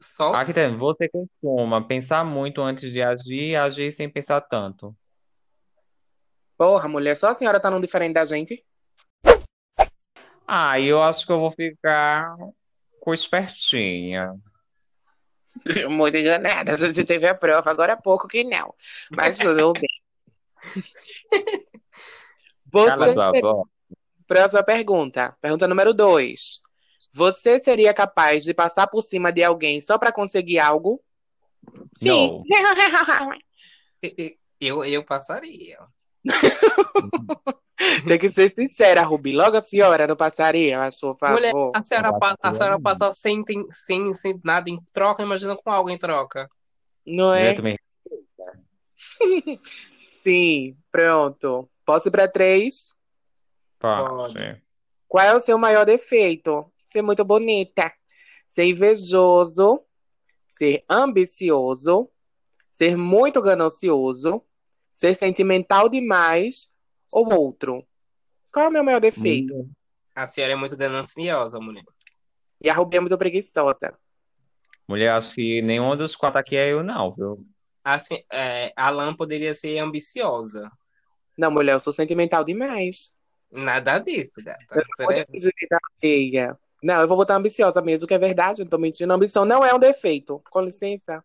Só 0.00 0.34
Aqui 0.34 0.52
tem, 0.52 0.76
você 0.76 1.08
costuma 1.08 1.86
pensar 1.86 2.24
muito 2.24 2.60
antes 2.60 2.90
de 2.90 3.00
agir 3.00 3.50
e 3.50 3.56
agir 3.56 3.92
sem 3.92 4.10
pensar 4.10 4.40
tanto. 4.40 4.94
Porra, 6.62 6.88
mulher, 6.88 7.16
só 7.16 7.30
a 7.30 7.34
senhora 7.34 7.58
tá 7.58 7.68
num 7.68 7.80
diferente 7.80 8.14
da 8.14 8.24
gente. 8.24 8.64
Ah, 10.46 10.78
eu 10.78 11.02
acho 11.02 11.26
que 11.26 11.32
eu 11.32 11.38
vou 11.40 11.50
ficar 11.50 12.36
com 13.00 13.12
espertinha. 13.12 14.32
Muito 15.90 16.16
enganada. 16.16 16.72
A 16.72 16.76
gente 16.76 17.04
teve 17.04 17.26
a 17.26 17.34
prova 17.34 17.68
agora 17.68 17.94
há 17.94 17.96
pouco 17.96 18.28
que 18.28 18.44
não. 18.44 18.72
Mas 19.10 19.38
tudo 19.38 19.72
bem. 19.72 19.90
Você, 22.70 23.12
próxima 24.28 24.62
pergunta. 24.62 25.36
Pergunta 25.40 25.66
número 25.66 25.92
dois. 25.92 26.60
Você 27.12 27.58
seria 27.58 27.92
capaz 27.92 28.44
de 28.44 28.54
passar 28.54 28.86
por 28.86 29.02
cima 29.02 29.32
de 29.32 29.42
alguém 29.42 29.80
só 29.80 29.98
pra 29.98 30.12
conseguir 30.12 30.60
algo? 30.60 31.02
Sim. 31.98 32.40
eu, 34.60 34.84
eu 34.84 35.04
passaria. 35.04 35.80
Tem 38.06 38.18
que 38.18 38.28
ser 38.28 38.48
sincera, 38.48 39.02
Rubi. 39.02 39.32
Logo 39.32 39.56
a 39.56 39.62
senhora 39.62 40.06
não 40.06 40.14
passaria, 40.16 40.78
a 40.80 40.88
Mulher, 41.32 41.50
favor. 41.50 41.72
a 41.74 41.84
senhora, 41.84 42.08
Eu 42.08 42.18
pa- 42.18 42.30
a 42.32 42.36
passaria 42.36 42.54
senhora 42.58 42.80
passar 42.80 43.12
sem, 43.12 43.44
tem- 43.44 43.66
sem, 43.70 44.14
sem 44.14 44.40
nada 44.44 44.70
em 44.70 44.78
troca, 44.92 45.22
imagina 45.22 45.56
com 45.56 45.70
algo 45.70 45.90
em 45.90 45.98
troca. 45.98 46.48
Não 47.06 47.28
Mulher, 47.30 47.58
é? 47.58 47.62
me- 47.62 47.78
Sim, 50.08 50.76
pronto. 50.90 51.68
Posso 51.84 52.08
ir 52.08 52.10
pra 52.12 52.28
três? 52.28 52.94
Pode. 53.80 54.62
Qual 55.08 55.24
é 55.24 55.34
o 55.34 55.40
seu 55.40 55.58
maior 55.58 55.84
defeito? 55.84 56.72
Ser 56.84 57.02
muito 57.02 57.24
bonita. 57.24 57.92
Ser 58.46 58.66
invejoso. 58.66 59.84
Ser 60.48 60.84
ambicioso. 60.88 62.08
Ser 62.70 62.96
muito 62.96 63.42
ganancioso. 63.42 64.44
Ser 64.92 65.14
sentimental 65.14 65.88
demais. 65.88 66.74
Ou 67.12 67.32
outro? 67.34 67.86
Qual 68.52 68.66
é 68.66 68.68
o 68.68 68.72
meu 68.72 68.84
maior 68.84 69.00
defeito? 69.00 69.68
A 70.14 70.26
senhora 70.26 70.52
é 70.52 70.56
muito 70.56 70.76
gananciosa, 70.76 71.58
mulher. 71.58 71.84
E 72.62 72.68
a 72.68 72.74
Rubi 72.74 72.96
é 72.96 73.00
muito 73.00 73.16
preguiçosa. 73.16 73.98
Mulher, 74.86 75.12
acho 75.12 75.34
que 75.34 75.62
nenhum 75.62 75.96
dos 75.96 76.14
quatro 76.14 76.38
aqui 76.38 76.56
é 76.56 76.72
eu, 76.72 76.82
não, 76.82 77.14
viu? 77.14 77.46
Assim, 77.82 78.22
é, 78.30 78.72
a 78.76 78.90
Lã 78.90 79.14
poderia 79.14 79.54
ser 79.54 79.78
ambiciosa. 79.78 80.70
Não, 81.36 81.50
mulher, 81.50 81.72
eu 81.72 81.80
sou 81.80 81.92
sentimental 81.92 82.44
demais. 82.44 83.18
Nada 83.50 83.98
disso, 83.98 84.42
gata. 84.42 84.64
Eu 84.70 84.82
senhora 84.96 85.24
é-. 86.38 86.54
Não, 86.82 87.00
eu 87.00 87.08
vou 87.08 87.16
botar 87.16 87.36
ambiciosa 87.36 87.80
mesmo, 87.80 88.08
que 88.08 88.14
é 88.14 88.18
verdade, 88.18 88.60
eu 88.60 88.64
não 88.64 88.70
tô 88.70 88.78
mentindo. 88.78 89.12
Ambição 89.12 89.44
não 89.44 89.64
é 89.64 89.72
um 89.72 89.78
defeito. 89.78 90.42
Com 90.50 90.60
licença. 90.60 91.24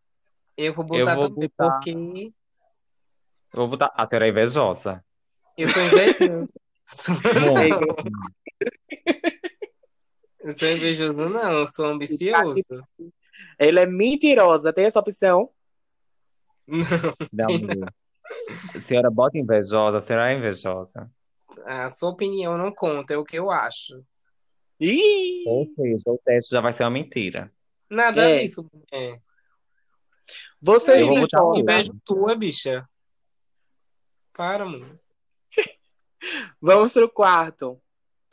Eu 0.55 0.73
vou 0.73 0.85
botar 0.85 1.15
vou 1.15 1.29
também, 1.29 1.49
botar- 1.49 1.71
porque 1.71 2.31
Eu 3.53 3.59
vou 3.61 3.67
botar. 3.69 3.91
A 3.95 4.05
senhora 4.05 4.27
é 4.27 4.29
invejosa. 4.29 5.03
eu 5.57 5.67
sou 5.69 7.15
Muito. 7.15 7.95
Eu 10.39 10.57
sou 10.57 10.69
invejoso, 10.69 11.13
não, 11.13 11.59
eu 11.59 11.67
sou 11.67 11.87
ambicioso. 11.87 12.61
Ela 13.59 13.81
é 13.81 13.85
mentirosa, 13.85 14.71
tem 14.71 14.85
essa 14.85 14.99
opção? 14.99 15.49
Não, 16.65 17.47
mulher. 17.59 17.93
A 18.73 18.79
senhora 18.79 19.11
bota 19.11 19.37
invejosa, 19.37 19.97
a 19.97 20.01
senhora 20.01 20.31
é 20.31 20.37
invejosa. 20.37 21.11
A 21.65 21.89
sua 21.89 22.11
opinião 22.11 22.57
não 22.57 22.71
conta, 22.73 23.13
é 23.13 23.17
o 23.17 23.25
que 23.25 23.37
eu 23.37 23.51
acho. 23.51 24.01
Ih! 24.79 25.43
Ou 25.47 25.65
seja, 25.75 26.03
o 26.07 26.17
teste 26.23 26.51
já 26.51 26.61
vai 26.61 26.71
ser 26.71 26.83
uma 26.83 26.91
mentira. 26.91 27.51
Nada 27.89 28.21
É. 28.29 28.43
disso, 28.43 28.65
mulher. 28.71 29.19
Vocês 30.61 31.01
Eu 31.01 31.07
vou? 31.07 31.55
Inveja 31.59 31.91
tua, 32.05 32.35
bicha. 32.35 32.87
Para, 34.37 34.63
mano. 34.63 34.97
Vamos 36.61 36.93
pro 36.93 37.09
quarto. 37.09 37.81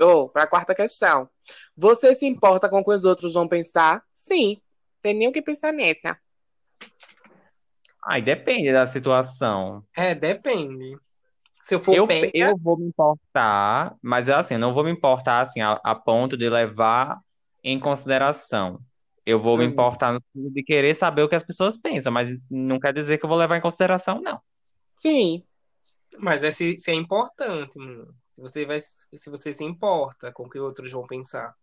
Ou, 0.01 0.29
pra 0.29 0.47
quarta 0.47 0.75
questão. 0.75 1.29
Você 1.77 2.15
se 2.15 2.27
importa 2.27 2.69
com 2.69 2.81
o 2.81 2.85
que 2.85 2.93
os 2.93 3.05
outros 3.05 3.35
vão 3.35 3.49
pensar? 3.49 4.03
Sim. 4.13 4.61
Tem 5.01 5.15
nem 5.15 5.29
o 5.29 5.33
que 5.33 5.41
pensar 5.43 5.73
nessa. 5.73 6.19
Ai, 8.05 8.21
depende 8.21 8.73
da 8.73 8.85
situação. 8.87 9.83
É, 9.97 10.15
depende. 10.15 10.99
Se 11.63 11.75
eu 11.75 11.81
for 11.81 11.95
Eu, 11.95 12.07
eu 12.35 12.59
vou 12.59 12.77
me 12.79 12.87
importar, 12.87 13.97
mas 14.03 14.29
assim, 14.29 14.55
eu 14.55 14.61
não 14.61 14.75
vou 14.75 14.85
me 14.85 14.91
importar 14.91 15.41
assim 15.41 15.63
a, 15.63 15.81
a 15.83 15.95
ponto 15.95 16.37
de 16.37 16.51
levar 16.51 17.19
em 17.63 17.81
consideração. 17.81 18.79
Eu 19.25 19.41
vou 19.41 19.57
me 19.57 19.65
Uhum. 19.65 19.71
importar 19.71 20.13
no 20.13 20.21
sentido 20.21 20.53
de 20.53 20.63
querer 20.63 20.95
saber 20.95 21.23
o 21.23 21.29
que 21.29 21.35
as 21.35 21.43
pessoas 21.43 21.79
pensam, 21.79 22.13
mas 22.13 22.29
não 22.51 22.79
quer 22.79 22.93
dizer 22.93 23.17
que 23.17 23.25
eu 23.25 23.29
vou 23.29 23.39
levar 23.39 23.57
em 23.57 23.63
consideração, 23.63 24.21
não. 24.21 24.39
Sim. 24.99 25.43
Mas 26.19 26.45
é 26.45 26.51
se, 26.51 26.77
se 26.79 26.91
é 26.91 26.95
importante, 26.95 27.79
mano. 27.79 28.15
Se 28.31 28.41
você 28.41 28.65
vai, 28.65 28.81
se 28.81 29.31
você 29.31 29.55
se 29.55 29.65
importa 29.65 30.33
com 30.33 30.45
o 30.45 30.51
que 30.51 30.59
outros 30.59 30.91
vão 30.91 31.07
pensar. 31.07 31.55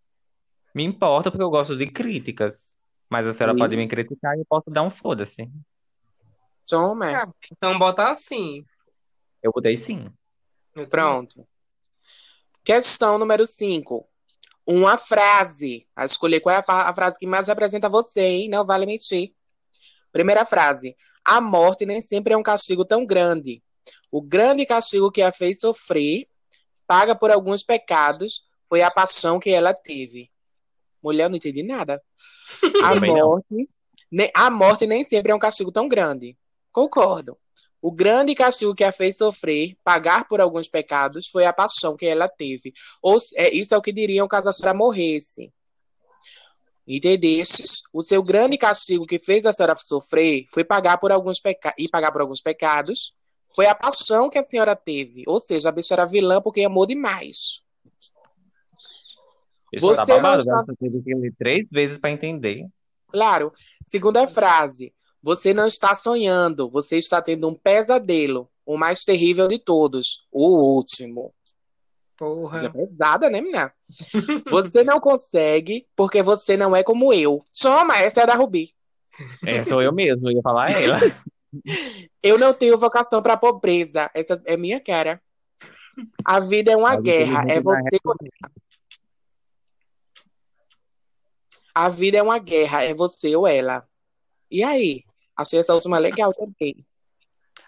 Me 0.73 0.83
importa 0.83 1.29
porque 1.29 1.43
eu 1.43 1.49
gosto 1.49 1.75
de 1.77 1.87
críticas. 1.87 2.77
Mas 3.09 3.27
a 3.27 3.33
senhora 3.33 3.53
Sim. 3.53 3.59
pode 3.59 3.75
me 3.75 3.87
criticar 3.89 4.37
e 4.37 4.39
eu 4.39 4.45
posso 4.47 4.69
dar 4.69 4.83
um 4.83 4.89
foda-se. 4.89 5.49
Toma. 6.65 7.11
Ah, 7.11 7.27
Então 7.51 7.77
bota 7.77 8.09
assim. 8.09 8.65
Eu 9.43 9.51
botei 9.51 9.75
sim. 9.75 10.09
Pronto. 10.89 11.45
Questão 12.63 13.17
número 13.17 13.45
5. 13.45 14.07
Uma 14.65 14.95
frase. 14.97 15.85
A 15.93 16.05
escolher 16.05 16.39
qual 16.39 16.55
é 16.55 16.63
a, 16.65 16.89
a 16.89 16.93
frase 16.93 17.17
que 17.19 17.27
mais 17.27 17.47
representa 17.47 17.89
você, 17.89 18.21
hein? 18.21 18.49
Não 18.49 18.65
vale 18.65 18.85
mentir. 18.85 19.33
Primeira 20.13 20.45
frase. 20.45 20.95
A 21.25 21.41
morte 21.41 21.85
nem 21.85 22.01
sempre 22.01 22.33
é 22.33 22.37
um 22.37 22.43
castigo 22.43 22.85
tão 22.85 23.05
grande. 23.05 23.61
O 24.11 24.21
grande 24.21 24.65
castigo 24.65 25.11
que 25.11 25.21
a 25.21 25.31
fez 25.31 25.59
sofrer, 25.59 26.27
paga 26.85 27.15
por 27.15 27.31
alguns 27.31 27.63
pecados, 27.63 28.43
foi 28.67 28.81
a 28.81 28.91
paixão 28.91 29.39
que 29.39 29.49
ela 29.49 29.73
teve. 29.73 30.29
Mulher, 31.01 31.25
eu 31.25 31.29
não 31.29 31.37
entendi 31.37 31.63
nada. 31.63 32.01
A 32.83 32.95
morte, 32.95 33.69
ne- 34.11 34.31
a 34.33 34.49
morte 34.49 34.85
nem 34.85 35.03
sempre 35.03 35.31
é 35.31 35.35
um 35.35 35.39
castigo 35.39 35.71
tão 35.71 35.87
grande. 35.87 36.37
Concordo. 36.71 37.37
O 37.81 37.91
grande 37.91 38.35
castigo 38.35 38.75
que 38.75 38.83
a 38.83 38.91
fez 38.91 39.17
sofrer, 39.17 39.75
pagar 39.83 40.27
por 40.27 40.39
alguns 40.39 40.67
pecados, 40.67 41.27
foi 41.27 41.45
a 41.45 41.53
paixão 41.53 41.95
que 41.95 42.05
ela 42.05 42.29
teve. 42.29 42.71
Ou, 43.01 43.17
é, 43.35 43.49
isso 43.49 43.73
é 43.73 43.77
o 43.77 43.81
que 43.81 43.91
diriam 43.91 44.27
caso 44.27 44.49
a 44.49 44.53
senhora 44.53 44.77
morresse. 44.77 45.51
Entendestes? 46.87 47.81
O 47.93 48.03
seu 48.03 48.21
grande 48.21 48.57
castigo 48.57 49.05
que 49.05 49.17
fez 49.17 49.45
a 49.45 49.53
senhora 49.53 49.75
sofrer 49.75 50.45
foi 50.51 50.63
pagar 50.63 50.97
por 50.97 51.11
alguns 51.11 51.39
peca 51.39 51.73
e 51.77 51.87
pagar 51.87 52.11
por 52.11 52.21
alguns 52.21 52.41
pecados. 52.41 53.15
Foi 53.55 53.65
a 53.65 53.75
paixão 53.75 54.29
que 54.29 54.37
a 54.37 54.43
senhora 54.43 54.75
teve. 54.75 55.23
Ou 55.27 55.39
seja, 55.39 55.69
a 55.69 55.71
bicha 55.71 55.93
era 55.93 56.05
vilã 56.05 56.41
porque 56.41 56.63
amou 56.63 56.85
demais. 56.85 57.61
Isso 59.73 59.85
Você 59.85 60.05
tá 60.05 60.13
não 60.15 60.21
babado, 60.21 60.39
está- 60.39 60.63
teve 60.79 61.01
que 61.01 61.15
ler 61.15 61.33
três 61.37 61.69
vezes 61.71 61.97
para 61.97 62.11
entender. 62.11 62.65
Claro. 63.07 63.51
Segunda 63.85 64.25
frase. 64.27 64.93
Você 65.23 65.53
não 65.53 65.67
está 65.67 65.93
sonhando, 65.93 66.69
você 66.69 66.97
está 66.97 67.21
tendo 67.21 67.47
um 67.47 67.53
pesadelo. 67.55 68.49
O 68.65 68.77
mais 68.77 69.01
terrível 69.01 69.47
de 69.47 69.59
todos. 69.59 70.27
O 70.31 70.75
último. 70.75 71.33
Porra. 72.17 72.59
Coisa 72.59 72.69
pesada, 72.71 73.29
né, 73.29 73.41
menina? 73.41 73.73
Você 74.51 74.83
não 74.83 74.99
consegue 74.99 75.87
porque 75.95 76.21
você 76.21 76.55
não 76.55 76.75
é 76.75 76.83
como 76.83 77.11
eu. 77.11 77.43
Toma, 77.59 77.97
essa 77.97 78.19
é 78.19 78.23
a 78.23 78.27
da 78.27 78.35
Rubi. 78.35 78.71
É, 79.45 79.63
sou 79.63 79.81
eu 79.81 79.91
mesmo, 79.91 80.29
eu 80.29 80.35
ia 80.35 80.41
falar 80.43 80.69
ela. 80.69 80.99
Eu 82.21 82.37
não 82.37 82.53
tenho 82.53 82.77
vocação 82.77 83.21
para 83.21 83.37
pobreza. 83.37 84.09
Essa 84.13 84.41
é 84.45 84.55
minha 84.55 84.79
cara. 84.79 85.21
A 86.23 86.39
vida 86.39 86.71
é 86.71 86.77
uma 86.77 86.95
guerra. 86.95 87.45
É 87.49 87.55
na 87.55 87.61
você. 87.61 87.99
A 91.73 91.89
vida 91.89 92.17
é 92.17 92.23
uma 92.23 92.39
guerra. 92.39 92.83
É 92.83 92.93
você 92.93 93.35
ou 93.35 93.47
ela. 93.47 93.85
E 94.49 94.63
aí? 94.63 95.03
Achei 95.35 95.59
essa 95.59 95.73
última 95.73 95.97
legal 95.97 96.31
também. 96.33 96.75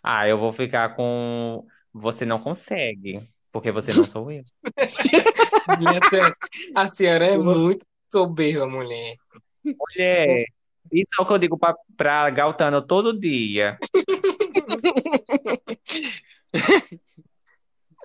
Ah, 0.01 0.27
eu 0.27 0.37
vou 0.37 0.51
ficar 0.51 0.95
com 0.95 1.65
você 1.93 2.25
não 2.25 2.39
consegue, 2.39 3.29
porque 3.51 3.71
você 3.71 3.93
não 3.93 4.03
sou 4.03 4.31
eu. 4.31 4.43
A 6.75 6.89
senhora 6.89 7.25
é 7.25 7.37
muito 7.37 7.85
soberba, 8.11 8.67
mulher. 8.67 9.15
Mulher, 9.63 10.45
isso 10.93 11.09
é 11.19 11.21
o 11.21 11.25
que 11.25 11.33
eu 11.33 11.37
digo 11.37 11.57
pra, 11.57 11.75
pra 11.97 12.29
Galtano 12.29 12.81
todo 12.85 13.17
dia. 13.19 13.77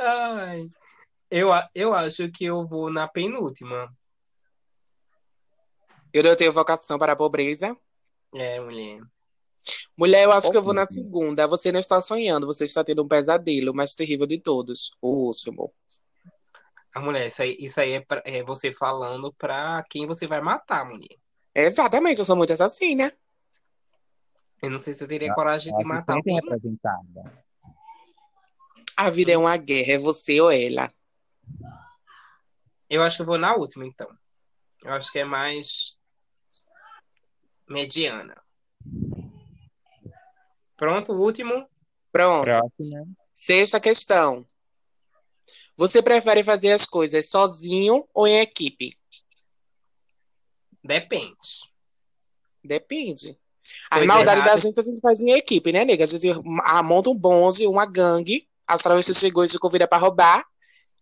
Ai. 0.00 0.62
Eu, 1.30 1.52
a- 1.52 1.68
eu 1.74 1.92
acho 1.94 2.30
que 2.30 2.44
eu 2.46 2.66
vou 2.66 2.90
na 2.90 3.06
penúltima. 3.06 3.92
Eu 6.12 6.22
não 6.22 6.34
tenho 6.36 6.52
vocação 6.52 6.98
para 6.98 7.12
a 7.12 7.16
pobreza. 7.16 7.76
É, 8.34 8.58
mulher. 8.60 9.00
Mulher, 9.96 10.24
eu 10.24 10.32
acho 10.32 10.50
que 10.50 10.56
eu 10.56 10.62
vou 10.62 10.72
na 10.72 10.86
segunda. 10.86 11.46
Você 11.46 11.70
não 11.70 11.80
está 11.80 12.00
sonhando, 12.00 12.46
você 12.46 12.64
está 12.64 12.82
tendo 12.82 13.04
um 13.04 13.08
pesadelo, 13.08 13.72
o 13.72 13.76
mais 13.76 13.94
terrível 13.94 14.26
de 14.26 14.40
todos. 14.40 14.96
O 15.02 15.26
último. 15.26 15.72
A 16.94 17.00
mulher, 17.00 17.26
isso 17.26 17.42
aí, 17.42 17.56
isso 17.60 17.78
aí 17.80 17.92
é, 17.92 18.00
pra- 18.00 18.22
é 18.24 18.42
você 18.42 18.72
falando 18.72 19.32
pra 19.34 19.84
quem 19.90 20.06
você 20.06 20.26
vai 20.26 20.40
matar, 20.40 20.86
mulher. 20.86 21.16
Exatamente, 21.60 22.20
eu 22.20 22.24
sou 22.24 22.36
muito 22.36 22.52
assassina. 22.52 23.12
Eu 24.62 24.70
não 24.70 24.78
sei 24.78 24.94
se 24.94 25.02
eu 25.02 25.08
teria 25.08 25.32
coragem 25.34 25.76
de 25.76 25.84
matar 25.84 26.14
alguém. 26.14 26.36
representada. 26.36 27.44
A 28.96 29.10
vida 29.10 29.32
é 29.32 29.38
uma 29.38 29.56
guerra, 29.56 29.94
é 29.94 29.98
você 29.98 30.40
ou 30.40 30.50
ela. 30.50 30.88
Eu 32.88 33.02
acho 33.02 33.16
que 33.16 33.22
eu 33.22 33.26
vou 33.26 33.38
na 33.38 33.54
última, 33.54 33.86
então. 33.86 34.08
Eu 34.82 34.92
acho 34.92 35.10
que 35.12 35.18
é 35.18 35.24
mais 35.24 35.96
mediana. 37.68 38.40
Pronto, 40.76 41.12
o 41.12 41.20
último. 41.20 41.68
Pronto. 42.12 42.44
Próxima. 42.44 43.06
Sexta 43.34 43.80
questão. 43.80 44.44
Você 45.76 46.02
prefere 46.02 46.42
fazer 46.42 46.72
as 46.72 46.84
coisas 46.84 47.28
sozinho 47.28 48.08
ou 48.12 48.26
em 48.26 48.40
equipe? 48.40 48.97
Depende. 50.88 51.68
Depende. 52.64 53.38
As 53.90 54.04
maldades 54.06 54.42
da 54.42 54.56
gente 54.56 54.80
a 54.80 54.82
gente 54.82 55.00
faz 55.02 55.20
em 55.20 55.32
equipe, 55.32 55.70
né, 55.70 55.84
nega? 55.84 56.04
A 56.04 56.06
gente 56.06 56.30
ah, 56.64 56.82
monta 56.82 57.10
um 57.10 57.14
bonde, 57.14 57.66
uma 57.66 57.84
gangue, 57.84 58.48
as 58.66 58.82
travestis 58.82 59.18
chegou 59.18 59.44
e 59.44 59.48
se 59.50 59.58
convida 59.58 59.86
pra 59.86 59.98
roubar 59.98 60.46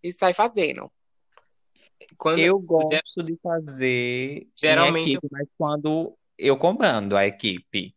e 0.02 0.12
sai 0.12 0.34
fazendo. 0.34 0.90
Quando 2.18 2.40
Eu 2.40 2.58
gosto 2.58 3.22
de 3.22 3.38
fazer 3.40 4.48
Geralmente- 4.56 5.10
em 5.10 5.12
equipe, 5.12 5.28
mas 5.30 5.46
quando 5.56 6.18
eu 6.36 6.56
comando 6.58 7.16
a 7.16 7.24
equipe. 7.24 7.94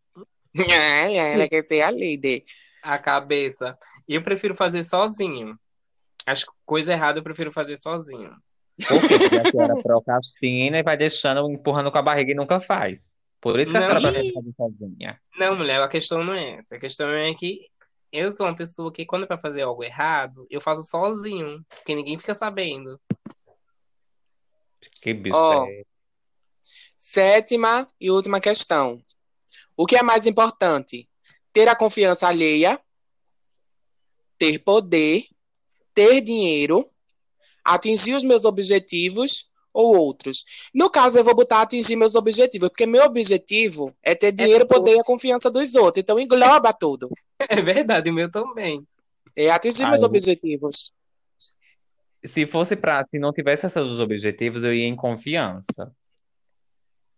É, 0.55 1.13
é, 1.15 1.33
ela 1.33 1.47
quer 1.47 1.63
ser 1.63 1.81
a 1.81 1.91
líder. 1.91 2.43
a 2.83 2.97
cabeça. 2.97 3.77
Eu 4.07 4.23
prefiro 4.23 4.53
fazer 4.55 4.83
sozinho. 4.83 5.57
As 6.25 6.43
coisas 6.65 6.89
erradas 6.89 7.17
eu 7.17 7.23
prefiro 7.23 7.51
fazer 7.51 7.77
sozinho. 7.77 8.35
Porque 8.87 9.35
a 9.35 9.51
senhora 9.51 9.75
procrastina 9.83 10.79
e 10.79 10.83
vai 10.83 10.97
deixando, 10.97 11.51
empurrando 11.51 11.91
com 11.91 11.97
a 11.97 12.01
barriga 12.01 12.31
e 12.31 12.35
nunca 12.35 12.59
faz. 12.59 13.11
Por 13.41 13.59
isso 13.59 13.71
que 13.71 13.77
a 13.77 13.81
senhora 13.81 14.01
prefere 14.01 14.33
fazer 14.33 14.53
sozinha. 14.55 15.21
Não, 15.37 15.55
mulher, 15.55 15.81
a 15.81 15.87
questão 15.87 16.23
não 16.23 16.33
é 16.33 16.57
essa. 16.57 16.75
A 16.75 16.79
questão 16.79 17.09
é 17.09 17.33
que 17.33 17.61
eu 18.11 18.33
sou 18.33 18.45
uma 18.45 18.55
pessoa 18.55 18.91
que, 18.91 19.05
quando 19.05 19.23
é 19.23 19.27
pra 19.27 19.39
fazer 19.39 19.61
algo 19.61 19.83
errado, 19.83 20.45
eu 20.49 20.59
faço 20.59 20.83
sozinho. 20.83 21.63
Porque 21.69 21.95
ninguém 21.95 22.17
fica 22.17 22.33
sabendo. 22.33 22.99
Que 25.01 25.13
bicho 25.13 25.35
Ó. 25.35 25.65
é. 25.65 25.83
Sétima 26.97 27.87
e 27.99 28.11
última 28.11 28.41
questão. 28.41 29.01
O 29.77 29.85
que 29.85 29.95
é 29.95 30.03
mais 30.03 30.25
importante? 30.25 31.07
Ter 31.53 31.67
a 31.69 31.75
confiança 31.75 32.27
alheia, 32.27 32.79
ter 34.37 34.59
poder, 34.59 35.23
ter 35.93 36.21
dinheiro, 36.21 36.89
atingir 37.63 38.13
os 38.13 38.23
meus 38.23 38.45
objetivos 38.45 39.49
ou 39.73 39.95
outros. 39.97 40.43
No 40.73 40.89
caso, 40.89 41.17
eu 41.19 41.23
vou 41.23 41.35
botar 41.35 41.61
atingir 41.61 41.95
meus 41.95 42.15
objetivos, 42.15 42.69
porque 42.69 42.85
meu 42.85 43.03
objetivo 43.05 43.93
é 44.03 44.15
ter 44.15 44.31
dinheiro, 44.31 44.65
tudo. 44.65 44.79
poder 44.79 44.95
e 44.95 44.99
a 44.99 45.03
confiança 45.03 45.49
dos 45.51 45.73
outros. 45.75 46.01
Então, 46.01 46.19
engloba 46.19 46.73
tudo. 46.73 47.09
É 47.47 47.61
verdade, 47.61 48.09
o 48.09 48.13
meu 48.13 48.29
também. 48.29 48.85
É 49.33 49.49
atingir 49.49 49.83
Ah, 49.83 49.89
meus 49.89 50.01
eu- 50.01 50.07
objetivos. 50.07 50.91
Se 52.25 52.45
fosse 52.45 52.75
pra, 52.75 53.05
se 53.09 53.17
não 53.17 53.31
tivesse 53.31 53.65
esses 53.65 53.99
objetivos, 53.99 54.61
eu 54.63 54.73
ia 54.73 54.85
em 54.85 54.95
confiança. 54.95 55.89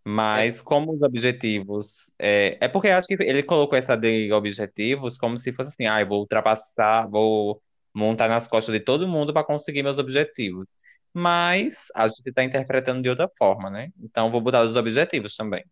Mas 0.05 0.61
como 0.61 0.93
os 0.93 1.01
objetivos 1.01 2.11
é, 2.19 2.57
é 2.59 2.68
porque 2.68 2.88
eu 2.88 2.95
acho 2.95 3.07
que 3.07 3.15
ele 3.15 3.43
colocou 3.43 3.77
essa 3.77 3.95
de 3.95 4.31
objetivos 4.34 5.18
como 5.18 5.38
se 5.38 5.51
fosse 5.53 5.69
assim, 5.69 5.85
ah, 5.85 6.01
eu 6.01 6.07
vou 6.07 6.19
ultrapassar, 6.19 7.07
vou 7.07 7.61
montar 7.93 8.27
nas 8.27 8.47
costas 8.47 8.73
de 8.73 8.80
todo 8.80 9.07
mundo 9.07 9.34
para 9.34 9.43
conseguir 9.43 9.84
meus 9.84 9.97
objetivos. 9.97 10.65
Mas 11.13 11.88
a 11.93 12.07
gente 12.07 12.27
está 12.30 12.43
interpretando 12.43 13.01
de 13.01 13.09
outra 13.09 13.30
forma, 13.38 13.69
né? 13.69 13.91
Então 14.01 14.31
vou 14.31 14.39
botar 14.41 14.63
os 14.63 14.76
objetivos 14.77 15.35
também. 15.35 15.63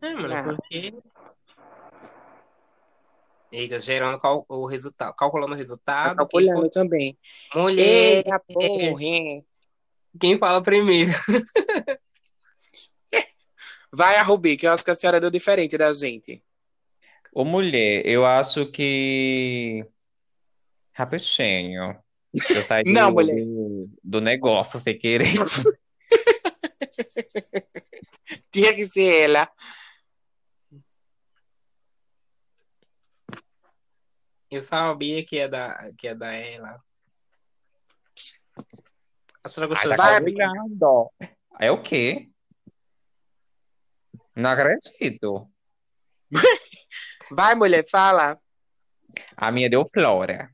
É, 0.00 0.14
mano, 0.14 0.34
Ah. 0.34 0.42
porque. 0.42 0.94
Eita, 3.52 3.78
gerando 3.80 4.18
cal- 4.18 4.46
o 4.48 4.66
resultado, 4.66 5.14
calculando 5.14 5.52
o 5.52 5.54
Tá 5.54 5.58
resultado. 5.58 6.16
calculando 6.16 6.70
também. 6.70 7.16
Quem, 7.52 7.62
mulher, 7.62 8.16
Eita, 8.16 8.40
porra. 8.48 9.04
é. 9.04 9.42
quem 10.18 10.38
fala 10.38 10.62
primeiro? 10.62 11.12
Vai 13.92 14.16
a 14.16 14.22
Rubi, 14.22 14.56
que 14.56 14.66
eu 14.66 14.72
acho 14.72 14.84
que 14.84 14.90
a 14.90 14.94
senhora 14.94 15.20
deu 15.20 15.30
diferente 15.30 15.76
da 15.76 15.92
gente. 15.92 16.42
Ô, 17.32 17.44
mulher, 17.44 18.06
eu 18.06 18.24
acho 18.24 18.66
que. 18.72 19.84
Rapidinho. 20.92 22.02
Eu 22.32 22.62
saí 22.62 22.82
Não, 22.86 23.08
do, 23.08 23.14
mulher. 23.14 23.36
do, 24.02 24.20
negócio 24.20 24.80
sem 24.80 24.98
querer. 24.98 25.34
Tinha 28.50 28.74
que 28.74 28.84
ser 28.84 29.24
ela. 29.24 29.50
Eu 34.50 34.60
sabia 34.62 35.24
que 35.24 35.36
ia 35.36 35.48
dar, 35.48 35.92
que 35.96 36.06
ia 36.06 36.14
dar 36.14 36.34
ela. 36.34 36.78
A 39.44 39.48
senhora 39.48 39.74
Ai, 39.74 39.88
gostou 39.88 39.96
tá 39.96 40.18
dessa 40.18 40.24
calculando. 40.24 41.10
É 41.58 41.70
o 41.70 41.82
quê? 41.82 42.28
Não 44.34 44.50
acredito. 44.50 45.50
Vai, 47.30 47.54
mulher, 47.54 47.84
fala. 47.88 48.38
A 49.36 49.50
minha 49.50 49.68
deu 49.68 49.88
Flora. 49.92 50.50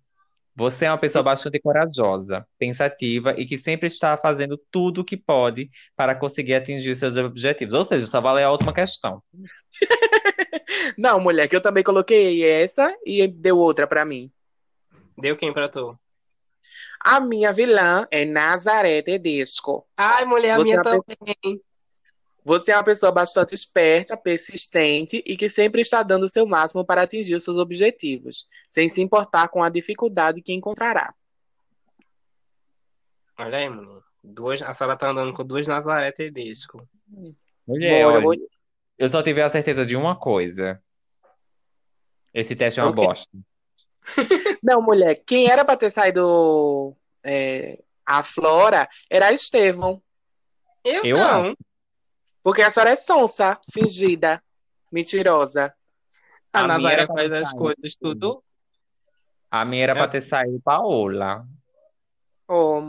Você 0.58 0.86
é 0.86 0.90
uma 0.90 0.98
pessoa 0.98 1.22
bastante 1.22 1.60
corajosa, 1.60 2.44
pensativa 2.58 3.32
e 3.38 3.46
que 3.46 3.56
sempre 3.56 3.86
está 3.86 4.16
fazendo 4.16 4.60
tudo 4.72 5.02
o 5.02 5.04
que 5.04 5.16
pode 5.16 5.70
para 5.94 6.16
conseguir 6.16 6.54
atingir 6.54 6.96
seus 6.96 7.16
objetivos. 7.16 7.74
Ou 7.74 7.84
seja, 7.84 8.08
só 8.08 8.20
vale 8.20 8.42
a 8.42 8.50
última 8.50 8.74
questão. 8.74 9.22
Não, 10.98 11.20
mulher, 11.20 11.46
que 11.46 11.54
eu 11.54 11.60
também 11.60 11.84
coloquei 11.84 12.44
essa 12.44 12.92
e 13.06 13.28
deu 13.28 13.56
outra 13.56 13.86
pra 13.86 14.04
mim. 14.04 14.32
Deu 15.16 15.36
quem 15.36 15.52
pra 15.52 15.68
tu? 15.68 15.96
A 17.04 17.20
minha 17.20 17.52
vilã 17.52 18.04
é 18.10 18.24
Nazaré 18.24 19.00
Tedesco. 19.00 19.86
Ai, 19.96 20.24
mulher, 20.24 20.54
a 20.54 20.56
Você 20.56 20.64
minha 20.64 20.80
é 20.80 20.82
também. 20.82 21.62
Você 22.48 22.72
é 22.72 22.76
uma 22.78 22.82
pessoa 22.82 23.12
bastante 23.12 23.54
esperta, 23.54 24.16
persistente 24.16 25.22
e 25.26 25.36
que 25.36 25.50
sempre 25.50 25.82
está 25.82 26.02
dando 26.02 26.22
o 26.22 26.28
seu 26.30 26.46
máximo 26.46 26.82
para 26.82 27.02
atingir 27.02 27.34
os 27.34 27.44
seus 27.44 27.58
objetivos, 27.58 28.48
sem 28.66 28.88
se 28.88 29.02
importar 29.02 29.48
com 29.48 29.62
a 29.62 29.68
dificuldade 29.68 30.40
que 30.40 30.54
encontrará. 30.54 31.12
Olha 33.38 33.58
aí, 33.58 33.68
mulher. 33.68 34.00
Duas, 34.24 34.62
a 34.62 34.72
senhora 34.72 34.96
tá 34.96 35.10
andando 35.10 35.34
com 35.34 35.44
duas 35.44 35.66
Nazaré 35.66 36.10
Tedesco. 36.10 36.88
Mulher, 37.66 38.06
Olha, 38.06 38.38
eu 38.96 39.08
só 39.10 39.22
tive 39.22 39.42
a 39.42 39.48
certeza 39.50 39.84
de 39.84 39.94
uma 39.94 40.16
coisa. 40.18 40.82
Esse 42.32 42.56
teste 42.56 42.80
é 42.80 42.82
uma 42.82 42.92
O 42.92 42.94
quê? 42.94 43.02
bosta. 43.02 43.38
Não, 44.62 44.80
mulher, 44.80 45.16
quem 45.26 45.50
era 45.50 45.66
para 45.66 45.76
ter 45.76 45.90
saído 45.90 46.96
é, 47.22 47.78
a 48.06 48.22
Flora 48.22 48.88
era 49.10 49.26
a 49.26 49.32
Estevão, 49.34 50.02
Eu, 50.82 51.04
Eu 51.04 51.16
não. 51.18 51.42
acho. 51.42 51.56
Porque 52.42 52.62
a 52.62 52.70
senhora 52.70 52.90
é 52.90 52.96
sonsa, 52.96 53.58
fingida, 53.72 54.42
mentirosa. 54.90 55.74
A, 56.52 56.60
A 56.60 56.66
pra 56.66 57.06
faz 57.06 57.30
as 57.32 57.52
coisas 57.52 57.96
tudo. 57.96 58.42
A 59.50 59.64
minha 59.64 59.82
era 59.84 59.92
É. 59.92 59.94
pra 59.96 60.08
ter 60.08 60.20
saído 60.20 60.60
Paola. 60.60 61.46
Ô, 62.46 62.80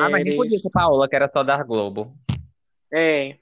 Ah, 0.00 0.08
mas 0.08 0.24
nem 0.24 0.36
podia 0.36 0.58
ser 0.58 0.70
Paola, 0.70 1.08
que 1.08 1.14
era 1.16 1.30
só 1.32 1.42
da 1.44 1.62
Globo. 1.62 2.16
É. 2.92 3.38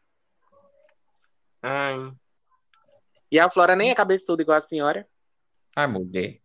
Ai. 1.63 2.13
E 3.33 3.39
a 3.41 3.49
Flora 3.51 3.75
nem 3.75 3.91
é 3.91 3.95
cabeçuda 3.95 4.43
igual 4.43 4.59
a 4.59 4.61
senhora. 4.63 5.07
Ai, 5.75 5.87
mulher. 5.87 6.41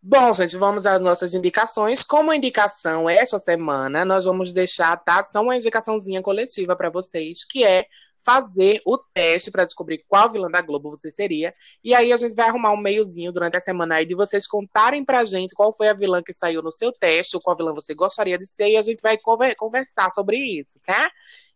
Bom, 0.00 0.32
gente, 0.32 0.56
vamos 0.56 0.86
às 0.86 1.00
nossas 1.02 1.34
indicações. 1.34 2.04
Como 2.04 2.32
indicação 2.32 3.10
essa 3.10 3.38
semana, 3.38 4.04
nós 4.04 4.24
vamos 4.24 4.52
deixar, 4.52 4.96
tá? 4.96 5.22
Só 5.24 5.42
uma 5.42 5.56
indicaçãozinha 5.56 6.22
coletiva 6.22 6.76
para 6.76 6.88
vocês, 6.88 7.44
que 7.44 7.64
é 7.64 7.84
fazer 8.24 8.80
o 8.84 8.98
teste 8.98 9.50
para 9.50 9.64
descobrir 9.64 10.04
qual 10.06 10.30
vilã 10.30 10.48
da 10.50 10.60
Globo 10.60 10.90
você 10.90 11.10
seria. 11.10 11.52
E 11.82 11.94
aí 11.94 12.12
a 12.12 12.16
gente 12.16 12.36
vai 12.36 12.48
arrumar 12.48 12.72
um 12.72 12.76
meiozinho 12.76 13.32
durante 13.32 13.56
a 13.56 13.60
semana 13.60 13.96
aí 13.96 14.06
de 14.06 14.14
vocês 14.14 14.46
contarem 14.46 15.04
pra 15.04 15.24
gente 15.24 15.54
qual 15.54 15.72
foi 15.74 15.88
a 15.88 15.94
vilã 15.94 16.22
que 16.22 16.32
saiu 16.32 16.62
no 16.62 16.70
seu 16.70 16.92
teste, 16.92 17.36
ou 17.36 17.42
qual 17.42 17.56
vilã 17.56 17.74
você 17.74 17.94
gostaria 17.94 18.38
de 18.38 18.46
ser, 18.46 18.68
e 18.68 18.76
a 18.76 18.82
gente 18.82 19.00
vai 19.02 19.16
conver- 19.18 19.56
conversar 19.56 20.10
sobre 20.10 20.36
isso, 20.36 20.78
tá? 20.86 21.10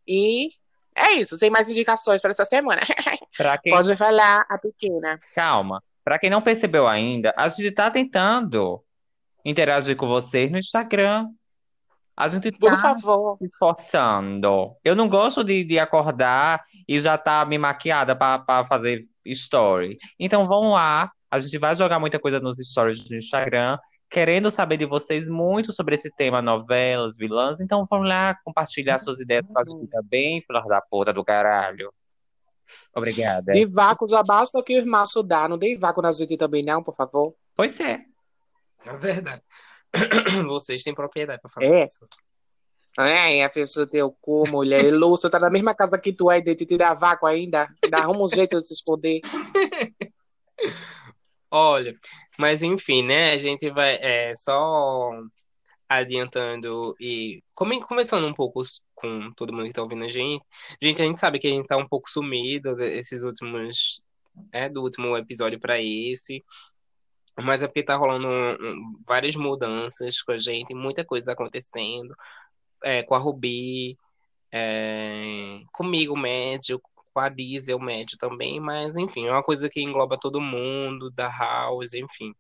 E 0.07 0.49
é 0.97 1.13
isso, 1.13 1.37
sem 1.37 1.51
mais 1.51 1.69
indicações 1.71 2.21
para 2.21 2.33
essa 2.33 2.45
semana. 2.45 2.81
Pra 3.37 3.57
quem 3.57 3.73
Pode 3.73 3.97
falar 3.97 4.45
a 4.49 4.59
pequena. 4.59 5.19
Calma. 5.35 5.83
Pra 6.05 6.19
quem 6.19 6.31
não 6.31 6.43
percebeu 6.43 6.87
ainda, 6.87 7.33
a 7.37 7.49
gente 7.49 7.71
tá 7.71 7.91
tentando 7.91 8.83
interagir 9.45 9.97
com 9.97 10.07
vocês 10.07 10.51
no 10.51 10.59
Instagram. 10.59 11.29
A 12.17 12.29
gente 12.29 12.51
Por 12.53 12.71
tá 12.71 12.77
favor. 12.77 13.39
se 13.39 13.47
esforçando. 13.47 14.77
Eu 14.85 14.95
não 14.95 15.09
gosto 15.09 15.43
de, 15.43 15.65
de 15.65 15.79
acordar 15.79 16.63
e 16.87 16.99
já 17.01 17.17
tá 17.17 17.45
me 17.45 17.57
maquiada 17.57 18.15
pra 18.15 18.67
fazer 18.69 19.07
story. 19.25 19.99
Então 20.19 20.47
vão 20.47 20.73
lá. 20.73 21.11
A 21.31 21.39
gente 21.39 21.57
vai 21.57 21.75
jogar 21.75 21.99
muita 21.99 22.19
coisa 22.19 22.39
nos 22.39 22.59
stories 22.59 23.05
do 23.05 23.17
Instagram, 23.17 23.79
querendo 24.11 24.51
saber 24.51 24.77
de 24.77 24.85
vocês 24.85 25.27
muito 25.27 25.73
sobre 25.73 25.95
esse 25.95 26.11
tema, 26.15 26.43
novelas, 26.43 27.17
vilãs. 27.17 27.61
Então 27.61 27.87
vão 27.91 28.03
lá 28.03 28.37
compartilhar 28.45 28.99
suas 28.99 29.19
ideias 29.19 29.47
com 29.47 29.59
a 29.59 29.65
gente 29.65 29.89
também, 29.89 30.43
filha 30.43 30.61
da 30.63 30.83
puta 30.83 31.13
do 31.13 31.25
caralho. 31.25 31.91
Obrigada. 32.95 33.53
De 33.53 33.65
vácuo 33.67 34.09
já 34.09 34.23
basta 34.23 34.63
que 34.63 34.81
o 34.81 34.87
macho 34.87 35.23
dá. 35.23 35.49
Não 35.49 35.59
dê 35.59 35.77
vácuo 35.77 36.03
nas 36.03 36.17
gente 36.17 36.37
também, 36.37 36.63
não, 36.63 36.83
por 36.83 36.95
favor. 36.95 37.35
Pois 37.57 37.79
é. 37.81 38.01
É 38.85 38.97
verdade. 38.97 39.43
Vocês 40.49 40.83
têm 40.83 40.95
propriedade 40.95 41.41
pra 41.41 41.51
falar 41.51 41.67
É. 41.67 41.83
isso. 41.83 42.07
Ai, 42.99 43.41
a 43.41 43.49
pessoa 43.49 43.87
teu 43.87 44.15
cu, 44.21 44.47
mulher. 44.49 44.85
E 44.85 44.91
Lúcio 44.91 45.31
tá 45.31 45.39
na 45.39 45.49
mesma 45.49 45.75
casa 45.75 45.99
que 45.99 46.13
tu 46.13 46.31
é, 46.31 46.41
de 46.41 46.55
te 46.55 46.77
dar 46.77 46.93
vácuo 46.95 47.27
ainda. 47.27 47.67
Ainda 47.83 47.99
arruma 47.99 48.25
um 48.25 48.29
jeito 48.29 48.61
de 48.61 48.67
se 48.67 48.75
esconder. 48.75 49.21
Olha, 51.51 51.95
mas 52.39 52.63
enfim, 52.63 53.03
né? 53.03 53.33
A 53.33 53.39
gente 53.39 53.71
vai 53.71 53.97
é, 54.01 54.35
só 54.37 55.11
adiantando 55.99 56.95
e 57.01 57.43
come- 57.55 57.81
começando 57.83 58.27
um 58.27 58.35
pouco 58.35 58.63
com 58.95 59.33
todo 59.35 59.53
mundo 59.53 59.67
que 59.67 59.73
tá 59.73 59.83
ouvindo 59.83 60.05
a 60.05 60.09
gente. 60.09 60.45
Gente, 60.81 61.03
a 61.03 61.05
gente 61.07 61.21
sabe 61.21 61.39
que 61.39 61.47
a 61.47 61.51
gente 61.51 61.67
tá 61.67 61.77
um 61.77 61.89
pouco 61.89 62.11
sumido 62.11 62.81
esses 62.83 63.25
últimos, 63.25 64.03
é, 64.53 64.69
do 64.69 64.83
último 64.83 65.17
episódio 65.17 65.59
pra 65.61 65.81
esse. 65.81 66.45
Mas 67.43 67.63
é 67.63 67.67
porque 67.67 67.83
tá 67.83 67.97
rolando 67.97 68.29
um- 68.29 69.01
várias 69.07 69.37
mudanças 69.37 70.21
com 70.23 70.33
a 70.33 70.37
gente, 70.37 70.75
muita 70.75 71.05
coisa 71.05 71.33
acontecendo. 71.33 72.15
É, 72.85 73.03
com 73.03 73.15
a 73.15 73.19
Rubi, 73.19 73.97
é, 74.53 75.61
comigo, 75.73 76.17
médio, 76.17 76.81
com 77.15 77.21
a 77.21 77.29
Diesel, 77.29 77.79
médio 77.79 78.19
também, 78.19 78.61
mas 78.61 78.97
enfim, 78.97 79.27
é 79.27 79.31
uma 79.33 79.43
coisa 79.43 79.69
que 79.69 79.81
engloba 79.83 80.19
todo 80.19 80.41
mundo, 80.41 81.11
da 81.11 81.29
House, 81.29 81.95
enfim. 81.95 82.35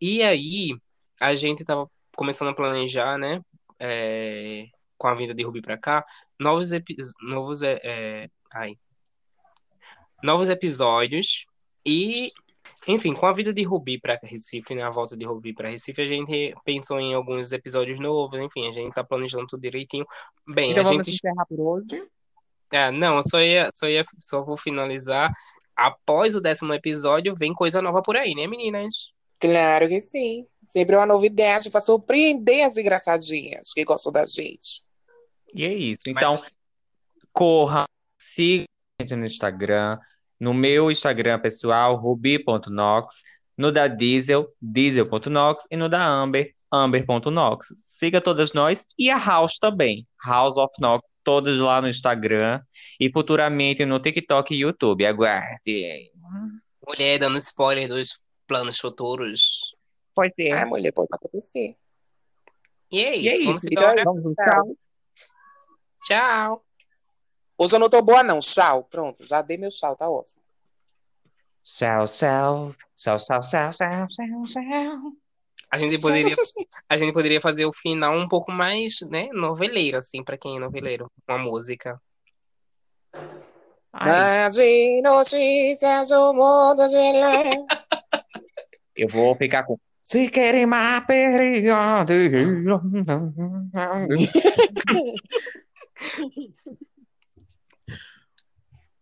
E 0.00 0.22
aí, 0.22 0.76
a 1.20 1.34
gente 1.34 1.64
tava 1.64 1.90
começando 2.16 2.48
a 2.48 2.54
planejar, 2.54 3.18
né, 3.18 3.40
é, 3.78 4.66
com 4.98 5.08
a 5.08 5.14
vinda 5.14 5.34
de 5.34 5.42
Rubi 5.42 5.60
pra 5.60 5.78
cá, 5.78 6.04
novos, 6.40 6.70
novos, 7.22 7.62
é, 7.62 7.80
é, 7.84 8.30
ai, 8.52 8.76
novos 10.22 10.48
episódios 10.48 11.46
e 11.84 12.32
enfim, 12.88 13.14
com 13.14 13.26
a 13.26 13.32
vida 13.32 13.52
de 13.52 13.64
Rubi 13.64 13.98
para 13.98 14.18
Recife, 14.22 14.74
né, 14.74 14.82
a 14.82 14.90
volta 14.90 15.16
de 15.16 15.24
Rubi 15.24 15.52
para 15.52 15.68
Recife, 15.68 16.00
a 16.00 16.06
gente 16.06 16.54
pensou 16.64 17.00
em 17.00 17.14
alguns 17.14 17.50
episódios 17.50 17.98
novos, 17.98 18.38
enfim, 18.38 18.68
a 18.68 18.70
gente 18.70 18.94
tá 18.94 19.02
planejando 19.02 19.46
tudo 19.48 19.60
direitinho. 19.60 20.06
Bem, 20.46 20.70
Então 20.70 20.82
a 20.82 20.84
vamos 20.84 21.06
gente. 21.06 21.16
encerrar 21.16 21.44
por 21.46 21.60
hoje. 21.60 22.06
É, 22.70 22.90
não, 22.92 23.22
só 23.24 23.40
ia, 23.40 23.70
só 23.74 23.88
ia, 23.88 24.04
só 24.20 24.42
vou 24.44 24.56
finalizar. 24.56 25.32
Após 25.74 26.34
o 26.34 26.40
décimo 26.40 26.72
episódio, 26.74 27.34
vem 27.34 27.52
coisa 27.52 27.82
nova 27.82 28.02
por 28.02 28.16
aí, 28.16 28.34
né, 28.34 28.46
meninas? 28.46 29.12
Claro 29.38 29.88
que 29.88 30.00
sim. 30.00 30.44
Sempre 30.64 30.96
uma 30.96 31.06
novidade 31.06 31.70
pra 31.70 31.80
surpreender 31.80 32.66
as 32.66 32.76
engraçadinhas 32.76 33.72
que 33.72 33.84
gostam 33.84 34.12
da 34.12 34.26
gente. 34.26 34.82
E 35.54 35.64
é 35.64 35.72
isso. 35.72 36.02
Mas- 36.08 36.16
Então, 36.16 36.42
corra, 37.32 37.84
siga 38.20 38.64
a 38.98 39.02
gente 39.02 39.14
no 39.14 39.26
Instagram, 39.26 39.98
no 40.40 40.52
meu 40.54 40.90
Instagram 40.90 41.38
pessoal, 41.40 41.96
ruby.nox, 41.96 43.22
no 43.56 43.70
da 43.72 43.86
Diesel, 43.88 44.48
diesel.nox, 44.60 45.64
e 45.70 45.76
no 45.76 45.88
da 45.88 46.04
Amber, 46.06 46.54
amber.nox. 46.72 47.68
Siga 47.84 48.20
todas 48.20 48.52
nós 48.52 48.84
e 48.98 49.10
a 49.10 49.16
House 49.18 49.58
também, 49.58 50.06
House 50.22 50.56
of 50.56 50.74
Nox, 50.80 51.02
todas 51.24 51.58
lá 51.58 51.80
no 51.80 51.88
Instagram 51.88 52.60
e 53.00 53.10
futuramente 53.10 53.84
no 53.86 53.98
TikTok 53.98 54.54
e 54.54 54.60
YouTube. 54.60 55.06
Aguarde. 55.06 56.10
Mulher 56.86 57.18
dando 57.18 57.38
spoiler 57.38 57.88
dos 57.88 58.20
planos 58.46 58.78
futuros. 58.78 59.74
Pode 60.14 60.34
ser. 60.34 60.52
Ah, 60.52 60.66
mulher, 60.66 60.92
pode 60.92 61.08
acontecer. 61.12 61.74
E 62.90 63.04
é 63.04 63.16
E 63.16 63.28
é 63.28 63.36
isso. 63.36 63.44
Vamos 63.44 63.64
isso. 63.64 63.72
embora. 63.72 64.04
Tchau. 64.04 64.76
Tchau. 66.04 66.64
Hoje 67.58 67.74
eu 67.74 67.80
não 67.80 67.88
tô 67.88 68.00
boa, 68.02 68.22
não. 68.22 68.38
Tchau. 68.38 68.84
Pronto, 68.84 69.26
já 69.26 69.42
dei 69.42 69.56
meu 69.56 69.70
tchau, 69.70 69.96
tá 69.96 70.08
ótimo. 70.08 70.42
Tchau, 71.64 72.04
tchau. 72.06 72.74
Tchau, 72.94 73.18
tchau, 73.18 73.40
tchau, 73.40 73.70
tchau, 73.72 74.06
tchau, 74.08 74.44
tchau. 74.46 75.12
A 75.68 75.78
gente 75.78 76.00
poderia, 76.00 76.34
a 76.88 76.96
gente 76.96 77.12
poderia 77.12 77.40
fazer 77.40 77.66
o 77.66 77.72
final 77.72 78.16
um 78.16 78.28
pouco 78.28 78.52
mais, 78.52 79.00
né, 79.10 79.28
noveleiro, 79.32 79.98
assim, 79.98 80.22
pra 80.22 80.38
quem 80.38 80.56
é 80.56 80.60
noveleiro. 80.60 81.10
Uma 81.28 81.38
música. 81.38 82.00
Ai, 83.12 84.08
Mas 84.08 84.54
de 84.54 85.02
notícias 85.02 86.08
do 86.08 86.34
mundo 86.34 86.88
de 86.88 86.94
lá. 86.94 87.76
eu 88.96 89.08
vou 89.08 89.36
ficar 89.36 89.64
com. 89.64 89.78
Se 90.02 90.30
querem 90.30 90.66
mais 90.66 91.04
perigo. 91.04 91.68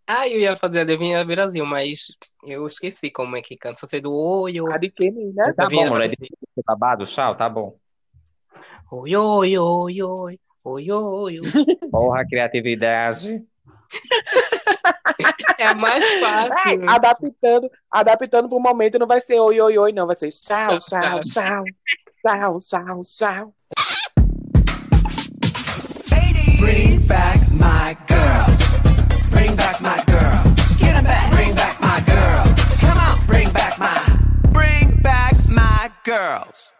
Ah, 0.06 0.28
eu 0.28 0.38
ia 0.38 0.54
fazer 0.54 0.80
a 0.80 0.84
Devinha 0.84 1.24
Brasil, 1.24 1.64
mas 1.64 2.08
eu 2.46 2.66
esqueci 2.66 3.10
como 3.10 3.36
é 3.36 3.40
que 3.40 3.56
canta. 3.56 3.80
Só 3.80 3.86
sei 3.86 4.02
do 4.02 4.12
oi, 4.12 4.60
oi. 4.60 4.70
A 4.70 4.76
de 4.76 4.90
que, 4.90 5.10
menina? 5.10 5.54
Tá 5.54 5.64
Devinha 5.64 5.86
bom, 5.86 5.94
mulher. 5.94 6.14
Ser 6.14 6.28
babado, 6.66 7.06
tchau, 7.06 7.34
tá 7.34 7.48
bom. 7.48 7.78
Oi, 8.92 9.16
oi, 9.16 9.58
oi, 9.58 10.02
oi. 10.02 10.38
Oi, 10.62 10.90
oi, 10.90 11.40
oi. 11.40 11.42
Porra, 11.90 12.22
criatividade. 12.26 13.42
É 15.58 15.74
mais 15.74 16.04
fácil. 16.20 16.48
Vai, 16.48 16.94
adaptando, 16.94 17.70
adaptando 17.90 18.56
o 18.56 18.60
momento, 18.60 18.98
não 18.98 19.06
vai 19.06 19.20
ser 19.20 19.38
oi, 19.38 19.60
oi, 19.60 19.78
oi, 19.78 19.92
não. 19.92 20.06
Vai 20.06 20.16
ser 20.16 20.30
tchau, 20.30 20.78
tchau, 20.78 21.20
tchau. 21.20 21.64
Tchau, 22.22 22.58
tchau, 22.58 23.00
tchau. 23.02 23.54
Bring 26.58 27.06
back 27.06 27.40
my 27.52 27.96
girls. 28.08 28.80
Bring 29.30 29.54
back 29.54 29.80
my 29.80 30.02
girls. 30.06 30.76
Get 30.78 30.94
them 30.94 31.04
back. 31.04 31.30
Bring 31.32 31.54
back 31.54 31.80
my 31.80 32.00
girls. 32.06 32.80
Come 32.80 32.98
on. 32.98 33.26
Bring 33.26 33.52
back 33.52 33.78
my. 33.78 34.00
Bring 34.50 34.96
back 35.02 35.34
my 35.48 35.90
girls. 36.04 36.72